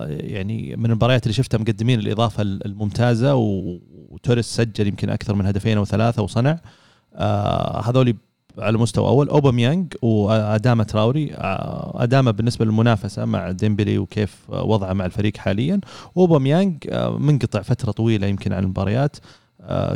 يعني 0.09 0.75
من 0.75 0.85
المباريات 0.85 1.23
اللي 1.23 1.33
شفتها 1.33 1.57
مقدمين 1.57 1.99
الإضافة 1.99 2.41
الممتازة 2.41 3.35
و- 3.35 3.79
وتوريس 4.09 4.45
سجل 4.45 4.87
يمكن 4.87 5.09
أكثر 5.09 5.35
من 5.35 5.45
هدفين 5.45 5.77
أو 5.77 5.85
ثلاثة 5.85 6.21
وصنع. 6.23 6.59
هذول 7.85 8.15
على 8.57 8.77
مستوى 8.77 9.07
أول 9.07 9.29
اوباميانج 9.29 9.93
وأداما 10.01 10.83
تراوري. 10.83 11.33
آه، 11.33 12.03
أداما 12.03 12.31
بالنسبة 12.31 12.65
للمنافسة 12.65 13.25
مع 13.25 13.51
ديمبلي 13.51 13.97
وكيف 13.97 14.37
آه، 14.51 14.63
وضعه 14.63 14.93
مع 14.93 15.05
الفريق 15.05 15.37
حاليا. 15.37 15.79
اوباميانج 16.17 16.77
آه، 16.89 17.17
منقطع 17.17 17.61
فترة 17.61 17.91
طويلة 17.91 18.27
يمكن 18.27 18.53
عن 18.53 18.63
المباريات 18.63 19.17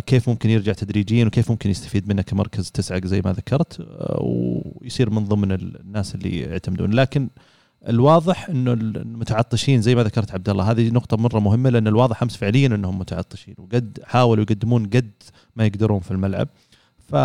كيف 0.05 0.29
ممكن 0.29 0.49
يرجع 0.49 0.73
تدريجيا 0.73 1.25
وكيف 1.25 1.51
ممكن 1.51 1.69
يستفيد 1.69 2.09
منه 2.09 2.21
كمركز 2.21 2.71
تسعة 2.71 3.01
زي 3.05 3.21
ما 3.25 3.33
ذكرت 3.33 3.87
ويصير 4.19 5.09
من 5.09 5.25
ضمن 5.25 5.51
الناس 5.51 6.15
اللي 6.15 6.39
يعتمدون. 6.39 6.93
لكن 6.93 7.29
الواضح 7.89 8.49
إنه 8.49 8.73
المتعطشين 8.73 9.81
زي 9.81 9.95
ما 9.95 10.03
ذكرت 10.03 10.31
عبد 10.31 10.49
الله 10.49 10.71
هذه 10.71 10.89
نقطة 10.89 11.17
مرة 11.17 11.39
مهمة 11.39 11.69
لأن 11.69 11.87
الواضح 11.87 12.23
أمس 12.23 12.35
فعليا 12.37 12.67
إنهم 12.67 12.99
متعطشين 12.99 13.55
وقد 13.57 13.99
حاولوا 14.03 14.43
يقدمون 14.43 14.85
قد 14.85 15.11
ما 15.55 15.65
يقدرون 15.65 15.99
في 15.99 16.11
الملعب. 16.11 16.47
ف 17.09 17.15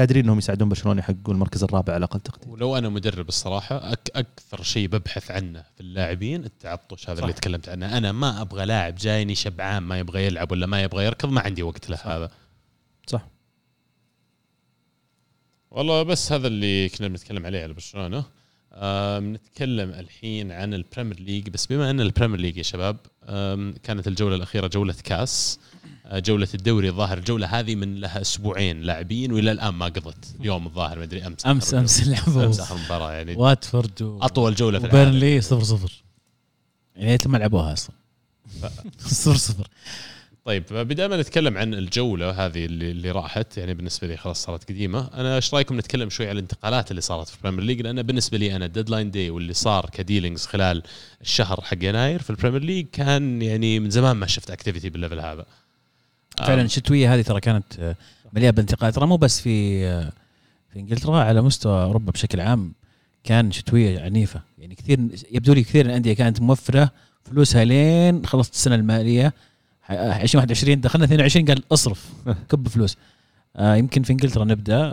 قادرين 0.00 0.24
إنهم 0.24 0.38
يساعدون 0.38 0.68
برشلونة 0.68 1.00
يحققون 1.00 1.34
المركز 1.34 1.64
الرابع 1.64 1.94
على 1.94 2.04
أقل 2.04 2.20
تقدير 2.20 2.48
ولو 2.48 2.76
أنا 2.78 2.88
مدرب 2.88 3.28
الصراحة 3.28 3.92
أك 3.92 4.10
أكثر 4.14 4.62
شيء 4.62 4.88
ببحث 4.88 5.30
عنه 5.30 5.62
في 5.74 5.80
اللاعبين 5.80 6.44
التعطش 6.44 7.08
هذا 7.10 7.16
صح. 7.16 7.22
اللي 7.22 7.32
تكلمت 7.32 7.68
عنه 7.68 7.98
أنا 7.98 8.12
ما 8.12 8.40
أبغى 8.40 8.64
لاعب 8.66 8.94
جايني 8.94 9.34
شبعان 9.34 9.82
ما 9.82 9.98
يبغى 9.98 10.26
يلعب 10.26 10.52
ولا 10.52 10.66
ما 10.66 10.82
يبغى 10.82 11.04
يركض 11.04 11.28
ما 11.28 11.40
عندي 11.40 11.62
وقت 11.62 11.90
له 11.90 11.96
صح. 11.96 12.06
هذا 12.06 12.30
صح. 13.06 13.26
والله 15.70 16.02
بس 16.02 16.32
هذا 16.32 16.46
اللي 16.46 16.88
كنا 16.88 17.08
بنتكلم 17.08 17.46
عليه 17.46 17.62
على 17.62 17.72
برشلونة 17.72 18.24
آم، 18.72 19.32
نتكلم 19.34 19.90
الحين 19.90 20.52
عن 20.52 20.74
البريمير 20.74 21.20
ليج 21.20 21.48
بس 21.48 21.66
بما 21.66 21.90
أن 21.90 22.00
البريمير 22.00 22.40
ليج 22.40 22.56
يا 22.56 22.62
شباب 22.62 22.96
كانت 23.82 24.06
الجولة 24.08 24.36
الأخيرة 24.36 24.66
جولة 24.66 24.94
كاس 25.04 25.58
جولة 26.12 26.48
الدوري 26.54 26.88
الظاهر. 26.88 27.18
الجولة 27.18 27.46
هذه 27.46 27.74
من 27.74 28.00
لها 28.00 28.20
أسبوعين 28.20 28.80
لاعبين 28.80 29.32
وإلى 29.32 29.52
الآن 29.52 29.74
ما 29.74 29.84
قضت. 29.86 30.34
اليوم 30.40 30.66
الظاهر 30.66 30.98
ما 30.98 31.04
أدري 31.04 31.26
أمس 31.26 31.46
أمس 31.46 31.68
آخر 31.68 31.78
أمس 31.78 32.00
الجولة. 32.00 32.20
لعبوا. 32.26 32.46
أمس 32.46 32.60
آخر 32.60 32.76
مباراة 32.84 33.12
يعني. 33.12 33.36
واتفورد 33.36 34.02
و... 34.02 34.18
أطول 34.22 34.54
جولة 34.54 34.78
في 34.78 34.86
العالم. 34.86 35.08
وبيرنلي 35.08 35.40
0 35.40 35.62
0 35.62 36.02
يعني 36.96 37.18
ما 37.26 37.38
لعبوها 37.38 37.72
أصلا. 37.72 37.94
0 38.98 39.36
0 39.36 39.66
طيب 40.44 40.64
بدل 40.70 41.06
ما 41.06 41.16
نتكلم 41.16 41.58
عن 41.58 41.74
الجولة 41.74 42.30
هذه 42.30 42.64
اللي, 42.64 42.90
اللي 42.90 43.10
راحت 43.10 43.58
يعني 43.58 43.74
بالنسبة 43.74 44.06
لي 44.06 44.16
خلاص 44.16 44.44
صارت 44.44 44.68
قديمة. 44.68 45.10
أنا 45.14 45.36
إيش 45.36 45.54
رأيكم 45.54 45.78
نتكلم 45.78 46.10
شوي 46.10 46.26
على 46.26 46.32
الانتقالات 46.32 46.90
اللي 46.90 47.00
صارت 47.00 47.28
في 47.28 47.36
البريمير 47.36 47.64
ليج 47.64 47.80
لأن 47.80 48.02
بالنسبة 48.02 48.38
لي 48.38 48.56
أنا 48.56 48.64
ال 48.64 48.69
deadline 48.69 49.10
day 49.10 49.30
واللي 49.30 49.52
صار 49.52 49.90
ك 49.90 49.96
dealings 49.96 50.46
خلال 50.46 50.82
الشهر 51.20 51.60
حق 51.60 51.76
يناير 51.82 52.22
في 52.22 52.30
البريمير 52.30 52.62
ليج 52.62 52.86
كان 52.92 53.42
يعني 53.42 53.80
من 53.80 53.90
زمان 53.90 54.16
ما 54.16 54.26
شفت 54.26 54.50
activity 54.50 54.90
بال 54.90 54.99
level 54.99 55.20
هذا. 55.20 55.46
فعلا 56.46 56.60
آم، 56.60 56.66
الشتويه 56.66 57.14
هذه 57.14 57.22
ترى 57.22 57.40
كانت 57.40 57.64
آه، 57.78 57.96
مليئة 58.32 58.50
بالانتقالات 58.50 58.94
ترى 58.94 59.06
مو 59.06 59.16
بس 59.16 59.40
في 59.40 59.86
آه، 59.86 60.12
في 60.72 60.78
إنجلترا 60.78 61.20
على 61.20 61.42
مستوى 61.42 61.82
أوروبا 61.82 62.12
بشكل 62.12 62.40
عام 62.40 62.72
كان 63.24 63.52
شتوية 63.52 64.00
عنيفة. 64.00 64.40
يعني 64.58 64.74
كثير 64.74 64.98
يبدو 65.32 65.52
لي 65.52 65.62
كثير 65.62 65.86
الأندية 65.86 66.12
كانت 66.12 66.40
موفرة 66.40 66.90
فلوسها 67.24 67.64
لين 67.64 68.26
خلصت 68.26 68.52
السنة 68.54 68.74
المالية 68.74 69.32
ح- 69.82 69.90
2021 69.92 70.80
دخلنا 70.80 71.04
22 71.04 71.44
قال 71.46 71.62
اصرف 71.72 72.08
كب 72.48 72.68
فلوس. 72.68 72.96
آه 73.56 73.74
يمكن 73.76 74.02
في 74.02 74.12
إنجلترا 74.12 74.44
نبدأ. 74.44 74.92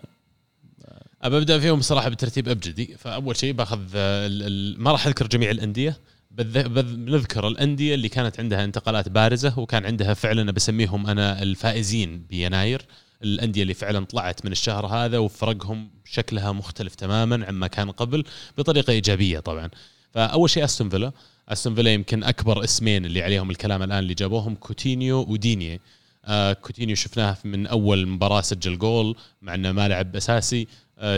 أبى 1.22 1.38
أبدأ 1.38 1.60
فيهم 1.60 1.82
صراحة 1.82 2.10
بالترتيب 2.10 2.50
أبجدي. 2.50 2.95
فأول 3.00 3.36
شيء 3.38 3.54
باخذ 3.54 3.80
آه، 3.95 4.30
ما 4.78 4.91
راح 4.91 5.08
أذكر 5.08 5.28
جميع 5.28 5.52
الأندية. 5.52 5.98
بنذكر 6.38 7.48
الأندية 7.48 7.96
اللي 7.96 8.10
كانت 8.10 8.40
عندها 8.40 8.64
انتقالات 8.64 9.10
بارزة 9.10 9.60
وكان 9.60 9.86
عندها 9.86 10.14
فعلا 10.14 10.52
بسميهم 10.52 11.08
أنا 11.08 11.42
الفائزين 11.44 12.26
بيناير. 12.30 12.86
الأندية 13.24 13.62
اللي 13.62 13.74
فعلا 13.74 14.06
طلعت 14.06 14.46
من 14.46 14.52
الشهر 14.52 14.86
هذا 14.86 15.18
وفرقهم 15.18 15.90
شكلها 16.06 16.52
مختلف 16.52 16.96
تماما 16.96 17.46
عما 17.46 17.68
كان 17.68 17.92
قبل 17.92 18.24
بطريقة 18.58 18.92
إيجابية 18.92 19.40
طبعا. 19.40 19.70
فأول 20.12 20.50
شيء 20.50 20.64
أستون 20.64 20.90
فيلا. 20.90 21.12
أستون 21.50 21.76
فيلا 21.76 21.94
يمكن 21.94 22.24
أكبر 22.24 22.64
اسمين 22.64 23.06
اللي 23.06 23.22
عليهم 23.22 23.50
الكلام 23.52 23.84
الآن 23.84 24.00
اللي 24.00 24.14
جابوهم 24.14 24.56
كوتينيو 24.56 25.26
وديني 25.30 25.80
آه 26.26 26.54
كوتينيو 26.54 26.96
شفناه 26.96 27.38
من 27.44 27.68
أول 27.68 28.08
مباراة 28.08 28.42
سجل 28.42 28.78
جول 28.78 29.16
مع 29.42 29.56
إنه 29.56 29.72
ما 29.72 29.88
لعب 29.88 30.16
أساسي. 30.16 30.68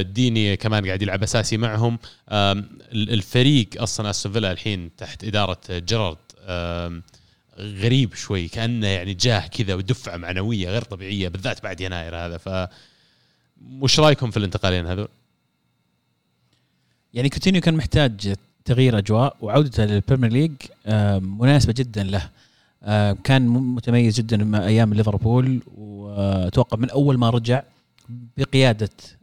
ديني 0.01 0.57
كمان 0.57 0.85
قاعد 0.85 1.01
يلعب 1.01 1.23
أساسي 1.23 1.57
معهم. 1.57 1.99
آه 2.29 2.63
الفريق 2.93 3.81
أصلا 3.81 4.09
أستون 4.09 4.31
فيلا 4.31 4.51
الحين 4.51 4.95
تحت 4.97 5.23
إدارة 5.23 5.59
جيرارد 5.69 6.17
آه 6.41 7.01
غريب 7.59 8.13
شوي 8.13 8.47
كأنه 8.47 8.87
يعني 8.87 9.13
جاه 9.13 9.47
كذا 9.47 9.73
ودفعة 9.73 10.17
معنوية 10.17 10.69
غير 10.69 10.81
طبيعية 10.81 11.27
بالذات 11.27 11.63
بعد 11.63 11.81
يناير 11.81 12.15
هذا. 12.15 12.37
ف 12.37 12.69
وش 13.81 13.99
رأيكم 13.99 14.31
في 14.31 14.37
الانتقالين 14.37 14.85
هذول؟ 14.85 15.07
يعني 17.13 17.29
كوتينيو 17.29 17.61
كان 17.61 17.73
محتاج 17.73 18.35
تغيير 18.65 18.97
أجواء 18.97 19.37
وعودته 19.41 19.85
للبريمير 19.85 20.31
ليج 20.31 20.51
آه، 20.85 21.19
مناسبة 21.19 21.73
جدا 21.77 22.03
له. 22.03 22.29
آه، 22.83 23.17
كان 23.23 23.47
متميز 23.47 24.19
جدا 24.19 24.65
أيام 24.65 24.93
ليفربول 24.93 25.61
وأتوقع 25.77 26.77
من 26.77 26.89
أول 26.89 27.17
ما 27.17 27.29
رجع 27.29 27.63
بقيادة 28.37 28.89
آه، 28.89 29.18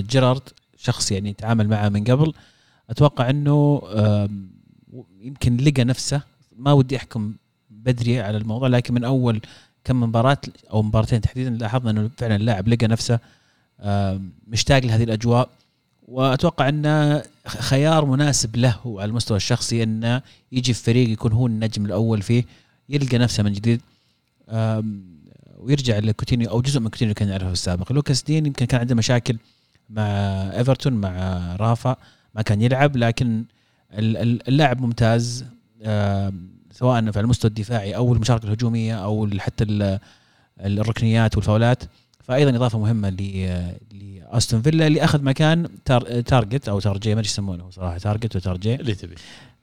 جيرارد 0.00 0.42
شخص 0.76 1.12
يعني 1.12 1.32
تعامل 1.32 1.68
معه 1.68 1.88
من 1.88 2.04
قبل. 2.04 2.32
أتوقع 2.90 3.30
إنه 3.30 3.82
يمكن 5.20 5.56
لقى 5.56 5.84
نفسه. 5.84 6.22
ما 6.56 6.72
ودي 6.72 6.96
أحكم 6.96 7.34
بدري 7.70 8.20
على 8.20 8.36
الموضوع 8.36 8.68
لكن 8.68 8.94
من 8.94 9.04
أول 9.04 9.40
كم 9.84 10.00
مباراة 10.00 10.38
أو 10.72 10.82
مباراتين 10.82 11.20
تحديدا 11.20 11.50
لاحظنا 11.50 11.90
إنه 11.90 12.10
فعلا 12.16 12.36
اللاعب 12.36 12.68
لقى 12.68 12.86
نفسه 12.86 13.18
مشتاق 14.48 14.78
لهذه 14.84 15.04
الأجواء. 15.04 15.48
وأتوقع 16.08 16.68
انه 16.68 17.22
خيار 17.46 18.04
مناسب 18.04 18.56
له 18.56 18.80
على 18.86 19.04
المستوى 19.04 19.36
الشخصي 19.36 19.82
إنه 19.82 20.22
يجي 20.52 20.74
في 20.74 20.82
فريق 20.82 21.08
يكون 21.10 21.32
هو 21.32 21.46
النجم 21.46 21.86
الأول 21.86 22.22
فيه 22.22 22.44
يلقى 22.88 23.18
نفسه 23.18 23.42
من 23.42 23.52
جديد. 23.52 23.80
ويرجع 25.60 25.98
لكوتينيو 25.98 26.50
أو 26.50 26.60
جزء 26.60 26.80
من 26.80 26.88
كوتينيو 26.88 27.14
كان 27.14 27.28
يعرفه 27.28 27.46
في 27.46 27.52
السابق. 27.52 27.92
لوكاس 27.92 28.22
دين 28.22 28.46
يمكن 28.46 28.66
كان 28.66 28.80
عنده 28.80 28.94
مشاكل 28.94 29.38
مع 29.90 30.02
إيفرتون 30.58 30.92
مع 30.92 31.12
رافا 31.56 31.96
ما 32.34 32.42
كان 32.42 32.62
يلعب 32.62 32.96
لكن 32.96 33.44
اللاعب 33.92 34.80
ممتاز 34.80 35.44
سواء 36.72 37.10
في 37.10 37.20
المستوى 37.20 37.48
الدفاعي 37.48 37.96
أو 37.96 38.12
المشاركة 38.14 38.44
الهجومية 38.46 38.94
أو 38.94 39.28
حتى 39.38 39.64
الركنيات 40.60 41.36
والفاولات. 41.36 41.82
فايضا 42.24 42.56
إضافة 42.56 42.78
مهمة 42.78 43.10
لاستون 43.10 44.62
فيلا 44.62 44.86
اللي 44.86 45.04
أخذ 45.04 45.22
مكان 45.22 45.68
تار 45.84 46.20
تارجت 46.20 46.68
أو 46.68 46.80
تارجي 46.80 47.14
ما 47.14 47.20
أدري 47.20 47.28
يسمونه 47.30 47.70
صراحة 47.70 47.98
تارجت 47.98 48.36
وتارجي 48.36 48.74
اللي 48.74 48.94
تبي. 48.94 49.14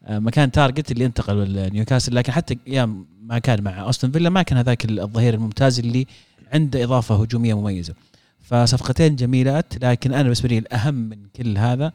مكان 0.10 0.52
تارجت 0.52 0.92
اللي 0.92 1.06
انتقل 1.06 1.70
نيوكاسل 1.74 2.16
لكن 2.16 2.32
حتى 2.32 2.58
أيام 2.68 3.06
ما 3.22 3.40
كان 3.40 3.64
مع 3.64 3.90
استون 3.90 4.12
فيلا 4.12 4.30
ما 4.30 4.42
كان 4.42 4.58
هذاك 4.58 4.86
الظهير 4.86 5.34
الممتاز 5.34 5.80
اللي 5.80 6.08
عنده 6.54 6.84
إضافة 6.84 7.22
هجومية 7.22 7.54
مميزة. 7.54 7.94
فصفقتين 8.42 9.16
جميلات 9.16 9.74
لكن 9.84 10.14
أنا 10.14 10.24
بالنسبة 10.24 10.50
لي 10.50 10.58
الأهم 10.58 10.94
من 10.94 11.18
كل 11.36 11.58
هذا 11.58 11.92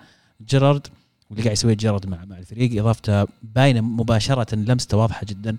جيرارد 0.49 0.87
واللي 1.31 1.43
قاعد 1.43 1.53
يسويه 1.53 1.75
جيرارد 1.75 2.07
مع 2.07 2.25
مع 2.25 2.39
الفريق. 2.39 2.81
إضافته 2.81 3.27
باينة 3.43 3.81
مباشرة 3.81 4.55
لمسته 4.55 4.97
واضحة 4.97 5.27
جدا. 5.27 5.57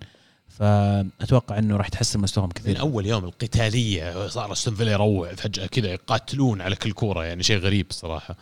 فأتوقع 0.47 1.57
إنه 1.57 1.77
راح 1.77 1.87
تحسن 1.87 2.19
مستواهم 2.19 2.49
كثير. 2.49 2.73
من 2.73 2.79
أول 2.79 3.05
يوم 3.05 3.25
القتالية 3.25 4.27
صار 4.27 4.51
استون 4.51 4.75
فيلا 4.75 4.91
يروع 4.91 5.35
فجأة 5.35 5.65
كذا 5.65 5.87
يقاتلون 5.87 6.61
على 6.61 6.75
كل 6.75 6.91
كورة 6.91 7.23
يعني 7.25 7.43
شيء 7.43 7.57
غريب 7.57 7.85
صراحة 7.89 8.37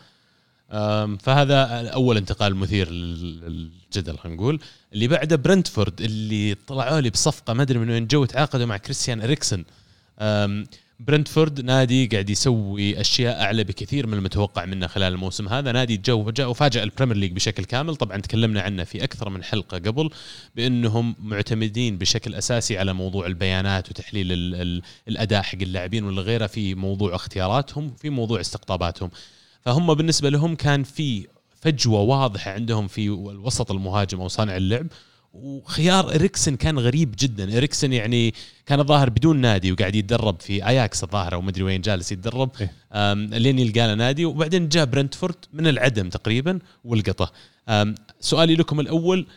فهذا 1.19 1.89
أول 1.93 2.17
انتقال 2.17 2.55
مثير 2.55 2.91
للجدل 2.91 4.17
خلينا 4.17 4.37
نقول. 4.37 4.59
اللي 4.93 5.07
بعده 5.07 5.35
برنتفورد 5.35 6.01
اللي 6.01 6.55
طلعوا 6.67 7.01
لي 7.01 7.09
بصفقة 7.09 7.53
ما 7.53 7.61
أدري 7.63 7.79
من 7.79 7.89
وين 7.89 8.07
جو 8.07 8.25
تعاقدوا 8.25 8.65
مع 8.65 8.77
كريستيان 8.77 9.21
اريكسن 9.21 9.63
برنتفورد 10.99 11.61
نادي 11.61 12.07
قاعد 12.07 12.29
يسوي 12.29 13.01
أشياء 13.01 13.41
أعلى 13.41 13.63
بكثير 13.63 14.07
من 14.07 14.13
المتوقع 14.13 14.65
منه 14.65 14.87
خلال 14.87 15.13
الموسم 15.13 15.47
هذا. 15.47 15.71
نادي 15.71 15.97
جو 15.97 16.29
جاء 16.29 16.49
وفاجأ 16.49 16.83
البريمير 16.83 17.17
ليج 17.17 17.31
بشكل 17.31 17.65
كامل. 17.65 17.95
طبعا 17.95 18.17
تكلمنا 18.17 18.61
عنه 18.61 18.83
في 18.83 19.03
أكثر 19.03 19.29
من 19.29 19.43
حلقة 19.43 19.77
قبل 19.77 20.09
بأنهم 20.55 21.15
معتمدين 21.19 21.97
بشكل 21.97 22.35
أساسي 22.35 22.77
على 22.77 22.93
موضوع 22.93 23.25
البيانات 23.27 23.89
وتحليل 23.89 24.31
ال 24.31 24.55
ال 24.55 24.81
الأداء 25.07 25.41
حق 25.41 25.57
اللاعبين 25.61 26.03
ولا 26.03 26.21
غيره 26.21 26.47
في 26.47 26.75
موضوع 26.75 27.15
اختياراتهم 27.15 27.93
في 28.01 28.09
موضوع 28.09 28.39
استقطاباتهم. 28.39 29.11
فهم 29.61 29.93
بالنسبة 29.93 30.29
لهم 30.29 30.55
كان 30.55 30.83
في 30.83 31.27
فجوة 31.61 32.01
واضحة 32.01 32.51
عندهم 32.51 32.87
في 32.87 33.07
الوسط 33.07 33.71
المهاجم 33.71 34.21
أو 34.21 34.27
صانع 34.27 34.57
اللعب. 34.57 34.87
وخيار 35.33 36.15
إريكسن 36.15 36.55
كان 36.55 36.79
غريب 36.79 37.15
جدا. 37.19 37.57
إريكسن 37.57 37.93
يعني 37.93 38.33
كان 38.65 38.79
الظاهر 38.79 39.09
بدون 39.09 39.37
نادي 39.37 39.71
وقاعد 39.71 39.95
يتدرب 39.95 40.41
في 40.41 40.67
أياكس 40.67 41.03
الظاهر 41.03 41.33
أو 41.33 41.41
مدري 41.41 41.63
وين 41.63 41.81
جالس 41.81 42.11
يتدرب. 42.11 42.51
إيه؟ 42.61 43.13
لين 43.13 43.59
يلقى 43.59 43.87
له 43.87 43.93
نادي. 43.93 44.25
وبعدين 44.25 44.69
جاء 44.69 44.85
برنتفورد 44.85 45.35
من 45.53 45.67
العدم 45.67 46.09
تقريبا 46.09 46.59
والقطه 46.85 47.31
سؤالي 48.19 48.55
لكم 48.55 48.79
الأول 48.79 49.27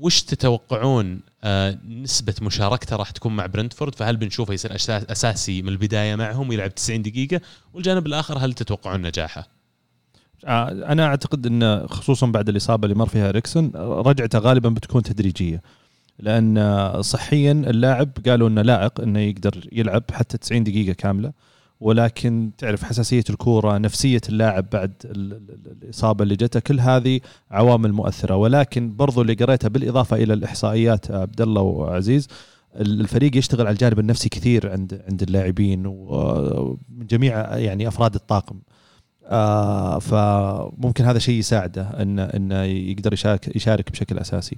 وش 0.00 0.22
تتوقعون 0.22 1.20
آه 1.44 1.78
نسبة 1.88 2.34
مشاركته 2.42 2.96
راح 2.96 3.10
تكون 3.10 3.36
مع 3.36 3.46
برنتفورد؟ 3.46 3.94
فهل 3.94 4.16
بنشوفه 4.16 4.54
يصير 4.54 4.76
أساسي 4.88 5.62
من 5.62 5.68
البداية 5.68 6.16
معهم 6.16 6.48
ويلعب 6.48 6.74
90 6.74 7.02
دقيقة؟ 7.02 7.40
والجانب 7.74 8.06
الآخر 8.06 8.38
هل 8.38 8.52
تتوقعون 8.52 9.02
نجاحه؟ 9.02 9.57
أنا 10.46 11.06
أعتقد 11.06 11.46
انه 11.46 11.86
خصوصا 11.86 12.26
بعد 12.26 12.48
الإصابة 12.48 12.84
اللي 12.84 12.98
مر 12.98 13.06
فيها 13.06 13.28
إريكسون 13.28 13.70
رجعته 13.76 14.38
غالبا 14.38 14.68
بتكون 14.68 15.02
تدريجية. 15.02 15.62
لأن 16.18 17.02
صحيا 17.02 17.52
اللاعب 17.52 18.10
قالوا 18.26 18.48
إنه 18.48 18.62
لائق 18.62 19.00
إنه 19.00 19.18
يقدر 19.18 19.68
يلعب 19.72 20.02
حتى 20.12 20.38
90 20.38 20.64
دقيقة 20.64 20.92
كاملة. 20.92 21.32
ولكن 21.80 22.50
تعرف 22.58 22.82
حساسية 22.84 23.24
الكورة 23.30 23.78
نفسية 23.78 24.20
اللاعب 24.28 24.66
بعد 24.72 24.92
الإصابة 25.04 26.22
اللي 26.22 26.36
جته 26.36 26.60
كل 26.60 26.80
هذه 26.80 27.20
عوامل 27.50 27.92
مؤثرة. 27.92 28.36
ولكن 28.36 28.96
برضو 28.96 29.22
اللي 29.22 29.34
قريتها 29.34 29.68
بالإضافة 29.68 30.16
إلى 30.16 30.34
الإحصائيات 30.34 31.10
عبد 31.10 31.40
الله 31.40 31.62
وعزيز 31.62 32.28
الفريق 32.76 33.36
يشتغل 33.36 33.66
على 33.66 33.72
الجانب 33.72 33.98
النفسي 33.98 34.28
كثير 34.28 34.72
عند 34.72 35.02
عند 35.08 35.22
اللاعبين 35.22 35.82
ومن 35.86 37.06
جميع 37.10 37.56
يعني 37.56 37.88
أفراد 37.88 38.14
الطاقم. 38.14 38.58
آه 39.28 39.98
فممكن 39.98 41.04
هذا 41.04 41.18
شيء 41.18 41.38
يساعده 41.38 41.82
انه 41.82 42.22
إنه 42.22 42.62
يقدر 42.62 43.12
يشارك 43.12 43.56
يشارك 43.56 43.90
بشكل 43.92 44.18
أساسي. 44.18 44.56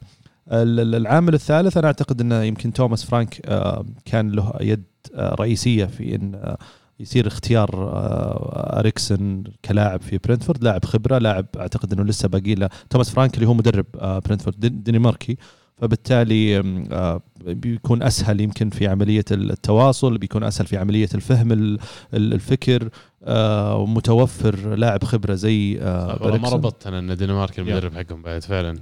العامل 0.53 1.35
الثالث 1.35 1.77
أنا 1.77 1.87
أعتقد 1.87 2.21
إنه 2.21 2.43
يمكن 2.43 2.73
توماس 2.73 3.05
فرانك 3.05 3.41
آه 3.47 3.85
كان 4.05 4.31
له 4.31 4.53
يد 4.61 4.85
آه 5.14 5.35
رئيسية 5.35 5.85
في 5.85 6.14
إن 6.14 6.35
آه 6.35 6.59
يصير 7.01 7.27
اختيار 7.27 7.71
آه 7.75 8.79
أريكسن 8.79 9.45
كلاعب 9.64 10.03
في 10.03 10.18
برنتفورد 10.18 10.64
لاعب 10.64 10.85
خبرة 10.85 11.18
لاعب 11.18 11.47
أعتقد 11.57 11.93
إنه 11.93 12.05
لسه 12.05 12.29
باقي 12.29 12.55
له 12.55 12.68
توماس 12.91 13.11
فرانك 13.11 13.35
اللي 13.35 13.47
هو 13.47 13.55
مدرب 13.55 13.87
آه 13.99 14.18
برنتفورد 14.18 14.85
دنماركي 14.85 15.37
فبالتالي 15.81 16.59
آه، 16.93 17.22
بيكون 17.45 18.03
أسهل 18.03 18.41
يمكن 18.41 18.70
في 18.70 18.87
عملية 18.87 19.24
التواصل 19.31 20.18
بيكون 20.18 20.45
أسهل 20.45 20.66
في 20.66 20.76
عملية 20.76 21.09
الفهم 21.14 21.78
الفكر 22.14 22.89
آه، 23.24 23.87
متوفر 23.87 24.74
لاعب 24.74 25.05
خبرة 25.05 25.35
زي 25.35 25.78
آه، 25.81 26.18
والله 26.22 26.39
ما 26.39 26.49
ربطت 26.49 26.87
أنا 26.87 26.99
إن 26.99 27.11
الدنمارك 27.11 27.59
المدرب 27.59 27.95
حقهم 27.95 28.22
بعد 28.22 28.43
فعلا. 28.43 28.78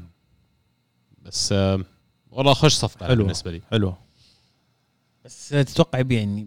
بس 1.22 1.52
والله 2.30 2.52
خوش 2.52 2.72
صفقة 2.72 3.06
حلوة 3.06 3.24
بالنسبة 3.24 3.50
لي. 3.50 3.60
حلو 3.70 3.94
بس 5.24 5.48
تتوقع 5.48 5.98
يعني 6.10 6.46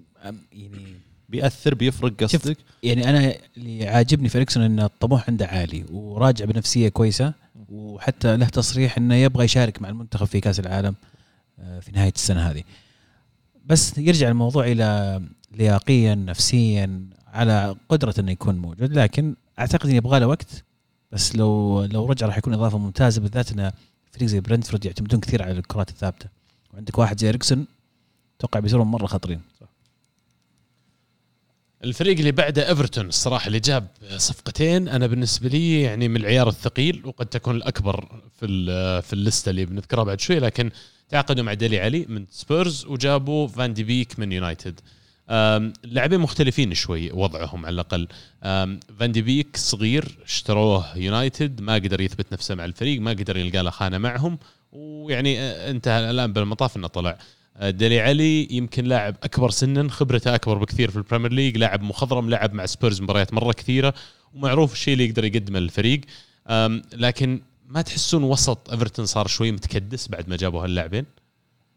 يعني 0.54 0.96
بيأثر 1.30 1.76
بيفرق 1.76 2.24
قصدك؟ 2.24 2.58
يعني 2.84 3.10
أنا 3.10 3.36
اللي 3.58 3.88
عاجبني 3.88 4.30
في 4.30 4.38
اريكسون 4.38 4.64
ان 4.64 4.80
الطموح 4.80 5.30
عنده 5.30 5.46
عالي 5.46 5.86
وراجع 5.92 6.46
بنفسية 6.46 6.90
كويسة. 6.90 7.34
وحتى 7.72 8.38
له 8.38 8.46
تصريح 8.46 8.98
إنه 8.98 9.16
يبغى 9.16 9.46
يشارك 9.46 9.82
مع 9.82 9.90
المنتخب 9.90 10.26
في 10.26 10.40
كأس 10.40 10.60
العالم 10.60 10.96
آه، 11.60 11.80
في 11.80 11.92
نهاية 11.92 12.14
السنة 12.16 12.50
هذه. 12.50 12.64
بس 13.66 13.98
يرجع 13.98 14.30
الموضوع 14.30 14.68
إلى 14.68 15.22
لياقيا 15.52 16.16
نفسيا 16.16 17.10
على 17.28 17.76
قدرة 17.90 18.16
إنه 18.20 18.32
يكون 18.32 18.56
موجود. 18.56 18.94
لكن 18.94 19.36
أعتقد 19.60 19.86
انه 19.86 19.96
يبغى 19.96 20.20
له 20.20 20.28
وقت 20.28 20.64
بس 21.12 21.36
لو 21.36 21.84
لو 21.84 22.06
رجع 22.06 22.28
راح 22.28 22.38
يكون 22.38 22.54
إضافة 22.54 22.78
ممتازة 22.78 23.22
بالذات 23.22 23.52
انه 23.52 23.72
فريق 24.12 24.30
زي 24.30 24.40
برنتفورد 24.40 24.86
يعتمدون 24.86 25.20
كثير 25.20 25.44
على 25.44 25.52
الكرات 25.52 25.90
الثابتة. 25.90 26.30
وعندك 26.74 26.98
واحد 26.98 27.20
زي 27.20 27.30
إريكسون 27.30 27.66
أتوقع 28.38 28.60
بيصيرون 28.60 28.88
مرة 28.88 29.06
خطرين. 29.06 29.42
الفريق 31.84 32.18
اللي 32.18 32.32
بعده 32.32 32.70
إيفرتون 32.70 33.08
الصراحه 33.08 33.48
اللي 33.48 33.60
جاب 33.60 33.88
صفقتين 34.18 34.88
أنا 34.88 35.08
بالنسبة 35.08 35.50
لي 35.50 35.82
يعني 35.82 36.08
من 36.08 36.16
العيار 36.16 36.50
الثقيل 36.50 37.02
وقد 37.06 37.26
تكون 37.26 37.56
الأكبر 37.56 38.22
في 38.40 38.48
في 39.02 39.14
ال 39.14 39.21
list 39.21 39.50
اللي 39.50 39.66
بنذكرها 39.66 40.04
بعد 40.04 40.20
شوي 40.20 40.40
لكن 40.40 40.72
تعاقدوا 41.10 41.44
مع 41.44 41.54
ديلي 41.54 41.80
علي 41.80 42.06
من 42.10 42.26
سبيرز 42.32 42.86
وجابوا 42.86 43.48
فان 43.48 43.74
دي 43.74 43.84
بيك 43.84 44.20
من 44.20 44.32
يونايتد. 44.32 44.80
اللاعبين 45.30 46.20
مختلفين 46.20 46.74
شوي 46.74 47.12
وضعهم 47.12 47.66
على 47.66 47.74
الأقل. 47.74 48.08
فان 49.00 49.12
دي 49.12 49.22
بيك 49.22 49.58
صغير 49.58 50.18
اشتروه 50.26 50.98
يونايتد 50.98 51.62
ما 51.62 51.74
قدر 51.76 52.02
يثبت 52.02 52.34
نفسه 52.34 52.56
مع 52.56 52.66
الفريق 52.66 53.02
ما 53.02 53.12
قدر 53.12 53.38
يلقى 53.38 53.64
له 53.64 53.70
خانة 53.70 53.98
معهم 53.98 54.40
ويعني 54.72 55.40
آه، 55.40 55.72
انتهى 55.72 56.10
الآن 56.10 56.34
بالمطاف 56.34 56.78
إنه 56.78 56.88
طلع. 56.88 57.18
ديلي 57.62 58.00
علي 58.00 58.48
يمكن 58.52 58.86
لاعب 58.86 59.16
أكبر 59.24 59.50
سنا 59.50 59.90
خبرته 59.90 60.36
أكبر 60.36 60.58
بكثير 60.58 60.92
في 60.92 60.98
ال 60.98 61.02
Premier 61.02 61.32
League 61.34 61.58
لاعب 61.58 61.82
مخضرم 61.82 62.30
لعب 62.30 62.54
مع 62.54 62.66
سبيرز 62.66 63.02
مباريات 63.02 63.34
مرة 63.34 63.52
كثيرة 63.52 63.94
ومعروف 64.36 64.74
الشيء 64.74 64.94
اللي 64.94 65.06
يقدر 65.06 65.26
يقدمه 65.26 65.60
للفريق. 65.60 66.02
لكن 66.94 67.42
ما 67.70 67.82
تحسون 67.82 68.24
وسط 68.24 68.70
إيفرتون 68.72 69.06
صار 69.06 69.28
شوي 69.28 69.52
متكدس 69.52 70.08
بعد 70.08 70.30
ما 70.30 70.36
جابوا 70.36 70.64
هاللاعبين؟ 70.64 71.06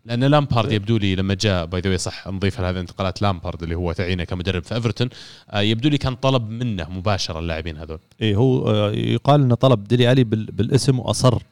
لأن 0.04 0.24
لامبارد 0.24 0.72
يبدو 0.72 0.96
لي 0.96 1.14
لما 1.16 1.34
جاء 1.34 1.66
by 1.66 1.80
the 1.80 1.88
way 1.88 1.96
صح 1.96 2.28
نضيف 2.28 2.60
لهذه 2.60 2.80
انتقالات 2.80 3.22
لامبارد 3.22 3.62
اللي 3.62 3.74
هو 3.74 3.92
تعيينه 3.92 4.24
كمدرب 4.24 4.62
في 4.62 4.74
إيفرتون 4.74 5.08
آه، 5.50 5.60
يبدو 5.60 5.88
لي 5.88 5.98
كان 5.98 6.14
طلب 6.14 6.50
منه 6.50 6.88
مباشرة 6.90 7.38
اللاعبين 7.38 7.76
هذول. 7.78 7.98
اي 8.22 8.34
هو 8.36 8.68
آه، 8.70 8.90
يقال 8.92 9.40
إنه 9.40 9.54
طلب 9.54 9.84
ديلي 9.84 10.06
علي 10.06 10.24
بال- 10.24 10.44
بالاسم 10.52 10.98
وأصر. 10.98 11.42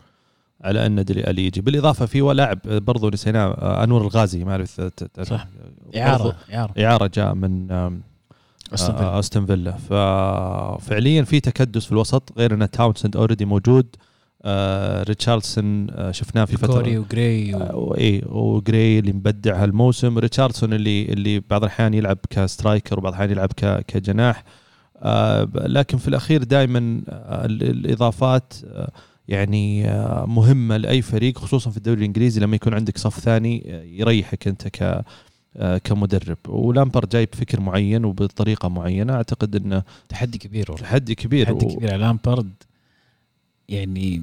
على 0.63 0.87
أن 0.87 1.05
ديلي 1.05 1.23
علي 1.27 1.47
يجي. 1.47 1.61
بالإضافة 1.61 2.07
في 2.07 2.21
لاعب 2.21 2.59
برضو 2.67 3.09
نسيناه 3.11 3.47
آه، 3.47 3.85
أنور 3.85 4.03
الغازي 4.03 4.45
ما 4.45 4.51
أعرف 4.53 4.81
صح. 5.23 5.47
إعارة 5.97 6.37
إعارة. 6.55 6.73
إعارة 6.85 7.11
جاء 7.15 7.35
من. 7.35 7.71
آه، 7.71 9.19
أستون 9.19 9.47
فيلا. 9.47 9.73
ففعليا 9.73 11.23
في 11.23 11.41
تكدس 11.41 11.85
في 11.87 11.93
الوسط 11.93 12.33
غير 12.39 12.55
أن 12.55 12.71
تاونسند 12.71 13.17
already 13.17 13.45
موجود. 13.45 13.87
آه 14.45 15.03
ريتشاردسون 15.03 15.91
آه 15.91 16.11
شفناه 16.11 16.45
في 16.45 16.57
فترة. 16.57 16.73
كوري 16.73 16.99
وجراي 16.99 17.55
و... 17.55 17.59
آه، 17.59 17.99
اي 17.99 18.23
وجراي 18.27 18.99
اللي 18.99 19.13
مبدع 19.13 19.63
هالموسم. 19.63 20.19
ريتشاردسون 20.19 20.73
اللي 20.73 21.05
اللي 21.05 21.41
بعض 21.51 21.63
الأحيان 21.65 21.95
يلعب 21.95 22.19
ك 22.31 22.39
striker 22.39 22.99
وبعض 22.99 23.13
الأحيان 23.13 23.31
يلعب 23.31 23.53
ك- 23.57 23.85
كجناح. 23.87 24.45
آه، 25.03 25.49
لكن 25.55 25.99
في 25.99 26.09
الأخير 26.09 26.45
دائما 26.45 27.03
الإضافات 27.45 28.53
آه، 28.67 28.91
يعني 29.29 29.89
آه، 29.89 30.27
مهمة 30.27 30.77
لأي 30.77 31.03
فريق 31.03 31.39
خصوصا 31.39 31.71
في 31.71 31.77
الدوري 31.77 31.99
الإنجليزي 32.01 32.41
لما 32.41 32.57
يكون 32.57 32.75
عندك 32.75 32.99
صف 32.99 33.21
ثاني 33.21 33.63
آه، 33.67 33.83
يريحك 33.83 34.49
أنت 34.49 34.69
ك 34.69 35.05
آه، 35.57 35.79
كمدرب. 35.79 36.39
ولامبر 36.49 37.07
جاي 37.07 37.27
بفكر 37.27 37.61
معين 37.61 38.05
وبطريقة 38.05 38.69
معينة. 38.69 39.13
أعتقد 39.13 39.57
إنه 39.57 39.83
تحدي 40.09 40.39
كبير 40.39 40.73
والله. 40.73 40.87
تحدي 40.87 41.15
كبير 41.15 41.47
تحدي 41.47 41.67
و- 41.67 41.69
كبير 41.77 41.93
على 41.93 42.03
لامبرد 42.05 42.51
يعني 43.69 44.23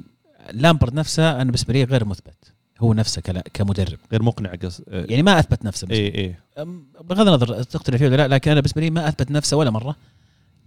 لامبرد 0.54 0.94
نفسه 0.94 1.32
أنا 1.32 1.44
بالنسبة 1.44 1.74
لي 1.74 1.84
غير 1.84 2.06
مثبت. 2.06 2.54
هو 2.80 2.94
نفسه 2.94 3.22
كلا- 3.22 3.44
كمدرب. 3.54 3.98
غير 4.12 4.24
مقنع 4.24 4.54
قص 4.64 4.82
يعني 4.88 5.24
ما 5.24 5.40
أثبت 5.40 5.66
نفسه 5.66 5.88
اي 5.92 6.08
اي 6.18 6.36
أم- 6.60 7.02
بغض 7.04 7.28
النظر 7.28 7.64
تقتنع 7.64 7.98
فيه 7.98 8.06
ولا 8.06 8.16
لا 8.16 8.28
لكن 8.28 8.52
أنا 8.52 8.60
بالنسبة 8.60 8.82
لي 8.82 8.90
ما 8.90 9.08
أثبت 9.08 9.32
نفسه 9.32 9.58
ولا 9.58 9.70
مرة. 9.70 9.96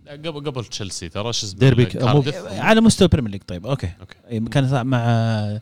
قبل 0.09 0.32
قبل 0.50 0.64
تشيلسي 0.64 1.09
ترى 1.09 1.32
شو 1.32 1.46
اسمه 1.46 1.59
ديربي- 1.61 1.84
كارديف. 1.84 2.34
على 2.46 2.80
مستوى 2.80 3.07
ال 3.07 3.09
Premier 3.09 3.30
League 3.30 3.43
طيب 3.42 3.66
okay 3.66 3.90
okay. 4.01 4.16
إيه، 4.28 4.40
كان 4.40 4.86
مع 4.86 5.07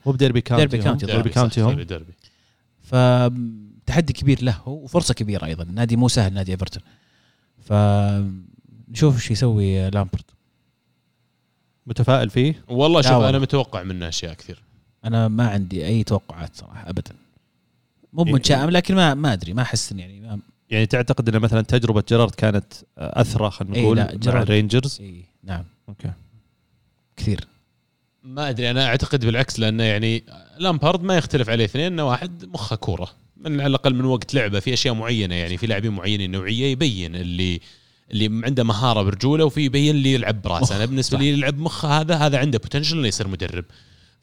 مو 0.06 0.12
بديربي 0.12 0.40
كاونتي 0.40 0.66
ديربي. 0.66 0.84
كاونتي، 0.84 1.06
ديربي 1.06 1.30
كاونتي 1.30 1.60
هم 1.62 1.80
ديربي 1.80 2.12
فتحدي 2.82 4.12
كبير 4.12 4.42
له 4.44 4.68
وفرصة 4.68 5.14
كبيرة 5.14 5.44
أيضا 5.46 5.64
نادي 5.64 5.96
مو 5.96 6.08
سهل 6.08 6.32
نادي 6.34 6.52
ايفرتون 6.52 6.82
فنشوف 7.58 9.14
إيش 9.16 9.30
يسوي 9.30 9.90
لامبرد 9.90 10.22
متفائل 11.86 12.30
فيه 12.30 12.64
والله 12.68 13.02
شوف. 13.02 13.12
أنا 13.12 13.38
متوقع 13.38 13.82
منه 13.82 14.08
أشياء 14.08 14.34
كثير 14.34 14.62
أنا 15.04 15.28
ما 15.28 15.48
عندي 15.48 15.86
أي 15.86 16.04
توقعات 16.04 16.56
صراحة 16.56 16.90
ابدا 16.90 17.12
مو 18.12 18.26
إيه. 18.26 18.32
متشائم 18.32 18.70
لكن 18.70 18.94
ما 18.94 19.14
ما 19.14 19.32
أدري 19.32 19.52
ما 19.54 19.62
أحس 19.62 19.92
يعني 19.92 20.20
ما 20.20 20.40
يعني 20.70 20.86
تعتقد 20.86 21.28
إن 21.28 21.40
مثلا 21.40 21.62
تجربة 21.62 22.04
جيرارد 22.08 22.34
كانت 22.34 22.72
أثرى 22.98 23.50
خلينا 23.50 23.76
إيه، 23.76 23.82
نقول 23.82 23.96
لا، 23.96 24.18
مع. 24.26 24.42
الرينجرز 24.42 24.98
إيه 25.00 25.24
نعم. 25.44 25.64
okay. 25.88 26.12
كثير. 27.16 27.44
ما 28.22 28.48
أدري 28.50 28.70
أنا 28.70 28.86
أعتقد 28.86 29.24
بالعكس 29.24 29.60
لأنه 29.60 29.84
يعني 29.84 30.24
لامبارد 30.58 31.02
ما 31.02 31.16
يختلف 31.16 31.50
عليه 31.50 31.64
اثنين 31.64 31.86
إنه 31.86 32.08
واحد 32.08 32.44
مخه 32.44 32.76
كورة. 32.76 33.10
من 33.36 33.60
على 33.60 33.66
الأقل 33.66 33.94
من 33.94 34.04
وقت 34.04 34.34
لعبة 34.34 34.60
في 34.60 34.72
أشياء 34.72 34.94
معينة 34.94 35.34
يعني 35.34 35.56
في 35.56 35.66
لاعبين 35.66 35.92
معينين 35.92 36.30
نوعية 36.30 36.72
يبين 36.72 37.14
اللي 37.14 37.60
اللي 38.10 38.46
عنده 38.46 38.64
مهارة 38.64 39.02
برجوله 39.02 39.44
وفي 39.44 39.60
يبين 39.60 39.94
اللي 39.94 40.12
يلعب 40.12 40.42
براسه. 40.42 40.76
أنا 40.76 40.84
بالنسبة. 40.84 41.18
لي 41.18 41.28
يلعب 41.28 41.58
مخه 41.58 42.00
هذا 42.00 42.16
هذا 42.16 42.38
عنده 42.38 42.58
potential 42.58 42.98
إنه 42.98 43.08
يصير 43.08 43.28
مدرب. 43.28 43.64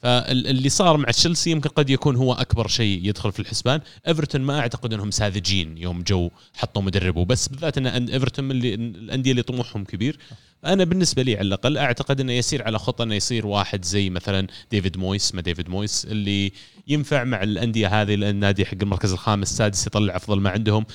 فاللي 0.02 0.68
صار 0.68 0.96
مع 0.96 1.10
تشيلسي 1.10 1.50
يمكن 1.50 1.68
قد 1.68 1.90
يكون 1.90 2.16
هو 2.16 2.32
أكبر 2.32 2.68
شيء 2.68 3.00
يدخل 3.06 3.32
في 3.32 3.40
الحسبان. 3.40 3.80
إيفرتون 4.08 4.40
ما 4.40 4.60
أعتقد 4.60 4.92
إنهم 4.94 5.10
ساذجين 5.10 5.78
يوم 5.78 6.02
جو 6.02 6.30
حطوا 6.54 6.82
مدرب 6.82 7.16
وبس 7.16 7.48
بالذات 7.48 7.78
إن 7.78 7.86
إيفرتون 7.86 8.44
من 8.44 8.64
الأندية 8.64 9.30
اللي 9.30 9.42
طموحهم 9.42 9.84
كبير. 9.84 10.18
أنا 10.64 10.84
بالنسبة 10.84 11.22
لي 11.22 11.36
على 11.36 11.46
الأقل 11.48 11.78
أعتقد 11.78 12.20
إنه 12.20 12.32
يسير 12.32 12.64
على 12.64 12.78
خطة 12.78 13.02
إنه 13.02 13.14
يصير 13.14 13.46
واحد 13.46 13.84
زي 13.84 14.10
مثلا 14.10 14.46
ديفيد 14.70 14.96
مويس 14.96 15.34
ما 15.34 15.40
ديفيد 15.40 15.68
مويس 15.68 16.04
اللي 16.10 16.52
ينفع 16.88 17.24
مع 17.24 17.42
الأندية 17.42 18.02
هذه 18.02 18.14
لأن 18.14 18.30
النادي 18.30 18.66
حق 18.66 18.76
المركز 18.82 19.12
الخامس 19.12 19.50
السادس 19.50 19.86
يطلع 19.86 20.16
أفضل 20.16 20.40
ما 20.40 20.50
عندهم. 20.50 20.86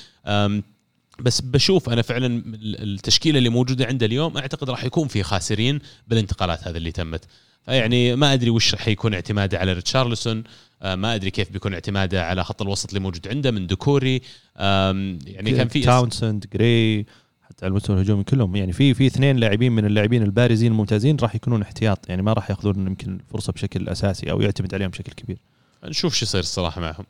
بس 1.20 1.40
بشوف 1.40 1.88
أنا 1.88 2.02
فعلا 2.02 2.26
ال- 2.26 2.82
التشكيلة 2.82 3.38
اللي 3.38 3.48
موجودة 3.48 3.86
عنده 3.86 4.06
اليوم 4.06 4.36
أعتقد 4.38 4.70
راح 4.70 4.84
يكون 4.84 5.08
في 5.08 5.22
خاسرين 5.22 5.80
بالانتقالات 6.08 6.68
هذه 6.68 6.76
اللي 6.76 6.92
تمت. 6.92 7.24
فيعني 7.66 8.16
ما 8.16 8.32
أدري 8.32 8.50
وش 8.50 8.74
راح 8.74 8.88
يكون 8.88 9.14
اعتماده 9.14 9.58
على 9.58 9.72
ريتشارليسون 9.72 10.44
آه، 10.82 10.94
ما 10.94 11.14
أدري 11.14 11.30
كيف 11.30 11.50
بيكون 11.50 11.74
اعتماده 11.74 12.26
على 12.26 12.44
خط 12.44 12.62
الوسط 12.62 12.88
اللي 12.88 13.00
موجود 13.00 13.28
عنده 13.28 13.50
من 13.50 13.66
دكوري 13.66 14.22
يعني 14.56 15.52
كان 15.52 15.68
في 15.68 15.80
تاونسند 15.80 16.46
جراي 16.54 17.06
حتى 17.42 17.64
على 17.64 17.70
المستوى 17.70 17.96
الهجومي 17.96 18.24
كلهم. 18.24 18.56
يعني 18.56 18.72
في 18.72 18.94
في 18.94 19.06
اثنين 19.06 19.36
لاعبين 19.36 19.72
من 19.72 19.84
اللاعبين 19.84 20.22
البارزين 20.22 20.72
الممتازين 20.72 21.16
راح 21.16 21.34
يكونون 21.34 21.62
احتياط. 21.62 22.08
يعني 22.08 22.22
ما 22.22 22.32
راح 22.32 22.50
ياخذون 22.50 22.86
يمكن 22.86 23.18
فرصة 23.32 23.52
بشكل 23.52 23.88
أساسي 23.88 24.30
أو 24.30 24.40
يعتمد 24.40 24.74
عليهم 24.74 24.90
بشكل 24.90 25.12
كبير. 25.12 25.38
نشوف 25.84 26.14
شو 26.14 26.24
يصير 26.24 26.40
الصراحة 26.40 26.80
معهم. 26.80 27.04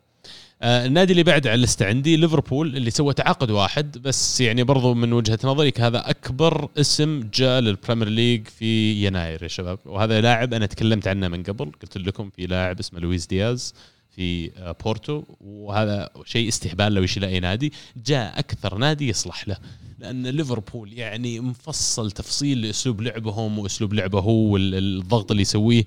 النادي 0.65 1.13
اللي 1.13 1.23
بعد 1.23 1.47
على 1.47 1.55
ال 1.55 1.61
list 1.61 1.87
عندي 1.87 2.17
ليفربول 2.17 2.77
اللي 2.77 2.91
سوى 2.91 3.15
تعاقد 3.15 3.51
واحد 3.51 3.99
بس 3.99 4.41
يعني 4.41 4.63
برضو 4.63 4.95
من 4.95 5.13
وجهة 5.13 5.39
نظري 5.45 5.73
هذا 5.79 6.11
أكبر 6.11 6.69
اسم 6.77 7.29
جاء 7.35 7.61
لل 7.61 7.71
Premier 7.71 8.09
League 8.09 8.49
في 8.49 8.93
يناير 9.07 9.43
يا 9.43 9.49
شباب. 9.49 9.79
وهذا 9.87 10.21
لاعب 10.21 10.55
أنا 10.55 10.67
تكلمت 10.67 11.09
عنه 11.09 11.29
من 11.29 11.43
قبل 11.43 11.65
قلت 11.65 11.99
لكم 11.99 12.31
في 12.31 12.47
لاعب 12.47 12.79
اسمه 12.79 13.01
لويس 13.01 13.27
دياز 13.27 13.75
في 14.11 14.51
آه، 14.57 14.77
بورتو 14.85 15.23
وهذا 15.41 16.11
شيء 16.25 16.49
استهبال 16.49 16.93
لو 16.93 17.03
يشيل 17.03 17.25
أي 17.25 17.41
نادي 17.41 17.73
جاء 18.07 18.39
أكثر 18.39 18.79
نادي 18.79 19.09
يصلح 19.09 19.49
له 19.49 19.57
لأن 19.99 20.27
ليفربول 20.27 20.93
يعني 20.93 21.41
مفصل 21.41 22.11
تفصيل 22.11 22.63
لأسلوب 22.63 23.01
لعبهم 23.01 23.59
وأسلوب 23.59 23.95
لعبه 23.95 24.21
هو 24.21 24.53
والضغط 24.53 25.31
اللي 25.31 25.43
يسويه. 25.43 25.85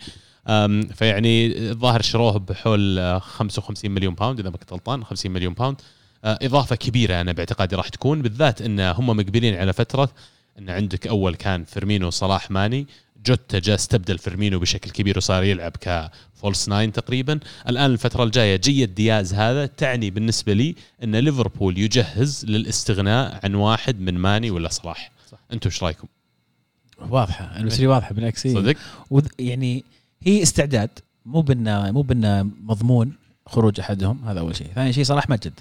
فيعني 0.96 1.58
الظاهر 1.72 2.02
شروه 2.02 2.38
بحول 2.40 3.00
آه، 3.00 3.20
55 3.20 3.92
مليون 3.92 4.14
pound 4.16 4.40
إذا 4.40 4.50
ما 4.50 4.58
كنت 4.58 4.74
غلطان 4.74 5.04
50 5.04 5.32
مليون 5.32 5.54
pound 5.54 5.76
آه، 6.26 6.40
إضافة 6.42 6.76
كبيرة 6.76 7.22
أنا 7.22 7.32
باعتقادي 7.32 7.76
راح 7.76 7.90
تكون 7.90 8.22
بالذات 8.22 8.62
إن 8.62 8.80
هم 8.80 9.08
مقبلين 9.08 9.56
على 9.56 9.74
فترة 9.74 10.10
إن 10.60 10.70
عندك 10.70 11.08
أول 11.08 11.36
كان 11.36 11.64
فيرمينو 11.64 12.10
صلاح 12.10 12.52
ماني 12.52 12.88
جوتا 13.26 13.60
جاء 13.60 13.76
استبدل 13.76 14.18
فيرمينو 14.18 14.60
بشكل 14.60 14.92
كبير 14.92 15.18
وصار 15.18 15.44
يلعب 15.44 15.72
ك 15.82 15.96
false 15.96 16.70
nine 16.70 16.92
تقريبا. 16.92 17.40
الآن 17.70 17.92
الفترة 17.92 18.24
الجاية 18.24 18.56
جية 18.56 18.96
دياز 18.96 19.34
هذا 19.34 19.66
تعني 19.66 20.10
بالنسبة 20.10 20.54
لي 20.54 20.76
إن 21.04 21.16
ليفربول 21.16 21.78
يجهز 21.78 22.46
للاستغناء 22.46 23.40
عن 23.44 23.56
واحد 23.56 24.00
من 24.02 24.14
ماني 24.14 24.52
ولا 24.52 24.70
صلاح. 24.70 25.12
أنتم 25.54 25.70
إيش 25.70 25.84
رأيكم؟ 25.84 26.08
واضحة 27.10 27.62
لي 27.62 27.88
واضحة 27.88 28.14
بالعكس 28.14 28.46
إيه. 28.46 28.54
صدق؟ 28.54 28.76
وذ- 29.12 29.28
يعني 29.40 29.84
هي 30.22 30.44
استعداد 30.44 30.90
مو 31.26 31.42
بنا 31.42 31.92
مو 31.92 32.02
بنا 32.02 32.44
مضمون 32.44 33.14
خروج 33.46 33.80
أحدهم 33.80 34.28
هذا 34.28 34.40
أول 34.40 34.56
شيء. 34.56 34.68
ثاني 34.76 34.94
شيء 34.94 35.04
صلاح 35.04 35.30
ما 35.30 35.36
جدد 35.36 35.60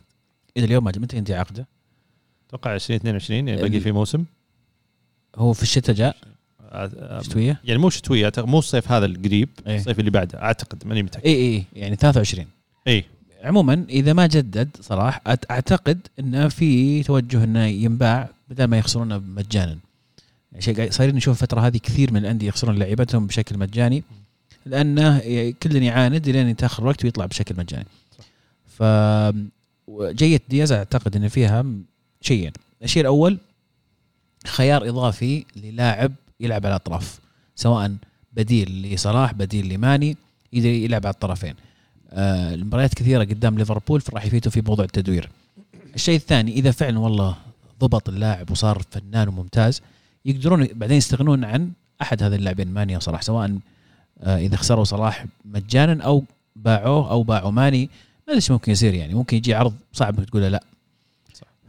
إلى 0.57 0.65
اليوم 0.67 0.85
ما 0.85 0.91
جدد 0.91 1.03
متى 1.03 1.17
ينتهي 1.17 1.37
عقده؟ 1.37 1.67
أتوقع 2.49 2.75
2022 2.75 3.49
يعني 3.49 3.63
باقي 3.63 3.81
في 3.81 3.93
موسم. 3.93 4.25
هو 5.37 5.53
في 5.53 5.63
الشتاء 5.63 5.95
جاء؟ 5.95 6.17
آه، 6.61 7.23
شتوية؟ 7.23 7.61
يعني 7.65 7.81
مو 7.81 7.91
شتوية 7.91 8.33
مو 8.39 8.59
الصيف 8.59 8.93
هذا 8.93 9.07
القريب 9.07 9.49
إيه. 9.67 9.77
الصيف 9.77 10.01
اللي 10.01 10.11
بعده 10.11 10.43
أعتقد 10.43 10.87
ماني 10.87 11.03
متأكد. 11.03 11.27
اي 11.27 11.35
اي 11.35 11.65
يعني 11.73 11.97
23 11.97 12.47
اي 12.89 13.05
عموما 13.43 13.87
إذا 13.89 14.13
ما 14.13 14.27
جدد 14.27 14.69
صلاح 14.81 15.21
أعتقد 15.51 15.99
انه 16.19 16.49
في 16.49 17.03
توجه 17.03 17.45
إنه 17.45 17.65
ينباع 17.65 18.29
بدل 18.49 18.65
ما 18.65 18.79
يخسرونه 18.79 19.19
مجانا. 19.19 19.79
يعني 20.53 20.63
شيء 20.63 20.91
صايرين 20.91 21.17
نشوف 21.17 21.43
الفترة 21.43 21.61
هذه 21.61 21.77
كثير 21.77 22.13
من 22.13 22.17
الأندية 22.21 22.49
يخسرون 22.49 22.79
لعيبتهم 22.79 23.27
بشكل 23.27 23.59
مجاني. 23.59 24.03
لأنه 24.67 25.19
كل 25.63 25.83
يعاند 25.83 26.29
لين 26.29 26.49
يتأخر 26.49 26.83
الوقت 26.83 27.05
ويطلع 27.05 27.27
بشكل 27.27 27.55
مجاني. 27.59 27.87
ف 28.67 28.83
جية 30.01 30.41
دياز 30.49 30.73
أعتقد 30.73 31.17
إن 31.17 31.29
فيها 31.29 31.65
شيئين. 32.21 32.53
الشيء 32.83 33.01
الأول 33.01 33.39
خيار 34.47 34.89
إضافي 34.89 35.45
للاعب 35.57 36.13
يلعب 36.41 36.67
على 36.67 36.77
الأطراف 36.77 37.21
سواء 37.55 37.97
بديل 38.33 38.83
لصلاح 38.83 39.33
بديل 39.33 39.69
لماني 39.69 40.17
يقدر 40.53 40.69
يلعب 40.69 41.07
على 41.07 41.15
الطرفين. 41.15 41.55
آه، 42.11 42.55
المباريات 42.55 42.95
كثيرة 42.95 43.25
قدام 43.25 43.59
ليفربول 43.59 44.01
فراح 44.01 44.25
يفيدوا 44.25 44.53
في 44.53 44.61
موضوع 44.61 44.85
التدوير. 44.85 45.31
الشيء 45.95 46.17
الثاني 46.17 46.53
إذا 46.53 46.71
فعلا 46.71 46.99
والله 46.99 47.37
ضبط 47.81 48.09
اللاعب 48.09 48.51
وصار 48.51 48.83
فنان 48.91 49.29
وممتاز 49.29 49.83
يقدرون 50.25 50.67
بعدين 50.67 50.97
يستغنون 50.97 51.45
عن 51.45 51.73
أحد 52.03 52.23
هذه 52.23 52.35
اللاعبين 52.35 52.69
ماني 52.69 52.95
أو 52.95 53.01
صلاح 53.01 53.23
سواء 53.23 53.59
إذا 54.23 54.57
خسروا 54.57 54.85
صلاح 54.85 55.25
مجانا 55.45 56.05
أو 56.05 56.25
باعوه 56.57 57.11
أو 57.11 57.23
باعوا 57.23 57.51
ماني 57.51 57.91
ما 58.29 58.35
أدري 58.35 58.47
ممكن 58.51 58.73
يصير 58.73 58.95
يعني. 58.95 59.15
ممكن 59.15 59.37
يجي 59.37 59.55
عرض 59.55 59.75
صعب 59.93 60.25
تقول 60.25 60.43
لا. 60.43 60.63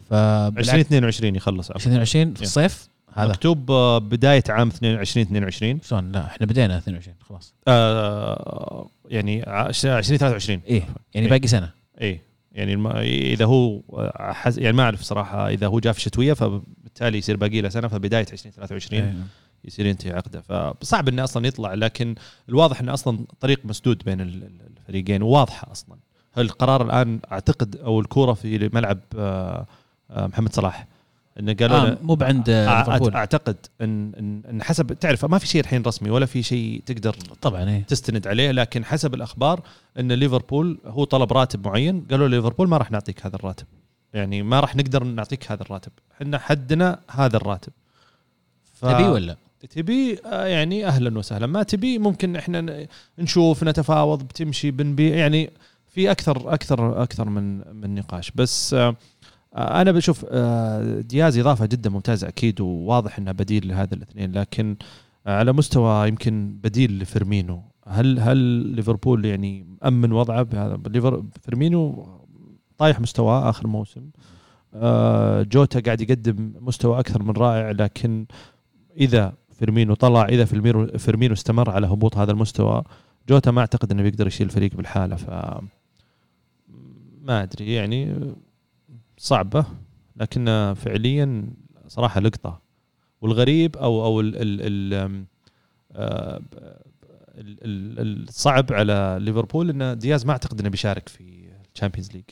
ف 0.09 0.13
2022 0.13 1.35
يخلص 1.35 1.71
عفوا 1.71 1.75
2022 1.75 2.33
في. 2.33 2.41
الصيف 2.41 2.87
هذا. 3.13 3.29
مكتوب 3.29 3.71
آه، 3.71 3.97
بداية 3.97 4.43
عام 4.49 4.71
2022 4.83 5.79
شلون؟ 5.83 6.11
لا 6.11 6.25
إحنا 6.25 6.45
بدينا 6.47 6.77
22 6.77 7.15
خلاص. 7.29 7.53
آه 7.67 8.89
يعني 9.09 9.43
ع- 9.47 9.69
2023 9.69 10.61
إيه 10.67 10.83
يعني 11.13 11.25
إيه. 11.27 11.29
باقي 11.29 11.47
سنة. 11.47 11.69
اي 12.01 12.19
يعني 12.51 12.73
الم... 12.73 12.87
إذا 12.97 13.45
هو 13.45 13.81
آه، 13.93 14.33
حز... 14.33 14.59
يعني 14.59 14.77
ما 14.77 14.83
أعرف 14.83 15.01
صراحة 15.01 15.49
إذا 15.49 15.67
هو 15.67 15.79
جاء 15.79 15.93
في 15.93 15.99
الشتويه 15.99 16.33
فبالتالي 16.33 17.17
يصير 17.17 17.37
باقي 17.37 17.61
له 17.61 17.69
سنة 17.69 17.87
فبداية 17.87 18.25
2023 18.33 19.01
إيه. 19.03 19.15
يصير 19.65 19.85
ينتهي 19.85 20.11
عقده. 20.11 20.41
فصعب 20.41 21.07
إنه 21.07 21.23
أصلا 21.23 21.47
يطلع 21.47 21.73
لكن 21.73 22.15
الواضح 22.49 22.79
إنه 22.79 22.93
أصلا 22.93 23.19
طريق 23.39 23.65
مسدود 23.65 24.01
بين 24.05 24.21
ال- 24.21 24.43
ال- 24.43 24.61
الفريقين 24.77 25.21
وواضحه 25.21 25.71
أصلا. 25.71 25.97
القرار 26.37 26.81
الآن 26.85 27.19
أعتقد 27.31 27.75
أو 27.75 27.99
الكورة 27.99 28.33
في 28.33 28.69
ملعب 28.73 28.99
آه، 29.17 29.65
آه، 30.11 30.27
محمد 30.27 30.53
صلاح؟ 30.53 30.87
إنه 31.39 31.53
قالوا 31.53 31.77
آه 31.77 31.97
مو 32.01 32.15
بعند 32.15 32.49
آه، 32.49 32.79
ليفربول. 32.79 33.13
أعتقد 33.13 33.55
ان 33.81 34.11
ان 34.49 34.63
حسب 34.63 34.93
تعرف 34.93 35.25
ما 35.25 35.37
في 35.37 35.47
شيء 35.47 35.61
الحين 35.61 35.81
رسمي 35.81 36.09
ولا 36.09 36.25
في 36.25 36.43
شيء 36.43 36.83
تقدر 36.85 37.15
طبعا 37.41 37.69
إيه. 37.69 37.83
تستند 37.83 38.27
عليه 38.27 38.51
لكن 38.51 38.85
حسب 38.85 39.13
الأخبار 39.13 39.61
إن 39.99 40.11
ليفربول 40.11 40.77
هو 40.85 41.03
طلب 41.03 41.33
راتب 41.33 41.67
معين. 41.67 42.05
قالوا 42.11 42.27
ليفربول 42.27 42.67
ما 42.69 42.77
راح 42.77 42.91
نعطيك 42.91 43.25
هذا 43.25 43.35
الراتب. 43.35 43.65
يعني 44.13 44.43
ما 44.43 44.59
راح 44.59 44.75
نقدر 44.75 45.03
نعطيك 45.03 45.51
هذا 45.51 45.61
الراتب. 45.63 45.91
إحنا 46.21 46.37
حدنا 46.37 46.99
هذا 47.11 47.37
الراتب. 47.37 47.71
ف... 48.73 48.85
تبي 48.85 49.03
ولا؟ 49.03 49.37
تبي 49.65 50.19
آه، 50.25 50.45
يعني 50.45 50.85
أهلا 50.85 51.17
وسهلا. 51.17 51.47
ما 51.47 51.63
تبي 51.63 51.97
ممكن 51.97 52.35
إحنا 52.35 52.87
نشوف 53.19 53.63
نتفاوض 53.63 54.23
بتمشي 54.23 54.71
بنبيع 54.71 55.15
يعني 55.15 55.49
في 55.87 56.11
أكثر 56.11 56.53
أكثر 56.53 57.03
أكثر 57.03 57.29
من 57.29 57.75
من 57.81 57.95
نقاش. 57.95 58.31
بس 58.31 58.73
آه، 58.73 58.95
أنا 59.55 59.91
بشوف 59.91 60.25
آه، 60.29 61.01
دياز 61.01 61.37
إضافة 61.37 61.65
جدا 61.65 61.89
ممتازة 61.89 62.27
أكيد 62.27 62.61
وواضح 62.61 63.17
انه 63.17 63.31
بديل 63.31 63.67
لهذا 63.67 63.95
الاثنين. 63.95 64.31
لكن 64.31 64.75
على 65.25 65.53
مستوى 65.53 66.07
يمكن 66.07 66.57
بديل 66.63 66.99
لفيرمينو. 66.99 67.61
هل 67.87 68.19
هل 68.19 68.37
ليفربول 68.37 69.25
يعني 69.25 69.65
مأمن 69.81 70.11
وضعه 70.11 70.43
بهذا؟ 70.43 71.23
فيرمينو 71.41 72.07
طايح 72.77 72.99
مستواه 72.99 73.49
آخر 73.49 73.67
موسم. 73.67 74.09
جوتا 75.51 75.79
قاعد 75.79 76.01
يقدم 76.01 76.53
مستوى 76.59 76.99
أكثر 76.99 77.23
من 77.23 77.31
رائع 77.31 77.71
لكن 77.71 78.25
إذا 78.97 79.33
فيرمينو 79.59 79.93
طلع 79.93 80.25
إذا 80.25 80.45
فيرمينو 80.45 80.87
فيرمينو 80.87 81.33
استمر 81.33 81.69
على 81.69 81.87
هبوط 81.87 82.17
هذا 82.17 82.31
المستوى 82.31 82.83
جوتا 83.29 83.51
ما 83.51 83.61
أعتقد 83.61 83.91
إنه 83.91 84.03
بيقدر 84.03 84.27
يشيل 84.27 84.47
الفريق 84.47 84.75
بالحالة 84.75 85.15
ف 85.15 85.29
ما 87.21 87.43
أدري 87.43 87.73
يعني 87.73 88.31
صعبة 89.17 89.65
لكن 90.15 90.73
فعليا 90.77 91.49
صراحة 91.87 92.19
لقطة. 92.21 92.61
والغريب 93.21 93.77
أو 93.77 94.05
أو 94.05 94.19
ال 94.21 94.35
ال 94.35 94.61
ال 94.61 95.25
آه، 95.91 96.41
ال- 97.37 97.59
ال- 97.99 98.23
الصعب 98.27 98.73
على 98.73 99.17
ليفربول 99.21 99.69
إن 99.69 99.97
دياز 99.97 100.25
ما 100.25 100.31
أعتقد 100.31 100.59
إنه 100.59 100.69
بيشارك 100.69 101.09
في 101.09 101.49
ال 101.73 101.77
Champions 101.77 102.11
League. 102.11 102.23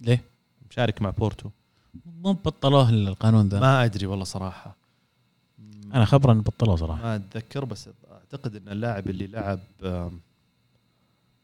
ليه؟ 0.00 0.24
مشارك 0.70 1.02
مع 1.02 1.10
بورتو. 1.10 1.50
مو 2.06 2.32
بطلوه 2.32 2.90
القانون 2.90 3.48
ذا. 3.48 3.60
ما 3.60 3.84
أدري 3.84 4.06
والله 4.06 4.24
صراحة. 4.24 4.76
أنا 5.94 6.04
خبر 6.04 6.32
ان 6.32 6.40
بطلوه 6.40 6.76
صراحة. 6.76 7.02
ما 7.02 7.16
أتذكر 7.16 7.64
بس 7.64 7.88
أعتقد 8.12 8.56
إن 8.56 8.68
اللاعب 8.68 9.08
اللي 9.08 9.26
لعب 9.26 9.60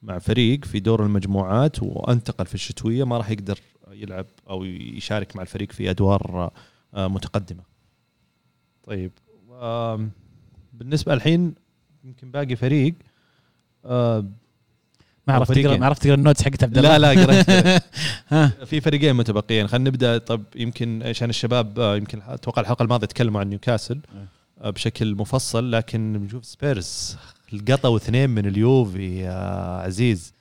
مع 0.03 0.19
فريق 0.19 0.65
في 0.65 0.81
دور 0.81 1.05
المجموعات 1.07 1.83
وانتقل 1.83 2.47
في 2.47 2.55
الشتوية 2.55 3.05
ما 3.05 3.19
راح 3.19 3.31
يقدر 3.31 3.59
يلعب 3.91 4.27
أو 4.51 4.65
يشارك 4.65 5.37
مع 5.37 5.43
الفريق 5.43 5.73
في 5.73 5.91
أدوار 5.91 6.51
آه، 6.95 7.09
متقدمة. 7.09 7.63
طيب 8.85 9.11
بالنسبة 10.73 11.15
الحين 11.15 11.55
يمكن 12.05 12.31
باقي 12.31 12.57
فريق 12.57 12.95
ما 13.85 15.35
عرفت. 15.37 15.53
تقرا 15.59 15.77
ما 15.77 15.87
عرفت 15.87 16.03
تقرأ 16.03 16.15
ال 16.15 16.20
notes 16.20 16.43
حقت 16.43 16.65
عبد 16.65 16.79
الله؟ 16.79 16.97
لا 16.97 17.15
لا 17.15 17.23
قريت 17.23 17.83
في 18.71 18.81
فريقين 18.81 19.15
متبقيين. 19.17 19.69
خلينا 19.69 19.91
نبدأ. 19.91 20.19
طب 20.19 20.43
يمكن 20.57 21.03
عشان 21.03 21.31
الشباب 21.31 21.81
آه، 21.81 21.97
يمكن 21.97 22.23
أتوقع 22.23 22.63
الحلقة 22.63 22.83
الماضية 22.83 23.07
تكلموا 23.07 23.41
عن 23.41 23.49
نيوكاسل. 23.49 24.01
آه، 24.15 24.27
بشكل 24.65 25.15
مفصل 25.15 25.73
لكن 25.73 26.19
بنشوف 26.19 26.45
سبيرز 26.45 27.17
لقطوا 27.53 27.97
اثنين 27.97 28.31
من 28.31 28.47
اليوفي 28.47 29.19
يا 29.19 29.33
عزيز 29.83 30.33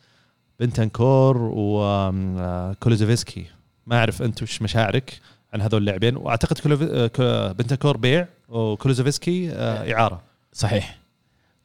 بنتنكور 0.60 1.38
وكولوزوفسكي 1.54 3.46
ما 3.88 3.98
أعرف 4.00 4.22
أنت 4.22 4.44
وش 4.44 4.62
مشاعرك 4.62 5.20
عن 5.54 5.62
هذول 5.62 5.82
اللاعبين. 5.82 6.18
وأعتقد 6.18 6.72
آه، 6.82 7.08
كو- 7.08 7.54
بنتنكور 7.54 7.98
بيع 7.98 8.28
وكولوزوفسكي 8.50 9.52
آه، 9.52 9.94
إعارة. 9.94 10.22
صحيح. 10.54 10.98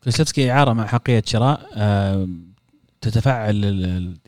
كلوسفسكي 0.05 0.51
إعارة 0.51 0.73
مع 0.73 0.87
حقية 0.87 1.23
شراء 1.27 1.61
تتفعل 3.01 3.65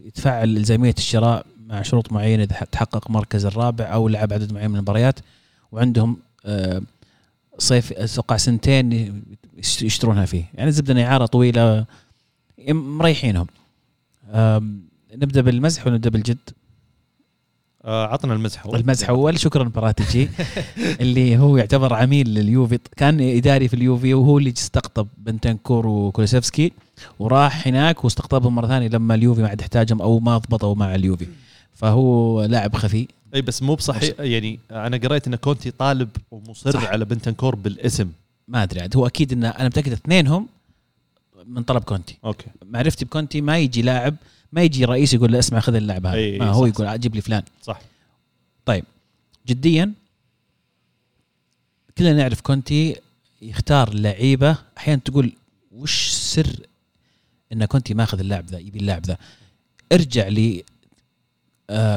يتفعل 0.07 0.57
إلزامية 0.57 0.95
الشراء 0.99 1.47
مع 1.67 1.83
شروط 1.83 2.13
معينة 2.13 2.43
إذا 2.43 2.67
تحقق 2.73 3.11
مركز 3.11 3.47
الرابع 3.47 3.85
أو 3.85 4.09
لعب 4.09 4.33
عدد 4.33 4.53
معين 4.53 4.71
من 4.71 4.77
المباريات. 4.77 5.21
وعندهم 5.73 6.17
صيف 7.59 7.93
أتوقع 7.93 8.37
سنتين 8.37 8.93
يش- 9.59 9.83
يشترونها 9.83 10.25
فيه. 10.27 10.45
يعني 10.55 10.69
الزبده 10.69 10.93
انها 10.93 11.05
اعاره 11.07 11.27
طويله 11.27 11.85
مريحينهم. 12.69 13.47
نبدأ 15.15 15.41
بالمزح 15.41 15.87
ولا 15.87 15.95
نبدا 15.95 16.11
بالجد؟ 16.11 16.39
آه، 17.85 18.07
عطنا 18.07 18.35
المزح 18.35 18.67
أول. 18.67 18.81
المزح 18.81 19.09
أول. 19.09 19.39
شكرا 19.39 19.65
براتيجي 19.65 20.29
اللي 21.01 21.39
هو 21.39 21.57
يعتبر 21.57 21.95
عميل 21.95 22.29
لليوفي. 22.29 22.79
كان 22.97 23.21
إداري 23.21 23.69
في 23.69 23.75
اليوفي 23.75 24.15
وهو 24.15 24.39
اللي 24.39 24.51
استقطب 24.51 25.09
بنتنكور 25.19 25.87
وكولوسيفسكي 25.87 26.73
وراح 27.19 27.67
هناك 27.69 28.05
واستقطبهم 28.05 28.55
مرة 28.55 28.67
ثانية 28.67 28.89
لما 28.89 29.15
اليوفي 29.15 29.43
ما 29.43 29.49
عاد 29.49 29.61
احتاجهم 29.61 30.03
أو 30.03 30.19
ما 30.21 30.39
ضبطوا 30.39 30.75
مع 30.75 30.95
اليوفي. 30.95 31.27
فهو 31.75 32.45
لاعب 32.45 32.75
خفي. 32.77 33.09
اي 33.37 33.43
بس 33.43 33.63
مو 33.63 33.75
بصحيح. 33.75 34.21
يعني 34.21 34.61
أنا 34.71 34.97
قريت 34.97 35.27
إن 35.27 35.37
كونتي 35.37 35.71
طالب 35.71 36.09
ومصر 36.31 36.71
صح. 36.71 36.85
على 36.85 37.05
بنتنكور 37.05 37.55
بالاسم. 37.55 38.13
ما 38.49 38.63
أدري 38.63 38.81
عاد 38.81 38.97
هو 38.97 39.07
أكيد 39.07 39.33
انه 39.33 39.49
أنا 39.49 39.65
متأكد 39.69 39.93
اثنينهم 39.93 40.49
من 41.47 41.63
طلب 41.63 41.83
كونتي. 41.85 42.17
أوكي. 42.25 42.47
معرفتي 42.65 43.05
بكونتي 43.05 43.41
ما 43.41 43.59
يجي 43.59 43.83
لاعب 43.83 44.17
ما 44.53 44.63
يجي 44.63 44.85
رئيس 44.85 45.15
يقول 45.15 45.33
له 45.33 45.39
اسمع 45.39 45.61
خذ 45.61 45.75
اللاعب 45.75 46.07
هذا. 46.07 46.17
أي، 46.17 46.39
ما 46.39 46.53
صح، 46.53 46.57
هو 46.57 46.67
صح. 46.67 46.69
يقول 46.69 46.87
أجيب 46.87 47.15
لي 47.15 47.21
فلان. 47.21 47.43
صح. 47.63 47.81
جديا 49.47 49.93
كلنا 51.99 52.13
نعرف 52.13 52.41
كونتي 52.41 52.97
يختار 53.43 53.95
لعيبة. 53.95 54.57
أحيانا 54.79 55.01
تقول 55.05 55.33
وش 55.73 56.09
سر 56.09 56.67
إن 57.53 57.65
كونتي 57.65 57.95
ماخذ 57.95 58.19
اللاعب 58.19 58.47
ذا 58.47 58.59
يبي 58.59 58.79
اللاعب 58.79 59.07
ذا. 59.07 59.17
ارجع 59.93 60.29
لي 60.29 60.65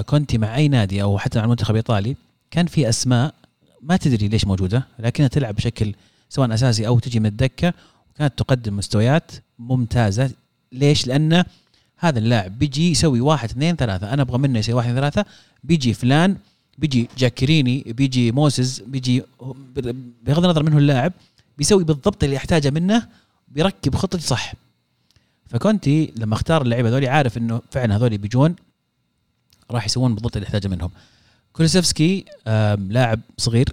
كونتي 0.06 0.38
مع 0.38 0.56
أي 0.56 0.68
نادي 0.68 1.02
أو 1.02 1.18
حتى 1.18 1.40
مع 1.40 1.46
المنتخب 1.46 1.72
الإيطالي 1.72 2.16
كان 2.52 2.66
في 2.66 2.90
أسماء 2.90 3.34
ما 3.82 3.98
تدري 3.98 4.28
ليش 4.28 4.46
موجودة 4.46 4.88
لكنها 5.00 5.28
تلعب 5.28 5.56
بشكل 5.56 5.94
سواء 6.30 6.54
أساسي 6.54 6.88
أو 6.88 7.00
تجي 7.00 7.20
من 7.20 7.26
الدكة 7.26 7.74
وكانت 8.10 8.38
تقدم 8.38 8.78
مستويات 8.78 9.32
ممتازة. 9.60 10.32
ليش؟ 10.72 11.08
لأن 11.08 11.44
هذا 11.98 12.20
اللاعب 12.20 12.60
بيجي 12.60 12.92
يسوي 12.92 13.22
واحد 13.22 13.50
اثنين 13.50 13.76
ثلاثة. 13.76 14.14
أنا 14.14 14.22
أبغى 14.22 14.38
منه 14.38 14.60
يسوي 14.60 14.76
واحد 14.76 14.90
اثنين 14.90 15.02
ثلاثة. 15.02 15.26
بيجي 15.64 15.94
فلان 15.94 16.38
بيجي 16.78 17.10
جاكريني 17.18 17.84
بيجي 17.88 18.32
موسز 18.32 18.80
بيجي 18.80 19.24
بغض 20.24 20.46
النظر 20.46 20.64
منه 20.64 20.78
اللاعب 20.78 21.14
بيسوي 21.58 21.84
بالضبط 21.84 22.24
اللي 22.24 22.36
يحتاجه 22.36 22.70
منه 22.70 23.08
بيركب 23.48 23.96
خطتي 23.96 24.22
صح. 24.22 24.54
فكونتي 25.48 26.14
لما 26.18 26.34
اختار 26.34 26.62
اللعيبة 26.62 26.90
هذول 26.90 27.06
عارف 27.06 27.38
إنه 27.38 27.62
فعلا 27.72 27.96
هذول 27.96 28.18
بيجون 28.18 28.56
راح 29.72 29.86
يسوون 29.86 30.16
بالضبط 30.16 30.36
اللي 30.36 30.46
يحتاجه 30.46 30.68
منهم. 30.68 30.92
كولوسيفسكي 31.54 32.26
آم، 32.48 32.92
لاعب 32.92 33.20
صغير. 33.38 33.70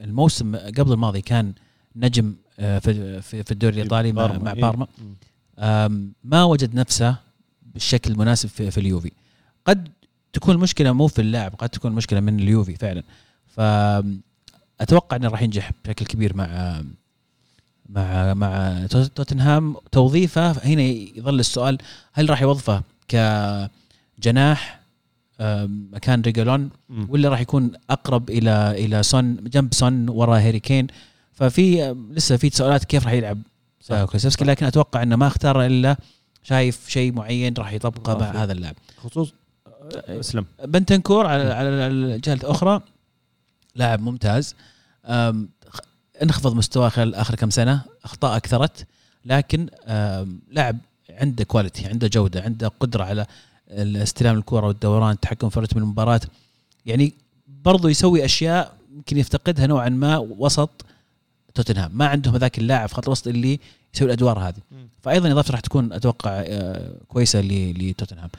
الموسم 0.00 0.56
قبل 0.56 0.92
الماضي 0.92 1.20
كان 1.20 1.52
نجم 1.96 2.34
آه، 2.60 2.78
في 2.78 3.50
الدوري 3.50 3.74
الإيطالي 3.76 4.12
مع, 4.12 4.26
بارما، 4.26 4.44
مع 4.44 4.52
إيه. 4.52 4.60
بارما. 4.60 4.86
ما 6.24 6.44
وجد 6.44 6.74
نفسه 6.74 7.16
بالشكل 7.74 8.10
المناسب 8.12 8.48
في, 8.48 8.70
في 8.70 8.78
اليوفي. 8.78 9.12
قد 9.66 9.88
تكون 10.32 10.54
المشكلة 10.54 10.92
مو 10.92 11.06
في 11.06 11.18
اللاعب 11.20 11.54
قد 11.54 11.68
تكون 11.68 11.90
المشكلة 11.90 12.20
من 12.20 12.40
اليوفي 12.40 12.76
فعلا. 12.76 13.02
فاتوقع 13.48 15.16
إنه 15.16 15.28
راح 15.28 15.42
ينجح 15.42 15.70
بشكل 15.84 16.06
كبير 16.06 16.36
مع 16.36 16.82
مع 17.88 18.34
مع 18.34 18.86
توت- 18.90 19.12
توتنهام. 19.16 19.76
توظيفه 19.92 20.50
هنا 20.52 20.82
يظل 20.82 21.40
السؤال 21.40 21.78
هل 22.12 22.30
راح 22.30 22.42
يوظفه 22.42 22.82
كجناح 23.08 24.80
مكان 25.92 26.20
ريجالون. 26.20 26.70
ولا 27.08 27.28
راح 27.28 27.40
يكون 27.40 27.72
أقرب 27.90 28.30
إلى 28.30 28.84
إلى 28.84 29.02
سون 29.02 29.36
جنب 29.44 29.74
سون 29.74 30.08
ورا 30.08 30.38
هاري 30.38 30.60
كين 30.60 30.86
ففي 31.32 31.94
لسه 32.10 32.36
في 32.36 32.50
تساؤلات 32.50 32.84
كيف 32.84 33.04
راح 33.04 33.12
يلعب 33.12 33.38
صح. 33.80 34.04
كولوسيفسكي 34.04 34.44
لكن 34.44 34.66
أتوقع 34.66 35.02
إنه 35.02 35.16
ما 35.16 35.26
اختار 35.26 35.66
إلا 35.66 35.96
شايف 36.42 36.88
شيء 36.88 37.12
معين 37.12 37.54
راح 37.58 37.72
يطبقه 37.72 38.18
مع 38.18 38.24
إضافي. 38.24 38.38
هذا 38.38 38.52
اللاعب 38.52 38.74
خصوص 38.96 39.34
اسلم 39.94 40.46
بنتنكور 40.64 41.26
على 41.26 41.42
على 41.42 41.68
الجهة 41.68 42.34
الأخرى 42.34 42.80
لاعب 43.74 44.00
ممتاز 44.00 44.54
انخفض 46.22 46.54
مستواه 46.54 46.88
خلال 46.88 47.14
آخر 47.14 47.34
كم 47.34 47.50
سنة 47.50 47.82
أخطاء 48.04 48.36
اكثرت 48.36 48.86
لكن 49.24 49.68
لاعب 50.50 50.78
عنده 51.10 51.44
كواليتي 51.44 51.86
عنده 51.86 52.08
جودة 52.08 52.42
عنده 52.42 52.68
قدرة 52.68 53.04
على 53.04 53.26
استلام 53.76 54.38
الكره 54.38 54.66
والدوران 54.66 55.10
التحكم 55.10 55.48
في 55.48 55.60
رتم 55.60 55.78
المباراة. 55.78 56.20
يعني 56.86 57.12
برضو 57.64 57.88
يسوي 57.88 58.24
أشياء 58.24 58.76
يمكن 58.94 59.16
يفتقدها 59.16 59.66
نوعا 59.66 59.88
ما 59.88 60.18
وسط 60.18 60.84
توتنهام. 61.54 61.90
ما 61.94 62.06
عندهم 62.06 62.36
ذاك 62.36 62.58
اللاعب 62.58 62.88
خط 62.88 63.06
الوسط 63.06 63.28
اللي 63.28 63.60
يسوي 63.94 64.06
الأدوار 64.06 64.38
هذه. 64.38 64.58
فايضا 65.02 65.32
اضافته 65.32 65.52
راح 65.52 65.60
تكون 65.60 65.92
أتوقع 65.92 66.30
آه، 66.46 66.96
كويسة 67.08 67.40
لتوتنهام. 67.40 68.30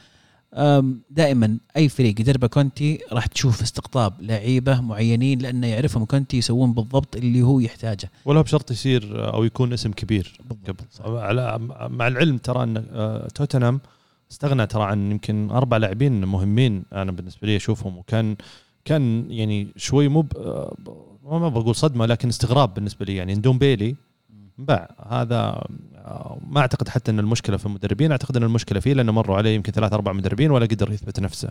دائما 1.10 1.58
أي 1.76 1.88
فريق 1.88 2.20
يدربه 2.20 2.46
كونتي 2.46 3.00
راح 3.12 3.26
تشوف 3.26 3.62
استقطاب 3.62 4.12
لعيبة 4.20 4.80
معينين 4.80 5.38
لأنه 5.38 5.66
يعرفهم 5.66 6.04
كونتي 6.04 6.36
يسوون 6.36 6.72
بالضبط 6.72 7.16
اللي 7.16 7.42
هو 7.42 7.60
يحتاجه. 7.60 8.10
ولا 8.24 8.40
بشرط 8.40 8.70
يصير 8.70 9.34
أو 9.34 9.44
يكون 9.44 9.72
اسم 9.72 9.92
كبير. 9.92 10.38
على 11.00 11.58
مع 11.90 12.08
العلم 12.08 12.38
ترى 12.38 12.62
أن 12.62 12.84
آه، 12.92 13.28
توتنهام 13.34 13.80
استغنى 14.34 14.66
ترى 14.66 14.82
عن 14.82 15.10
يمكن 15.10 15.50
أربع 15.50 15.76
لاعبين 15.76 16.24
مهمين 16.24 16.84
أنا 16.92 17.12
بالنسبة 17.12 17.46
لي 17.46 17.56
أشوفهم 17.56 17.98
وكان 17.98 18.36
كان 18.84 19.30
يعني 19.30 19.68
شوي 19.76 20.08
مو 20.08 20.26
ما 21.22 21.48
بقول 21.48 21.74
صدمة 21.74 22.06
لكن 22.06 22.28
استغراب 22.28 22.74
بالنسبة 22.74 23.04
لي. 23.04 23.16
يعني 23.16 23.34
ندومبيلي 23.34 23.96
باع 24.58 24.90
هذا 25.08 25.64
ما 26.46 26.60
أعتقد 26.60 26.88
حتى 26.88 27.10
إن 27.10 27.18
المشكلة 27.18 27.56
في 27.56 27.66
المدربين 27.66 28.10
أعتقد 28.10 28.36
إن 28.36 28.42
المشكلة 28.42 28.80
فيه 28.80 28.92
لأنه 28.92 29.12
مروا 29.12 29.36
عليه 29.36 29.54
يمكن 29.54 29.72
ثلاث 29.72 29.92
أربع 29.92 30.12
مدربين 30.12 30.50
ولا 30.50 30.66
قدر 30.66 30.92
يثبت 30.92 31.20
نفسه. 31.20 31.50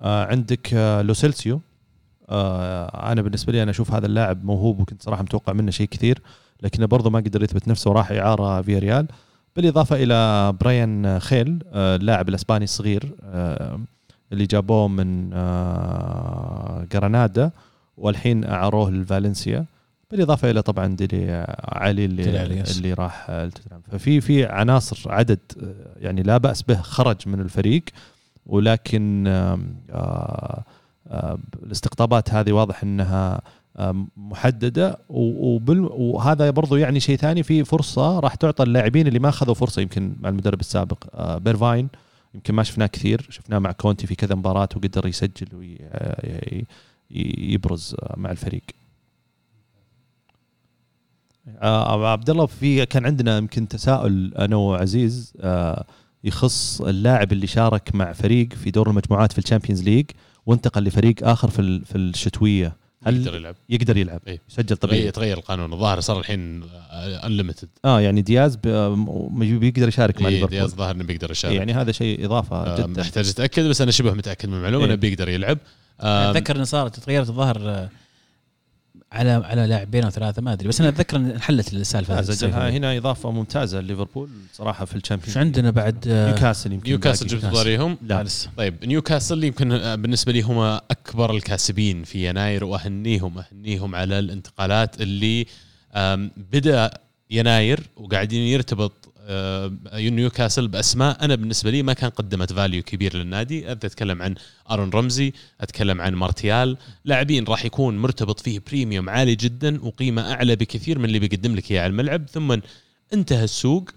آه، 0.00 0.26
عندك 0.26 0.74
آه، 0.74 1.02
لو 1.02 1.19
سيلسو 1.19 1.60
آه، 2.28 3.12
أنا 3.12 3.22
بالنسبة 3.22 3.52
لي 3.52 3.62
أنا 3.62 3.70
أشوف 3.70 3.92
هذا 3.92 4.06
اللاعب 4.06 4.44
موهوب 4.44 4.80
وكنت 4.80 5.02
صراحة 5.02 5.22
متوقع 5.22 5.52
منه 5.52 5.70
شيء 5.70 5.88
كثير 5.88 6.22
لكنه 6.62 6.86
برضه 6.86 7.10
ما 7.10 7.18
قدر 7.18 7.42
يثبت 7.42 7.68
نفسه 7.68 7.90
وراح 7.90 8.10
إعارة 8.12 8.62
فياريال 8.62 9.06
بالإضافة 9.56 9.96
إلى 9.96 10.52
براين 10.60 11.20
خيل 11.20 11.58
آه، 11.72 11.96
اللاعب 11.96 12.28
الأسباني 12.28 12.64
الصغير 12.64 13.12
آه، 13.24 13.80
اللي 14.32 14.46
جابوه 14.46 14.88
من 14.88 15.30
آه، 15.32 16.86
جرانادا 16.92 17.50
والحين 17.96 18.44
أعاروه 18.44 18.90
لفالنسيا 18.90 19.64
بالإضافة 20.10 20.50
إلى 20.50 20.62
طبعا 20.62 20.86
ديلي 20.86 21.46
علي 21.68 22.04
اللي. 22.04 22.22
اللي 22.76 22.92
راح 22.92 23.26
آه، 23.30 23.50
ففي 23.92 24.20
في 24.20 24.44
عناصر 24.46 25.12
عدد 25.12 25.38
آه، 25.62 25.74
يعني 26.00 26.22
لا 26.22 26.38
بأس 26.38 26.62
به 26.62 26.80
خرج 26.82 27.16
من 27.26 27.40
الفريق 27.40 27.82
ولكن 28.46 29.24
آه، 29.26 29.58
آه، 31.10 31.38
الاستقطابات 31.62 32.30
هذه 32.34 32.52
واضح 32.52 32.82
إنها 32.82 33.40
محددة. 34.16 34.98
وهذا 35.08 36.50
برضو 36.50 36.76
يعني 36.76 37.00
شيء 37.00 37.16
ثاني. 37.16 37.42
في 37.42 37.64
فرصة 37.64 38.20
راح 38.20 38.34
تعطى 38.34 38.62
اللاعبين 38.62 39.06
اللي 39.06 39.18
ما 39.18 39.28
أخذوا 39.28 39.54
فرصة 39.54 39.82
يمكن 39.82 40.16
مع 40.20 40.28
المدرب 40.28 40.60
السابق 40.60 41.04
آه، 41.14 41.38
بيرفاين. 41.38 41.88
يمكن 42.34 42.54
ما 42.54 42.62
شفناه 42.62 42.86
كثير. 42.86 43.26
شفناه 43.30 43.58
مع 43.58 43.72
كونتي 43.72 44.06
في 44.06 44.14
كذا 44.14 44.34
مباراة 44.34 44.68
وقدر 44.76 45.06
يسجل 45.06 45.78
ويبرز 47.10 47.96
مع 48.16 48.30
الفريق. 48.30 48.62
آه، 51.58 51.94
أبو 51.94 52.04
عبد 52.04 52.30
الله 52.30 52.46
في 52.46 52.86
كان 52.86 53.06
عندنا 53.06 53.38
يمكن 53.38 53.68
تساؤل 53.68 54.34
أنا 54.34 54.56
وعزيز 54.56 55.32
آه، 55.40 55.84
يخص 56.24 56.80
اللاعب 56.80 57.32
اللي 57.32 57.46
شارك 57.46 57.94
مع 57.94 58.12
فريق 58.12 58.52
في 58.52 58.70
دور 58.70 58.90
المجموعات 58.90 59.32
في 59.32 59.38
ال 59.38 59.42
Champions 59.42 59.82
League 59.82 60.06
وانتقل 60.46 60.84
لفريق 60.84 61.28
آخر 61.28 61.50
في 61.50 61.84
في 61.84 61.98
الشتوية. 61.98 62.79
هل 63.06 63.16
يقدر 63.16 63.34
يلعب؟ 63.34 63.54
يقدر 63.68 63.96
يلعب. 63.96 64.20
إيه. 64.26 64.40
يسجل 64.50 64.76
طبيعي. 64.76 65.10
تغير 65.10 65.36
القانون. 65.38 65.72
الظاهر 65.72 66.00
صار 66.00 66.18
الحين 66.20 66.62
unlimited 67.24 67.68
آه 67.84 68.00
يعني 68.00 68.22
دياز 68.22 68.56
بيقدر 68.56 69.88
يشارك 69.88 70.22
مع 70.22 70.28
إيه 70.28 70.34
ليفربول. 70.34 70.58
دياز 70.58 70.74
ظاهر 70.74 70.94
إنه 70.94 71.04
بيقدر 71.04 71.30
يشارك. 71.30 71.54
يعني 71.54 71.72
هذا 71.72 71.92
شيء 71.92 72.24
إضافة 72.26 72.56
آه، 72.56 72.76
جدا. 72.78 73.00
محتاج 73.00 73.28
أتأكد 73.28 73.62
بس 73.62 73.80
أنا 73.80 73.90
شبه 73.90 74.12
متأكد 74.12 74.48
من 74.48 74.54
المعلومة 74.54 74.84
إيه. 74.84 74.90
إنه 74.90 75.00
بيقدر 75.00 75.28
يلعب. 75.28 75.58
آم، 76.00 76.06
أتذكر 76.06 76.56
إن 76.56 76.64
صارت 76.64 77.00
تغيرت 77.00 77.28
الظاهر 77.28 77.56
آه، 77.60 77.88
على 79.12 79.30
على 79.30 79.66
لاعبين 79.66 80.04
أو 80.04 80.10
ثلاثة 80.10 80.42
ما 80.42 80.52
أدري 80.52 80.68
بس 80.68 80.80
أنا 80.80 80.88
أتذكر 80.88 81.16
إن 81.16 81.30
انحلت 81.30 81.72
السالفة. 81.72 82.68
هنا 82.68 82.96
إضافة 82.96 83.30
ممتازة 83.30 83.80
ليفربول 83.80 84.28
صراحة 84.52 84.84
في 84.84 84.96
ال 84.96 85.00
Champions 85.00 85.34
شو 85.34 85.40
عندنا 85.40 85.70
بعد 85.70 86.08
نيوكاسل 86.08 86.72
يمكن 86.72 86.88
نيوكاسل. 86.90 87.26
جبت 87.26 87.44
طاريهم 87.44 87.96
لا 88.02 88.22
لسه. 88.22 88.50
طيب 88.56 88.84
نيوكاسل 88.84 89.44
يمكن 89.44 89.72
آه، 89.72 89.94
بالنسبة 89.94 90.32
لي 90.32 90.42
هم 90.42 90.58
أكبر 90.90 91.30
الكاسبين 91.30 92.04
في 92.04 92.28
يناير 92.28 92.64
وأهنيهم 92.64 93.38
أهنيهم 93.38 93.94
على 93.94 94.18
الانتقالات 94.18 95.00
اللي 95.00 95.46
بدأ 96.52 96.90
يناير 97.30 97.80
وقاعدين 97.96 98.40
يرتبط 98.40 99.09
نيوكاسل 99.94 100.68
بأسماء 100.68 101.24
أنا 101.24 101.34
بالنسبة 101.34 101.70
لي 101.70 101.82
ما 101.82 101.92
كان 101.92 102.10
قدمت 102.10 102.52
value 102.52 102.82
كبير 102.82 103.16
للنادي. 103.16 103.72
أتكلم 103.72 104.22
عن 104.22 104.34
أرون 104.70 104.90
رمزي 104.90 105.32
أتكلم 105.60 106.00
عن 106.00 106.14
مارتيال. 106.14 106.76
لاعبين 107.04 107.44
راح 107.44 107.64
يكون 107.64 107.98
مرتبط 107.98 108.40
فيه 108.40 108.62
premium 108.66 109.10
عالي 109.10 109.34
جدا 109.34 109.84
وقيمة 109.84 110.32
أعلى 110.32 110.56
بكثير 110.56 110.98
من 110.98 111.04
اللي 111.04 111.18
بيقدم 111.18 111.56
لك 111.56 111.70
إياه 111.70 111.82
على 111.82 111.90
الملعب. 111.90 112.28
ثم 112.28 112.56
انتهى 113.12 113.44
السوق. 113.44 113.90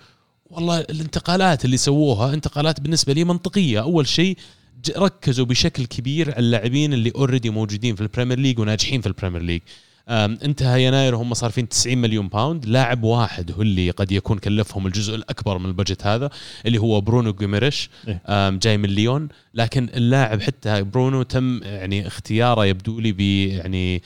والله 0.45 0.79
الانتقالات 0.79 1.65
اللي 1.65 1.77
سووها 1.77 2.33
انتقالات 2.33 2.79
بالنسبة 2.81 3.13
لي 3.13 3.23
منطقية. 3.23 3.81
أول 3.81 4.07
شيء 4.07 4.37
ركزوا 4.97 5.45
بشكل 5.45 5.85
كبير 5.85 6.31
على 6.31 6.39
اللاعبين 6.39 6.93
اللي 6.93 7.11
already 7.15 7.49
موجودين 7.49 7.95
في 7.95 8.01
ال 8.01 8.06
Premier 8.06 8.39
League 8.39 8.59
وناجحين 8.59 9.01
في 9.01 9.07
ال 9.07 9.12
Premier 9.12 9.41
League 9.41 9.61
انتهى 10.09 10.83
يناير 10.85 11.15
هم 11.15 11.33
صارفين 11.33 11.69
90 11.69 11.97
مليون 11.97 12.27
pound 12.27 12.65
لاعب 12.65 13.03
واحد 13.03 13.51
هو 13.51 13.61
اللي 13.61 13.89
قد 13.89 14.11
يكون 14.11 14.37
كلفهم 14.37 14.87
الجزء 14.87 15.15
الأكبر 15.15 15.57
من 15.57 15.65
ال 15.65 15.71
budget 15.71 16.05
هذا 16.05 16.29
اللي 16.65 16.77
هو 16.77 17.01
برونو 17.01 17.33
جيميريش 17.33 17.89
إيه. 18.07 18.49
جاي 18.49 18.77
من 18.77 18.89
ليون. 18.89 19.29
لكن 19.53 19.89
اللاعب 19.95 20.41
حتى 20.41 20.83
برونو 20.83 21.23
تم 21.23 21.63
يعني 21.63 22.07
اختياره 22.07 22.65
يبدو 22.65 22.99
لي 22.99 23.11
ب 23.11 23.19
يعني 23.19 24.03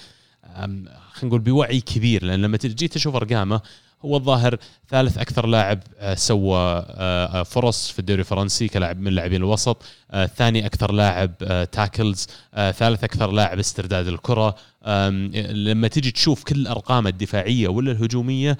خلينا 0.55 0.89
نقول 1.23 1.39
بوعي 1.39 1.81
كبير. 1.81 2.23
لأن 2.23 2.41
لما 2.41 2.57
تجي 2.57 2.87
تشوف 2.87 3.15
أرقامه 3.15 3.61
هو 4.05 4.17
الظاهر 4.17 4.57
ثالث 4.89 5.17
أكثر 5.17 5.47
لاعب 5.47 5.79
آه، 5.99 6.15
سوى 6.15 6.57
آه، 6.57 6.85
آه، 7.39 7.43
فرص 7.43 7.91
في 7.91 7.99
الدوري 7.99 8.19
الفرنسي 8.19 8.67
كلاعب 8.67 8.99
من 8.99 9.11
لاعبين 9.11 9.41
الوسط. 9.41 9.83
ثاني 10.35 10.65
أكثر 10.65 10.91
لاعب 10.91 11.31
tackles 11.71 12.27
ثالث 12.55 13.03
أكثر 13.03 13.31
لاعب 13.31 13.59
استرداد 13.59 14.07
الكرة. 14.07 14.55
لما 15.51 15.87
تجي 15.87 16.11
تشوف 16.11 16.43
كل 16.43 16.55
الأرقام 16.55 17.07
الدفاعية 17.07 17.67
ولا 17.67 17.91
الهجومية 17.91 18.57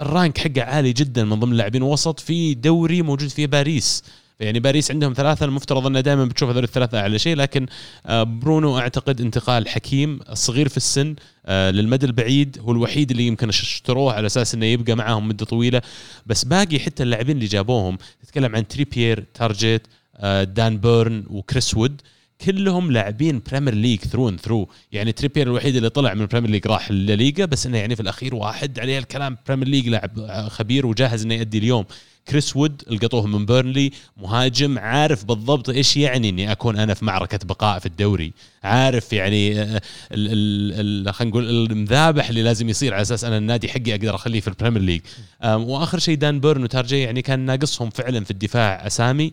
ال 0.00 0.08
rank 0.08 0.38
حقه 0.38 0.62
عالي 0.62 0.92
جدا 0.92 1.24
من 1.24 1.40
ضمن 1.40 1.56
لاعبين 1.56 1.82
وسط 1.82 2.20
في 2.20 2.54
دوري 2.54 3.02
موجود 3.02 3.28
فيه 3.28 3.46
باريس. 3.46 4.02
يعني 4.40 4.60
باريس 4.60 4.90
عندهم 4.90 5.12
ثلاثة 5.12 5.44
المفترض 5.46 5.86
أنه 5.86 6.00
دائما 6.00 6.24
بتشوف 6.24 6.50
هذول 6.50 6.64
الثلاثة 6.64 7.00
أعلى 7.00 7.18
شيء 7.18 7.36
لكن 7.36 7.66
آه، 8.06 8.22
برونو 8.22 8.78
أعتقد 8.78 9.20
انتقال 9.20 9.68
حكيم 9.68 10.20
صغير 10.32 10.68
في 10.68 10.76
السن 10.76 11.14
آه، 11.46 11.70
للمدى 11.70 12.06
البعيد 12.06 12.58
هو 12.60 12.72
الوحيد 12.72 13.10
اللي 13.10 13.26
يمكن 13.26 13.48
اشتروه 13.48 14.12
على 14.12 14.26
أساس 14.26 14.54
إنه 14.54 14.66
يبقى 14.66 14.94
معاهم 14.94 15.28
مدة 15.28 15.44
طويلة. 15.44 15.82
بس 16.26 16.44
باقي 16.44 16.78
حتى 16.78 17.02
اللاعبين 17.02 17.36
اللي 17.36 17.46
جابوهم 17.46 17.98
تتكلم 18.22 18.56
عن 18.56 18.68
تريبيير 18.68 19.24
تارجيت 19.34 19.86
آه، 20.16 20.44
دان 20.44 20.78
بيرن 20.78 21.24
وكريس 21.30 21.74
وود 21.74 22.00
كلهم 22.40 22.92
لاعبين 22.92 23.42
Premier 23.50 23.74
League 23.74 24.00
through 24.00 24.28
and 24.28 24.40
through 24.40 24.68
يعني 24.92 25.12
تريبير 25.12 25.46
الوحيد 25.46 25.76
اللي 25.76 25.88
طلع 25.88 26.14
من 26.14 26.20
ال 26.20 26.24
Premier 26.24 26.50
League 26.50 26.66
راح 26.66 26.88
الليغا 26.90 27.44
بس 27.44 27.66
إنه 27.66 27.78
يعني 27.78 27.96
في 27.96 28.02
الأخير 28.02 28.34
واحد 28.34 28.78
عليه 28.78 28.98
الكلام 28.98 29.36
Premier 29.46 29.68
League 29.68 29.88
لاعب 29.88 30.26
خبير 30.48 30.86
وجاهز 30.86 31.24
إنه 31.24 31.34
يؤدي 31.34 31.58
اليوم. 31.58 31.84
كريس 32.28 32.56
وود 32.56 32.82
لقطوه 32.90 33.26
من 33.26 33.46
بيرنلي 33.46 33.92
مهاجم 34.16 34.78
عارف 34.78 35.24
بالضبط 35.24 35.68
إيش 35.70 35.96
يعني 35.96 36.28
إني 36.28 36.52
أكون 36.52 36.78
أنا 36.78 36.94
في 36.94 37.04
معركة 37.04 37.38
بقاء 37.44 37.78
في 37.78 37.86
الدوري. 37.86 38.32
عارف 38.64 39.12
يعني 39.12 39.60
آه، 39.62 39.80
ال- 40.12 41.14
خلينا 41.14 41.30
نقول 41.30 41.70
المذابح 41.72 42.28
اللي 42.28 42.42
لازم 42.42 42.68
يصير 42.68 42.94
على 42.94 43.02
أساس 43.02 43.24
أنا 43.24 43.38
النادي 43.38 43.68
حقي 43.68 43.90
أقدر 43.94 44.14
أخليه 44.14 44.40
في 44.40 44.48
ال 44.48 44.52
Premier 44.52 44.82
League 44.82 45.00
وآخر 45.44 45.98
شيء 45.98 46.16
دان 46.16 46.40
بيرن 46.40 46.62
وتارجت 46.62 47.00
يعني 47.00 47.22
كان 47.22 47.40
ناقصهم 47.40 47.90
فعلا 47.90 48.24
في 48.24 48.30
الدفاع 48.30 48.86
أسامي. 48.86 49.32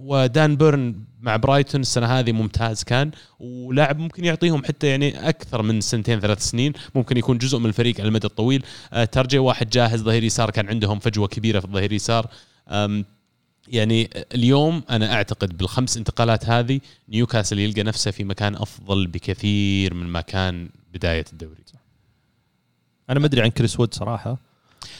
ودان 0.00 0.56
بيرن 0.56 0.94
مع 1.20 1.36
برايتون 1.36 1.80
السنة 1.80 2.06
هذه 2.06 2.32
ممتاز 2.32 2.84
كان 2.84 3.10
ولاعب 3.40 3.98
ممكن 3.98 4.24
يعطيهم 4.24 4.64
حتى 4.64 4.86
يعني 4.86 5.28
أكثر 5.28 5.62
من 5.62 5.80
سنتين 5.80 6.20
ثلاث 6.20 6.42
سنين 6.42 6.72
ممكن 6.94 7.16
يكون 7.16 7.38
جزء 7.38 7.58
من 7.58 7.66
الفريق 7.66 8.00
على 8.00 8.08
المدى 8.08 8.26
الطويل. 8.26 8.64
آه، 8.92 9.04
تارجت 9.04 9.38
واحد 9.38 9.70
جاهز 9.70 10.02
ظهير 10.02 10.24
يسار 10.24 10.50
كان 10.50 10.68
عندهم 10.68 10.98
فجوة 10.98 11.28
كبيرة 11.28 11.60
في 11.60 11.66
الظهير 11.66 11.92
يسار. 11.92 12.26
يعني 13.68 14.10
اليوم 14.34 14.82
أنا 14.90 15.14
أعتقد 15.14 15.56
بالخمس 15.56 15.96
انتقالات 15.96 16.48
هذه 16.48 16.80
نيوكاسل 17.08 17.58
يلقى 17.58 17.82
نفسه 17.82 18.10
في 18.10 18.24
مكان 18.24 18.54
أفضل 18.54 19.06
بكثير 19.06 19.94
من 19.94 20.06
ما 20.06 20.20
كان 20.20 20.68
بداية 20.94 21.24
الدوري. 21.32 21.64
أنا 23.10 23.20
ما 23.20 23.26
أدري 23.26 23.42
عن 23.42 23.48
كريس 23.48 23.80
وود 23.80 23.94
صراحة. 23.94 24.38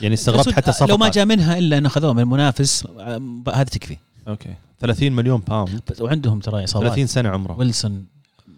يعني 0.01 0.15
استغربت 0.15 0.53
حتى 0.53 0.73
صفقة. 0.73 0.87
لو 0.87 0.97
ما 0.97 1.09
جاء 1.09 1.25
منها 1.25 1.59
إلا 1.59 1.79
انه 1.79 1.87
اخذوها 1.87 2.13
من 2.13 2.21
المنافس 2.21 2.87
آه، 2.87 3.43
هذه 3.55 3.67
تكفي. 3.67 3.97
أوكي. 4.29 4.55
30 4.81 5.13
مليون 5.13 5.41
pound 5.41 5.81
بس 5.91 6.01
وعندهم 6.01 6.41
ترى 6.41 6.65
إصابات. 6.65 6.89
30 6.89 7.07
سنة 7.07 7.29
عمره. 7.29 7.59
ويلسون 7.59 8.07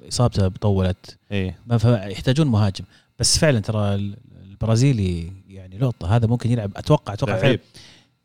إصابته 0.09 0.49
طولت. 0.49 1.17
إيه. 1.33 1.59
ما 1.67 1.79
ف- 1.79 1.85
يحتاجون 1.85 2.47
مهاجم. 2.47 2.85
بس 3.19 3.39
فعلا 3.39 3.61
ترى 3.61 3.95
ال- 3.95 4.17
البرازيلي 4.51 5.33
يعني 5.49 5.79
لقطة. 5.79 6.17
هذا 6.17 6.27
ممكن 6.27 6.51
يلعب. 6.53 6.73
أتوقع 6.77 7.12
أتوقع 7.12 7.33
فعلا. 7.37 7.47
لعيب. 7.47 7.61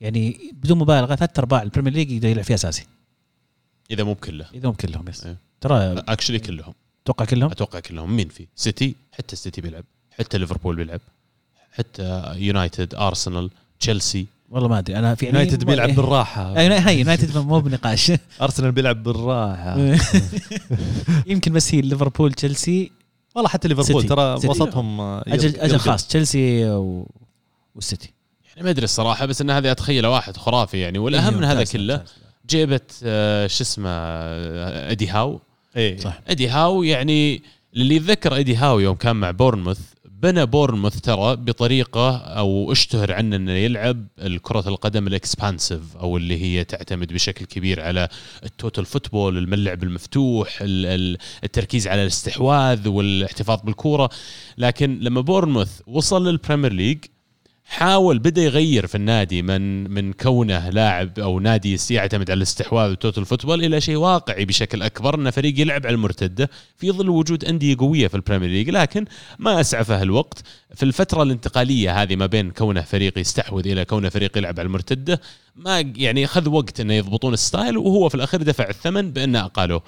يعني 0.02 0.52
بدون 0.54 0.78
مبالغة 0.78 1.16
ثلاث 1.16 1.40
أرباع 1.40 1.62
البريمير 1.62 1.94
ليج 1.94 2.12
يقدر 2.12 2.28
يلعب 2.28 2.44
فيه 2.44 2.54
أساسي. 2.54 2.86
إذا 3.92 4.04
مو 4.04 4.14
بكله. 4.14 4.46
إذا 4.54 4.68
مو 4.68 4.74
كلهم 4.74 5.10
yes 5.10 5.26
إيه. 5.26 5.38
ترى 5.62 5.76
actually 6.08 6.40
كلهم. 6.40 6.74
أتوقع 7.04 7.26
كلهم؟ 7.26 7.52
أتوقع 7.52 7.80
كلهم. 7.80 8.16
مين 8.16 8.30
في؟ 8.30 8.48
سيتي. 8.56 8.96
حتى 9.14 9.34
السيتي 9.34 9.62
بيلعب. 9.62 9.84
حتى 10.20 10.38
ليفربول 10.38 10.76
بيلعب. 10.76 11.02
حتى 11.72 12.34
يونايتد 12.36 12.96
أرسنال 12.96 13.50
تشيلسي. 13.80 14.26
والله 14.52 14.68
ما 14.68 14.80
أدري. 14.80 14.98
أنا 14.98 15.16
في 15.16 15.26
يونايتد 15.26 15.64
بيلعب 15.64 15.90
إيه. 15.90 15.96
بالراحة. 15.96 16.58
هاي 16.58 17.00
يونايتد 17.00 17.38
مو 17.38 17.60
بنقاش. 17.60 18.12
أرسنال 18.42 18.72
بيلعب 18.72 19.04
بالراحة. 19.04 19.78
يمكن 21.32 21.54
بس 21.54 21.76
هي 21.76 21.82
ليفربول 21.82 22.34
تشيلسي. 22.34 22.92
والله 23.36 23.50
حتى 23.50 23.68
ليفربول. 23.68 24.04
ترى. 24.04 24.34
وسطهم 24.34 25.02
آه، 25.02 25.24
أجل 25.28 25.56
أجل 25.60 25.80
خاص 25.80 26.08
تشيلسي 26.08 26.70
و... 26.70 27.08
والسيتي. 27.76 28.14
يعني 28.50 28.64
ما 28.64 28.70
أدري 28.70 28.84
الصراحة 28.84 29.26
بس 29.26 29.42
إن 29.42 29.50
هذه 29.50 29.72
اتخيله 29.72 30.10
واحد 30.10 30.38
خرافي 30.38 30.80
يعني. 30.80 31.00
والأهم 31.00 31.34
من 31.34 31.44
هذا 31.44 31.64
كله. 31.64 32.04
جيبت 32.50 32.92
آه، 33.04 33.48
شو 33.48 33.64
اسمه 33.64 33.90
آه، 33.90 34.92
إدي 34.92 35.08
هاو. 35.08 35.40
إيه. 35.76 35.98
صح. 35.98 36.22
إدي 36.28 36.50
هاو 36.50 36.84
يعني 36.84 37.44
اللي 37.76 37.96
يتذكر 37.96 38.40
إدي 38.40 38.56
هاو 38.56 38.80
يوم 38.80 38.96
كان 38.96 39.16
مع 39.16 39.32
بورنموث 39.32 39.80
بنى 40.22 40.46
بورنموث 40.46 41.00
ترى 41.02 41.36
بطريقة 41.36 42.18
أو 42.18 42.72
اشتهر 42.72 43.14
عنه 43.14 43.36
أنه 43.36 43.52
يلعب 43.52 44.08
الكرة 44.20 44.64
القدم 44.70 45.08
ال 45.08 45.17
expansive 45.17 45.98
أو 45.98 46.18
اللي 46.18 46.42
هي 46.42 46.64
تعتمد 46.64 47.14
بشكل 47.14 47.46
كبير 47.46 47.82
على 47.82 48.08
ال 48.44 48.51
total 48.51 48.86
football 48.86 49.38
الملعب 49.38 49.84
المفتوح 49.84 50.62
ال- 50.62 50.86
ال- 50.86 51.18
التركيز 51.44 51.88
على 51.88 52.02
الاستحواذ 52.02 52.88
والاحتفاظ 52.88 53.60
بالكورة. 53.64 54.10
لكن 54.58 55.00
لما 55.02 55.22
بورنموث 55.22 55.82
وصل 55.88 56.28
للبريمير 56.28 56.74
ليج 56.74 56.98
حاول 57.72 58.20
بدأ 58.20 58.42
يغير 58.42 58.88
في 58.88 58.96
النادي 58.96 59.42
من 59.42 59.92
من 59.92 60.14
كونه 60.14 60.70
لاعب 60.70 61.20
أو 61.20 61.40
نادي 61.40 61.78
يعتمد 61.90 62.32
على 62.32 62.38
الاستحواذ 62.38 62.90
وال 62.90 63.00
total 63.00 63.26
football 63.26 63.64
إلى 63.64 63.82
شيء 63.82 63.96
واقعي 63.96 64.46
بشكل 64.46 64.82
أكبر 64.82 65.16
إنه 65.16 65.30
فريق 65.30 65.60
يلعب 65.60 65.86
على 65.86 65.94
المرتده 65.94 66.50
في 66.78 66.92
ظل 66.92 67.10
وجود 67.10 67.46
أندية 67.46 67.76
قوية 67.80 68.08
في 68.08 68.16
البريمير 68.16 68.50
ليج. 68.50 68.70
لكن 68.70 69.06
ما 69.40 69.62
اسعفه 69.62 70.02
الوقت 70.02 70.44
في 70.76 70.84
الفترة 70.84 71.24
الانتقالية 71.24 72.02
هذه 72.02 72.16
ما 72.16 72.26
بين 72.26 72.52
كونه 72.52 72.82
فريق 72.82 73.18
يستحوذ 73.18 73.68
إلى 73.68 73.86
كونه 73.86 74.10
فريق 74.10 74.38
يلعب 74.38 74.60
على 74.60 74.66
المرتده 74.66 75.22
ما 75.56 75.80
يعني 75.80 76.26
أخذ 76.26 76.50
وقت 76.50 76.80
إنه 76.80 76.94
يضبطون 76.94 77.34
ال 77.34 77.41
style 77.41 77.78
وهو 77.78 78.10
في 78.10 78.16
الأخير 78.16 78.44
دفع 78.44 78.70
الثمن 78.70 79.12
بانه 79.12 79.40
اقالوه 79.46 79.84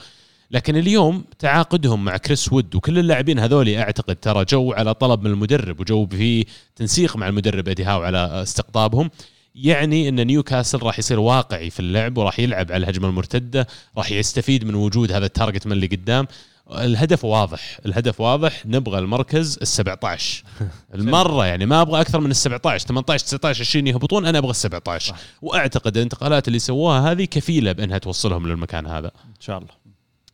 لكن 0.52 0.76
اليوم 0.76 1.24
تعاقدهم 1.39 2.06
مع 2.06 2.18
كريس 2.18 2.54
وود 2.54 2.76
وكل 2.76 3.00
اللاعبين 3.00 3.39
هذول 3.39 3.70
أعتقد 3.70 4.16
ترى 4.16 4.46
جو 4.46 4.74
على 4.74 4.94
طلب 4.94 5.24
من 5.24 5.32
المدرب 5.32 5.80
وجو 5.80 6.08
في 6.08 6.46
تنسيق 6.76 7.18
مع 7.18 7.28
المدرب 7.28 7.70
إدي 7.70 7.84
هاو 7.84 8.02
على 8.04 8.18
استقطابهم. 8.18 9.10
يعني 9.56 10.10
إن 10.10 10.28
نيوكاسل 10.28 10.84
راح 10.84 11.00
يصير 11.00 11.20
واقعي 11.20 11.70
في 11.70 11.80
اللعب 11.80 12.18
وراح 12.18 12.39
يلعب 12.39 12.72
على 12.72 12.84
الهجمة 12.84 13.08
المرتدة 13.08 13.68
راح 13.98 14.12
يستفيد 14.12 14.64
من 14.64 14.76
وجود 14.76 15.12
هذا 15.12 15.26
ال 15.26 15.32
target 15.32 15.68
man 15.68 15.72
اللي 15.72 15.88
قدام. 15.88 16.28
الهدف 16.72 17.26
واضح 17.26 17.80
الهدف 17.86 18.22
واضح 18.22 18.66
نبغى 18.66 19.00
المركز 19.00 19.58
ال 19.62 19.68
17 19.68 20.44
المرة 20.96 21.46
يعني 21.46 21.66
ما 21.66 21.82
أبغى 21.82 22.02
أكثر 22.02 22.20
من 22.20 22.32
ال 22.32 22.36
17 22.36 22.88
18 22.88 23.26
19 23.26 23.62
20 23.62 23.88
يهبطون 23.88 24.26
أنا 24.26 24.38
أبغى 24.38 24.52
ال 24.52 24.56
17 24.56 25.16
وأعتقد 25.41 25.98
الانتقالات 25.98 26.48
اللي 26.48 26.60
سووها 26.60 27.12
هذه 27.12 27.26
كفيلة 27.26 27.72
بأنها 27.72 27.98
توصلهم 27.98 28.48
للمكان 28.48 28.88
هذا. 28.88 29.08
إن 29.08 29.41
شاء 29.41 29.58
الله. 29.58 29.82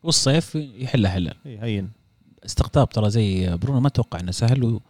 والصيف 0.04 0.56
يحلها 0.56 1.12
حلال 1.12 1.36
هين. 1.46 1.90
استقطاب 2.46 2.90
ترى 2.90 3.10
زي 3.10 3.58
برونو 3.58 3.80
ما 3.80 3.88
أتوقع 3.88 4.20
إنه 4.20 4.32
سهل 4.32 4.64
و 4.64 4.82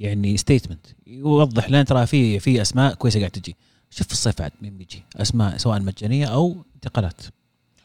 يعني 0.00 0.36
statement 0.36 0.86
يوضح 1.06 1.70
لنا 1.70 1.82
ترى 1.82 2.06
في 2.06 2.38
في 2.38 2.62
أسماء 2.62 2.94
كويسة 2.94 3.18
قاعد 3.18 3.30
تجي. 3.30 3.56
شوف 3.90 4.06
في 4.06 4.12
الصيف 4.12 4.42
عاد 4.42 4.52
مين 4.62 4.78
بيجي؟ 4.78 5.02
أسماء 5.16 5.56
سواء 5.56 5.80
مجانية 5.80 6.26
أو 6.26 6.56
انتقالات. 6.74 7.20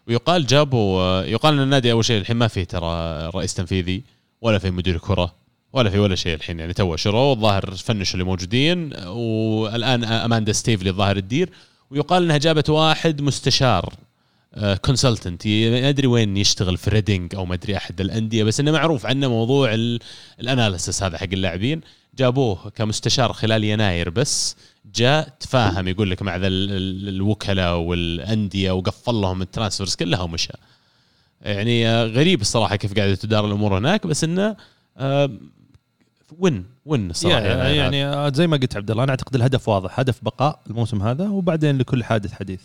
ويقال 0.07 0.47
جابوا 0.47 1.21
يقال 1.21 1.53
إن 1.53 1.59
النادي 1.59 1.91
أول 1.91 2.05
شيء 2.05 2.21
الحين 2.21 2.35
ما 2.35 2.47
فيه 2.47 2.63
ترى 2.63 3.25
رئيس 3.35 3.53
تنفيذي 3.53 4.03
ولا 4.41 4.57
في 4.57 4.71
مدير 4.71 4.97
كرة 4.97 5.35
ولا 5.73 5.89
في 5.89 5.99
ولا 5.99 6.15
شيء 6.15 6.35
الحين 6.35 6.59
يعني 6.59 6.73
تو 6.73 6.95
شروه. 6.95 7.33
الظاهر 7.33 7.71
فنش 7.71 8.13
اللي 8.13 8.23
موجودين 8.23 8.93
والآن 9.07 10.03
أماندا 10.03 10.51
ستيفلي 10.51 10.89
الظاهر 10.89 11.19
تدير. 11.19 11.49
ويقال 11.91 12.23
إنها 12.23 12.37
جابت 12.37 12.69
واحد 12.69 13.21
مستشار. 13.21 13.93
consultant 14.81 15.47
ما 15.47 15.89
أدري 15.89 16.07
وين 16.07 16.37
يشتغل 16.37 16.77
في 16.77 16.89
ريدنج 16.89 17.35
أو 17.35 17.45
ما 17.45 17.53
أدري 17.53 17.77
أحد 17.77 18.01
الأندية 18.01 18.43
بس 18.43 18.59
إنه 18.59 18.71
معروف 18.71 19.05
عنه 19.05 19.27
موضوع 19.29 19.73
ال- 19.73 19.99
analysis 20.39 21.03
هذا 21.03 21.17
حق 21.17 21.27
اللاعبين. 21.33 21.81
جابوه 22.17 22.69
كمستشار 22.69 23.33
خلال 23.33 23.63
يناير 23.63 24.09
بس 24.09 24.55
جاء 24.95 25.29
تفاهم 25.39 25.87
يقول 25.87 26.11
لك 26.11 26.21
مع 26.21 26.35
ذا 26.35 26.47
ال- 26.47 26.71
ال- 26.71 27.09
الوكلاء 27.09 27.77
والأندية 27.77 28.71
وقفل 28.71 29.13
لهم 29.15 29.41
ال 29.41 29.47
transfers 29.47 29.95
كلها 29.95 30.21
ومشى. 30.21 30.53
يعني 31.41 31.87
آه، 31.87 32.05
غريب 32.05 32.41
الصراحة 32.41 32.75
كيف 32.75 32.93
قاعدة 32.93 33.15
تدار 33.15 33.45
الأمور 33.45 33.77
هناك 33.77 34.07
بس 34.07 34.23
إنه 34.23 34.55
آه، 34.97 35.29
win 36.39 36.65
win 36.85 37.09
الصراحه 37.09 37.39
يعني, 37.39 37.75
يعني 37.77 38.05
آه، 38.05 38.31
زي 38.33 38.47
ما 38.47 38.57
قلت 38.57 38.75
عبد 38.77 38.91
الله 38.91 39.03
أنا 39.03 39.11
أعتقد 39.11 39.35
الهدف 39.35 39.69
واضح 39.69 39.99
هدف 39.99 40.23
بقاء 40.23 40.59
الموسم 40.69 41.01
هذا 41.01 41.29
وبعدين 41.29 41.77
لكل 41.77 42.03
حادث 42.03 42.33
حديث. 42.33 42.61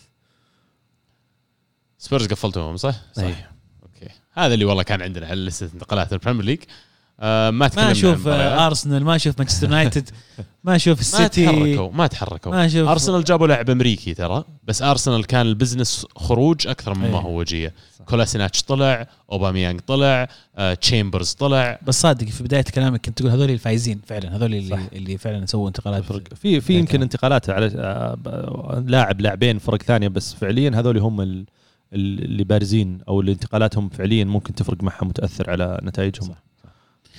سبيرز 2.01 2.27
قفلتوهم 2.27 2.77
صح؟ 2.77 2.95
صح 3.13 3.23
أي. 3.23 3.35
أوكي 3.83 4.13
هذا 4.33 4.53
اللي 4.53 4.65
والله 4.65 4.83
كان 4.83 5.01
عندنا 5.01 5.27
على 5.27 5.45
لسته 5.45 5.69
انتقالات 5.73 6.13
البريمير 6.13 6.45
ليج 6.45 6.59
آه 7.19 7.49
ما 7.49 7.67
تكلمنا 7.67 7.83
ما 7.83 7.89
عن 7.89 7.97
أشوف 7.97 8.13
المباريات. 8.15 8.51
آه، 8.51 8.67
ارسنال 8.67 9.03
ما 9.03 9.15
أشوف 9.15 9.39
مانشستر 9.39 9.67
يونايتد 9.67 10.09
ما 10.63 10.75
أشوف 10.75 10.97
ما 10.97 11.01
السيتي 11.01 11.45
تحركوا 11.45 11.91
ما 11.91 12.07
تحركوا 12.07 12.51
ما 12.51 12.65
أشوف 12.65 12.87
ارسنال 12.89 13.23
جابوا 13.23 13.47
لاعب 13.47 13.69
أمريكي 13.69 14.13
ترى 14.13 14.43
بس 14.63 14.81
ارسنال 14.81 15.25
كان 15.25 15.45
ال 15.45 15.52
business 15.52 16.05
خروج 16.15 16.67
أكثر 16.67 16.93
مما 16.97 17.19
أي. 17.19 17.23
هو 17.23 17.39
وجية 17.39 17.73
كولاسيناتش 18.05 18.63
طلع 18.63 19.07
اوباميانج 19.31 19.79
طلع 19.79 20.27
آه 20.57 20.73
تشامبرز 20.73 21.31
طلع 21.33 21.79
بس 21.87 22.01
صادق 22.01 22.27
في 22.27 22.43
بداية 22.43 22.63
كلامك 22.63 23.05
كنت 23.05 23.17
تقول 23.17 23.31
هذول 23.31 23.49
الفايزين 23.49 24.01
فعلا 24.07 24.35
هذول 24.35 24.55
اللي, 24.55 24.75
صح. 24.75 24.79
اللي 24.93 25.17
فعلا 25.17 25.45
سووا 25.45 25.67
انتقالات 25.67 26.03
فرق 26.03 26.33
في 26.33 26.61
في 26.61 26.73
إيه 26.73 26.79
يمكن. 26.79 27.01
انتقالات 27.01 27.49
على 27.49 27.71
آه، 27.75 28.83
لاعب 28.87 29.21
لاعبين 29.21 29.59
فرق 29.59 29.81
ثانية 29.81 30.07
بس 30.07 30.33
فعليا 30.33 30.71
هذول 30.75 30.97
هم 30.97 31.45
اللي 31.93 32.43
بارزين 32.43 32.99
أو 33.07 33.21
اللي 33.21 33.31
انتقالاتهم 33.31 33.89
فعليا 33.89 34.23
ممكن 34.23 34.55
تفرق 34.55 34.83
معهم 34.83 35.07
وتأثر 35.07 35.49
على 35.49 35.79
نتائجهم 35.83 36.27
صح. 36.27 36.43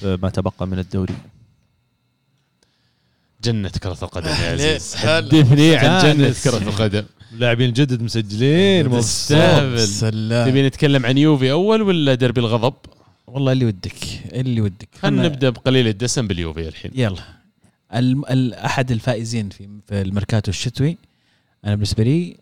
آه، 0.05 0.19
ما 0.23 0.31
تبقى 0.31 0.67
من 0.67 0.79
الدوري 0.79 1.15
جنة 3.45 3.69
كرة 3.69 3.99
القدم 4.03 4.29
يا؟ 4.29 4.35
عزيز. 4.53 4.95
حدثني 4.95 5.77
عن 5.77 6.03
جنة. 6.17 6.35
كرة 6.45 6.57
القدم 6.69 7.05
لاعبين 7.33 7.73
جدد 7.73 8.03
مسجلين. 8.03 9.01
سلام 9.03 9.77
تبي 10.49 10.67
نتكلم 10.67 11.07
عن 11.07 11.19
يوفي 11.19 11.51
أول 11.53 11.83
ولا 11.83 12.15
دربي 12.15 12.41
الغضب؟ 12.41 12.75
والله 13.27 13.53
اللي 13.53 13.65
ودك 13.65 13.95
اللي 14.33 14.61
ودك 14.61 14.89
خلينا 14.99 15.23
نبدأ 15.23 15.51
بقليل 15.51 15.89
الدسم 15.89 16.27
باليوفي 16.27 16.69
الحين 16.69 16.91
يلا. 16.95 17.23
ال... 17.95 18.55
أحد 18.55 18.91
الفائزين 18.91 19.49
في 19.49 19.69
في 19.87 20.03
الميركاتو 20.03 20.51
الشتوي 20.51 20.97
أنا 21.65 21.75
بالنسبة 21.75 22.05
لي 22.05 22.37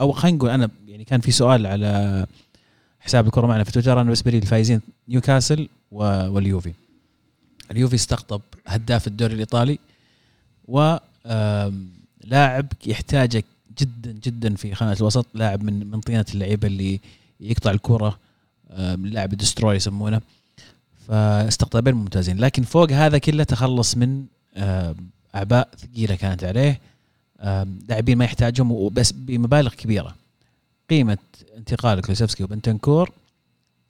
أو 0.00 0.12
خلينا 0.12 0.36
نقول 0.36 0.50
أنا 0.50 0.70
كان 1.06 1.20
في 1.20 1.30
سؤال 1.30 1.66
على 1.66 2.26
حساب 3.00 3.26
الكره 3.26 3.46
معنا 3.46 3.64
في 3.64 3.72
تويتر 3.72 3.92
أنا 3.92 4.02
بالنسبة 4.02 4.30
لي 4.30 4.38
الفائزين 4.38 4.80
نيوكاسل. 5.08 5.68
واليوفي. 5.92 6.72
اليوفي 7.70 7.94
استقطب 7.94 8.40
هداف 8.66 9.06
الدوري 9.06 9.34
الإيطالي 9.34 9.78
و 10.68 10.96
لاعب 12.24 12.66
يحتاجه 12.86 13.44
جدا 13.78 14.12
جدا 14.24 14.54
في 14.54 14.74
خانة 14.74 14.92
الوسط 14.92 15.26
لاعب 15.34 15.62
من 15.62 15.90
من 15.90 16.00
طينه 16.00 16.24
اللعيبة 16.34 16.68
اللي 16.68 17.00
يقطع 17.40 17.70
الكره 17.70 18.18
لاعب 18.98 19.28
destroyer 19.34 19.76
يسمونه. 19.76 20.20
فاستقطابين 21.08 21.94
ممتازين. 21.94 22.38
لكن 22.38 22.62
فوق 22.62 22.92
هذا 22.92 23.18
كله 23.18 23.44
تخلص 23.44 23.96
من 23.96 24.24
أعباء 25.34 25.68
ثقيلة 25.78 26.14
كانت 26.14 26.44
عليه. 26.44 26.80
لاعبين 27.88 28.18
ما 28.18 28.24
يحتاجهم 28.24 28.72
وبس 28.72 29.12
بمبالغ 29.12 29.74
كبيرة. 29.74 30.14
قيمة 30.90 31.18
انتقال 31.56 32.00
كلوسيفسكي 32.00 32.44
وبنتنكور 32.44 33.10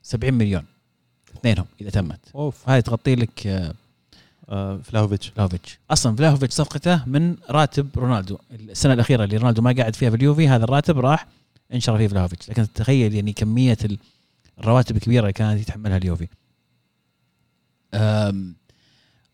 70 0.03 0.35
مليون 0.35 0.65
اثنينهم 1.37 1.67
إذا 1.81 1.91
تمت. 1.91 2.21
أوف. 2.35 2.69
هاي 2.69 2.83
تغطي 2.83 3.15
لك 3.15 3.47
آه، 3.47 3.75
آه 4.49 4.77
فلاوفيتش 4.77 5.29
فلاوفيتش 5.29 5.79
أصلا 5.91 6.17
فلاوفيتش 6.17 6.55
صفقته 6.55 7.05
من 7.07 7.37
راتب 7.51 7.89
رونالدو. 7.97 8.39
السنة 8.51 8.93
الأخيرة 8.93 9.25
اللي 9.25 9.37
رونالدو 9.37 9.63
ما 9.63 9.73
قاعد 9.73 9.97
فيها 9.97 10.11
في 10.11 10.17
اليوفي 10.17 10.49
هذا 10.49 10.65
الراتب 10.65 10.99
راح 10.99 11.27
انشر 11.75 11.99
فيه 11.99 12.09
فلاوفيتش 12.09 12.51
لكن 12.51 12.67
تخيل 12.75 13.15
يعني 13.15 13.33
كمية 13.33 13.79
الرواتب 14.59 14.97
الكبيرة 14.97 15.21
اللي 15.21 15.33
كانت 15.33 15.61
يتحملها 15.61 15.97
اليوفي. 15.97 16.29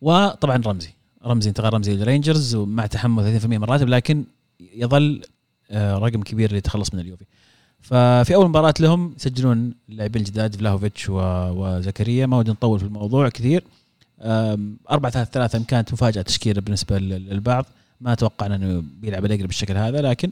وطبعا 0.00 0.56
رمزي. 0.56 0.90
رمزي 1.24 1.48
انتقال 1.48 1.74
رمزي 1.74 1.94
للرينجرز 1.94 2.54
ومع 2.54 2.86
تحمل 2.86 3.40
30% 3.40 3.46
من 3.46 3.64
الراتب 3.64 3.88
لكن 3.88 4.24
يظل 4.60 5.22
آه، 5.70 5.98
رقم 5.98 6.22
كبير 6.22 6.52
للتخلص 6.52 6.94
من 6.94 7.00
اليوفي. 7.00 7.24
ففي 7.82 8.34
أول 8.34 8.48
مباراة 8.48 8.74
لهم 8.80 9.14
يسجلون 9.16 9.74
اللاعبين 9.88 10.22
الجداد 10.22 10.56
فلاهوفيتش 10.56 11.06
وزكريا. 11.10 12.26
ما 12.26 12.36
ودي 12.38 12.50
نطول 12.50 12.78
في 12.78 12.84
الموضوع 12.84 13.28
كثير. 13.28 13.64
أم، 14.20 14.76
4 14.90 15.12
3 15.12 15.30
3 15.30 15.64
كانت 15.64 15.92
مفاجأة 15.92 16.22
تشكيلة 16.22 16.60
بالنسبة 16.60 16.98
لل- 16.98 17.28
للبعض. 17.28 17.66
ما 18.00 18.14
توقعنا 18.14 18.54
إنه 18.56 18.82
بيلعب 19.00 19.24
اليجري 19.24 19.46
بالشكل 19.46 19.76
هذا 19.76 20.00
لكن 20.02 20.30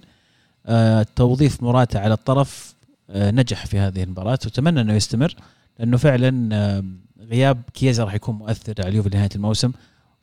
آه، 0.66 1.06
توظيف 1.16 1.62
موراتا 1.62 1.98
على 1.98 2.14
الطرف 2.14 2.74
آه، 3.10 3.30
نجح 3.30 3.66
في 3.66 3.78
هذه 3.78 4.02
المباراة. 4.02 4.38
وأتمنى 4.44 4.80
إنه 4.80 4.92
يستمر 4.94 5.34
لأنه 5.78 5.96
فعلا 5.96 6.82
غياب 7.30 7.62
كيزا 7.74 8.04
راح 8.04 8.14
يكون 8.14 8.34
مؤثر 8.34 8.74
على 8.78 8.88
اليوفي 8.88 9.08
لنهاية 9.08 9.28
الموسم. 9.34 9.72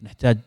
نحتاج 0.03 0.37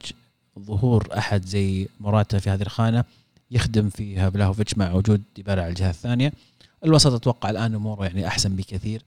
ظهور 0.58 1.08
أحد 1.18 1.44
زي 1.46 1.88
موراتا 2.00 2.38
في 2.38 2.50
هذه 2.50 2.62
الخانة 2.62 3.04
يخدم 3.50 3.88
فيها 3.88 4.30
فلاهوفيتش 4.30 4.78
مع 4.78 4.92
وجود 4.92 5.22
ديبالا 5.36 5.62
على 5.62 5.70
الجهة 5.70 5.90
الثانية. 5.90 6.32
الوسط 6.84 7.12
أتوقع 7.12 7.50
الآن 7.50 7.74
أموره 7.74 8.04
يعني 8.04 8.26
أحسن 8.26 8.56
بكثير 8.56 9.02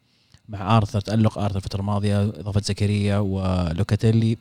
مع 0.49 0.77
آرثر 0.77 1.01
تألق 1.01 1.37
آرثر 1.39 1.55
الفترة 1.57 1.79
الماضية 1.79 2.21
إضافة 2.23 2.61
زكريا 2.61 3.17
ولوكاتيلي. 3.17 4.37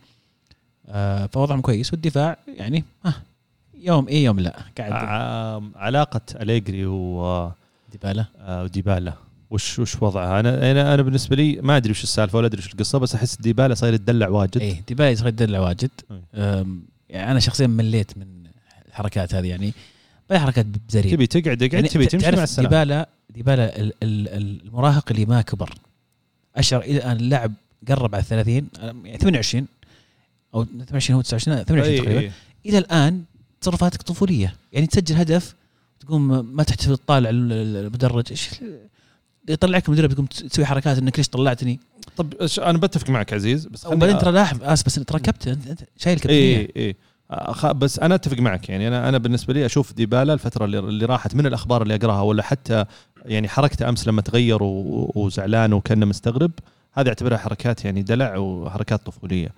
آه، 0.89 1.27
فوضعهم 1.27 1.61
كويس 1.61 1.93
والدفاع 1.93 2.37
يعني 2.59 2.85
آه 3.07 3.15
يوم 3.75 4.09
إيه 4.09 4.25
يوم 4.25 4.41
لا 4.41 4.57
قاعد 4.79 4.93
ع- 4.93 5.61
علاقة 5.85 6.21
أليجري 6.41 6.87
و 6.87 7.51
ديبالا. 7.93 8.25
آه، 8.41 8.63
وديبالا 8.63 9.13
وش 9.51 9.79
وش 9.79 10.03
وضعها؟ 10.03 10.41
أنا 10.41 10.71
أنا 10.71 10.95
أنا 10.95 11.03
بالنسبة 11.03 11.37
لي 11.37 11.61
ما 11.63 11.77
أدري 11.77 11.91
وش 11.91 12.03
السالفة 12.03 12.39
ولا 12.39 12.47
أدري 12.47 12.59
وش 12.59 12.73
القصة 12.73 12.99
بس 12.99 13.15
أحس 13.15 13.37
ديبالا 13.37 13.75
صاير 13.75 13.95
يتدلع 13.95 14.29
واجد. 14.29 14.59
إيه 14.59 14.83
ديبالا 14.89 15.11
يصير 15.11 15.27
يدلع 15.27 15.61
واجد. 15.61 15.91
أم، 16.35 16.83
يعني 17.11 17.31
أنا 17.31 17.41
شخصيا 17.41 17.67
مليت 17.67 18.19
من 18.19 18.27
الحركات 18.89 19.35
هذه 19.35 19.47
يعني 19.47 19.73
باقي 20.31 20.41
حركات 20.41 20.67
بزرية. 20.89 21.11
تبي 21.15 21.27
تقعد 21.27 21.63
اقعد 21.63 21.85
تبي 21.89 22.07
تمشي 22.07 22.31
مع 22.37 22.43
السلامة. 22.43 22.69
ديبالا 22.69 23.09
ديبالا 23.31 23.81
ال- 23.81 23.93
ال- 24.03 24.63
المراهق 24.67 25.05
اللي 25.11 25.27
ما 25.27 25.43
كبر. 25.43 25.75
اشعر 26.57 26.81
إلى 26.81 26.97
الان 26.99 27.17
اللاعب 27.17 27.53
قرب 27.89 28.15
على 28.15 28.25
30 28.25 28.69
يعني 29.05 29.19
28 29.19 29.67
أو 30.55 30.65
28 30.65 31.17
هو 31.17 31.23
29 31.23 31.65
28 31.65 31.95
إي، 31.95 31.99
تقريبا. 32.01 32.21
إي. 32.21 32.33
إلى 32.67 32.79
الآن 32.79 33.23
تصرفاتك 33.61 34.03
طفولية. 34.03 34.55
يعني 34.73 34.87
تسجل 34.87 35.17
هدف 35.17 35.55
تقوم 36.01 36.57
ما 36.57 36.63
تحتفل 36.63 36.97
تطالع 36.99 37.31
ال- 37.31 37.53
ال- 37.53 37.77
المدرج 37.87 38.25
إيش 38.31 38.49
يطلعك 39.49 39.89
المدرب 39.89 40.13
تقوم 40.13 40.27
تسوي 40.27 40.65
حركات 40.67 40.99
إنك 40.99 41.19
ليش 41.19 41.29
طلعتني؟ 41.29 41.81
طب 42.17 42.35
أنا 42.59 42.79
بتفق 42.79 43.11
معك 43.11 43.33
عزيز 43.33 43.67
بس 43.67 43.87
وبعدين 43.87 44.19
ترى 44.19 44.33
لاحظ 44.33 44.63
آسف 44.63 44.87
بس 44.87 44.95
ترى 44.95 45.21
كابتن 45.21 45.59
أنت 45.71 45.81
شايل 45.97 46.19
كابتنية. 46.19 46.57
اي 46.59 46.73
إي. 46.77 46.97
بس 47.75 47.99
أنا 47.99 48.15
أتفق 48.15 48.39
معك 48.39 48.69
يعني 48.69 48.89
أنا 48.89 49.09
أنا 49.09 49.19
بالنسبة 49.19 49.55
لي 49.55 49.67
أشوف 49.67 49.93
ديبالا 49.93 50.33
الفترة 50.33 50.65
اللي, 50.65 51.07
راحت 51.07 51.35
من 51.35 51.47
الأخبار 51.47 51.83
اللي 51.83 51.95
أقراها 51.95 52.23
ولا 52.23 52.43
حتى 52.43 52.85
يعني 53.25 53.49
حركته 53.49 53.89
أمس 53.89 54.09
لما 54.09 54.23
تغير 54.23 54.59
وزعلان 54.63 55.73
وكأنه 55.73 56.07
مستغرب 56.07 56.51
هذه 56.93 57.09
اعتبرها 57.09 57.39
حركات 57.39 57.85
يعني 57.85 58.03
دلع 58.03 58.37
وحركات 58.37 59.07
طفولية. 59.07 59.53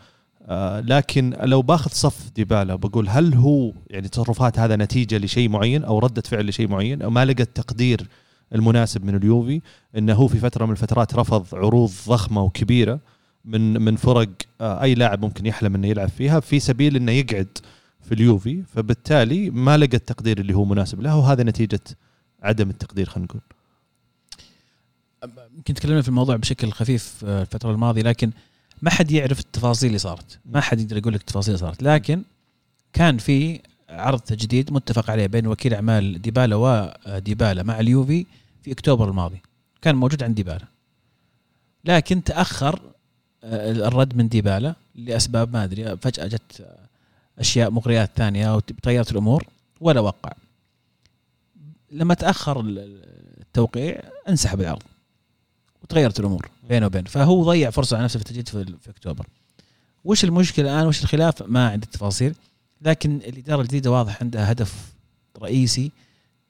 آه 0.48 0.80
لكن 0.80 1.36
لو 1.40 1.62
باخذ 1.62 1.90
صف 1.90 2.30
ديبالا 2.34 2.74
بقول 2.74 3.08
هل 3.08 3.34
هو 3.34 3.72
يعني 3.90 4.08
تصرفات 4.08 4.58
هذا 4.58 4.76
نتيجة 4.76 5.18
لشيء 5.18 5.48
معين 5.48 5.84
أو 5.84 5.98
ردة 5.98 6.22
فعل 6.22 6.48
لشيء 6.48 6.68
معين 6.68 7.02
أو 7.02 7.10
ما 7.10 7.24
لقى 7.24 7.42
التقدير 7.42 8.08
المناسب 8.54 9.04
من 9.04 9.14
اليوفي 9.14 9.60
إنه 9.98 10.14
هو 10.14 10.26
في 10.26 10.38
فترة 10.38 10.66
من 10.66 10.72
الفترات 10.72 11.14
رفض 11.14 11.46
عروض 11.54 11.90
ضخمة 12.08 12.42
وكبيرة 12.42 13.00
من 13.44 13.82
من 13.82 13.96
فرق 13.96 14.28
آه، 14.60 14.82
أي 14.82 14.94
لاعب 14.94 15.24
ممكن 15.24 15.46
يحلم 15.46 15.74
إنه 15.74 15.88
يلعب 15.88 16.08
فيها. 16.08 16.40
في 16.40 16.60
سبيل 16.60 16.96
إنه 16.96 17.12
يقعد 17.12 17.58
في 18.00 18.14
اليوفي 18.14 18.62
فبالتالي 18.62 19.50
ما 19.50 19.76
لقى 19.76 19.96
التقدير 19.96 20.38
اللي 20.38 20.54
هو 20.54 20.64
مناسب 20.64 21.00
له 21.00 21.16
وهذا 21.16 21.42
نتيجة 21.42 21.80
عدم 22.42 22.70
التقدير 22.70 23.08
خلينا 23.08 23.26
نقول. 23.26 23.40
يمكن 25.56 25.74
تكلمنا 25.74 26.02
في 26.02 26.08
الموضوع 26.08 26.36
بشكل 26.36 26.72
خفيف 26.72 27.24
آه، 27.24 27.42
الفترة 27.42 27.70
الماضية 27.70 28.02
لكن 28.02 28.30
ما 28.82 28.90
حد 28.90 29.10
يعرف 29.10 29.40
التفاصيل 29.40 29.86
اللي 29.86 29.98
صارت. 29.98 30.38
ما 30.46 30.60
حد 30.60 30.80
يقدر 30.80 30.96
يقول 30.96 31.14
لك 31.14 31.20
التفاصيل 31.20 31.54
اللي 31.54 31.66
صارت. 31.66 31.82
لكن 31.82 32.22
كان 32.92 33.18
في 33.18 33.60
عرض 33.88 34.20
تجديد 34.20 34.72
متفق 34.72 35.10
عليه 35.10 35.26
بين 35.26 35.46
وكيل 35.46 35.74
أعمال 35.74 36.22
ديبالا 36.22 36.56
وديبالا 36.56 37.62
مع 37.62 37.80
اليوفي 37.80 38.26
في 38.62 38.72
أكتوبر 38.72 39.08
الماضي. 39.08 39.42
كان 39.82 39.94
موجود 39.94 40.22
عند 40.22 40.34
ديبالا. 40.34 40.66
لكن 41.84 42.24
تأخر 42.24 42.74
آه، 42.74 42.93
الرد 43.44 44.16
من 44.16 44.28
ديبالا 44.28 44.74
لأسباب 44.94 45.52
ما 45.52 45.64
أدري. 45.64 45.96
فجأة 45.96 46.26
جت 46.26 46.60
آه، 46.60 46.78
أشياء 47.38 47.70
مغريات 47.70 48.10
ثانية 48.16 48.56
وتغيرت 48.56 49.12
الأمور 49.12 49.44
ولا 49.80 50.00
وقع. 50.00 50.32
لما 51.90 52.14
تأخر 52.14 52.60
ال- 52.60 53.04
التوقيع 53.40 54.00
انسحب 54.28 54.60
العرض 54.60 54.82
وتغيرت 55.82 56.20
الأمور 56.20 56.48
بينه 56.68 56.86
وبين 56.86 57.04
فهو 57.04 57.42
ضيع 57.44 57.70
فرصة 57.70 57.96
على 57.96 58.04
نفسه 58.04 58.18
في 58.18 58.24
التجديد 58.24 58.48
في, 58.80 58.90
أكتوبر. 58.90 59.26
وش 60.04 60.24
المشكلة 60.24 60.74
الآن؟ 60.74 60.86
وش 60.86 61.02
الخلاف؟ 61.02 61.42
ما 61.42 61.68
عندي 61.70 61.86
تفاصيل 61.86 62.34
لكن 62.82 63.16
الإدارة 63.16 63.60
الجديدة 63.62 63.90
واضح 63.90 64.22
عندها 64.22 64.52
هدف 64.52 64.92
رئيسي 65.42 65.90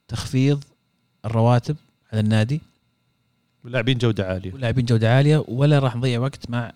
تخفيض 0.09 0.65
الرواتب 1.25 1.77
على 2.12 2.21
النادي. 2.21 2.61
لاعبين 3.65 3.99
جودة 3.99 4.27
عالية. 4.29 4.53
ولاعبين 4.55 4.85
جودة 4.85 5.15
عالية 5.16 5.45
ولا 5.49 5.79
راح 5.79 5.97
نضيع 5.97 6.21
وقت 6.21 6.51
مع 6.51 6.73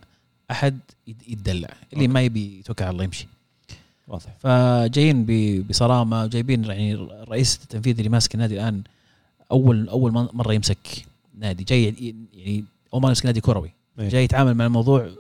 أحد 0.51 0.79
يتدلع 1.07 1.69
اللي 1.93 2.03
أوكي. 2.05 2.09
ما 2.09 2.23
يبي 2.23 2.59
يتوكل 2.59 2.85
على 2.85 2.93
الله 2.93 3.05
يمشي. 3.05 3.27
واضح. 4.09 4.35
فجايين 4.39 5.27
بصرامة 5.62 6.27
جايبين 6.27 6.65
يعني 6.65 6.95
الرئيس 6.95 7.61
التنفيذي 7.62 7.99
اللي 7.99 8.09
ماسك 8.11 8.35
النادي 8.35 8.55
الآن 8.55 8.83
أول 9.51 9.89
أول 9.89 10.12
مرة 10.12 10.53
يمسك 10.53 11.05
نادي. 11.39 11.65
جاي 11.65 11.85
يعني 12.33 12.65
أو 12.95 13.01
ما 13.01 13.09
يمسك 13.09 13.27
نادي 13.27 13.41
كروي. 13.41 13.70
إيه. 13.99 14.09
جاي 14.09 14.25
يتعامل 14.25 14.55
مع 14.55 14.66
الموضوع 14.66 15.11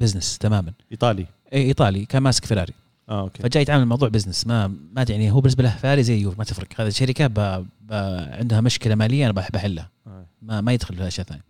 business 0.00 0.38
تماما. 0.38 0.72
إيطالي. 0.92 1.26
اي 1.52 1.62
إيطالي 1.62 2.04
كان 2.04 2.22
ماسك 2.22 2.44
فيراري. 2.44 2.72
آه 3.08 3.20
okay. 3.20 3.42
فجاي 3.42 3.62
يتعامل 3.62 3.82
الموضوع 3.82 4.08
business 4.08 4.46
ما 4.46 4.66
ما 4.66 5.06
يعني 5.08 5.30
هو 5.30 5.40
بالنسبة 5.40 5.62
له 5.62 5.76
فيراري 5.76 6.02
زي 6.02 6.20
يوفي 6.20 6.38
ما 6.38 6.44
تفرق. 6.44 6.68
هذه 6.80 6.88
الشركة 6.88 7.26
ب... 7.26 7.34
ب... 7.80 7.92
عندها 8.32 8.60
مشكلة 8.60 8.94
مالية 8.94 9.24
أنا 9.24 9.32
بح- 9.32 9.50
بحلها. 9.50 9.90
آه. 10.06 10.24
ما 10.42 10.60
ما 10.60 10.72
يدخل 10.72 10.96
في 10.96 11.06
أشياء 11.06 11.26
ثانية. 11.26 11.44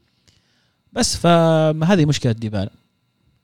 بس 0.93 1.17
فهذه 1.17 2.05
مشكلة 2.05 2.33
ديبالا 2.33 2.71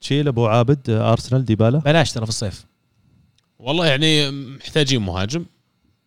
تشيل 0.01 0.27
ابو 0.27 0.47
عابد 0.47 0.89
آه، 0.89 1.11
أرسنال 1.11 1.45
ديبالا؟ 1.45 1.79
بلاش 1.79 2.11
ترى 2.11 2.25
في 2.25 2.29
الصيف. 2.29 2.65
والله 3.59 3.85
يعني 3.85 4.31
محتاجين 4.31 5.01
مهاجم 5.01 5.45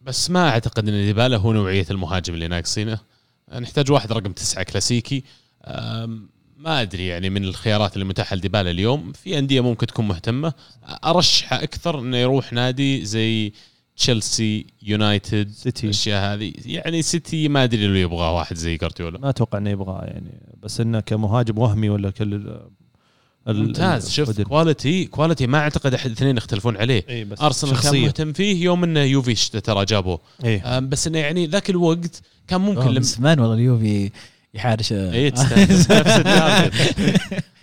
بس 0.03 0.31
ما 0.31 0.49
أعتقد 0.49 0.89
إن 0.89 0.95
ديبالا 0.95 1.37
هو 1.37 1.53
نوعية 1.53 1.87
المهاجم 1.91 2.35
اللي 2.35 2.49
ناقصينه. 2.49 2.99
نحتاج 3.59 3.93
واحد 3.93 4.12
رقم 4.12 4.33
تسعة 4.33 4.65
كلاسيكي. 4.65 5.25
ما 6.59 6.83
أدري 6.83 7.07
يعني 7.07 7.31
من 7.31 7.45
الخيارات 7.45 7.95
اللي 7.95 8.05
متاحة 8.05 8.37
لديبالا 8.37 8.71
اليوم. 8.71 9.12
في 9.12 9.39
أندية 9.39 9.61
ممكن 9.61 9.87
تكون 9.87 10.09
مهتمة. 10.09 10.53
ارشحه 11.05 11.62
أكثر 11.62 11.99
إنه 11.99 12.16
يروح 12.16 12.53
نادي 12.53 13.05
زي 13.05 13.53
تشيلسي 13.97 14.66
يونايتد 14.83 15.51
سيتي. 15.51 15.85
الأشياء 15.85 16.35
هذه. 16.35 16.53
يعني 16.65 17.03
سيتي 17.03 17.49
ما 17.49 17.65
أدري 17.65 17.87
لو 17.87 17.95
يبغى 17.95 18.29
واحد 18.29 18.57
زي 18.57 18.77
جارديولا. 18.77 19.19
ما 19.19 19.31
أتوقع 19.31 19.59
إنه 19.59 19.71
يبغى 19.71 20.07
يعني 20.07 20.57
بس 20.62 20.81
إنه 20.81 21.01
كمهاجم 21.01 21.59
وهمي 21.59 21.89
ولا 21.89 22.11
كل 22.11 22.61
ممتاز. 23.47 24.11
شوف 24.11 24.29
الفدل. 24.29 24.45
quality 24.45 25.05
quality 25.05 25.47
ما 25.47 25.59
أعتقد 25.59 25.95
أحد 25.95 26.11
اثنين 26.11 26.37
يختلفون 26.37 26.77
عليه. 26.77 27.25
بس 27.25 27.41
أرسنال 27.41 27.81
كان 27.81 28.03
مهتم 28.03 28.33
فيه 28.33 28.65
يوم 28.65 28.85
إنه 28.85 29.01
يوفيش 29.01 29.49
ترى 29.49 29.85
جابوه. 29.85 30.21
أم، 30.45 30.89
بس 30.89 31.07
إنه 31.07 31.19
يعني 31.19 31.47
ذاك 31.47 31.71
الوقت 31.71 32.23
كان 32.49 32.61
ممكن 32.61 32.91
لم... 32.91 33.03
زمان 33.03 33.41
والله 33.41 33.55
اليوفي 33.55 34.11
يحارش. 34.55 34.93
إي. 34.93 35.31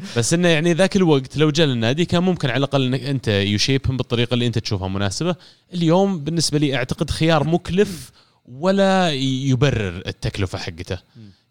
بس 0.17 0.33
إنه 0.33 0.47
يعني 0.47 0.73
ذاك 0.73 0.95
الوقت 0.95 1.37
لو 1.37 1.49
جاء 1.49 1.67
للنادي 1.67 2.05
كان 2.05 2.23
ممكن 2.23 2.49
على 2.49 2.57
الأقل 2.57 2.83
إنك 2.85 3.03
أنت 3.03 3.27
يشيبهم 3.27 3.97
بالطريقة 3.97 4.33
اللي 4.33 4.47
أنت 4.47 4.57
تشوفها 4.59 4.87
مناسبة. 4.87 5.35
اليوم 5.73 6.19
بالنسبة 6.19 6.59
لي 6.59 6.75
أعتقد 6.75 7.09
خيار 7.09 7.43
مكلف 7.47 8.11
ولا 8.45 9.11
يبرر 9.13 10.03
التكلفة 10.07 10.57
حقته. 10.57 10.97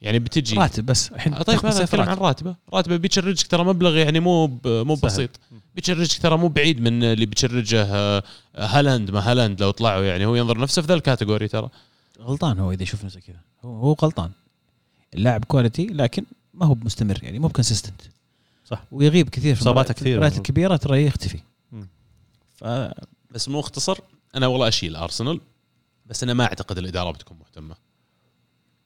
يعني 0.02 0.18
بتجي 0.18 0.56
راتب 0.56 0.86
بس 0.86 1.12
الحين 1.12 1.34
طيب 1.34 1.58
هذا 1.58 1.70
صيف 1.70 1.80
اتكلم 1.82 2.00
عن 2.00 2.08
راتب. 2.08 2.22
راتبه. 2.22 2.56
راتبه 2.74 2.96
بي 2.96 3.07
charge 3.07 3.40
ك 3.40 3.46
ترى 3.46 3.64
مبلغ 3.64 3.96
يعني 3.96 4.20
مو 4.20 4.46
مو. 4.64 4.94
بسيط. 4.94 5.30
بي 5.76 5.85
charge 5.85 6.13
ك 6.13 6.18
ترى 6.22 6.36
مو 6.36 6.48
بعيد 6.48 6.80
من 6.80 7.02
اللي 7.04 7.26
بي 7.26 7.39
charge 7.39 7.76
ه 7.76 7.82
آه، 7.84 8.22
هالاند. 8.56 9.10
ما 9.10 9.30
هالاند 9.32 9.62
لو 9.62 9.70
طلعوا 9.70 10.04
يعني 10.04 10.26
هو 10.26 10.34
ينظر 10.34 10.58
نفسه 10.58 10.82
في 10.82 10.88
ذا 10.88 10.94
ال 10.94 11.00
category 11.00 11.48
ترى. 11.48 11.68
غلطان 12.20 12.58
هو 12.58 12.72
إذا 12.72 12.82
يشوف 12.82 13.04
نفسه 13.04 13.20
كذا. 13.20 13.36
هو 13.64 13.76
هو 13.80 13.92
غلطان. 13.92 14.30
اللاعب 15.14 15.44
quality 15.44 15.86
لكن 15.86 16.24
ما 16.54 16.66
هو 16.66 16.74
مستمر 16.74 17.18
يعني 17.22 17.38
مو 17.38 17.48
ب 17.48 17.53
consistent 17.53 18.00
صح. 18.66 18.84
ويغيب 18.92 19.28
كثير 19.28 19.54
في 19.54 19.62
إصاباته 19.62 19.86
المباريات- 19.90 19.96
كثيرة. 20.00 20.12
المباريات 20.14 20.36
الكبيرة 20.38 20.76
ترى 20.76 21.04
يختفي. 21.06 21.38
ف 22.56 22.64
بس 23.30 23.48
مختصر 23.48 23.98
أنا 24.34 24.46
والله 24.46 24.68
أشيل 24.68 24.96
ارسنال 24.96 25.40
بس 26.10 26.22
أنا 26.22 26.34
ما 26.34 26.44
أعتقد 26.44 26.78
الإدارة 26.78 27.10
بتكون 27.10 27.36
مهتمة. 27.40 27.74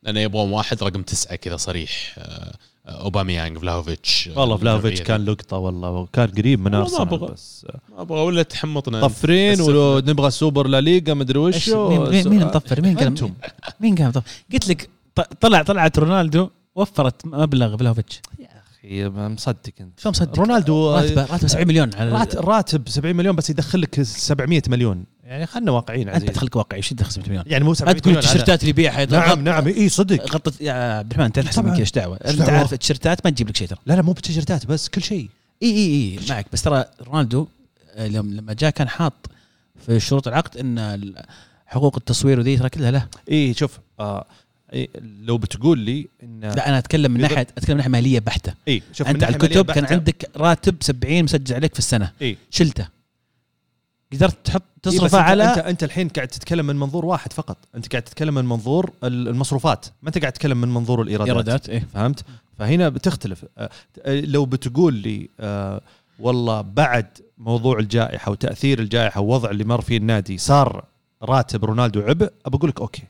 لأن 0.02 0.16
يبغون 0.16 0.50
واحد 0.50 0.82
رقم 0.82 1.02
تسعة 1.02 1.36
كذا 1.36 1.56
صريح 1.56 2.14
آه، 2.18 2.54
أوباميانج 2.86 3.58
فلاوفيتش 3.58 4.30
والله 4.36 4.56
فلافيتش 4.56 5.00
الجمعية 5.00 5.04
كان 5.18 5.24
لقطة 5.32 5.56
والله 5.56 5.90
وكان 5.90 6.28
قريب 6.28 6.60
من 6.60 6.74
والله 6.74 6.78
ما 6.78 7.02
ارسنال 7.02 7.14
أبغى. 7.14 7.32
بس 7.32 7.66
ما 7.92 8.02
أبغى 8.02 8.20
ولا 8.20 8.42
تحمطنا. 8.42 9.00
طفرين 9.00 9.60
ونبغى 9.60 10.30
سوبر 10.30 10.66
لا 10.66 10.80
ليغا 10.80 11.14
مدري 11.14 11.38
وش 11.38 11.68
مين 11.68 12.00
مين, 12.10 12.28
مين 12.28 12.44
مطفر؟ 12.46 12.80
مين 12.82 12.98
قال. 12.98 13.32
مين 13.80 13.94
قال 13.94 14.08
مطفر؟ 14.08 14.22
قلت 14.52 14.68
لك 14.68 14.90
ط- 15.14 15.20
طلع 15.40 15.62
طلعت 15.62 15.98
رونالدو 15.98 16.48
وفرت 16.74 17.26
مبلغ 17.26 17.76
فلوفيتش 17.76 18.20
يا 18.38 18.48
أخي 18.78 19.08
ما 19.08 19.28
مصدق 19.28 19.72
أنت. 19.80 20.00
شو 20.00 20.10
مصدق؟ 20.10 20.38
رونالدو 20.38 20.94
راتبه 20.94 21.22
راتبه 21.26 21.48
70 21.48 21.66
مليون 21.68 21.90
على 21.94 22.10
رات- 22.10 22.36
راتب 22.36 22.88
70 22.88 23.16
مليون 23.16 23.36
بس 23.36 23.50
يدخل 23.50 23.80
لك 23.80 24.02
700 24.02 24.62
مليون. 24.68 25.04
يعني 25.24 25.46
خلينا 25.46 25.70
واقعيين 25.70 26.08
أنت 26.08 26.16
عزيز 26.16 26.30
تخليك 26.30 26.56
واقعي 26.56 26.76
إيش 26.78 26.88
تدخل 26.88 27.12
70 27.12 27.28
مليون. 27.28 27.44
يعني 27.46 27.64
مو 27.64 27.70
لا 27.70 27.76
700 27.76 28.00
تقول 28.00 28.12
مليون 28.12 28.24
التيشيرتات 28.24 28.60
اللي 28.60 28.70
يبيعها 28.70 29.04
نعم 29.04 29.44
نعم 29.44 29.66
إي 29.66 29.88
صدق. 29.88 30.34
غطت 30.34 30.60
يا 30.60 30.72
عبد 30.72 31.10
الرحمن 31.10 31.24
انت 31.24 31.38
احسن 31.38 31.62
من 31.62 31.66
طبعاً. 31.66 31.74
كذا 31.74 31.80
إيش 31.80 31.90
دعوه 31.92 32.18
انت؟ 32.24 32.40
عارف 32.40 32.72
التيشيرتات 32.72 33.26
ما 33.26 33.30
تجيب 33.30 33.48
لك 33.48 33.56
شيء 33.56 33.68
ترى. 33.68 33.78
لا 33.86 33.94
لا 33.94 34.02
مو 34.02 34.12
بتيشيرتات 34.12 34.66
بس 34.66 34.88
كل 34.88 35.02
شيء. 35.02 35.28
إي 35.62 35.70
إي 35.70 35.86
إي 35.86 36.18
معك. 36.28 36.46
بس 36.52 36.62
ترى 36.62 36.84
رونالدو 37.02 37.46
آه، 37.94 38.06
لما 38.08 38.52
جاء 38.52 38.70
كان 38.70 38.88
حاط 38.88 39.30
في 39.86 40.00
شروط 40.00 40.28
العقد 40.28 40.56
إن 40.56 41.12
حقوق 41.66 41.96
التصوير 41.96 42.38
وذي 42.38 42.56
ترى 42.56 42.68
كلها 42.68 42.90
له. 42.90 43.06
إي 43.30 43.54
شوف 43.54 43.78
آه 44.00 44.26
إيه 44.72 44.88
لو 45.22 45.38
بتقول 45.38 45.78
لي 45.78 46.08
إن 46.22 46.40
لا 46.40 46.68
أنا 46.68 46.78
أتكلم 46.78 47.12
من 47.12 47.20
ناحيه 47.20 47.40
أتكلم 47.40 47.70
من 47.70 47.76
ناحية 47.76 47.90
مالية 47.90 48.20
بحتة. 48.20 48.54
إي 48.68 48.82
شوف 48.92 49.08
أنت 49.08 49.24
على 49.24 49.36
الكتب 49.36 49.70
كان 49.70 49.84
عندك 49.84 50.30
راتب 50.36 50.76
70 50.80 51.22
مسجل 51.22 51.54
عليك 51.54 51.72
في 51.72 51.78
السنة. 51.78 52.10
إي. 52.22 52.36
شلته. 52.50 52.88
قدرت 54.12 54.36
تحط 54.46 54.62
إيه 54.86 54.92
تصرفه 54.92 55.18
أنت- 55.18 55.22
على 55.22 55.44
انت 55.44 55.58
أنت 55.58 55.84
الحين 55.84 56.08
قاعد 56.08 56.28
تتكلم 56.28 56.66
من 56.66 56.76
منظور 56.76 57.04
واحد 57.06 57.32
فقط. 57.32 57.56
أنت 57.76 57.88
قاعد 57.92 58.02
تتكلم 58.02 58.34
من 58.34 58.44
منظور 58.44 58.90
ال- 59.04 59.28
المصروفات. 59.28 59.86
ما 60.02 60.08
أنت 60.08 60.18
قاعد 60.18 60.32
تتكلم 60.32 60.60
من 60.60 60.68
منظور 60.68 61.02
الإيرادات. 61.02 61.28
إيرادات 61.34 61.68
إيه. 61.68 61.86
فهمت؟ 61.94 62.24
فهنا 62.58 62.88
بتختلف. 62.88 63.44
آه، 63.58 63.70
آه، 64.02 64.20
لو 64.20 64.44
بتقول 64.46 64.94
لي 64.94 65.28
آه، 65.40 65.80
والله 66.18 66.60
بعد 66.60 67.06
موضوع 67.38 67.78
الجائحة 67.78 68.30
وتأثير 68.32 68.78
الجائحة 68.78 69.20
ووضع 69.20 69.50
اللي 69.50 69.64
مر 69.64 69.80
فيه 69.80 69.96
النادي 69.96 70.38
صار 70.38 70.84
راتب 71.22 71.64
رونالدو 71.64 72.00
عبء 72.00 72.32
بقول 72.46 72.70
لك 72.70 72.80
okay. 72.80 73.02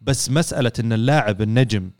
بس 0.00 0.30
مسألة 0.30 0.72
إن 0.80 0.92
اللاعب 0.92 1.42
النجم 1.42 1.90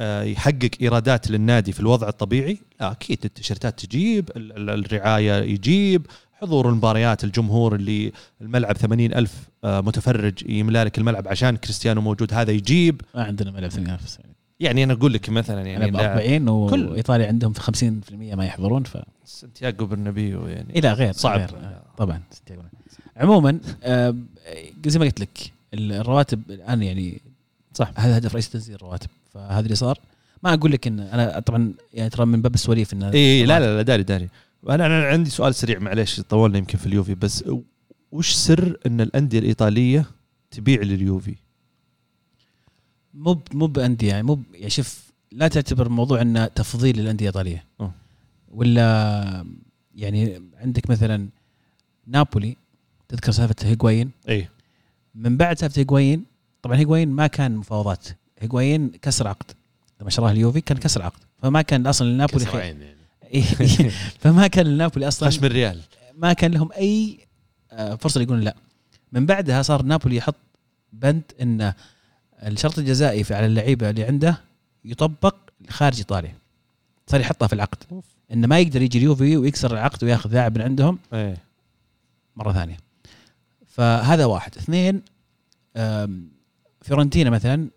يحقق 0.00 0.70
إيرادات 0.82 1.30
للنادي 1.30 1.72
في 1.72 1.80
الوضع 1.80 2.08
الطبيعي 2.08 2.58
لا 2.80 2.92
أكيد 2.92 3.18
التيشيرتات 3.24 3.80
تجيب 3.84 4.30
ال- 4.36 4.70
ال- 4.70 4.84
الرعاية 4.84 5.42
يجيب 5.44 6.06
حضور 6.40 6.68
المباريات 6.68 7.24
الجمهور 7.24 7.74
اللي 7.74 8.12
الملعب 8.40 8.76
80 8.76 9.12
ألف 9.14 9.48
آه، 9.64 9.80
متفرج 9.80 10.50
يملا 10.50 10.84
لك 10.84 10.98
الملعب 10.98 11.28
عشان 11.28 11.56
كريستيانو 11.56 12.00
موجود 12.00 12.34
هذا 12.34 12.52
يجيب 12.52 13.00
ما 13.14 13.24
عندنا 13.24 13.50
ملعب 13.50 13.70
8000 13.70 14.18
يعني 14.60 14.84
أنا 14.84 14.92
أقول 14.92 15.12
لك 15.12 15.30
مثلا 15.30 15.62
يعني 15.66 15.90
ب 15.90 15.94
لاعب 15.96 16.18
40 16.18 16.70
كل- 16.70 16.86
وايطاليا 16.86 17.26
عندهم 17.26 17.52
في 17.52 17.60
50% 17.60 18.34
ما 18.34 18.44
يحضرون 18.46 18.82
ف 18.82 18.96
سانتياغو 19.24 19.86
برنابيو 19.86 20.46
يعني 20.46 20.78
إلى 20.78 20.92
غير 20.92 21.12
صعب. 21.12 21.38
غير. 21.40 21.50
طبعا 21.98 22.20
عموما 23.16 23.58
زي 24.86 24.98
ما 24.98 25.04
قلت 25.04 25.20
لك 25.20 25.52
الرواتب 25.74 26.42
الآن 26.50 26.82
يعني 26.82 27.20
صح. 27.74 27.90
هذا 27.96 28.16
هدف 28.18 28.32
رئيسي 28.32 28.50
تنزيل 28.50 28.74
الرواتب 28.76 29.08
فهذا 29.34 29.60
اللي 29.64 29.74
صار 29.74 29.98
ما 30.42 30.54
أقول 30.54 30.72
لك 30.72 30.86
إن 30.86 31.00
أنا 31.00 31.40
طبعا 31.40 31.72
يعني 31.94 32.10
ترى 32.10 32.26
من 32.26 32.42
باب 32.42 32.54
السواليف 32.54 32.92
إن 32.92 33.02
اي 33.02 33.14
إيه، 33.14 33.44
لا 33.44 33.60
لا 33.60 33.76
لا 33.76 33.82
داري 33.82 34.02
داري 34.02 34.28
أنا 34.68 34.86
أنا 34.86 35.06
عندي 35.06 35.30
سؤال 35.30 35.54
سريع 35.54 35.78
معليش 35.78 36.20
طولنا 36.20 36.58
يمكن 36.58 36.78
في 36.78 36.86
اليوفي 36.86 37.14
بس 37.14 37.44
وش 38.12 38.32
سر 38.32 38.78
إن 38.86 39.00
الأندية 39.00 39.38
الإيطالية 39.38 40.04
تبيع 40.50 40.82
لليوفي؟ 40.82 41.34
مو 43.14 43.40
مو 43.52 43.66
بأندية 43.66 44.08
يعني 44.08 44.22
مو 44.22 44.40
يعني 44.54 44.70
شوف 44.70 45.12
لا 45.32 45.48
تعتبر 45.48 45.86
الموضوع 45.86 46.20
إنه 46.22 46.46
تفضيل 46.46 46.96
للأندية 46.96 47.28
الإيطالية 47.28 47.64
أه. 47.80 47.92
ولا 48.48 49.46
يعني 49.94 50.42
عندك 50.54 50.90
مثلا 50.90 51.28
نابولي 52.06 52.56
تذكر 53.08 53.32
سالفة 53.32 53.54
هيغوايين 53.62 54.10
إي 54.28 54.48
من 55.14 55.36
بعد 55.36 55.58
سالفة 55.58 55.80
هيغوايين 55.80 56.24
طبعا 56.62 56.76
هيغوايين 56.76 57.08
ما 57.08 57.26
كان 57.26 57.56
مفاوضات 57.56 58.08
هيغوايين 58.38 58.88
كسر 58.88 59.28
عقد 59.28 59.50
لما 60.00 60.10
شراه 60.10 60.30
اليوفي 60.30 60.60
كان 60.60 60.78
كسر 60.78 61.02
عقد 61.02 61.20
فما 61.42 61.62
كان 61.62 61.86
أصلا 61.86 62.08
لنابولي 62.08 62.44
كسر. 62.44 62.58
عين 62.60 62.82
يعني. 62.82 62.95
إيه. 63.34 63.44
فما 64.20 64.46
كان 64.46 64.66
لنابولي 64.66 65.08
أصلا 65.08 65.28
خشم 65.28 65.44
الريال. 65.44 65.80
ما 66.14 66.32
كان 66.32 66.50
لهم 66.50 66.72
أي 66.72 67.18
آه، 67.72 67.94
فرصة 67.94 68.20
يقولون 68.20 68.44
لا. 68.44 68.56
من 69.12 69.26
بعدها 69.26 69.62
صار 69.62 69.82
نابولي 69.82 70.16
يحط 70.16 70.34
بند 70.92 71.22
إن 71.42 71.72
الشرط 72.42 72.78
الجزائي 72.78 73.24
في 73.24 73.34
على 73.34 73.46
اللعيبة 73.46 73.90
اللي 73.90 74.04
عنده 74.04 74.40
يطبق 74.84 75.36
خارج 75.68 75.98
إيطاليا. 75.98 76.34
صار 77.06 77.20
يحطها 77.20 77.46
في 77.46 77.52
العقد. 77.52 78.02
انه 78.32 78.46
ما 78.46 78.58
يقدر 78.58 78.82
يجي 78.82 78.98
اليوفي 78.98 79.36
ويكسر 79.36 79.72
العقد 79.72 80.04
وياخذ 80.04 80.34
لاعب 80.34 80.58
من 80.58 80.64
عندهم 80.64 80.98
إيه. 81.12 81.36
مرة 82.36 82.52
ثانية. 82.52 82.76
فهذا 83.66 84.24
واحد. 84.24 84.56
اثنين 84.56 85.02
فيورنتينا 86.82 87.30
مثلا 87.30 87.68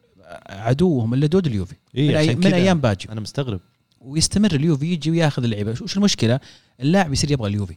عدوهم 0.49 1.13
اللدود 1.13 1.47
اليوفي. 1.47 1.75
إيه 1.95 2.09
من, 2.09 2.15
أي 2.15 2.35
من 2.35 2.53
أيام 2.53 2.79
باجيو 2.79 3.11
أنا 3.11 3.21
مستغرب. 3.21 3.59
ويستمر 4.01 4.51
اليوفي 4.51 4.93
يجي 4.93 5.11
وياخذ 5.11 5.43
اللعيبة. 5.43 5.71
وش 5.81 5.97
المشكلة؟ 5.97 6.39
اللاعب 6.79 7.13
يصير 7.13 7.31
يبغى 7.31 7.49
اليوفي. 7.49 7.75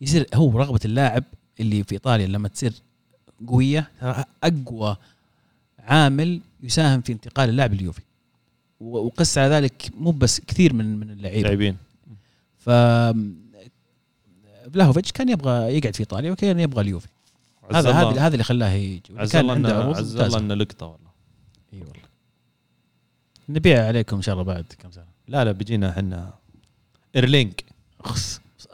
يصير 0.00 0.26
هو 0.34 0.58
رغبة 0.58 0.80
اللاعب 0.84 1.24
اللي 1.60 1.84
في 1.84 1.92
إيطاليا 1.92 2.26
لما 2.26 2.48
تصير 2.48 2.72
قوية 3.46 3.90
ترى 4.00 4.24
أقوى 4.44 4.96
عامل 5.78 6.40
يساهم 6.62 7.00
في 7.00 7.12
انتقال 7.12 7.48
اللاعب 7.48 7.72
اليوفي. 7.72 8.02
وقس 8.80 9.38
على 9.38 9.54
ذلك 9.54 9.90
مو 9.98 10.10
بس 10.10 10.40
كثير 10.40 10.72
من 10.72 11.00
من 11.00 11.10
اللعيبة. 11.10 11.48
لاعبين. 11.48 11.76
ف 12.58 12.70
فلاهوفيتش 14.72 15.12
كان 15.12 15.28
يبغى 15.28 15.76
يقعد 15.76 15.94
في 15.94 16.00
إيطاليا 16.00 16.32
وكان 16.32 16.60
يبغى 16.60 16.80
اليوفي. 16.80 17.08
هذا 17.74 17.92
هذا 17.92 18.20
هذا 18.20 18.32
اللي 18.32 18.44
خلاه 18.44 18.72
يجي. 18.72 19.02
عز 19.16 19.32
كان 19.32 19.50
عنده 19.50 19.76
عز. 19.76 20.16
الله 20.16 20.38
إنه 20.38 20.54
لقطة 20.54 20.86
والله. 20.86 21.10
إي 21.72 21.78
والله. 21.78 22.06
نبيع 23.48 23.86
عليكم 23.86 24.16
ان 24.16 24.22
شاء 24.22 24.32
الله 24.32 24.44
بعد 24.44 24.64
كم 24.78 24.90
سنة. 24.90 25.15
لا 25.28 25.44
لا 25.44 25.52
بيجينا 25.52 25.90
إحنا 25.90 26.30
ايرلينج. 27.16 27.52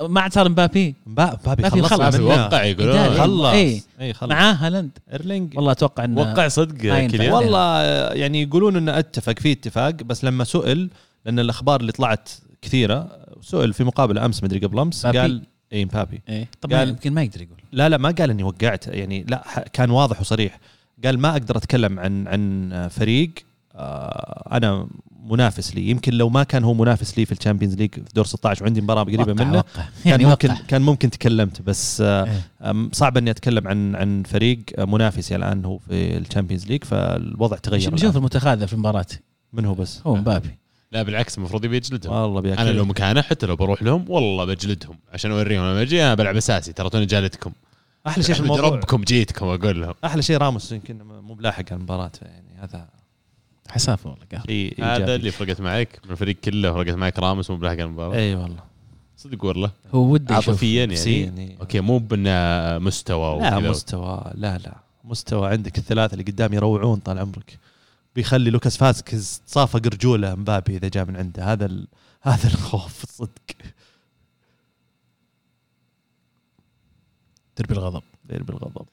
ما 0.00 0.20
عاد 0.20 0.32
صار 0.32 0.48
مبابي 0.48 0.94
مبابي 1.06 1.36
مبابي 1.46 1.62
خلص 1.82 1.92
خلص. 1.92 2.16
في 2.16 2.22
منه. 2.22 2.28
وقع 2.44 2.64
يقولون. 2.64 3.14
خلص. 3.14 3.54
إي 4.00 4.12
خلص 4.12 4.30
معاه 4.30 4.52
هالاند 4.52 4.90
ايرلينج 5.12 5.56
والله 5.56 5.72
أتوقع 5.72 6.04
إنه 6.04 6.20
وقع 6.20 6.48
صدق. 6.48 6.76
كيليان 6.76 7.32
والله. 7.32 7.82
يعني 8.12 8.42
يقولون 8.42 8.76
إنه 8.76 8.98
أتفق 8.98 9.38
في 9.38 9.52
اتفاق 9.52 9.90
بس 9.90 10.24
لما 10.24 10.44
سئل 10.44 10.90
لأن 11.24 11.38
الأخبار 11.38 11.80
اللي 11.80 11.92
طلعت 11.92 12.30
كثيرة 12.62 13.08
سئل 13.42 13.72
في 13.72 13.84
مقابله 13.84 14.24
أمس 14.24 14.44
مدري 14.44 14.58
قبل 14.58 14.78
أمس 14.78 15.06
مبابي. 15.06 15.18
قال 15.18 15.42
إي 15.72 15.84
مبابي 15.84 16.20
إيه 16.28 16.48
طبعا 16.60 16.78
قال- 16.78 16.88
يمكن 16.88 17.12
ما 17.12 17.22
يقدر 17.22 17.42
يقول 17.42 17.58
لا 17.72 17.88
لا 17.88 17.96
ما 17.96 18.10
قال 18.10 18.30
إني 18.30 18.42
وقعت 18.42 18.86
يعني 18.86 19.24
لا 19.28 19.64
كان 19.72 19.90
واضح 19.90 20.20
وصريح 20.20 20.58
قال 21.04 21.18
ما 21.18 21.30
أقدر 21.30 21.56
أتكلم 21.56 21.98
عن 22.00 22.28
عن 22.28 22.88
فريق 22.90 23.30
آه، 23.74 24.48
أنا 24.56 24.86
منافس 25.30 25.74
لي. 25.74 25.90
يمكن 25.90 26.12
لو 26.12 26.28
ما 26.28 26.42
كان 26.42 26.64
هو 26.64 26.74
منافس 26.74 27.18
لي 27.18 27.24
في 27.24 27.32
ال 27.32 27.36
Champions 27.36 27.74
League 27.74 27.94
في 27.94 28.02
دور 28.14 28.24
16 28.24 28.62
وعندي 28.62 28.80
مباراة 28.80 29.02
قريبة 29.02 29.22
وقع 29.22 29.44
منه. 29.44 29.58
وقع. 29.58 29.64
كان 29.74 29.84
يعني 30.04 30.24
ممكن 30.24 30.50
وقع. 30.50 30.60
كان 30.68 30.82
ممكن 30.82 31.10
تكلمت 31.10 31.62
بس 31.62 32.00
آه، 32.00 32.28
إيه. 32.64 32.88
صعب 32.92 33.16
إني 33.16 33.30
أتكلم 33.30 33.68
عن 33.68 33.96
عن 33.96 34.22
فريق 34.26 34.62
منافسي 34.78 35.36
الآن 35.36 35.64
هو 35.64 35.78
في 35.78 36.16
ال 36.18 36.23
Champions 36.23 36.66
League 36.66 36.84
فالوضع 36.84 37.56
تغير 37.56 37.94
نشوف 37.94 38.04
الآن. 38.10 38.16
المتخاذل 38.16 38.68
في 38.68 38.72
المباراة؟ 38.74 39.06
من 39.52 39.64
هو 39.64 39.74
بس؟ 39.74 40.00
هو 40.06 40.16
مبابي. 40.16 40.58
لا 40.92 41.02
بالعكس 41.02 41.38
المفروض 41.38 41.64
يبي 41.64 41.76
يجلدهم. 41.76 42.12
والله 42.14 42.40
بياكل. 42.40 42.60
أنا 42.62 42.70
لو 42.70 42.84
مكانه 42.84 43.22
حتى 43.22 43.46
لو 43.46 43.56
بروح 43.56 43.82
لهم 43.82 44.04
والله 44.08 44.44
بجلدهم. 44.44 44.98
عشان 45.12 45.30
أوريهم 45.30 45.62
لما 45.62 45.82
أجي 45.82 46.02
أنا 46.02 46.14
بلعب 46.14 46.36
أساسي 46.36 46.72
ترى 46.72 46.90
توني 46.90 47.06
جالدكم. 47.06 47.52
أحلى 48.06 48.24
شيء 48.24 48.34
في 48.34 48.40
احمد 48.42 48.50
الموضوع. 48.56 48.76
ربكم 48.76 49.02
جيتكم 49.02 49.46
أقول 49.46 49.80
لهم. 49.80 49.94
أحلى 50.04 50.22
شيء 50.22 50.36
راموس 50.36 50.72
يمكن 50.72 50.98
مو 51.02 51.34
بلاحق 51.34 51.64
على 51.70 51.76
المباراة 51.78 52.10
يعني 52.22 52.56
هذا 52.62 52.88
حسافه 53.70 54.10
والله 54.10 54.24
قهر 54.32 54.42
شيء 54.46 54.84
هذا 54.84 55.14
اللي 55.14 55.30
فرقت 55.30 55.60
معك. 55.60 56.00
من 56.04 56.10
الفريق 56.10 56.36
كله 56.36 56.72
فرقت 56.72 56.94
معك 56.96 57.18
راموس 57.18 57.50
مو 57.50 57.56
بلاحق 57.56 57.78
المباراة. 57.78 58.16
إي 58.16 58.34
والله. 58.34 58.62
صدق 59.16 59.44
والله. 59.44 59.70
هو 59.94 60.16
يشوف. 60.16 60.32
عاطفيا 60.32 60.84
يعني؟ 60.84 60.96
إيه. 61.06 61.56
okay 61.60 61.80
مو 61.80 61.98
بإنه 61.98 62.78
مستوى 62.78 63.38
لا. 63.40 63.58
مستوى 63.58 64.32
لا 64.34 64.58
لا. 64.58 64.76
مستوى 65.04 65.48
عندك 65.50 65.78
الثلاثة 65.78 66.12
اللي 66.12 66.24
قدام 66.24 66.52
يروعون 66.54 66.98
طال 66.98 67.18
عمرك. 67.18 67.58
بيخلي 68.16 68.50
لوكاس 68.50 68.76
فاسكيز 68.76 69.42
تصافق 69.46 69.86
رجوله 69.86 70.34
مبابي 70.34 70.76
إذا 70.76 70.88
جاء 70.88 71.04
من 71.04 71.16
عنده. 71.16 71.52
هذا 71.52 71.66
ال... 71.66 71.86
هذا 72.22 72.48
الخوف 72.48 73.04
صدق. 73.18 73.56
ديربي 77.58 77.72
الغضب. 77.72 78.02
ديربي 78.24 78.42
الغضب 78.42 78.86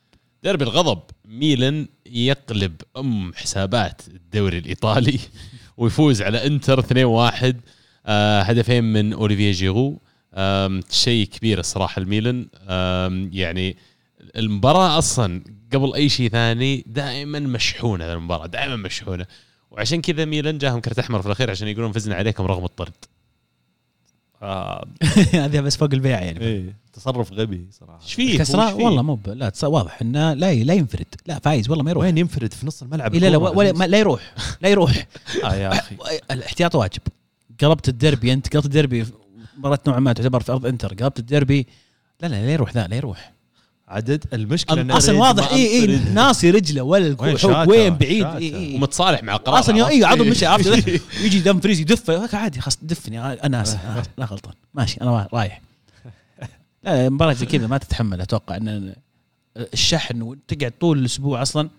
ديربي 0.43 0.63
الغضب. 0.63 0.99
ميلان 1.25 1.87
يقلب 2.05 2.81
أم 2.97 3.33
حسابات 3.33 4.01
الدوري 4.07 4.57
الإيطالي 4.57 5.19
ويفوز 5.77 6.21
على 6.21 6.47
إنتر 6.47 6.81
2-1 6.81 7.55
آه 8.05 8.41
هدفين 8.41 8.83
من 8.83 9.13
اوليفيه 9.13 9.51
جيرو. 9.51 10.01
شيء 10.89 11.25
كبير 11.25 11.59
الصراحة 11.59 11.99
الميلان 11.99 12.47
يعني 13.33 13.77
المباراة 14.35 14.97
أصلا 14.97 15.43
قبل 15.73 15.93
أي 15.93 16.09
شيء 16.09 16.29
ثاني 16.29 16.83
دائما 16.87 17.39
مشحونة 17.39 18.13
المباراة 18.13 18.47
دائما 18.47 18.75
مشحونة. 18.75 19.25
وعشان 19.71 20.01
كذا 20.01 20.25
ميلان 20.25 20.57
جاهم 20.57 20.79
كرت 20.79 20.99
أحمر 20.99 21.21
في 21.21 21.25
الأخير 21.25 21.49
عشان 21.49 21.67
يقولون 21.67 21.91
فزنا 21.91 22.15
عليكم 22.15 22.45
رغم 22.45 22.65
الطرد. 22.65 23.05
آه 24.41 24.87
هذا 25.33 25.61
بس 25.61 25.77
فوق 25.77 25.89
البيع 25.93 26.19
يعني. 26.21 26.41
إيه 26.41 26.75
تصرف 26.93 27.33
غبي 27.33 27.67
صراحة. 27.71 28.03
إيش 28.03 28.13
فيه؟ 28.13 28.37
كسرة 28.39 28.75
فيه؟ 28.75 28.83
والله 28.83 29.01
مو 29.01 29.19
لا 29.27 29.51
واضح 29.63 30.01
إنه 30.01 30.33
لا 30.33 30.53
لا 30.53 30.73
ينفرد. 30.73 31.15
لا 31.25 31.39
فايز 31.39 31.69
والله 31.69 31.83
ما 31.83 31.91
يروح. 31.91 32.03
وين 32.03 32.17
ينفرد؟ 32.17 32.53
في 32.53 32.67
نص 32.67 32.81
الملعب 32.81 33.13
إيه 33.13 33.19
لا 33.19 33.27
لا؟ 33.27 33.37
ولا 33.37 33.71
ما 33.71 33.85
لا 33.85 33.97
يروح. 33.97 34.33
لا 34.61 34.69
يروح. 34.69 34.91
آه 35.45 35.55
يا 35.55 35.73
أخي. 35.73 35.95
الاحتياط 36.31 36.75
واجب. 36.75 37.01
قلبت 37.61 37.89
الديربي 37.89 38.33
أنت 38.33 38.53
قلبت 38.53 38.65
الديربي 38.65 39.05
مباراة 39.57 39.79
نوعا 39.87 39.99
ما 39.99 40.13
تعتبر 40.13 40.39
في 40.39 40.51
أرض 40.51 40.65
إنتر. 40.65 40.93
قلبت 40.93 41.19
الديربي 41.19 41.67
لا 42.21 42.27
لا 42.27 42.45
لا 42.45 42.53
يروح 42.53 42.73
ذا 42.73 42.87
لا 42.87 42.95
يروح. 42.95 43.33
عدد 43.89 44.25
المشكلة 44.33 44.81
إن 44.81 44.91
أصلا 44.91 45.17
واضح. 45.17 45.51
اي 45.51 45.67
اي 45.67 45.83
أنفرد. 45.85 46.13
ناصي 46.13 46.51
رجله 46.51 46.81
ولا 46.81 47.37
شاته؟ 47.37 47.69
وين 47.69 47.95
بعيد. 47.95 48.25
اي 48.25 48.55
اي 48.55 48.75
ومتصالح 48.75 49.23
مع 49.23 49.35
القرار 49.35 49.59
أصلا؟ 49.59 49.87
اي 49.89 50.03
عضو 50.03 50.23
إيه. 50.23 50.29
مشي 50.29 50.45
عرفت 50.45 51.01
يجي 51.23 51.39
دمفريز 51.39 51.79
يدفه 51.79 52.37
عادي 52.37 52.61
خلاص 52.61 52.77
دفني. 52.81 53.19
أنا 53.19 53.61
آسف 53.61 53.79
لا 54.17 54.25
غلطان. 54.25 54.53
ماشي 54.73 55.01
أنا 55.01 55.27
رايح 55.33 55.61
لا 56.83 57.09
مباراة 57.09 57.33
زي 57.33 57.45
كذا 57.45 57.67
ما 57.67 57.77
تتحمل 57.77 58.21
أتوقع 58.21 58.57
إن 58.57 58.93
الشحن 59.57 60.21
وتقعد 60.21 60.73
طول 60.79 60.99
الأسبوع 60.99 61.41
أصلا. 61.41 61.69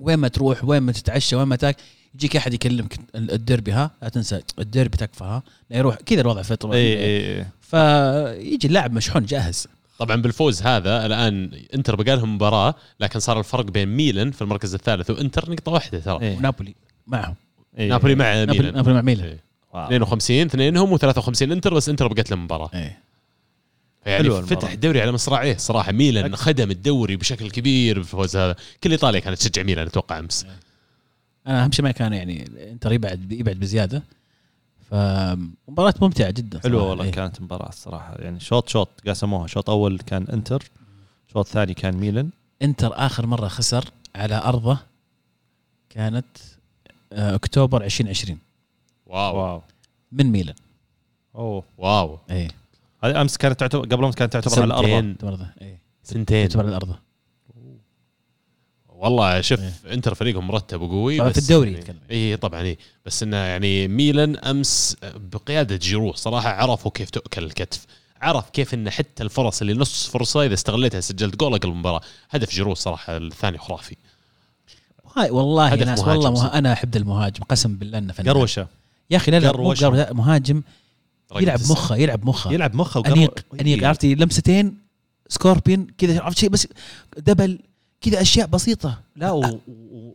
وين 0.00 0.18
ما 0.18 0.28
تروح 0.28 0.64
وين 0.64 0.82
ما 0.82 0.92
تتعشى 0.92 1.36
وين 1.36 1.48
ما 1.48 1.56
تاكل 1.56 1.76
يجيك 2.14 2.36
أحد 2.36 2.54
يكلمك 2.54 2.98
الديربي 3.14 3.72
ها؟ 3.72 3.90
لا 4.02 4.08
تنسى 4.08 4.42
الديربي 4.58 4.96
تكفى 4.96 5.24
ها؟ 5.24 5.42
لا 5.70 5.76
يروح 5.76 5.96
كذا 5.96 6.20
الوضع 6.20 6.42
فتره 6.42 6.72
اي 6.72 6.98
اي 6.98 7.38
اي 7.38 7.46
فيجي 7.60 8.66
اللاعب 8.66 8.92
مشحون 8.92 9.24
جاهز. 9.24 9.66
طبعا 9.98 10.16
بالفوز 10.16 10.62
هذا 10.62 11.06
الآن 11.06 11.50
إنتر 11.74 11.96
بقى 11.96 12.16
لهم 12.16 12.34
مباراة 12.34 12.74
لكن 13.00 13.18
صار 13.20 13.38
الفرق 13.38 13.64
بين 13.64 13.88
ميلان 13.88 14.30
في 14.30 14.42
المركز 14.42 14.74
الثالث 14.74 15.10
وإنتر 15.10 15.50
نقطة 15.50 15.72
واحدة 15.72 15.98
ترى 15.98 16.20
إيه. 16.22 16.36
ونابولي 16.36 16.74
معهم 17.06 17.34
إيه. 17.78 17.88
نابولي 17.88 18.14
مع 18.14 18.34
نابولي 18.34 18.58
ميلان 18.58 18.74
نابولي 18.74 18.94
مع 18.94 19.00
ميلان 19.00 19.26
إيه. 19.26 19.44
wow. 19.72 19.86
52 19.86 20.46
اثنينهم 20.46 20.98
و53 20.98 21.42
إنتر 21.42 21.74
بس 21.74 21.88
إنتر 21.88 22.08
بقت 22.08 22.30
لهم 22.30 22.44
مباراة 22.44 22.70
إيه 22.74 23.04
يعني. 24.06 24.42
فتح 24.42 24.72
الدوري 24.72 25.00
على 25.00 25.12
مصراعيه 25.12 25.56
صراحة 25.56 25.92
ميلان. 25.92 26.36
خدم 26.36 26.70
الدوري 26.70 27.16
بشكل 27.16 27.50
كبير 27.50 27.98
بالفوز 27.98 28.36
هذا 28.36 28.56
كل 28.84 28.90
إيطاليا 28.90 29.20
كانت 29.20 29.38
تشجع 29.38 29.62
ميلان 29.62 29.86
أتوقع 29.86 30.18
أمس 30.18 30.46
أنا 31.46 31.64
أهم 31.64 31.72
شيء 31.72 31.84
ما 31.84 31.90
كان 31.90 32.12
يعني 32.12 32.48
إنتر 32.72 32.92
يبعد 32.92 33.32
يبعد 33.32 33.56
بزيادة 33.56 34.02
فمباراة 34.94 35.94
ممتعة 36.02 36.30
جدا 36.30 36.60
حلوة 36.60 36.78
صراحة. 36.78 36.90
والله 36.90 37.04
إيه. 37.04 37.10
كانت 37.10 37.38
المباراه 37.38 37.68
الصراحه 37.68 38.14
يعني 38.14 38.40
شوط 38.40 38.68
شوط 38.68 38.88
قسموها. 39.06 39.46
شوط 39.46 39.70
أول 39.70 39.98
كان 39.98 40.26
إنتر 40.32 40.62
شوط 41.32 41.46
ثاني 41.46 41.74
كان 41.74 41.96
ميلان. 41.96 42.30
إنتر 42.62 42.90
آخر 42.94 43.26
مرة 43.26 43.48
خسر 43.48 43.84
على 44.14 44.34
أرضه 44.34 44.78
كانت 45.90 46.26
آه، 47.12 47.34
أكتوبر 47.34 47.84
2020 47.84 48.38
واو. 49.06 49.36
واو. 49.36 49.62
من 50.12 50.26
ميلان. 50.26 50.54
أوه 51.34 51.64
واو. 51.78 52.18
اي 52.30 52.48
هذه 53.04 53.20
أمس 53.20 53.36
كانت 53.36 53.60
تعتبر 53.60 53.82
قبل 53.82 54.04
أمس 54.04 54.14
كانت 54.14 54.32
تعتبر 54.32 54.62
على 54.62 54.64
الأرض. 54.64 54.84
سنتين 54.86 55.18
تعتبر 55.18 55.46
اي 55.62 55.78
سنتين. 56.02 56.48
تعتبر 56.48 56.62
على 56.62 56.68
الأرض. 56.76 56.96
والله 59.04 59.40
شوف 59.40 59.60
انتر 59.92 60.14
فريقهم 60.14 60.46
مرتب 60.46 60.80
وقوي 60.80 61.18
طبعاً 61.18 61.28
بس 61.28 61.34
في 61.34 61.40
الدوري 61.40 61.72
يعني. 61.72 61.98
اي 62.10 62.36
طبعا 62.36 62.60
اي 62.62 62.78
بس 63.06 63.22
إنه 63.22 63.36
يعني 63.36 63.88
ميلان 63.88 64.36
أمس 64.36 64.96
بقيادة 65.32 65.76
جيرو 65.76 66.12
صراحة 66.12 66.48
عرفوا 66.50 66.90
كيف 66.90 67.10
تؤكل 67.10 67.44
الكتف. 67.44 67.86
عرف 68.20 68.50
كيف 68.50 68.74
إن 68.74 68.90
حتى 68.90 69.22
الفرص 69.22 69.60
اللي 69.60 69.74
نص 69.74 70.06
فرصة 70.06 70.44
إذا 70.46 70.54
استغلتها 70.54 71.00
سجلت 71.00 71.36
جول 71.36 71.58
قبل 71.58 71.68
المباراه 71.68 72.00
هدف 72.30 72.50
جيرو 72.50 72.74
صراحة 72.74 73.16
الثاني 73.16 73.58
خرافي. 73.58 73.96
هاي 75.16 75.30
والله 75.30 75.74
ناس 75.74 76.00
والله. 76.00 76.30
مه... 76.30 76.46
أنا 76.46 76.72
أحب 76.72 76.96
المهاجم 76.96 77.42
قسم 77.44 77.76
بالله 77.76 77.98
إنه 77.98 78.12
فنان. 78.12 78.34
قروشة. 78.34 78.66
يا 79.10 79.16
أخي 79.16 79.30
لا 79.30 79.38
لا 79.40 80.12
مهاجم 80.12 80.62
يلعب. 81.36 81.60
مخه 81.70 81.96
يلعب 81.96 82.26
مخه. 82.26 82.52
يلعب 82.52 82.74
مخه 82.74 83.00
وقرو- 83.00 83.12
أنيق 83.12 83.44
إيه. 83.54 83.60
انيق 83.60 83.88
عرفتي؟ 83.88 84.14
لمستين 84.14 84.78
سكوربيون 85.28 85.86
كذا 85.98 86.20
عرفت 86.20 86.38
شيء؟ 86.38 86.48
بس 86.48 86.68
دبل 87.18 87.58
كذا 88.00 88.20
أشياء 88.20 88.46
بسيطة 88.46 89.00
لا 89.16 89.30
و... 89.30 89.40
و... 89.40 89.60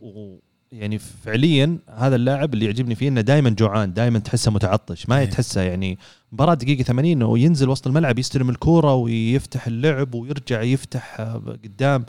و... 0.02 0.40
يعني 0.72 0.98
فعليا 0.98 1.78
هذا 1.88 2.16
اللاعب 2.16 2.54
اللي 2.54 2.64
يعجبني 2.64 2.94
فيه 2.94 3.08
إنه 3.08 3.20
دائما 3.20 3.50
جوعان 3.50 3.92
دائما 3.92 4.18
تحسه 4.18 4.50
متعطش 4.50 5.08
ما 5.08 5.18
إيه. 5.18 5.24
تحسه 5.24 5.60
يعني 5.60 5.98
مباراة 6.32 6.54
دقيقة 6.54 6.82
80 6.82 7.22
وينزل 7.22 7.68
وسط 7.68 7.86
الملعب 7.86 8.18
يستلم 8.18 8.50
الكورة 8.50 8.94
ويفتح 8.94 9.66
اللعب 9.66 10.14
ويرجع 10.14 10.62
يفتح 10.62 11.20
آه، 11.20 11.58
قدام 11.64 12.04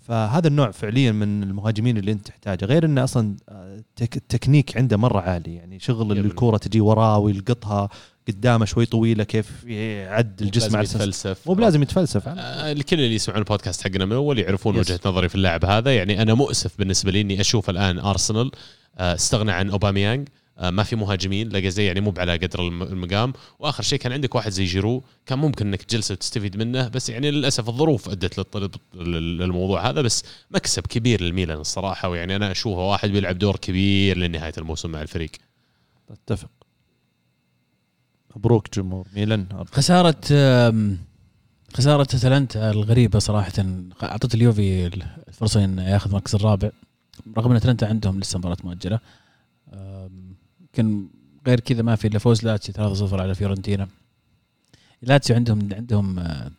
فهذا 0.00 0.48
النوع 0.48 0.70
فعليا 0.70 1.12
من 1.12 1.42
المهاجمين 1.42 1.98
اللي 1.98 2.12
أنت 2.12 2.26
تحتاجه 2.26 2.64
غير 2.64 2.84
إنه 2.84 3.04
أصلا 3.04 3.36
آه، 3.48 3.82
تك... 3.96 4.16
التكنيك 4.16 4.76
عنده 4.76 4.96
مرة 4.96 5.20
عالي 5.20 5.54
يعني 5.54 5.78
شغل 5.78 6.12
اللي. 6.12 6.20
الكورة 6.20 6.56
تجي 6.56 6.80
وراه 6.80 7.18
ويلقطها 7.18 7.88
قدامه 8.28 8.64
شوي 8.64 8.86
طويلة 8.86 9.24
كيف 9.24 9.64
يعد 9.64 10.42
الجسم 10.42 10.76
على 10.76 10.86
أساس- 10.86 10.90
يتفلسف. 10.90 11.38
مو 11.46 11.54
بلازم 11.54 11.82
يتفلسف. 11.82 12.28
آه، 12.28 12.72
الكل 12.72 12.96
اللي 13.00 13.14
يسمعون 13.14 13.40
البودكاست 13.42 13.82
حقنا 13.82 14.04
من 14.04 14.12
أول 14.12 14.38
يعرفون 14.38 14.76
yes. 14.76 14.90
وجهة 14.90 15.00
نظري 15.06 15.28
في 15.28 15.34
اللاعب 15.34 15.64
هذا. 15.64 15.96
يعني 15.96 16.22
أنا 16.22 16.34
مؤسف 16.34 16.78
بالنسبة 16.78 17.10
لي 17.10 17.20
إني 17.20 17.40
أشوف 17.40 17.70
الآن 17.70 17.98
أرسنال 17.98 18.50
آه، 18.98 19.14
استغنى 19.14 19.52
عن 19.52 19.70
اوباميانج 19.70 20.28
آه، 20.58 20.70
ما 20.70 20.82
في 20.82 20.96
مهاجمين. 20.96 21.48
لقى 21.48 21.70
زي 21.70 21.86
يعني 21.86 22.00
مو 22.00 22.14
على 22.18 22.32
قدر 22.36 22.60
الم- 22.60 22.82
المقام. 22.82 23.32
وآخر 23.58 23.82
شيء 23.82 23.98
كان 23.98 24.12
عندك 24.12 24.34
واحد 24.34 24.50
زي 24.50 24.64
جيرو. 24.64 25.02
كان 25.26 25.38
ممكن 25.38 25.66
إنك 25.66 25.82
تجلسه 25.82 26.12
وتستفيد 26.12 26.56
منه 26.56 26.88
بس 26.88 27.10
يعني 27.10 27.30
للأسف 27.30 27.68
الظروف 27.68 28.08
أدت 28.08 28.56
للموضوع 28.94 29.90
هذا. 29.90 30.00
بس 30.02 30.24
مكسب 30.50 30.86
كبير 30.86 31.20
للميلان 31.22 31.58
الصراحة. 31.58 32.08
ويعني 32.08 32.36
أنا 32.36 32.50
أشوفه 32.50 32.90
واحد 32.90 33.08
بيلعب 33.10 33.38
دور 33.38 33.56
كبير 33.56 34.18
لنهاية 34.18 34.52
الموسم 34.58 34.90
مع 34.90 35.02
الفريق. 35.02 35.30
أتفق. 36.10 36.48
مبروك 38.36 38.74
جمهور 38.78 39.06
ميلان. 39.14 39.46
خسارة 39.72 40.20
خسارة 41.74 42.02
أتلانتا 42.02 42.70
الغريبة 42.70 43.18
صراحة 43.18 43.52
أعطت 44.02 44.34
اليوفي 44.34 44.86
الفرصة 45.28 45.64
إنه 45.64 45.88
ياخذ 45.88 46.08
المركز 46.10 46.34
الرابع. 46.34 46.70
رغم 47.36 47.50
إن 47.50 47.56
أتلانتا 47.56 47.84
عندهم 47.84 48.20
لسه 48.20 48.38
مباراة 48.38 48.56
مؤجلة 48.64 49.00
يمكن 50.60 51.08
غير 51.46 51.60
كذا 51.60 51.82
ما 51.82 51.96
في 51.96 52.08
إلا 52.08 52.18
فوز 52.18 52.44
لاتسيو 52.44 52.74
3-0 52.74 53.20
على 53.20 53.34
فيورنتينا. 53.34 53.88
لاتسيو 55.02 55.36
عندهم 55.36 55.68
عندهم 55.72 56.18
آه، 56.18 56.50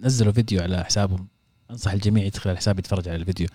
نزلوا 0.00 0.32
فيديو 0.32 0.62
على 0.62 0.84
حسابهم. 0.84 1.26
أنصح 1.70 1.92
الجميع 1.92 2.24
يدخل 2.24 2.50
على 2.50 2.52
الحساب 2.52 2.78
يتفرج 2.78 3.08
على 3.08 3.16
الفيديو. 3.16 3.48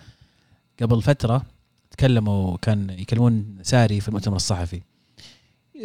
قبل 0.81 1.02
فترة 1.02 1.45
تكلموا 1.91 2.57
كان 2.57 2.89
يكلمون 2.89 3.57
ساري 3.61 4.02
في 4.02 4.07
المؤتمر 4.07 4.35
الصحفي. 4.35 4.81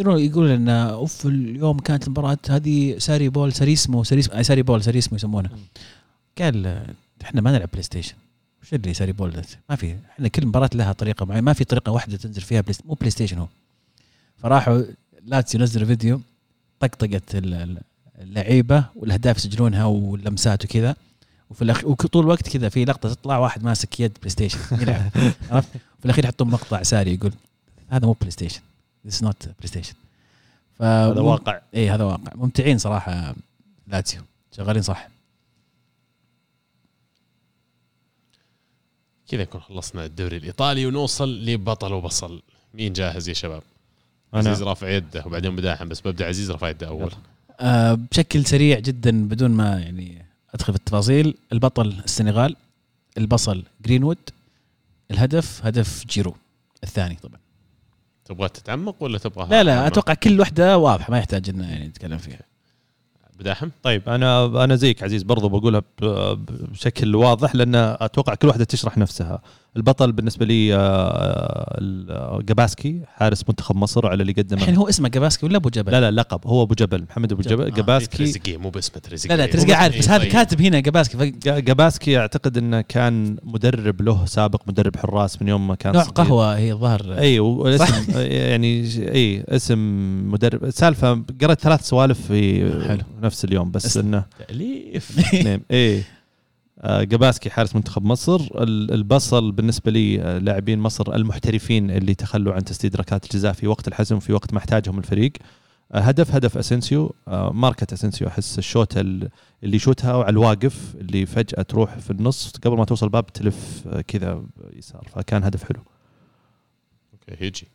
يقول 0.00 0.50
إن 0.50 0.68
أوف 0.68 1.26
اليوم 1.26 1.78
كانت 1.78 2.04
المباراه 2.06 2.38
هذه 2.50 2.98
ساري 2.98 3.28
ball 3.28 3.52
ساريسمو 3.52 4.04
ساريسمو 4.04 4.34
آه، 4.38 4.42
ساري 4.42 4.62
ball 4.62 4.82
ساريسمو 4.84 5.16
يسمونه. 5.16 5.50
قال 6.38 6.82
إحنا 7.22 7.40
ما 7.40 7.52
نلعب 7.52 7.68
بلاي 7.70 7.82
ستيشن 7.82 8.14
وش 8.62 8.74
اللي 8.74 8.94
ساري 8.94 9.12
ball 9.12 9.30
ده؟ 9.30 9.42
ما 9.70 9.76
في 9.76 9.96
إحنا 10.10 10.28
كل 10.28 10.46
مباراة 10.46 10.70
لها 10.74 10.92
طريقة 10.92 11.26
معينه 11.26 11.44
ما 11.44 11.52
في 11.52 11.64
طريقة 11.64 11.92
واحدة 11.92 12.16
تنزل 12.16 12.40
فيها 12.40 12.60
play 12.60 12.74
مو 12.84 12.94
بلاي 12.94 13.10
ستيشن 13.10 13.38
هو. 13.38 13.46
فراحوا 14.38 14.82
لاتسيو 15.26 15.60
نزلوا 15.60 15.86
فيديو 15.86 16.20
ال- 17.34 17.78
اللعيبة 18.18 18.84
والأهداف 18.96 19.36
يسجلونها 19.36 19.84
واللمسات 19.84 20.64
وكذا. 20.64 20.96
وفي 21.50 21.62
الاخير 21.62 21.88
وطول 21.88 22.24
الوقت 22.24 22.48
كذا 22.48 22.68
في 22.68 22.84
لقطة 22.84 23.08
تطلع 23.14 23.38
واحد 23.38 23.64
ماسك 23.64 24.00
يد 24.00 24.12
بلاي 24.18 24.30
ستيشن 24.30 24.58
يلعب 24.72 25.10
عرفت؟ 25.50 25.68
في 25.98 26.04
الأخير 26.04 26.24
يحطون 26.24 26.50
مقطع 26.50 26.82
ساري 26.82 27.14
يقول 27.14 27.32
هذا 27.88 28.06
مو 28.06 28.12
بلاي 28.12 28.30
ستيشن 28.30 28.60
this 29.06 29.22
not 29.22 29.44
بلاي 29.44 29.66
ستيشن 29.66 29.94
هذا 30.80 31.20
واقع. 31.20 31.60
اي 31.74 31.90
هذا 31.90 32.04
واقع. 32.04 32.32
ممتعين 32.34 32.78
صراحة 32.78 33.34
لاتسيو 33.86 34.22
شغالين 34.56 34.82
صح. 34.82 35.08
كذا 39.28 39.42
نكون 39.42 39.60
خلصنا 39.60 40.04
الدوري 40.04 40.36
الإيطالي 40.36 40.86
ونوصل 40.86 41.44
لبطل 41.44 41.92
وبصل. 41.92 42.42
مين 42.74 42.92
جاهز 42.92 43.28
يا 43.28 43.34
شباب؟ 43.34 43.62
عزيز 44.34 44.62
أنا 44.62 44.70
رافع 44.70 44.88
يده 44.88 45.22
وبعدين 45.26 45.56
بزاحم 45.56 45.88
بس 45.88 46.00
ببدأ 46.00 46.26
عزيز 46.26 46.50
رفع 46.50 46.68
يده 46.68 46.88
أول. 46.88 47.12
آه 47.60 47.94
بشكل 47.94 48.46
سريع 48.46 48.78
جدا 48.78 49.28
بدون 49.28 49.50
ما 49.50 49.80
يعني 49.80 50.24
أدخل 50.54 50.72
في 50.72 50.78
التفاصيل. 50.78 51.34
البطل 51.52 51.88
السنغال 51.88 52.56
البصل 53.18 53.64
جرينوود 53.84 54.18
الهدف 55.10 55.66
هدف 55.66 56.06
جيرو 56.06 56.36
الثاني 56.84 57.14
طبعا. 57.14 57.45
تبغى 58.26 58.48
تتعمق 58.48 58.94
ولا 59.00 59.18
تبغى 59.18 59.48
لا 59.50 59.62
لا 59.62 59.86
أتوقع 59.86 60.14
كل 60.14 60.40
واحدة 60.40 60.78
واضحة 60.78 61.10
ما 61.10 61.18
يحتاج 61.18 61.48
ان 61.48 61.60
يعني 61.60 61.86
نتكلم 61.88 62.18
فيها. 62.18 62.40
بداحم 63.38 63.68
طيب 63.82 64.08
أنا 64.08 64.64
أنا 64.64 64.76
زيك 64.76 65.02
عزيز 65.02 65.22
برضو 65.22 65.48
بقولها 65.48 65.80
ب- 65.80 66.36
بشكل 66.72 67.14
واضح 67.16 67.54
لأن 67.54 67.74
أتوقع 67.74 68.34
كل 68.34 68.48
واحدة 68.48 68.64
تشرح 68.64 68.98
نفسها. 68.98 69.42
البطل 69.76 70.12
بالنسبة 70.12 70.46
لي 70.46 70.74
آه، 70.74 70.78
آه، 70.78 72.40
جاباسكي 72.42 73.00
حارس 73.06 73.44
منتخب 73.48 73.76
مصر 73.76 74.06
على 74.06 74.22
اللي 74.22 74.32
قدمه 74.32 74.60
الحين 74.60 74.76
هو 74.76 74.88
اسمه 74.88 75.08
جاباسكي 75.08 75.46
ولا 75.46 75.56
أبو 75.56 75.68
جبل؟ 75.68 75.92
لا 75.92 76.00
لا 76.00 76.10
لقب 76.20 76.40
هو 76.46 76.62
أبو 76.62 76.74
جبل 76.74 77.02
محمد 77.10 77.32
أبو 77.32 77.42
جبل 77.42 77.64
آه. 77.64 77.68
جاباسكي 77.68 78.16
تريزيجيه 78.16 78.56
مو 78.56 78.70
باسمه 78.70 78.98
تريزيجيه 78.98 79.34
لا 79.34 79.40
لا 79.42 79.46
تريزيجيه 79.46 79.74
عارف 79.74 79.98
بس 79.98 80.08
هذا 80.08 80.18
طيب. 80.22 80.32
كاتب 80.32 80.60
هنا 80.62 80.80
جاباسكي 80.80 81.30
جاباسكي 81.44 82.18
أعتقد 82.18 82.56
إنه 82.58 82.80
كان 82.80 83.36
مدرب 83.42 84.02
له 84.02 84.24
سابق 84.26 84.62
مدرب 84.66 84.96
حراس 84.96 85.42
من 85.42 85.48
يوم 85.48 85.66
ما 85.68 85.74
كان 85.74 85.92
نوع 85.92 86.02
صغير. 86.02 86.14
قهوة 86.14 86.56
هي 86.56 86.72
الظاهر 86.72 87.18
أي 87.18 87.38
والاسم 87.40 88.12
يعني 88.20 88.88
اي 88.98 89.44
اسم 89.48 89.78
مدرب 90.32 90.70
سالفة 90.70 91.22
قرأت 91.40 91.60
ثلاث 91.60 91.88
سوالف 91.88 92.26
في 92.26 92.70
حلو. 92.88 93.02
نفس 93.22 93.44
اليوم 93.44 93.70
بس. 93.70 93.96
إنه 93.96 94.24
تأليف 94.48 95.34
اي 95.70 96.02
آه، 96.80 97.02
جاباسكي 97.02 97.50
حارس 97.50 97.76
منتخب 97.76 98.04
مصر. 98.04 98.40
ال- 98.40 98.92
البصل 98.92 99.52
بالنسبة 99.52 99.90
لي 99.90 100.22
آه، 100.22 100.38
لاعبين 100.38 100.78
مصر 100.78 101.14
المحترفين 101.14 101.90
اللي 101.90 102.14
تخلوا 102.14 102.54
عن 102.54 102.64
تسديد 102.64 102.96
ركلات 102.96 103.24
الجزاء 103.24 103.52
في 103.52 103.66
وقت 103.66 103.88
الحزم 103.88 104.18
في 104.18 104.32
وقت 104.32 104.52
ما 104.52 104.58
احتاجهم 104.58 104.98
الفريق. 104.98 105.32
آه، 105.92 105.98
هدف 105.98 106.34
هدف 106.34 106.56
اسنسيو 106.58 107.14
ماركو 107.52 107.94
اسنسيو 107.94 108.28
أحس 108.28 108.58
ال 108.58 108.66
shot 108.66 108.96
ال- 108.98 109.28
اللي 109.64 109.76
يشوتها 109.76 110.14
وعلى 110.14 110.30
الواقف 110.30 110.94
اللي 110.94 111.26
فجأة 111.26 111.62
تروح 111.62 111.98
في 111.98 112.10
النص 112.10 112.52
قبل 112.64 112.76
ما 112.76 112.84
توصل 112.84 113.08
باب 113.08 113.26
تلف 113.26 113.88
كذا 114.08 114.42
يسار. 114.72 115.08
فكان 115.14 115.44
هدف 115.44 115.64
حلو. 115.64 115.80
okay 117.12 117.44
هيجي. 117.44 117.68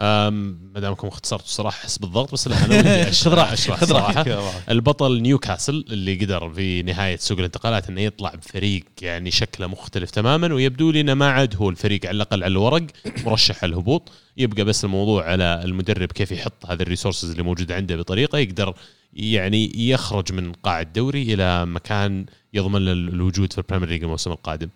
ما 0.00 0.80
دامكم 0.80 1.08
اختصرتوا 1.08 1.44
الصراحه 1.46 1.76
أحس 1.78 1.98
بالضغط 1.98 2.32
بس 2.32 2.48
لا 2.48 2.64
أنا 2.64 2.78
ودي 2.78 2.88
اشرح 3.08 3.52
أشرح 3.52 3.84
صراحة. 3.84 4.24
البطل 4.70 5.22
نيوكاسل 5.22 5.84
اللي 5.90 6.14
قدر 6.24 6.50
في 6.50 6.82
نهاية 6.82 7.16
سوق 7.16 7.38
الانتقالات 7.38 7.88
إنه 7.88 8.00
يطلع 8.00 8.34
بفريق 8.34 8.84
يعني 9.02 9.30
شكله 9.30 9.66
مختلف 9.66 10.10
تماما 10.10 10.54
ويبدو 10.54 10.90
لي 10.90 11.00
إنه 11.00 11.14
ما 11.14 11.30
عاد 11.30 11.56
هو 11.56 11.70
الفريق 11.70 12.06
على 12.06 12.16
الأقل 12.16 12.44
على 12.44 12.50
الورق 12.50 12.86
مرشح 13.26 13.64
على 13.64 13.70
الهبوط. 13.72 14.12
يبقى 14.36 14.64
بس 14.64 14.84
الموضوع 14.84 15.24
على 15.24 15.60
المدرب 15.64 16.12
كيف 16.12 16.32
يحط 16.32 16.66
هذه 16.66 16.82
ال 16.82 16.87
resources 16.87 17.30
اللي 17.30 17.42
موجودة 17.42 17.74
عنده 17.74 17.96
بطريقة 17.96 18.38
يقدر 18.38 18.74
يعني 19.12 19.88
يخرج 19.90 20.32
من 20.32 20.52
قاع 20.52 20.80
الدوري 20.80 21.34
إلى 21.34 21.66
مكان 21.66 22.26
يضمن 22.54 22.84
له 22.84 22.92
الوجود 22.92 23.52
في 23.52 23.58
البريمير 23.58 23.88
ليج 23.88 24.02
الموسم 24.02 24.32
القادم. 24.32 24.68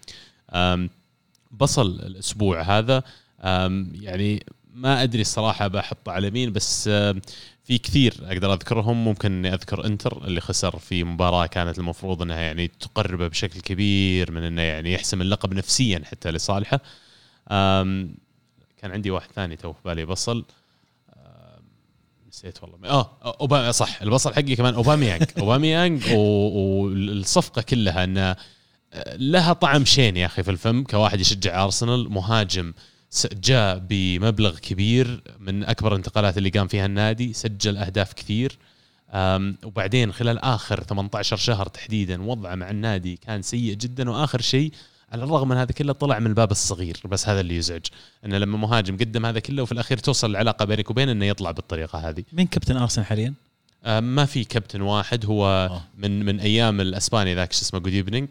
بصل 1.50 1.86
الأسبوع 1.86 2.62
هذا 2.62 3.02
يعني 4.00 4.46
ما 4.78 5.02
أدري 5.02 5.20
الصراحة 5.22 5.68
بحطه 5.68 6.12
على 6.12 6.30
مين 6.30 6.52
بس 6.52 6.88
أم، 6.92 7.20
في 7.64 7.78
كثير 7.78 8.14
أقدر 8.22 8.52
أذكرهم. 8.52 9.04
ممكن 9.04 9.32
إني 9.32 9.54
أذكر 9.54 9.86
إنتر 9.86 10.24
اللي 10.26 10.40
خسر 10.40 10.78
في 10.78 11.04
مباراة 11.04 11.46
كانت 11.46 11.78
المفروض 11.78 12.22
إنها 12.22 12.40
يعني 12.40 12.68
تقربه 12.68 13.28
بشكل 13.28 13.60
كبير 13.60 14.32
من 14.32 14.42
إنه 14.42 14.62
يعني 14.62 14.92
يحسم 14.92 15.20
اللقب 15.22 15.54
نفسيا 15.54 16.02
حتى 16.04 16.30
لصالحه. 16.30 16.80
كان 18.78 18.90
عندي 18.92 19.10
واحد 19.10 19.28
ثاني 19.34 19.56
توه 19.56 19.72
في 19.72 19.78
بالي 19.84 20.04
بصل. 20.04 20.44
نسيت 22.28 22.62
والله. 22.62 22.88
آه 22.88 23.36
اوباما 23.40 23.72
صح 23.72 24.02
البصل 24.02 24.34
حقي 24.34 24.56
كمان 24.56 24.74
اوباميانج 24.74 25.22
اوباميانج 25.38 26.02
والصفقة 26.12 27.62
كلها 27.62 28.04
إنه 28.04 28.36
لها 29.14 29.52
طعم 29.52 29.84
شين 29.84 30.16
يا 30.16 30.26
أخي 30.26 30.42
في 30.42 30.50
الفم 30.50 30.84
كواحد 30.84 31.20
يشجع 31.20 31.64
أرسنال 31.64 32.10
مهاجم 32.12 32.72
س- 32.72 32.74
جاء 33.32 33.78
بمبلغ 33.88 34.58
كبير 34.58 35.22
من 35.40 35.64
أكبر 35.64 35.92
الانتقالات 35.92 36.38
اللي 36.38 36.48
قام 36.50 36.68
فيها 36.68 36.86
النادي 36.86 37.32
سجل 37.32 37.76
أهداف 37.76 38.12
كثير 38.12 38.58
وبعدين 39.64 40.12
خلال 40.12 40.38
آخر 40.38 40.82
18 40.84 41.36
شهر 41.36 41.66
تحديدا 41.66 42.22
وضعه 42.22 42.54
مع 42.54 42.70
النادي 42.70 43.16
كان 43.16 43.42
سيء 43.42 43.74
جدا 43.74 44.10
وآخر 44.10 44.40
شيء 44.40 44.72
على 45.12 45.24
الرغم 45.24 45.48
من 45.48 45.56
هذا 45.56 45.72
كله 45.72 45.92
طلع 45.92 46.18
من 46.18 46.26
الباب 46.26 46.50
الصغير 46.50 47.00
بس 47.04 47.28
هذا 47.28 47.40
اللي 47.40 47.56
يزعج 47.56 47.86
إنه 48.24 48.38
لما 48.38 48.58
مهاجم 48.58 48.96
قدم 48.96 49.26
هذا 49.26 49.40
كله 49.40 49.62
وفي 49.62 49.72
الأخير 49.72 49.98
توصل 49.98 50.30
العلاقة 50.30 50.64
بينك 50.64 50.90
وبينه 50.90 51.12
إنه 51.12 51.24
يطلع 51.24 51.50
بالطريقة 51.50 52.08
هذه 52.08 52.24
مين 52.32 52.46
كابتن 52.46 52.76
أرسنال 52.76 53.06
حاليا؟ 53.06 53.34
أم، 53.84 54.04
ما 54.14 54.24
في 54.24 54.44
كابتن 54.44 54.80
واحد 54.80 55.26
هو 55.26 55.46
آه. 55.46 55.82
من 55.98 56.24
من 56.24 56.40
أيام 56.40 56.80
الأسباني 56.80 57.34
ذاك 57.34 57.52
شو 57.52 57.62
اسمه 57.62 57.80
جود 57.80 57.92
ايفنينج 57.92 58.28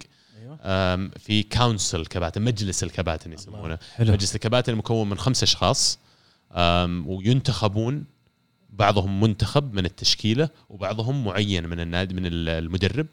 في 1.19 1.43
كونسل 1.51 2.05
كباتن 2.05 2.41
مجلس 2.41 2.83
الكباتن 2.83 3.33
يسمونه. 3.33 3.77
مجلس 3.99 4.35
الكباتن 4.35 4.75
مكون 4.75 5.09
من 5.09 5.17
خمسة 5.17 5.43
أشخاص 5.43 5.99
وينتخبون 7.05 8.03
بعضهم 8.69 9.21
منتخب 9.21 9.73
من 9.73 9.85
التشكيلة 9.85 10.49
وبعضهم 10.69 11.25
معين 11.25 11.67
من 11.69 11.79
النادي 11.79 12.13
من 12.13 12.25
ال- 12.25 12.49
المدرب. 12.49 13.07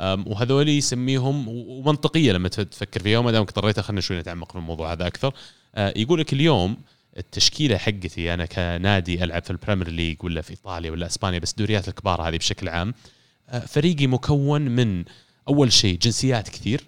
وهذول 0.00 0.68
يسميهم 0.68 1.48
ومنطقية 1.48 2.32
لما 2.32 2.48
تف- 2.48 2.60
تفكر 2.60 3.02
فيها. 3.02 3.18
وما 3.18 3.30
دامك 3.32 3.48
اضطريت 3.48 3.80
خلينا 3.80 4.00
شوي 4.00 4.18
نتعمق 4.18 4.52
في 4.52 4.58
الموضوع 4.58 4.92
هذا 4.92 5.06
أكثر. 5.06 5.34
أه، 5.74 5.94
يقول 5.96 6.20
لك 6.20 6.32
اليوم 6.32 6.76
التشكيلة 7.16 7.76
حقتي 7.78 8.34
أنا 8.34 8.46
كنادي 8.46 9.24
ألعب 9.24 9.42
في 9.44 9.50
البريمير 9.50 9.88
ليج 9.88 10.24
ولا 10.24 10.42
في 10.42 10.50
إيطاليا 10.50 10.90
ولا 10.90 11.06
إسبانيا 11.06 11.38
بس 11.38 11.50
الدوريات 11.50 11.88
الكبار 11.88 12.28
هذه 12.28 12.36
بشكل 12.36 12.68
عام. 12.68 12.94
أه، 13.48 13.58
فريقي 13.58 14.06
مكون 14.06 14.62
من 14.62 15.04
أول 15.48 15.72
شيء 15.72 15.98
جنسيات 15.98 16.48
كثير 16.48 16.84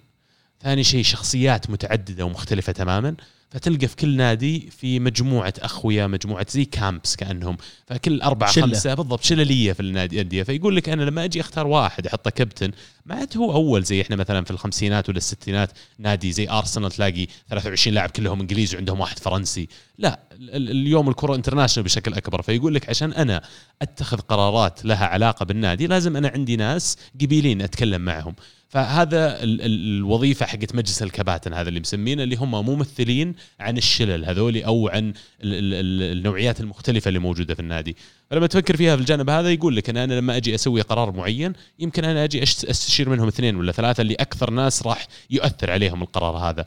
ثاني 0.61 0.83
شيء 0.83 1.03
شخصيات 1.03 1.69
متعددة 1.69 2.25
ومختلفة 2.25 2.71
تماما 2.71 3.15
فتلقى 3.49 3.87
في 3.87 3.95
كل 3.95 4.15
نادي 4.17 4.69
في 4.79 4.99
مجموعة 4.99 5.53
أخويا 5.59 6.07
مجموعة 6.07 6.45
زي 6.49 6.65
camps 6.65 7.15
كأنهم. 7.15 7.57
فكل 7.87 8.21
أربعة 8.21 8.51
شلة. 8.51 8.65
خمسة 8.65 8.93
بالضبط 8.93 9.23
شلليه 9.23 9.73
في 9.73 9.79
النادي 9.79 10.15
الأندية. 10.15 10.43
فيقول 10.43 10.75
لك 10.75 10.89
أنا 10.89 11.03
لما 11.03 11.23
أجي 11.23 11.41
أختار 11.41 11.67
واحد 11.67 12.07
أحطه 12.07 12.29
كابتن 12.29 12.71
ما 13.05 13.15
عاد 13.15 13.37
هو 13.37 13.51
أول 13.53 13.83
زي 13.83 14.01
إحنا 14.01 14.15
مثلا 14.15 14.43
في 14.45 14.51
الخمسينات 14.51 15.09
ولا 15.09 15.17
الستينات 15.17 15.71
نادي 15.99 16.31
زي 16.31 16.49
أرسنال 16.49 16.91
تلاقي 16.91 17.27
23 17.49 17.95
لاعب 17.95 18.09
كلهم 18.09 18.39
إنجليزي 18.41 18.75
وعندهم 18.75 18.99
واحد 18.99 19.19
فرنسي. 19.19 19.67
لا 19.97 20.19
ال- 20.31 20.55
ال- 20.55 20.71
اليوم 20.71 21.09
الكرة 21.09 21.35
انترناشونال 21.35 21.85
بشكل 21.85 22.13
أكبر. 22.13 22.41
فيقول 22.41 22.75
لك 22.75 22.89
عشان 22.89 23.13
أنا 23.13 23.41
أتخذ 23.81 24.17
قرارات 24.19 24.85
لها 24.85 25.05
علاقة 25.05 25.45
بالنادي 25.45 25.87
لازم 25.87 26.17
أنا 26.17 26.27
عندي 26.27 26.55
ناس 26.55 26.97
قبيلين 27.21 27.61
أتكلم 27.61 28.01
معهم. 28.01 28.35
فهذا 28.69 29.43
ال- 29.43 29.61
ال- 29.61 29.97
الوظيفة 29.97 30.45
حقت 30.45 30.75
مجلس 30.75 31.03
الكباتن 31.03 31.53
هذا 31.53 31.69
اللي 31.69 31.79
مسمينه 31.79 32.23
اللي 32.23 32.35
هم 32.35 32.51
ممثلين 32.51 33.35
عن 33.59 33.77
الشلل 33.77 34.25
هذولي 34.25 34.65
أو 34.65 34.87
عن 34.87 35.09
ال- 35.09 35.13
ال- 35.43 35.73
ال- 35.73 36.17
النوعيات 36.17 36.59
المختلفة 36.59 37.07
اللي 37.09 37.19
موجودة 37.19 37.53
في 37.53 37.59
النادي. 37.59 37.95
فلما 38.31 38.47
تفكر 38.47 38.77
فيها 38.77 38.95
في 38.95 39.01
الجانب 39.01 39.29
هذا 39.29 39.51
يقول 39.51 39.75
لك 39.75 39.89
إن 39.89 39.97
أنا 39.97 40.13
لما 40.13 40.37
أجي 40.37 40.55
أسوي 40.55 40.81
قرار 40.81 41.11
معين 41.11 41.53
يمكن 41.79 42.05
أنا 42.05 42.23
أجي 42.23 42.43
أستشير 42.43 43.09
منهم 43.09 43.27
اثنين 43.27 43.55
ولا 43.55 43.71
ثلاثة 43.71 44.01
اللي 44.01 44.15
أكثر 44.15 44.49
ناس 44.49 44.83
راح 44.83 45.07
يؤثر 45.29 45.71
عليهم 45.71 46.01
القرار 46.01 46.37
هذا. 46.37 46.65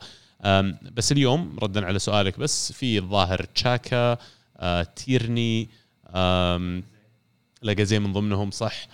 بس 0.95 1.11
اليوم 1.11 1.57
ردا 1.63 1.85
على 1.85 1.99
سؤالك 1.99 2.39
بس 2.39 2.71
في 2.71 2.97
الظاهر 2.97 3.43
تشاكا 3.43 4.17
آه، 4.57 4.83
تيرني 4.83 5.69
لاجازي 7.61 7.99
من 7.99 8.13
ضمنهم 8.13 8.51
صح؟ 8.51 8.87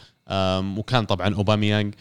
وكان 0.77 1.05
طبعا 1.05 1.35
اوباميانج 1.35 1.93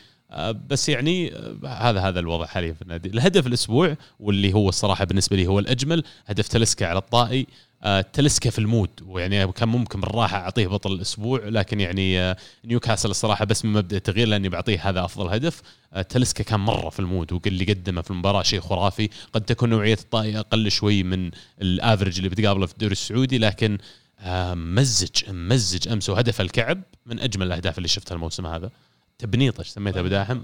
بس 0.69 0.89
يعني 0.89 1.35
أه، 1.35 1.67
هذا 1.67 2.01
هذا 2.01 2.21
الوضع 2.21 2.47
حاليا 2.47 2.73
في 2.73 2.83
النادي. 2.83 3.09
الهدف 3.09 3.47
الأسبوع 3.47 3.97
واللي 4.21 4.55
هو 4.55 4.69
الصراحه 4.69 5.05
بالنسبة 5.05 5.37
لي 5.37 5.47
هو 5.47 5.59
الأجمل 5.59 6.05
هدف 6.27 6.49
تلسكا 6.49 6.87
على 6.87 6.99
الطائي. 6.99 7.47
أه، 7.83 8.01
تلسكا 8.01 8.51
في 8.51 8.59
ال 8.59 8.65
mood 8.65 8.91
ويعني 9.07 9.53
كان 9.53 9.69
ممكن 9.69 10.01
بالراحة 10.01 10.39
أعطيه 10.39 10.67
بطل 10.67 10.93
الأسبوع 10.93 11.41
لكن 11.45 11.81
يعني 11.81 12.37
نيوكاسل 12.65 13.11
الصراحة 13.11 13.45
بس 13.45 13.65
من 13.65 13.73
مبدأ 13.73 13.97
التغيير 13.97 14.29
لأني 14.29 14.49
بعطيه 14.49 14.89
هذا 14.89 15.05
أفضل 15.05 15.29
هدف. 15.29 15.63
تلسكا 16.09 16.45
كان 16.45 16.61
مرة 16.61 16.91
في 16.91 17.01
ال 17.01 17.07
mood 17.07 17.33
واللي 17.33 17.65
قدمه 17.65 18.03
في 18.03 18.11
المباراة 18.11 18.43
شيء 18.43 18.61
خرافي. 18.61 19.09
قد 19.33 19.41
تكون 19.41 19.71
نوعية 19.71 19.99
الطائي 20.01 20.39
أقل 20.39 20.71
شوي 20.71 21.03
من 21.03 21.31
ال 21.63 21.69
average 21.69 22.17
اللي 22.17 22.29
بتقابله 22.29 22.67
في 22.67 22.73
الدوري 22.73 22.93
السعودي 22.93 23.39
لكن 23.39 23.79
آه، 24.21 24.55
مزج 24.55 25.31
مزج 25.31 25.89
أمس 25.89 26.11
وهدف 26.11 26.41
الكعب 26.41 26.83
من 27.07 27.21
أجمل 27.21 27.47
الأهداف 27.47 27.79
اللي 27.79 27.89
شفتها 27.89 28.15
الموسم 28.15 28.47
هذا. 28.47 28.71
تبنيطة 29.19 29.61
إيش 29.61 29.69
سميتها 29.69 30.03
بداحم؟ 30.03 30.41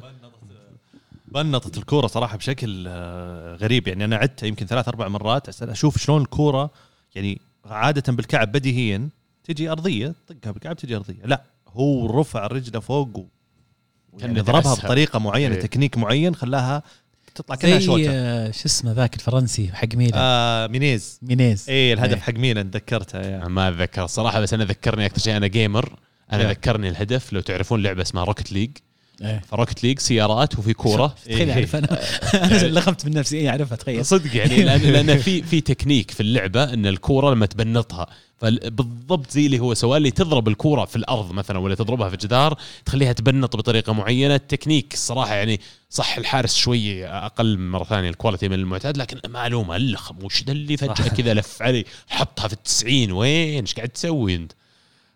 بنطت 1.29 1.79
الكورة 1.79 2.07
صراحة 2.07 2.37
بشكل 2.37 2.85
آه، 2.89 3.55
غريب. 3.57 3.89
يعني 3.89 4.05
أنا 4.05 4.17
عدتها 4.17 4.47
يمكن 4.47 4.67
ثلاث 4.67 4.89
أربع 4.89 5.09
مرات 5.09 5.49
عشان 5.49 5.69
أشوف 5.69 5.99
شلون 5.99 6.23
الكورة 6.23 6.71
يعني 7.15 7.41
عادة 7.65 8.13
بالكعب 8.13 8.53
بديهيا 8.53 9.09
تجي 9.45 9.71
أرضية 9.71 10.15
طقها 10.29 10.53
بالكعب 10.53 10.77
تجي 10.77 10.97
أرضية. 10.97 11.23
لا 11.25 11.43
هو 11.69 12.21
رفع 12.21 12.47
رجله 12.47 12.81
فوق 12.81 13.19
و 13.19 13.27
كان 14.19 14.29
يعني 14.29 14.41
ضربها. 14.41 14.75
بطريقة 14.75 15.19
معينة 15.19 15.55
إيه. 15.55 15.61
تكنيك 15.61 15.99
معين 15.99 16.35
خلاها 16.35 16.83
تطلع 17.35 17.57
كأنها 17.57 17.79
زي 17.79 17.87
شوطه 17.87 18.11
آه، 18.11 18.51
شو 18.51 18.67
اسمه 18.67 18.93
ذاك 18.93 19.15
الفرنسي 19.15 19.73
حق 19.73 19.95
ميلان. 19.95 20.13
آه 20.15 20.67
مينيز. 20.67 21.19
مينيز. 21.23 21.67
إيه 21.69 21.95
الهدف 21.95 22.15
إيه. 22.15 22.21
حق 22.21 22.35
ميلان 22.35 22.71
تذكرته 22.71 23.19
يعني. 23.19 23.49
ما 23.49 23.69
أتذكر 23.69 24.07
صراحة 24.07 24.41
بس 24.41 24.55
أنا 24.55 24.65
ذكرني 24.65 25.07
أكثر 25.07 25.21
شيء 25.21 25.37
أنا 25.37 25.47
gamer. 25.47 25.99
أنا. 26.33 26.51
ذكرني 26.51 26.89
الهدف 26.89 27.33
لو 27.33 27.41
تعرفون 27.41 27.83
لعبة 27.83 28.03
اسمها 28.03 28.25
Rocket 28.25 28.53
League 28.53 28.71
إيه. 29.23 29.43
ف 29.49 29.54
Rocket 29.54 29.85
League 29.85 29.99
سيارات 29.99 30.59
وفي 30.59 30.73
كورة. 30.73 31.15
تخيل 31.25 31.51
إيه. 31.51 31.53
أعرف 31.53 31.77
أنا. 31.77 31.99
أنا 32.45 32.79
لخمت 32.79 33.07
من 33.07 33.13
نفسي. 33.13 33.39
اي 33.39 33.49
أعرفها 33.49 33.77
تخيل. 33.77 34.05
صدق 34.05 34.37
يعني 34.37 34.63
لأن 34.65 34.81
لأن 34.81 35.19
في 35.19 35.43
في 35.43 35.61
تكنيك 35.61 36.11
في 36.11 36.21
اللعبة 36.21 36.65
إن 36.65 36.87
الكورة 36.87 37.35
لما 37.35 37.47
تبنطها. 37.47 38.07
فبالضبط 38.39 39.31
زي 39.31 39.47
اللي 39.47 39.59
هو 39.59 39.75
سواه 39.75 39.97
اللي 39.97 40.11
تضرب 40.11 40.49
الكورة 40.49 40.85
في 40.85 40.97
الأرض 40.97 41.33
مثلا 41.33 41.59
ولا 41.59 41.75
تضربها 41.75 42.09
في 42.09 42.15
الجدار 42.15 42.59
تخليها 42.85 43.13
تبنط 43.13 43.57
بطريقة 43.57 43.93
معينة. 43.93 44.35
التكنيك 44.35 44.95
الصراحة 44.95 45.35
يعني 45.35 45.61
صح 45.91 46.17
الحارس 46.17 46.57
شوي 46.57 47.07
أقل 47.07 47.59
مرة 47.59 47.85
ثانية 47.85 48.11
ال 48.11 48.15
quality 48.15 48.49
من 48.49 48.55
المعتاد 48.55 48.97
لكن 48.97 49.19
معلومة 49.29 49.77
اللخم 49.77 50.25
وش 50.25 50.45
ذا 50.45 50.53
اللي 50.53 50.77
فجأة 50.77 51.09
كذا 51.09 51.35
لف 51.35 51.63
علي؟ 51.63 51.85
حطها 52.09 52.49
في 52.49 52.55
التسعين 52.55 53.13
وين؟ 53.13 53.61
إيش 53.61 53.75
قاعد 53.75 53.89
تسوي 53.89 54.35
أنت؟ 54.35 54.53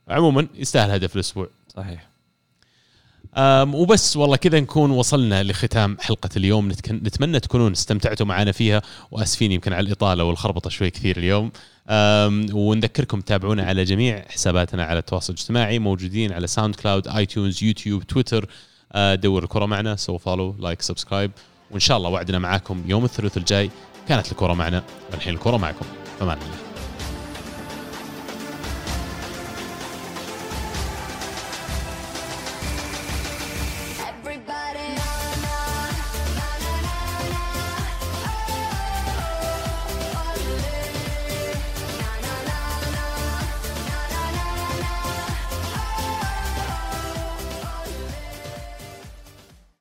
عموما 0.08 0.46
يستاهل 0.54 0.90
هدف 0.90 1.14
الأسبوع. 1.14 1.48
صحيح. 1.76 2.06
وبس 3.74 4.16
والله 4.16 4.36
كذا 4.36 4.60
نكون 4.60 4.90
وصلنا 4.90 5.42
لختام 5.42 5.96
حلقة 6.00 6.28
اليوم. 6.36 6.68
نتمنى 6.90 7.40
تكونون 7.40 7.72
استمتعتوا 7.72 8.26
معنا 8.26 8.52
فيها 8.52 8.82
وآسفين 9.10 9.52
يمكن 9.52 9.72
على 9.72 9.86
الإطالة 9.86 10.24
والخربطة 10.24 10.70
شوي 10.70 10.90
كثير 10.90 11.16
اليوم. 11.16 11.52
ونذكركم 12.52 13.20
تتابعونا 13.20 13.62
على 13.62 13.84
جميع 13.84 14.24
حساباتنا 14.28 14.84
على 14.84 14.98
التواصل 14.98 15.32
الاجتماعي 15.32 15.78
موجودين 15.78 16.32
على 16.32 16.46
SoundCloud 16.46 17.08
iTunes 17.08 17.64
يوتيوب 17.64 18.02
تويتر 18.02 18.48
دور 18.96 19.42
الكرة 19.42 19.66
معنا 19.66 19.96
so 19.96 20.18
follow 20.18 20.56
like 20.58 20.82
subscribe 20.82 21.30
وإن 21.70 21.80
شاء 21.80 21.96
الله 21.96 22.10
وعدنا 22.10 22.38
معاكم 22.38 22.84
يوم 22.86 23.04
الثلاثاء 23.04 23.38
الجاي. 23.38 23.70
كانت 24.08 24.32
الكرة 24.32 24.52
معنا 24.52 24.82
والحين 25.12 25.34
الكرة 25.34 25.56
معكم. 25.56 25.86
فمان 26.20 26.38
الله. 26.38 26.65